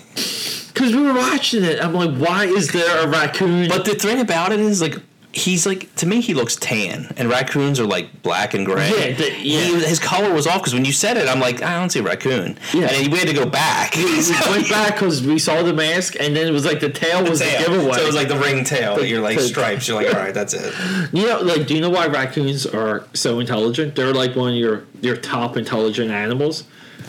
because 0.74 0.95
we 0.95 1.01
were 1.03 1.13
watching 1.13 1.63
it. 1.63 1.84
I'm 1.84 1.93
like, 1.93 2.15
why 2.17 2.45
is 2.45 2.69
there 2.72 3.03
a 3.03 3.07
raccoon? 3.07 3.67
But 3.69 3.86
the 3.86 3.93
thing 3.95 4.19
about 4.19 4.51
it 4.51 4.59
is, 4.59 4.82
like, 4.82 4.95
he's 5.34 5.66
like 5.66 5.94
to 5.96 6.06
me, 6.06 6.20
he 6.22 6.34
looks 6.34 6.56
tan, 6.56 7.14
and 7.18 7.30
raccoons 7.30 7.80
are 7.80 7.86
like 7.86 8.22
black 8.24 8.54
and 8.54 8.66
gray. 8.66 8.90
Yeah, 8.90 9.16
the- 9.16 9.32
yeah. 9.40 9.60
He, 9.62 9.74
his 9.86 10.00
color 10.00 10.34
was 10.34 10.46
off 10.48 10.60
because 10.62 10.74
when 10.74 10.84
you 10.86 10.92
said 10.92 11.18
it, 11.18 11.28
I'm 11.28 11.40
like, 11.40 11.62
I 11.62 11.80
don't 11.80 11.90
see 11.90 12.00
a 12.00 12.04
raccoon. 12.04 12.58
Yeah. 12.74 12.88
and 12.92 13.12
we 13.12 13.18
had 13.20 13.28
to 13.28 13.34
go 13.34 13.46
back. 13.46 13.96
we 13.96 14.22
So 14.22 14.34
went 14.52 14.70
back 14.70 14.94
because 14.96 15.26
we 15.26 15.40
saw 15.40 15.62
the 15.64 15.74
mask, 15.74 16.16
and 16.20 16.36
then 16.36 16.48
it 16.48 16.52
was 16.52 16.66
like 16.66 16.80
the 16.80 16.90
tail 16.90 17.24
was 17.24 17.40
tail. 17.40 17.60
the 17.64 17.68
giveaway. 17.78 17.94
So 17.96 18.02
it 18.04 18.06
was 18.08 18.16
like 18.16 18.28
the 18.28 18.38
ring 18.40 18.64
tail. 18.64 18.96
The- 18.98 19.08
you're 19.08 19.22
like 19.22 19.40
stripes. 19.40 19.88
You're 19.88 20.02
like, 20.02 20.14
all 20.14 20.20
right, 20.20 20.34
that's 20.34 20.54
it. 20.54 20.74
You 21.14 21.28
know, 21.28 21.42
like, 21.42 21.68
do 21.68 21.76
you 21.76 21.82
know 21.82 21.90
why 21.90 22.08
raccoons 22.08 22.66
are 22.66 23.06
so 23.14 23.40
intelligent? 23.40 23.96
They're 23.96 24.14
like 24.14 24.36
one 24.36 24.50
of 24.52 24.56
your 24.56 24.84
your 25.02 25.16
top 25.18 25.58
intelligent 25.58 26.12
animals 26.12 26.64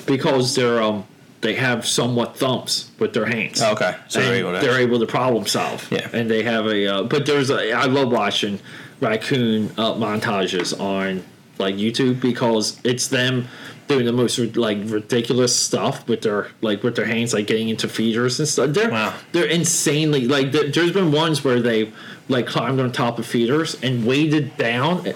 because 0.07 0.55
they're 0.55 0.83
um 0.83 1.05
they 1.43 1.55
have 1.55 1.87
somewhat 1.87 2.37
thumbs 2.37 2.91
with 2.99 3.13
their 3.13 3.27
hands. 3.27 3.61
Okay, 3.63 3.95
so 4.09 4.21
they're 4.21 4.35
able 4.35 4.53
to- 4.53 4.61
they're 4.67 4.81
able 4.81 4.99
to 5.01 5.07
problem 5.07 5.47
solve. 5.47 5.87
Yeah. 5.91 6.09
and 6.13 6.31
they 6.31 6.43
have 6.45 6.67
a. 6.67 6.87
Uh, 6.87 7.03
but 7.03 7.27
there's 7.27 7.51
a. 7.51 7.73
I 7.73 7.85
love 7.85 8.11
watching 8.11 8.59
raccoon 9.01 9.71
uh, 9.77 9.93
montages 9.95 10.79
on 10.81 11.25
like 11.59 11.75
YouTube 11.75 12.21
because 12.21 12.81
it's 12.85 13.09
them 13.09 13.49
doing 13.89 14.07
the 14.07 14.13
most 14.13 14.39
like 14.57 14.79
ridiculous 14.85 15.55
stuff 15.55 16.07
with 16.09 16.23
their 16.23 16.49
like 16.61 16.83
with 16.85 16.95
their 16.97 17.05
hands, 17.07 17.35
like 17.35 17.47
getting 17.49 17.69
into 17.69 17.89
feeders 17.89 18.39
and 18.39 18.49
stuff. 18.49 18.71
They're 18.71 18.91
Wow. 18.91 19.13
they're 19.33 19.47
insanely 19.47 20.27
like. 20.29 20.53
there- 20.53 20.71
There's 20.71 20.93
been 20.93 21.11
ones 21.13 21.43
where 21.45 21.61
they 21.61 21.93
like 22.29 22.47
climbed 22.47 22.81
on 22.81 22.93
top 22.93 23.19
of 23.19 23.27
feeders 23.27 23.77
and 23.83 24.07
weighted 24.07 24.57
down 24.57 25.13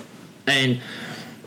and 0.49 0.81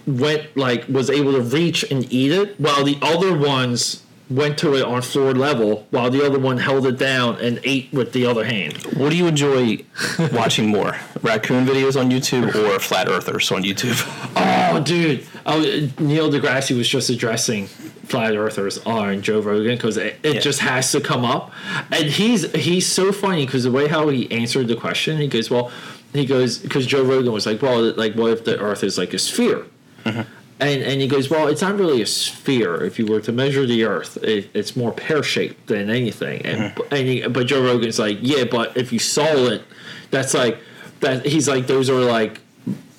went 0.08 0.56
like 0.58 0.88
was 0.88 1.10
able 1.10 1.34
to 1.34 1.42
reach 1.42 1.84
and 1.92 2.12
eat 2.12 2.32
it 2.32 2.60
while 2.60 2.84
the 2.86 2.98
other 3.02 3.38
ones 3.38 4.04
went 4.30 4.58
to 4.60 4.76
it 4.76 4.84
on 4.84 5.02
floor 5.02 5.34
level 5.34 5.88
while 5.90 6.10
the 6.12 6.24
other 6.26 6.38
one 6.38 6.58
held 6.58 6.86
it 6.86 6.98
down 7.00 7.36
and 7.38 7.60
ate 7.64 7.92
with 7.92 8.14
the 8.14 8.26
other 8.26 8.46
hand. 8.46 8.78
What 8.96 9.10
do 9.10 9.18
you 9.18 9.26
enjoy 9.28 9.84
watching 10.32 10.68
more, 10.68 10.96
raccoon 11.24 11.66
videos 11.66 12.00
on 12.00 12.12
YouTube 12.12 12.54
or 12.54 12.80
flat 12.80 13.08
earthers 13.10 13.52
on 13.52 13.64
YouTube? 13.64 13.98
Oh, 14.72 14.80
dude! 14.80 15.26
Oh, 15.48 15.60
Neil 15.98 16.32
deGrasse 16.32 16.78
was 16.78 16.88
just 16.88 17.10
addressing 17.10 17.66
flat 17.66 18.36
earthers 18.36 18.78
on 18.86 19.24
Joe 19.24 19.40
Rogan 19.42 19.76
because 19.76 19.98
it, 19.98 20.20
it 20.22 20.36
Yeah. 20.36 20.40
just 20.42 20.60
has 20.60 20.92
to 20.92 21.02
come 21.02 21.26
up, 21.26 21.52
and 21.92 22.06
he's 22.06 22.52
he's 22.54 22.86
so 22.86 23.12
funny 23.12 23.48
because 23.48 23.64
the 23.64 23.72
way 23.72 23.88
how 23.88 24.10
he 24.10 24.30
answered 24.32 24.68
the 24.68 24.76
question, 24.76 25.18
he 25.18 25.28
goes, 25.28 25.50
"Well," 25.50 25.72
he 26.14 26.28
goes 26.28 26.60
because 26.60 26.86
Joe 26.86 27.04
Rogan 27.04 27.32
was 27.32 27.48
like, 27.48 27.64
"Well, 27.64 27.82
like 27.96 28.14
what 28.14 28.30
if 28.32 28.44
the 28.46 28.60
Earth 28.60 28.84
is 28.84 29.00
like 29.00 29.12
a 29.16 29.18
sphere?" 29.20 29.66
Mm-hmm. 30.06 30.22
And, 30.62 30.84
and 30.84 31.00
he 31.00 31.08
goes, 31.08 31.30
well, 31.30 31.48
it's 31.48 31.62
not 31.62 31.78
really 31.78 32.02
a 32.02 32.06
sphere. 32.06 32.84
If 32.84 33.00
you 33.00 33.06
were 33.06 33.22
to 33.22 33.32
measure 33.32 33.66
the 33.66 33.86
Earth, 33.86 34.18
it, 34.18 34.50
it's 34.54 34.76
more 34.76 34.92
pear 34.92 35.24
shaped 35.24 35.68
than 35.68 35.90
anything. 35.90 36.46
And, 36.46 36.76
mm-hmm. 36.76 36.94
and 36.94 37.08
he, 37.08 37.28
but 37.28 37.48
Joe 37.48 37.64
Rogan's 37.64 37.98
like, 37.98 38.18
yeah, 38.22 38.44
but 38.44 38.76
if 38.76 38.92
you 38.92 39.00
saw 39.00 39.24
it, 39.24 39.64
that's 40.12 40.34
like 40.34 40.60
that. 41.00 41.26
He's 41.26 41.48
like, 41.48 41.68
those 41.68 41.90
are 41.90 42.00
like 42.00 42.42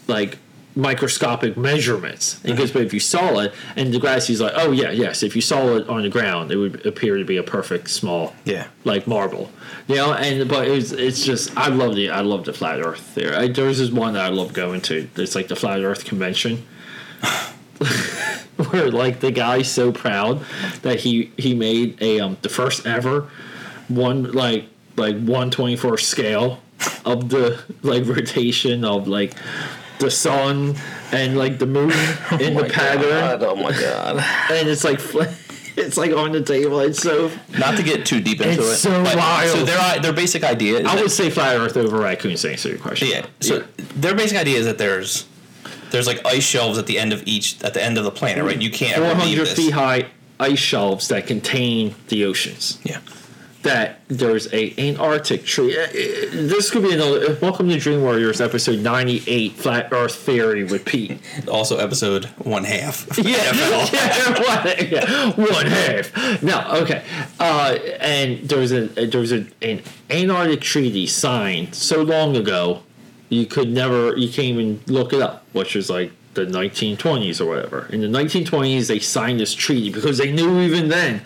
like 0.07 0.39
microscopic 0.77 1.57
measurements. 1.57 2.37
And 2.45 2.57
because 2.57 2.71
mm-hmm. 2.71 2.79
but 2.79 2.87
if 2.87 2.95
you 2.95 3.01
saw 3.01 3.39
it, 3.41 3.53
and 3.77 3.93
deGrasse's 3.93 4.41
like, 4.41 4.53
oh 4.57 4.73
yeah, 4.73 4.91
yes, 4.91 5.23
if 5.23 5.35
you 5.35 5.43
saw 5.43 5.77
it 5.77 5.89
on 5.89 6.03
the 6.03 6.09
ground, 6.09 6.51
it 6.51 6.57
would 6.57 6.87
appear 6.87 7.19
to 7.19 7.25
be 7.25 7.37
a 7.37 7.43
perfect 7.43 7.91
small, 7.91 8.35
Yeah. 8.45 8.69
like 8.85 9.07
marble. 9.07 9.51
You 9.89 9.97
know, 9.97 10.15
and 10.15 10.49
but 10.49 10.69
it's 10.69 10.93
it's 10.93 11.25
just 11.25 11.57
I 11.57 11.69
love 11.69 11.95
the 11.95 12.11
I 12.11 12.21
love 12.21 12.45
the 12.45 12.53
flat 12.53 12.81
Earth 12.81 13.15
there. 13.15 13.37
I, 13.37 13.49
there's 13.49 13.79
this 13.79 13.91
one 13.91 14.15
that 14.15 14.25
I 14.25 14.29
love 14.29 14.53
going 14.53 14.81
to. 14.83 15.09
It's 15.17 15.35
like 15.35 15.49
the 15.49 15.57
flat 15.57 15.81
Earth 15.81 16.05
convention. 16.05 16.67
Where 18.71 18.91
like 18.91 19.21
the 19.21 19.31
guy's 19.31 19.71
so 19.71 19.91
proud 19.91 20.45
that 20.83 21.01
he 21.01 21.33
he 21.39 21.55
made 21.55 22.01
a 22.03 22.21
um 22.21 22.37
the 22.43 22.49
first 22.51 22.87
ever 22.87 23.29
one 23.89 24.33
like 24.33 24.67
like 24.97 25.19
one 25.21 25.51
twenty 25.51 25.77
four 25.77 25.97
scale 25.97 26.59
of 27.07 27.31
the 27.31 27.63
like 27.83 28.05
rotation 28.07 28.85
of 28.85 29.09
like 29.09 29.33
the 29.99 30.11
sun 30.11 30.77
and 31.13 31.39
like 31.39 31.59
the 31.59 31.67
moon 31.67 31.91
in 32.41 32.55
the 32.55 32.69
pattern 32.71 33.43
oh 33.43 33.57
my 33.57 33.73
god. 33.73 34.17
and 34.51 34.69
it's 34.69 34.85
like 34.85 35.01
it's 35.77 35.97
like 35.97 36.13
on 36.13 36.33
the 36.33 36.43
table 36.43 36.81
it's 36.81 37.01
so 37.01 37.31
Not 37.59 37.77
to 37.79 37.83
get 37.83 38.05
too 38.05 38.21
deep 38.21 38.41
into 38.43 38.61
it. 38.61 38.77
so 38.77 39.03
wild. 39.03 39.51
So 39.51 39.65
their 39.65 40.01
their 40.01 40.13
basic 40.13 40.45
idea 40.45 40.81
is 40.81 40.87
I 40.87 40.97
that- 40.97 41.03
would 41.03 41.11
say 41.13 41.31
flat 41.31 41.57
earth 41.57 41.77
over 41.79 41.99
raccoon 41.99 42.37
to 42.37 42.51
answer 42.51 42.69
your 42.69 42.79
question 42.79 43.09
Yeah. 43.09 43.27
So 43.41 43.61
their 43.97 44.15
basic 44.15 44.37
idea 44.37 44.59
is 44.59 44.67
that 44.67 44.77
there's 44.77 45.25
there's 45.91 46.07
like 46.07 46.25
ice 46.27 46.43
shelves 46.45 46.79
at 46.79 46.87
the 46.87 46.99
end 46.99 47.13
of 47.13 47.23
each 47.27 47.63
at 47.63 47.75
the 47.75 47.83
end 47.83 47.99
of 47.99 48.05
the 48.05 48.11
planet, 48.11 48.45
right? 48.45 48.61
You 48.61 48.71
can't 48.71 48.97
ever 48.97 49.07
leave 49.09 49.39
400 49.39 49.47
this. 49.47 49.55
feet 49.57 49.73
high 49.73 50.07
ice 50.39 50.59
shelves 50.59 51.09
that 51.09 51.27
contain 51.27 51.95
the 52.09 52.25
oceans 52.25 52.79
Yeah. 52.85 53.01
that 53.63 54.01
there's 54.09 54.51
a 54.55 54.73
Antarctic 54.79 55.45
tree. 55.45 55.77
Uh, 55.77 55.83
uh, 55.83 55.89
This 56.33 56.71
could 56.71 56.83
be 56.83 56.93
another. 56.95 57.33
uh, 57.33 57.37
Welcome 57.43 57.69
to 57.69 57.79
Dream 57.79 58.01
Warriors, 58.03 58.41
episode 58.41 58.79
ninety-eight, 58.81 59.53
Flat 59.53 59.89
Earth 59.93 60.15
Theory 60.15 60.65
with 60.65 60.85
Pete. 60.87 61.21
Also, 61.49 61.77
episode 61.77 62.25
one 62.39 62.65
half. 62.65 63.07
Yeah, 63.19 63.37
yeah, 63.93 64.31
one, 64.41 64.89
yeah, 64.91 65.31
one 65.55 65.67
half. 65.67 66.43
No, 66.43 66.65
okay. 66.83 67.03
Uh, 67.39 67.77
and 68.01 68.49
there 68.49 68.59
was 68.61 68.73
a 68.73 68.87
there 68.87 69.21
was 69.21 69.33
a, 69.33 69.47
an 69.61 69.83
Antarctic 70.09 70.63
treaty 70.63 71.07
signed 71.07 71.75
so 71.75 72.01
long 72.03 72.37
ago, 72.37 72.83
you 73.31 73.47
could 73.47 73.71
never, 73.71 74.15
you 74.17 74.29
can't 74.29 74.49
even 74.49 74.81
look 74.87 75.15
it 75.15 75.23
up, 75.23 75.45
which 75.53 75.75
was 75.75 75.89
like 75.89 76.13
the 76.35 76.45
1920s 76.45 77.41
or 77.41 77.47
whatever. 77.47 77.87
In 77.91 78.01
the 78.01 78.07
1920s, 78.07 78.89
they 78.89 78.99
signed 78.99 79.41
this 79.41 79.55
treaty 79.55 79.91
because 79.91 80.19
they 80.19 80.31
knew 80.31 80.61
even 80.61 80.89
then 80.89 81.23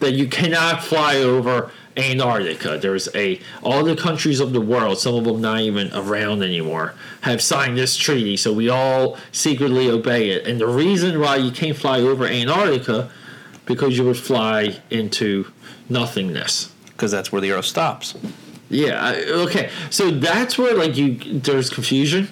that 0.00 0.12
you 0.12 0.26
cannot 0.26 0.82
fly 0.82 1.16
over 1.16 1.70
Antarctica. 1.96 2.78
There's 2.78 3.08
a 3.14 3.40
all 3.62 3.84
the 3.84 3.96
countries 3.96 4.40
of 4.40 4.52
the 4.52 4.60
world, 4.60 4.98
some 4.98 5.16
of 5.16 5.24
them 5.24 5.40
not 5.40 5.60
even 5.60 5.92
around 5.92 6.42
anymore, 6.42 6.94
have 7.22 7.42
signed 7.42 7.76
this 7.76 7.96
treaty. 7.96 8.36
So 8.36 8.52
we 8.52 8.68
all 8.68 9.18
secretly 9.32 9.90
obey 9.90 10.30
it. 10.30 10.46
And 10.46 10.60
the 10.60 10.68
reason 10.68 11.20
why 11.20 11.36
you 11.36 11.50
can't 11.50 11.76
fly 11.76 12.00
over 12.00 12.26
Antarctica 12.26 13.10
because 13.66 13.98
you 13.98 14.04
would 14.04 14.16
fly 14.16 14.80
into 14.90 15.46
nothingness. 15.88 16.72
Because 16.86 17.10
that's 17.10 17.30
where 17.30 17.40
the 17.40 17.52
Earth 17.52 17.66
stops. 17.66 18.14
Yeah. 18.70 19.02
I- 19.04 19.16
Okay. 19.46 19.70
So 19.90 20.10
that's 20.10 20.58
where 20.58 20.74
like 20.74 20.96
you 20.96 21.16
there's 21.40 21.70
confusion 21.70 22.28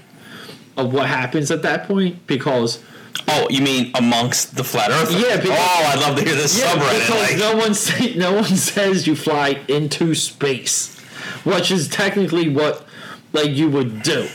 of 0.76 0.92
what 0.92 1.06
happens 1.06 1.50
at 1.50 1.62
that 1.62 1.86
point 1.88 2.26
because 2.26 2.80
Oh, 3.28 3.46
you 3.50 3.62
mean 3.62 3.90
amongst 3.94 4.56
the 4.56 4.62
flat 4.62 4.90
Earth? 4.90 5.10
Yeah, 5.10 5.36
because- 5.36 5.58
oh, 5.58 5.84
I'd 5.92 5.98
love 6.00 6.16
to 6.18 6.22
hear 6.24 6.34
this 6.34 6.58
Yeah, 6.58 6.74
subreddit. 6.74 7.00
because 7.00 7.30
Like, 7.30 7.38
no 7.38 7.56
one 7.56 7.74
say, 7.74 8.14
no 8.14 8.32
one 8.34 8.44
says 8.56 9.06
you 9.06 9.16
fly 9.16 9.58
into 9.68 10.14
space, 10.14 10.98
which 11.44 11.70
is 11.70 11.88
technically 11.88 12.48
what 12.50 12.86
like 13.32 13.50
you 13.50 13.68
would 13.70 14.02
do. 14.02 14.28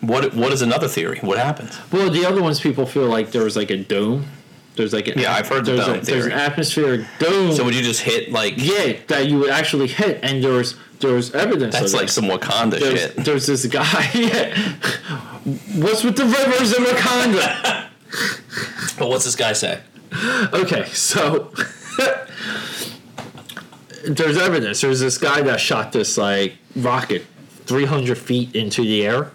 what 0.00 0.34
what 0.34 0.52
is 0.52 0.62
another 0.62 0.88
theory? 0.88 1.18
What 1.20 1.38
happens? 1.38 1.76
Well, 1.92 2.10
the 2.10 2.24
other 2.24 2.42
ones 2.42 2.60
people 2.60 2.86
feel 2.86 3.06
like 3.06 3.32
there 3.32 3.42
was 3.44 3.56
like 3.56 3.70
a 3.70 3.76
dome. 3.76 4.26
There's 4.76 4.92
like 4.94 5.08
an, 5.08 5.18
Yeah, 5.18 5.34
I've 5.34 5.48
heard 5.48 5.64
the 5.66 5.72
there's 5.72 5.86
dome 5.86 5.98
a, 5.98 6.00
there's 6.00 6.26
an 6.26 6.32
atmospheric 6.32 7.02
dome. 7.18 7.52
So 7.52 7.64
would 7.64 7.74
you 7.74 7.82
just 7.82 8.00
hit 8.02 8.32
like? 8.32 8.54
yeah, 8.56 8.94
that 9.08 9.26
you 9.28 9.38
would 9.40 9.50
actually 9.50 9.88
hit, 9.88 10.20
and 10.22 10.42
there's 10.42 10.76
there's 11.02 11.34
evidence. 11.34 11.74
That's 11.78 11.92
like 11.94 12.08
some 12.08 12.24
Wakanda 12.24 12.78
there's, 12.80 13.00
shit. 13.00 13.16
there's 13.24 13.46
this 13.46 13.66
guy. 13.66 13.84
What's 15.76 16.02
with 16.04 16.16
the 16.16 16.24
rivers 16.24 16.72
in 16.76 16.84
Wakanda? 16.84 17.88
But 18.98 19.08
what's 19.08 19.24
this 19.24 19.34
guy 19.36 19.52
say? 19.54 19.80
Okay, 20.52 20.84
so 20.92 21.52
there's 24.04 24.36
evidence. 24.36 24.80
There's 24.80 25.00
this 25.00 25.18
guy 25.18 25.42
that 25.42 25.60
shot 25.60 25.92
this 25.92 26.18
like 26.18 26.54
rocket 26.76 27.24
300 27.66 28.18
feet 28.18 28.54
into 28.54 28.82
the 28.82 29.06
air, 29.06 29.30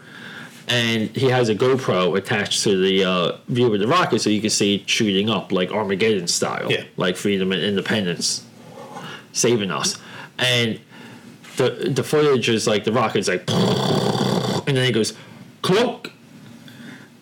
and 0.67 1.09
he 1.15 1.29
has 1.29 1.49
a 1.49 1.55
GoPro 1.55 2.17
attached 2.17 2.63
to 2.63 2.79
the 2.81 3.03
uh, 3.03 3.37
view 3.47 3.73
of 3.73 3.79
the 3.79 3.87
rocket, 3.87 4.19
so 4.21 4.29
you 4.29 4.41
can 4.41 4.49
see 4.49 4.75
it 4.75 4.89
shooting 4.89 5.29
up 5.29 5.51
like 5.51 5.71
Armageddon 5.71 6.27
style, 6.27 6.71
Yeah. 6.71 6.83
like 6.97 7.15
freedom 7.15 7.51
and 7.51 7.61
independence, 7.61 8.45
saving 9.33 9.71
us. 9.71 9.97
And 10.37 10.79
the 11.57 11.91
the 11.93 12.03
footage 12.03 12.49
is 12.49 12.67
like 12.67 12.83
the 12.83 12.91
rocket's 12.91 13.27
like, 13.27 13.43
and 13.49 14.77
then 14.77 14.85
it 14.85 14.93
goes, 14.93 15.13
clunk. 15.61 16.13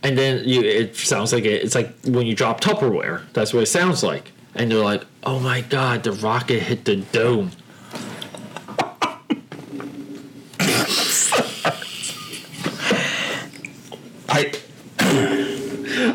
And 0.03 0.15
then 0.15 0.47
you, 0.47 0.61
it 0.61 0.95
sounds 0.95 1.33
like 1.33 1.45
it, 1.45 1.63
it's 1.63 1.73
like 1.73 1.91
when 2.05 2.27
you 2.27 2.35
drop 2.35 2.61
Tupperware. 2.61 3.23
That's 3.33 3.53
what 3.53 3.63
it 3.63 3.67
sounds 3.67 4.03
like. 4.03 4.31
And 4.53 4.71
they're 4.71 4.77
like, 4.77 5.03
"Oh 5.23 5.39
my 5.39 5.61
God, 5.61 6.03
the 6.03 6.11
rocket 6.11 6.61
hit 6.61 6.85
the 6.85 6.97
dome." 6.97 7.51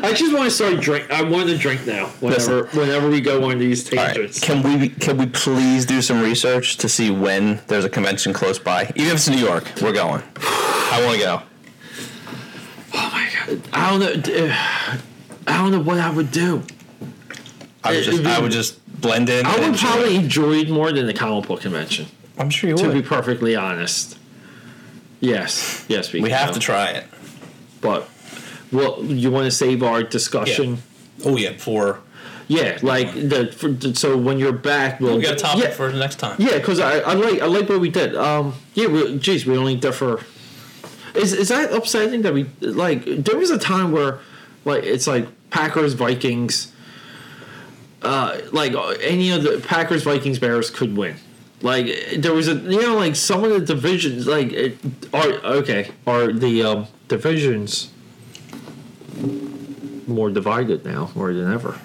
I 0.11 0.13
just 0.13 0.33
want 0.33 0.45
to 0.45 0.51
start 0.51 0.81
drink. 0.81 1.09
I 1.09 1.23
want 1.23 1.49
to 1.49 1.57
drink 1.57 1.85
now. 1.87 2.07
Whenever, 2.19 2.65
whenever 2.67 3.09
we 3.09 3.21
go 3.21 3.49
on 3.49 3.59
these 3.59 3.91
All 3.91 3.97
right. 3.97 4.13
tangents. 4.13 4.39
Can 4.41 4.61
we 4.61 4.89
can 4.89 5.17
we 5.17 5.25
please 5.27 5.85
do 5.85 6.01
some 6.01 6.21
research 6.21 6.77
to 6.77 6.89
see 6.89 7.11
when 7.11 7.61
there's 7.67 7.85
a 7.85 7.89
convention 7.89 8.33
close 8.33 8.59
by? 8.59 8.91
Even 8.95 9.07
if 9.07 9.13
it's 9.13 9.29
New 9.29 9.37
York, 9.37 9.71
we're 9.81 9.93
going. 9.93 10.21
I 10.37 11.01
want 11.05 11.19
to 11.19 11.25
go. 11.25 11.41
Oh 12.93 13.09
my 13.13 13.29
God, 13.33 13.69
I 13.71 13.89
don't 13.89 14.27
know. 14.27 14.55
I 15.47 15.57
don't 15.57 15.71
know 15.71 15.81
what 15.81 15.97
I 15.99 16.09
would 16.09 16.31
do. 16.31 16.63
I 17.83 17.91
would 17.91 17.99
eh, 17.99 18.03
just 18.03 18.25
I 18.25 18.37
eh, 18.37 18.41
would 18.41 18.51
just 18.51 19.01
blend 19.01 19.29
in. 19.29 19.45
I 19.45 19.55
would 19.55 19.63
enjoy. 19.69 19.87
probably 19.87 20.15
enjoy 20.15 20.53
it 20.55 20.69
more 20.69 20.91
than 20.91 21.05
the 21.05 21.13
comic 21.13 21.47
book 21.47 21.61
convention. 21.61 22.07
I'm 22.37 22.49
sure 22.49 22.69
you 22.69 22.75
would. 22.75 22.83
To 22.83 22.93
be 22.93 23.01
perfectly 23.01 23.55
honest. 23.55 24.17
Yes, 25.21 25.85
yes, 25.87 26.11
We 26.11 26.31
have 26.31 26.51
to 26.53 26.59
try 26.59 26.89
it. 26.89 27.05
But, 27.79 28.09
well, 28.71 29.03
you 29.03 29.31
want 29.31 29.45
to 29.45 29.51
save 29.51 29.83
our 29.83 30.03
discussion? 30.03 30.81
Oh 31.25 31.37
yeah, 31.37 31.53
for 31.57 31.99
Yeah, 32.47 32.79
like 32.81 33.13
the, 33.13 33.51
for, 33.51 33.95
so 33.95 34.17
when 34.17 34.39
you're 34.39 34.51
back, 34.51 34.99
we'll 34.99 35.17
we 35.17 35.23
got 35.23 35.33
a 35.33 35.37
topic 35.37 35.63
yeah, 35.63 35.71
for 35.71 35.91
the 35.91 35.97
next 35.97 36.17
time. 36.17 36.35
Yeah, 36.39 36.57
because 36.57 36.79
I, 36.79 36.99
I 36.99 37.13
like 37.13 37.41
I 37.41 37.45
like 37.45 37.69
what 37.69 37.79
we 37.79 37.89
did. 37.89 38.15
Um, 38.15 38.55
yeah, 38.73 38.87
we, 38.87 39.17
geez, 39.17 39.45
we 39.45 39.57
only 39.57 39.75
differ. 39.75 40.21
Is 41.15 41.33
is 41.33 41.49
that 41.49 41.73
upsetting 41.73 42.21
that 42.23 42.33
we 42.33 42.45
like? 42.61 43.05
There 43.05 43.37
was 43.37 43.51
a 43.51 43.59
time 43.59 43.91
where, 43.91 44.19
like, 44.65 44.83
it's 44.83 45.07
like 45.07 45.27
Packers 45.49 45.93
Vikings. 45.93 46.73
Uh, 48.01 48.41
like 48.51 48.73
any 49.01 49.29
of 49.29 49.43
the 49.43 49.63
Packers 49.67 50.03
Vikings 50.03 50.39
Bears 50.39 50.69
could 50.71 50.97
win. 50.97 51.17
Like 51.61 51.85
there 52.17 52.33
was 52.33 52.47
a 52.47 52.55
you 52.55 52.81
know 52.81 52.95
like 52.95 53.15
some 53.15 53.43
of 53.43 53.51
the 53.51 53.59
divisions 53.59 54.25
like 54.25 54.51
it, 54.51 54.77
are 55.13 55.33
okay 55.59 55.91
are 56.07 56.33
the 56.33 56.63
um, 56.63 56.87
divisions 57.07 57.91
more 60.07 60.29
divided 60.29 60.83
now 60.85 61.11
more 61.15 61.33
than 61.33 61.51
ever 61.51 61.79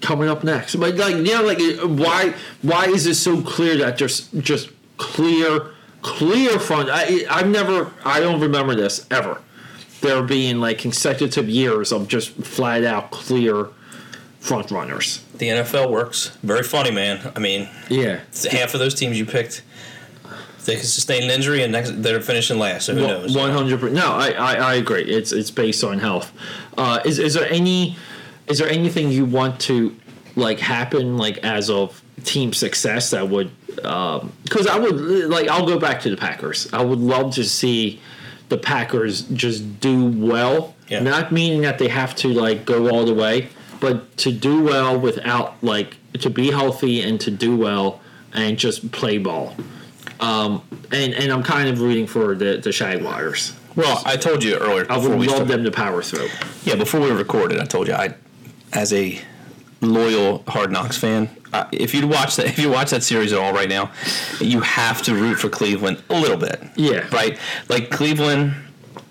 coming 0.00 0.28
up 0.28 0.42
next. 0.44 0.76
But 0.76 0.94
like, 0.96 1.16
you 1.16 1.22
know, 1.24 1.42
like, 1.42 1.58
why 1.82 2.34
why 2.62 2.86
is 2.86 3.06
it 3.06 3.14
so 3.16 3.42
clear 3.42 3.76
that 3.78 3.98
there's 3.98 4.28
just 4.38 4.70
clear, 4.96 5.72
clear 6.02 6.58
front? 6.58 6.88
I 6.90 7.26
I've 7.30 7.48
never, 7.48 7.92
I 8.04 8.20
don't 8.20 8.40
remember 8.40 8.74
this 8.74 9.06
ever. 9.10 9.40
There 10.00 10.22
being 10.22 10.60
like 10.60 10.78
consecutive 10.78 11.48
years 11.48 11.92
of 11.92 12.08
just 12.08 12.30
flat 12.30 12.84
out 12.84 13.10
clear 13.10 13.68
front 14.40 14.70
runners. 14.70 15.24
The 15.36 15.48
NFL 15.48 15.90
works 15.90 16.36
very 16.42 16.62
funny, 16.62 16.90
man. 16.92 17.32
I 17.34 17.40
mean, 17.40 17.68
Yeah. 17.88 18.20
half 18.50 18.74
of 18.74 18.80
those 18.80 18.94
teams 18.94 19.18
you 19.18 19.26
picked, 19.26 19.62
they 20.68 20.76
can 20.76 20.84
sustain 20.84 21.22
an 21.24 21.30
injury, 21.30 21.62
and 21.62 21.72
next 21.72 22.02
they're 22.02 22.20
finishing 22.20 22.58
last. 22.58 22.86
So 22.86 22.94
who 22.94 23.00
knows? 23.00 23.34
One 23.34 23.50
hundred 23.50 23.80
percent. 23.80 23.96
No, 23.96 24.12
I, 24.12 24.30
I 24.32 24.54
I 24.54 24.74
agree. 24.74 25.02
It's 25.02 25.32
it's 25.32 25.50
based 25.50 25.82
on 25.82 25.98
health. 25.98 26.30
Uh, 26.76 27.00
is 27.06 27.18
is 27.18 27.34
there 27.34 27.50
any 27.50 27.96
is 28.46 28.58
there 28.58 28.68
anything 28.68 29.10
you 29.10 29.24
want 29.24 29.58
to 29.62 29.96
like 30.36 30.60
happen 30.60 31.16
like 31.16 31.38
as 31.38 31.70
of 31.70 32.02
team 32.24 32.52
success 32.52 33.10
that 33.10 33.28
would 33.28 33.50
because 33.66 34.66
I 34.66 34.78
would 34.78 34.96
like 35.30 35.48
I'll 35.48 35.66
go 35.66 35.78
back 35.78 36.02
to 36.02 36.10
the 36.10 36.16
Packers. 36.18 36.72
I 36.72 36.84
would 36.84 36.98
love 36.98 37.34
to 37.36 37.44
see 37.44 38.00
the 38.50 38.58
Packers 38.58 39.22
just 39.22 39.80
do 39.80 40.06
well. 40.06 40.74
Yeah. 40.88 41.00
Not 41.00 41.32
meaning 41.32 41.62
that 41.62 41.78
they 41.78 41.88
have 41.88 42.14
to 42.16 42.28
like 42.28 42.66
go 42.66 42.90
all 42.90 43.06
the 43.06 43.14
way, 43.14 43.48
but 43.80 44.16
to 44.18 44.32
do 44.32 44.62
well 44.62 44.98
without 45.00 45.62
like 45.62 45.96
to 46.20 46.28
be 46.28 46.50
healthy 46.50 47.00
and 47.00 47.18
to 47.22 47.30
do 47.30 47.56
well 47.56 48.00
and 48.34 48.58
just 48.58 48.90
play 48.92 49.16
ball. 49.16 49.54
Um, 50.20 50.62
and 50.92 51.14
and 51.14 51.32
I'm 51.32 51.42
kind 51.42 51.68
of 51.68 51.80
rooting 51.80 52.06
for 52.06 52.34
the 52.34 52.56
the 52.58 52.70
Jaguars. 52.70 53.52
Well, 53.76 54.02
I 54.04 54.16
told 54.16 54.42
you 54.42 54.56
earlier. 54.56 54.84
I 54.90 54.96
before 54.96 55.10
would 55.10 55.18
we 55.20 55.26
love 55.26 55.36
started- 55.36 55.52
them 55.54 55.64
to 55.64 55.70
power 55.70 56.02
through. 56.02 56.28
Yeah, 56.64 56.74
before 56.74 57.00
we 57.00 57.10
recorded, 57.10 57.60
I 57.60 57.64
told 57.64 57.86
you 57.86 57.94
I, 57.94 58.14
as 58.72 58.92
a 58.92 59.20
loyal 59.80 60.42
Hard 60.48 60.72
Knocks 60.72 60.96
fan, 60.96 61.28
uh, 61.52 61.66
if 61.70 61.94
you 61.94 62.08
watch 62.08 62.34
that, 62.36 62.46
if 62.52 62.58
you 62.58 62.70
watch 62.70 62.90
that 62.90 63.04
series 63.04 63.32
at 63.32 63.38
all 63.38 63.52
right 63.52 63.68
now, 63.68 63.92
you 64.40 64.60
have 64.62 65.02
to 65.02 65.14
root 65.14 65.36
for 65.36 65.48
Cleveland 65.48 66.02
a 66.10 66.18
little 66.20 66.36
bit. 66.36 66.60
Yeah. 66.74 67.06
Right. 67.12 67.38
Like 67.68 67.90
Cleveland, 67.90 68.54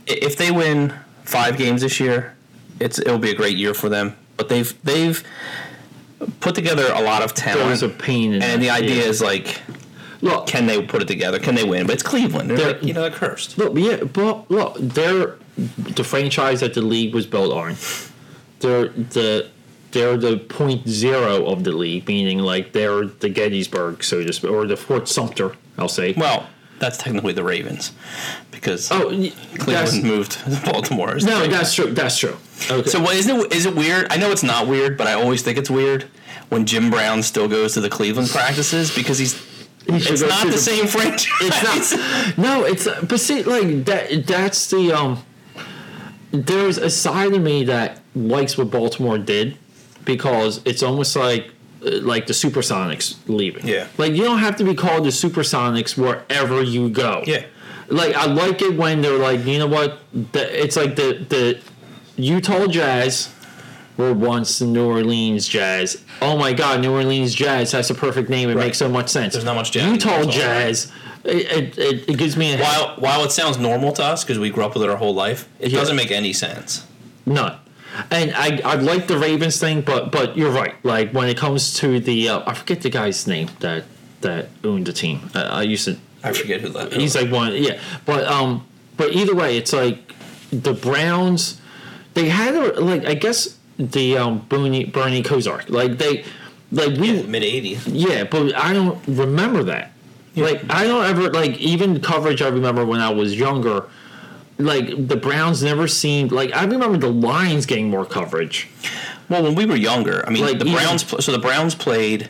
if 0.05 0.35
they 0.35 0.51
win 0.51 0.93
five 1.23 1.57
games 1.57 1.81
this 1.81 1.99
year, 2.01 2.35
it's 2.81 2.99
it'll 2.99 3.19
be 3.19 3.31
a 3.31 3.35
great 3.35 3.55
year 3.55 3.73
for 3.73 3.87
them. 3.87 4.17
But 4.35 4.49
they've 4.49 4.73
they've 4.83 5.23
put 6.41 6.55
together 6.55 6.91
a 6.93 7.01
lot 7.01 7.21
of 7.23 7.33
talent, 7.33 7.67
There's 7.67 7.83
a 7.83 7.89
pain 7.89 8.33
in 8.33 8.41
and 8.43 8.61
the 8.61 8.69
idea 8.71 8.95
yeah. 9.03 9.09
is 9.09 9.21
like, 9.21 9.61
Look, 10.21 10.47
can 10.47 10.65
they 10.67 10.81
put 10.81 11.01
it 11.01 11.07
together? 11.07 11.39
Can 11.39 11.55
they 11.55 11.63
win? 11.63 11.85
But 11.87 11.93
it's 11.95 12.03
Cleveland. 12.03 12.49
They're, 12.49 12.57
They're- 12.57 12.73
like, 12.73 12.83
you 12.83 12.93
know 12.93 13.01
they're 13.01 13.11
cursed. 13.11 13.57
Look, 13.57 13.77
yeah, 13.77 14.03
but 14.03 14.49
look, 14.49 14.75
they're 14.79 15.35
the 15.57 16.03
franchise 16.03 16.59
that 16.61 16.73
the 16.73 16.81
league 16.81 17.13
was 17.15 17.25
built 17.27 17.53
on. 17.53 17.75
They're 18.59 18.89
the 18.89 19.49
they're 19.91 20.17
the 20.17 20.37
point 20.37 20.87
zero 20.87 21.45
of 21.45 21.63
the 21.63 21.71
league, 21.71 22.07
meaning 22.07 22.39
like 22.39 22.73
they're 22.73 23.05
the 23.05 23.29
Gettysburg, 23.29 24.03
so 24.03 24.23
to 24.23 24.33
speak, 24.33 24.51
or 24.51 24.65
the 24.67 24.77
Fort 24.77 25.07
Sumter. 25.07 25.55
I'll 25.77 25.87
say. 25.87 26.13
Well, 26.13 26.47
that's 26.79 26.97
technically 26.97 27.33
the 27.33 27.43
Ravens, 27.43 27.91
because 28.51 28.91
oh, 28.91 29.09
Cleveland 29.57 30.03
moved 30.03 30.31
to 30.43 30.61
Baltimore. 30.65 31.15
no, 31.21 31.39
Ravens. 31.41 31.53
that's 31.53 31.73
true. 31.73 31.93
That's 31.93 32.17
true. 32.17 32.35
Okay. 32.69 32.89
So 32.89 32.99
what 33.01 33.15
is 33.15 33.27
it? 33.27 33.53
Is 33.53 33.65
it 33.65 33.75
weird? 33.75 34.07
I 34.11 34.17
know 34.17 34.31
it's 34.31 34.43
not 34.43 34.67
weird, 34.67 34.97
but 34.97 35.07
I 35.07 35.13
always 35.13 35.41
think 35.43 35.57
it's 35.57 35.69
weird 35.69 36.03
when 36.49 36.65
Jim 36.65 36.89
Brown 36.89 37.21
still 37.23 37.47
goes 37.47 37.73
to 37.75 37.81
the 37.81 37.89
Cleveland 37.89 38.29
practices 38.29 38.93
because 38.95 39.17
he's. 39.19 39.39
It's 39.87 40.21
not 40.21 40.43
to 40.43 40.51
the 40.51 40.57
same 40.57 40.87
franchise. 40.87 41.27
It's 41.41 41.91
not. 42.37 42.37
no, 42.37 42.63
it's 42.63 42.87
but 43.03 43.19
see, 43.19 43.43
like 43.43 43.85
that. 43.85 44.25
That's 44.27 44.69
the 44.69 44.91
um. 44.91 45.23
There's 46.31 46.77
a 46.77 46.89
side 46.89 47.33
of 47.33 47.41
me 47.41 47.63
that 47.65 48.01
likes 48.13 48.57
what 48.57 48.69
Baltimore 48.69 49.17
did, 49.17 49.57
because 50.03 50.61
it's 50.65 50.83
almost 50.83 51.15
like 51.15 51.51
uh, 51.85 52.01
like 52.01 52.27
the 52.27 52.33
Supersonics 52.33 53.15
leaving. 53.27 53.67
Yeah. 53.67 53.87
Like 53.97 54.13
you 54.13 54.23
don't 54.23 54.39
have 54.39 54.55
to 54.57 54.63
be 54.63 54.75
called 54.75 55.05
the 55.05 55.09
Supersonics 55.09 55.97
wherever 55.97 56.61
you 56.61 56.89
go. 56.89 57.23
Yeah. 57.25 57.45
Like 57.87 58.15
I 58.15 58.25
like 58.25 58.61
it 58.61 58.75
when 58.75 59.01
they're 59.01 59.17
like, 59.17 59.45
you 59.45 59.59
know 59.59 59.67
what? 59.67 59.99
The, 60.33 60.63
it's 60.63 60.75
like 60.75 60.95
the 60.95 61.25
the 61.29 61.59
Utah 62.17 62.67
Jazz 62.67 63.33
were 63.97 64.13
once 64.13 64.59
the 64.59 64.65
New 64.65 64.85
Orleans 64.85 65.47
Jazz. 65.47 66.01
Oh 66.21 66.37
my 66.37 66.53
God, 66.53 66.81
New 66.81 66.93
Orleans 66.93 67.33
Jazz. 67.35 67.71
That's 67.71 67.89
a 67.89 67.95
perfect 67.95 68.29
name. 68.29 68.49
It 68.49 68.55
Right. 68.55 68.65
makes 68.67 68.77
so 68.77 68.87
much 68.89 69.09
sense. 69.09 69.33
There's 69.33 69.45
not 69.45 69.55
much 69.55 69.71
jazz 69.71 69.91
Utah 69.91 70.19
Utah, 70.19 70.31
Jazz. 70.31 70.91
It, 71.23 71.77
it, 71.77 72.09
it 72.09 72.17
gives 72.17 72.37
me 72.37 72.53
a 72.53 72.57
While 72.57 72.95
while 72.99 73.23
it 73.25 73.31
sounds 73.31 73.57
normal 73.57 73.91
to 73.93 74.03
us 74.03 74.23
because 74.23 74.39
we 74.39 74.49
grew 74.49 74.63
up 74.63 74.73
with 74.75 74.83
it 74.83 74.89
our 74.89 74.95
whole 74.97 75.13
life, 75.13 75.49
it 75.59 75.71
Yeah. 75.71 75.79
doesn't 75.79 75.95
make 75.95 76.11
any 76.11 76.31
sense. 76.33 76.85
none. 77.25 77.55
And 78.11 78.31
I 78.35 78.61
I 78.63 78.75
like 78.75 79.07
the 79.07 79.17
Ravens 79.17 79.59
thing, 79.59 79.81
but 79.81 80.11
but 80.11 80.37
you're 80.37 80.51
right. 80.51 80.75
Like 80.85 81.11
when 81.13 81.27
it 81.29 81.35
comes 81.37 81.73
to 81.75 81.99
the 81.99 82.29
uh, 82.29 82.43
I 82.45 82.53
forget 82.53 82.81
the 82.81 82.89
guy's 82.91 83.25
name 83.25 83.49
that 83.59 83.85
that 84.21 84.49
owned 84.63 84.85
the 84.85 84.93
team. 84.93 85.31
Uh, 85.33 85.39
I 85.39 85.63
used 85.63 85.85
to 85.85 85.97
I 86.23 86.31
forget 86.33 86.61
who 86.61 86.69
that. 86.69 86.93
He's 86.93 87.15
like 87.15 87.31
one, 87.31 87.55
yeah. 87.55 87.79
But 88.05 88.25
um, 88.27 88.65
but 88.97 89.13
either 89.13 89.33
way, 89.35 89.57
it's 89.57 89.73
like 89.73 90.13
the 90.51 90.73
Browns. 90.73 91.59
They 92.13 92.29
had 92.29 92.53
a, 92.55 92.79
like 92.79 93.05
I 93.05 93.15
guess 93.15 93.56
the 93.77 94.17
um 94.17 94.39
Bernie 94.49 94.85
Bernie 94.85 95.23
Kosar. 95.23 95.69
Like 95.69 95.97
they, 95.97 96.25
like 96.71 96.97
we 96.97 97.23
mid 97.23 97.43
'80s. 97.43 97.81
yeah, 97.85 98.23
but 98.23 98.55
I 98.55 98.73
don't 98.73 99.05
remember 99.07 99.63
that. 99.63 99.91
Like 100.35 100.63
I 100.69 100.85
don't 100.85 101.05
ever 101.05 101.31
like 101.31 101.57
even 101.57 101.99
coverage 102.01 102.41
I 102.41 102.49
remember 102.49 102.85
when 102.85 102.99
I 102.99 103.09
was 103.09 103.35
younger. 103.37 103.85
Like 104.59 105.07
the 105.07 105.15
Browns 105.15 105.61
never 105.61 105.87
seemed 105.87 106.31
like 106.31 106.53
I 106.53 106.63
remember 106.63 106.97
the 106.97 107.11
Lions 107.11 107.65
getting 107.65 107.89
more 107.89 108.05
coverage. 108.05 108.67
Well, 109.29 109.43
when 109.43 109.55
we 109.55 109.65
were 109.65 109.75
younger, 109.75 110.25
I 110.25 110.29
mean, 110.31 110.43
Like, 110.43 110.57
the 110.57 110.65
Browns. 110.65 111.05
So 111.23 111.31
the 111.31 111.39
Browns 111.39 111.75
played 111.75 112.29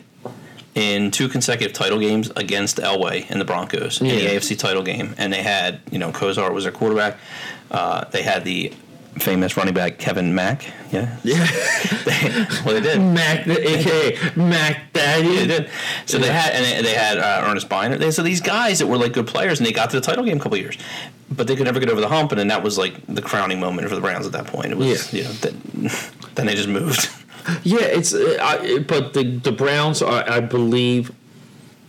in 0.74 1.10
two 1.10 1.28
consecutive 1.28 1.72
title 1.72 1.98
games 1.98 2.30
against 2.36 2.76
Elway 2.78 3.28
and 3.30 3.40
the 3.40 3.44
Broncos 3.44 4.00
in 4.00 4.08
the 4.08 4.26
AFC 4.26 4.58
title 4.58 4.82
game, 4.82 5.14
and 5.18 5.32
they 5.32 5.42
had 5.42 5.80
you 5.90 5.98
know 5.98 6.10
Kosar 6.12 6.52
was 6.52 6.64
their 6.64 6.72
quarterback. 6.72 7.16
Uh, 7.70 8.04
they 8.06 8.22
had 8.22 8.44
the 8.44 8.72
famous 9.18 9.56
running 9.56 9.74
back 9.74 9.98
Kevin 9.98 10.34
Mack. 10.34 10.64
Yeah. 10.92 11.16
Yeah, 11.22 11.46
well, 12.64 12.74
they 12.74 12.80
did. 12.80 13.00
Mac, 13.00 13.46
aka 13.46 14.18
Mac 14.36 14.92
Daddy. 14.92 15.36
They 15.36 15.46
did. 15.46 15.70
So 16.06 16.18
they 16.18 16.28
had 16.32 16.52
and 16.54 16.64
they, 16.64 16.90
they 16.90 16.94
had 16.96 17.18
uh, 17.18 17.46
Earnest 17.48 17.68
Byner. 17.68 17.98
They, 17.98 18.10
so 18.10 18.22
these 18.22 18.40
guys 18.40 18.78
that 18.78 18.86
were 18.86 18.96
like 18.96 19.12
good 19.12 19.26
players, 19.26 19.58
and 19.60 19.66
they 19.66 19.72
got 19.72 19.90
to 19.90 19.96
the 20.00 20.06
title 20.06 20.24
game 20.24 20.38
a 20.38 20.40
couple 20.40 20.56
years, 20.58 20.76
but 21.30 21.46
they 21.46 21.56
could 21.56 21.66
never 21.66 21.80
get 21.80 21.90
over 21.90 22.00
the 22.00 22.08
hump, 22.08 22.32
and 22.32 22.38
then 22.38 22.48
that 22.48 22.62
was 22.62 22.78
like 22.78 22.94
the 23.06 23.22
crowning 23.22 23.60
moment 23.60 23.88
for 23.88 23.94
the 23.94 24.00
Browns 24.00 24.26
at 24.26 24.32
that 24.32 24.46
point. 24.46 24.72
It 24.72 24.78
was 24.78 25.12
Yeah. 25.12 25.18
you 25.20 25.24
know 25.24 25.32
that, 25.34 26.10
then 26.34 26.46
they 26.46 26.54
just 26.54 26.68
moved. 26.68 27.08
Yeah, 27.62 27.78
it's 27.80 28.12
uh, 28.12 28.36
I, 28.42 28.80
but 28.80 29.14
the 29.14 29.22
the 29.38 29.52
Browns 29.52 30.02
are 30.02 30.22
I 30.30 30.40
believe 30.40 31.10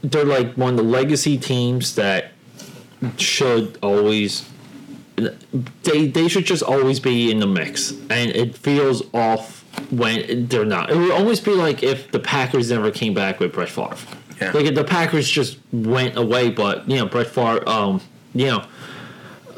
they're 0.01 0.23
like 0.23 0.53
one 0.53 0.69
of 0.71 0.77
the 0.77 0.83
legacy 0.83 1.37
teams 1.37 1.95
that 1.95 2.31
should 3.17 3.77
always 3.81 4.49
they 5.83 6.07
they 6.07 6.27
should 6.27 6.45
just 6.45 6.63
always 6.63 6.99
be 6.99 7.31
in 7.31 7.39
the 7.39 7.47
mix, 7.47 7.91
and 8.09 8.31
it 8.31 8.55
feels 8.57 9.03
off 9.13 9.63
when 9.91 10.47
they're 10.47 10.65
not. 10.65 10.89
It 10.89 10.97
would 10.97 11.11
almost 11.11 11.45
be 11.45 11.51
like 11.51 11.83
if 11.83 12.11
the 12.11 12.19
Packers 12.19 12.69
never 12.71 12.91
came 12.91 13.13
back 13.13 13.39
with 13.39 13.53
Brett 13.53 13.69
Favre. 13.69 13.95
Yeah. 14.41 14.51
Like 14.51 14.65
if 14.65 14.75
the 14.75 14.83
Packers 14.83 15.29
just 15.29 15.57
went 15.71 16.17
away, 16.17 16.49
but 16.49 16.89
you 16.89 16.97
know 16.97 17.05
Brett 17.05 17.27
Favre, 17.27 17.67
um, 17.67 18.01
you 18.33 18.47
know 18.47 18.65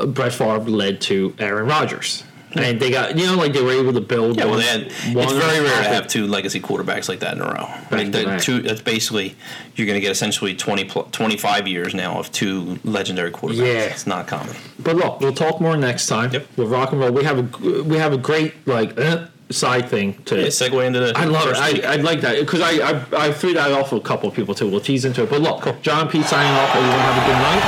Brett 0.07 0.33
Favre 0.33 0.59
led 0.59 1.01
to 1.01 1.35
Aaron 1.39 1.67
Rodgers. 1.67 2.23
And 2.55 2.79
they 2.79 2.91
got, 2.91 3.17
you 3.17 3.25
know, 3.25 3.35
like 3.35 3.53
they 3.53 3.61
were 3.61 3.71
able 3.71 3.93
to 3.93 4.01
build. 4.01 4.37
Yeah, 4.37 4.45
well, 4.45 4.55
one- 4.55 4.61
had, 4.61 4.81
it's 4.87 5.31
very 5.33 5.61
rare 5.63 5.83
to 5.83 5.89
have 5.89 6.07
two 6.07 6.27
legacy 6.27 6.59
quarterbacks 6.59 7.07
like 7.07 7.19
that 7.21 7.35
in 7.37 7.41
a 7.41 7.45
row. 7.45 7.67
I 7.89 7.95
mean, 7.95 8.11
the 8.11 8.37
two, 8.41 8.61
that's 8.61 8.81
basically 8.81 9.35
you're 9.75 9.87
going 9.87 9.95
to 9.95 10.01
get 10.01 10.11
essentially 10.11 10.53
20, 10.55 10.85
25 11.11 11.67
years 11.67 11.93
now 11.93 12.19
of 12.19 12.31
two 12.31 12.77
legendary 12.83 13.31
quarterbacks. 13.31 13.57
Yeah. 13.57 13.85
it's 13.85 14.05
not 14.07 14.27
common. 14.27 14.55
But 14.79 14.97
look, 14.97 15.21
we'll 15.21 15.33
talk 15.33 15.61
more 15.61 15.77
next 15.77 16.07
time. 16.07 16.33
Yep. 16.33 16.47
With 16.57 16.69
rock 16.69 16.91
and 16.91 16.99
roll, 17.01 17.11
we 17.11 17.23
have 17.23 17.37
a 17.39 17.83
we 17.83 17.97
have 17.97 18.13
a 18.13 18.17
great 18.17 18.53
like 18.67 18.99
uh, 18.99 19.27
side 19.49 19.89
thing 19.89 20.15
to. 20.25 20.39
Yeah, 20.41 20.47
segue 20.47 20.85
into 20.85 20.99
the. 20.99 21.13
I 21.17 21.25
love 21.25 21.47
it. 21.49 21.55
I, 21.55 21.93
I 21.93 21.95
like 21.97 22.21
that 22.21 22.39
because 22.39 22.61
I, 22.61 22.71
I 22.91 23.27
I 23.27 23.31
threw 23.31 23.53
that 23.53 23.71
off 23.71 23.91
a 23.93 23.99
couple 24.01 24.27
of 24.27 24.35
people 24.35 24.53
too. 24.55 24.67
We'll 24.69 24.81
tease 24.81 25.05
into 25.05 25.23
it. 25.23 25.29
But 25.29 25.41
look, 25.41 25.81
John 25.81 26.09
Pete 26.09 26.25
signing 26.25 26.51
off. 26.51 26.75
Everyone 26.75 26.99
have 26.99 27.23
a 27.23 27.25
good 27.25 27.39
night. 27.39 27.63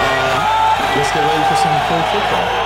Uh, 0.00 0.96
let's 0.96 1.12
get 1.12 1.20
ready 1.20 1.44
for 1.48 1.56
some 1.60 1.76
full 1.88 2.20
football. 2.20 2.63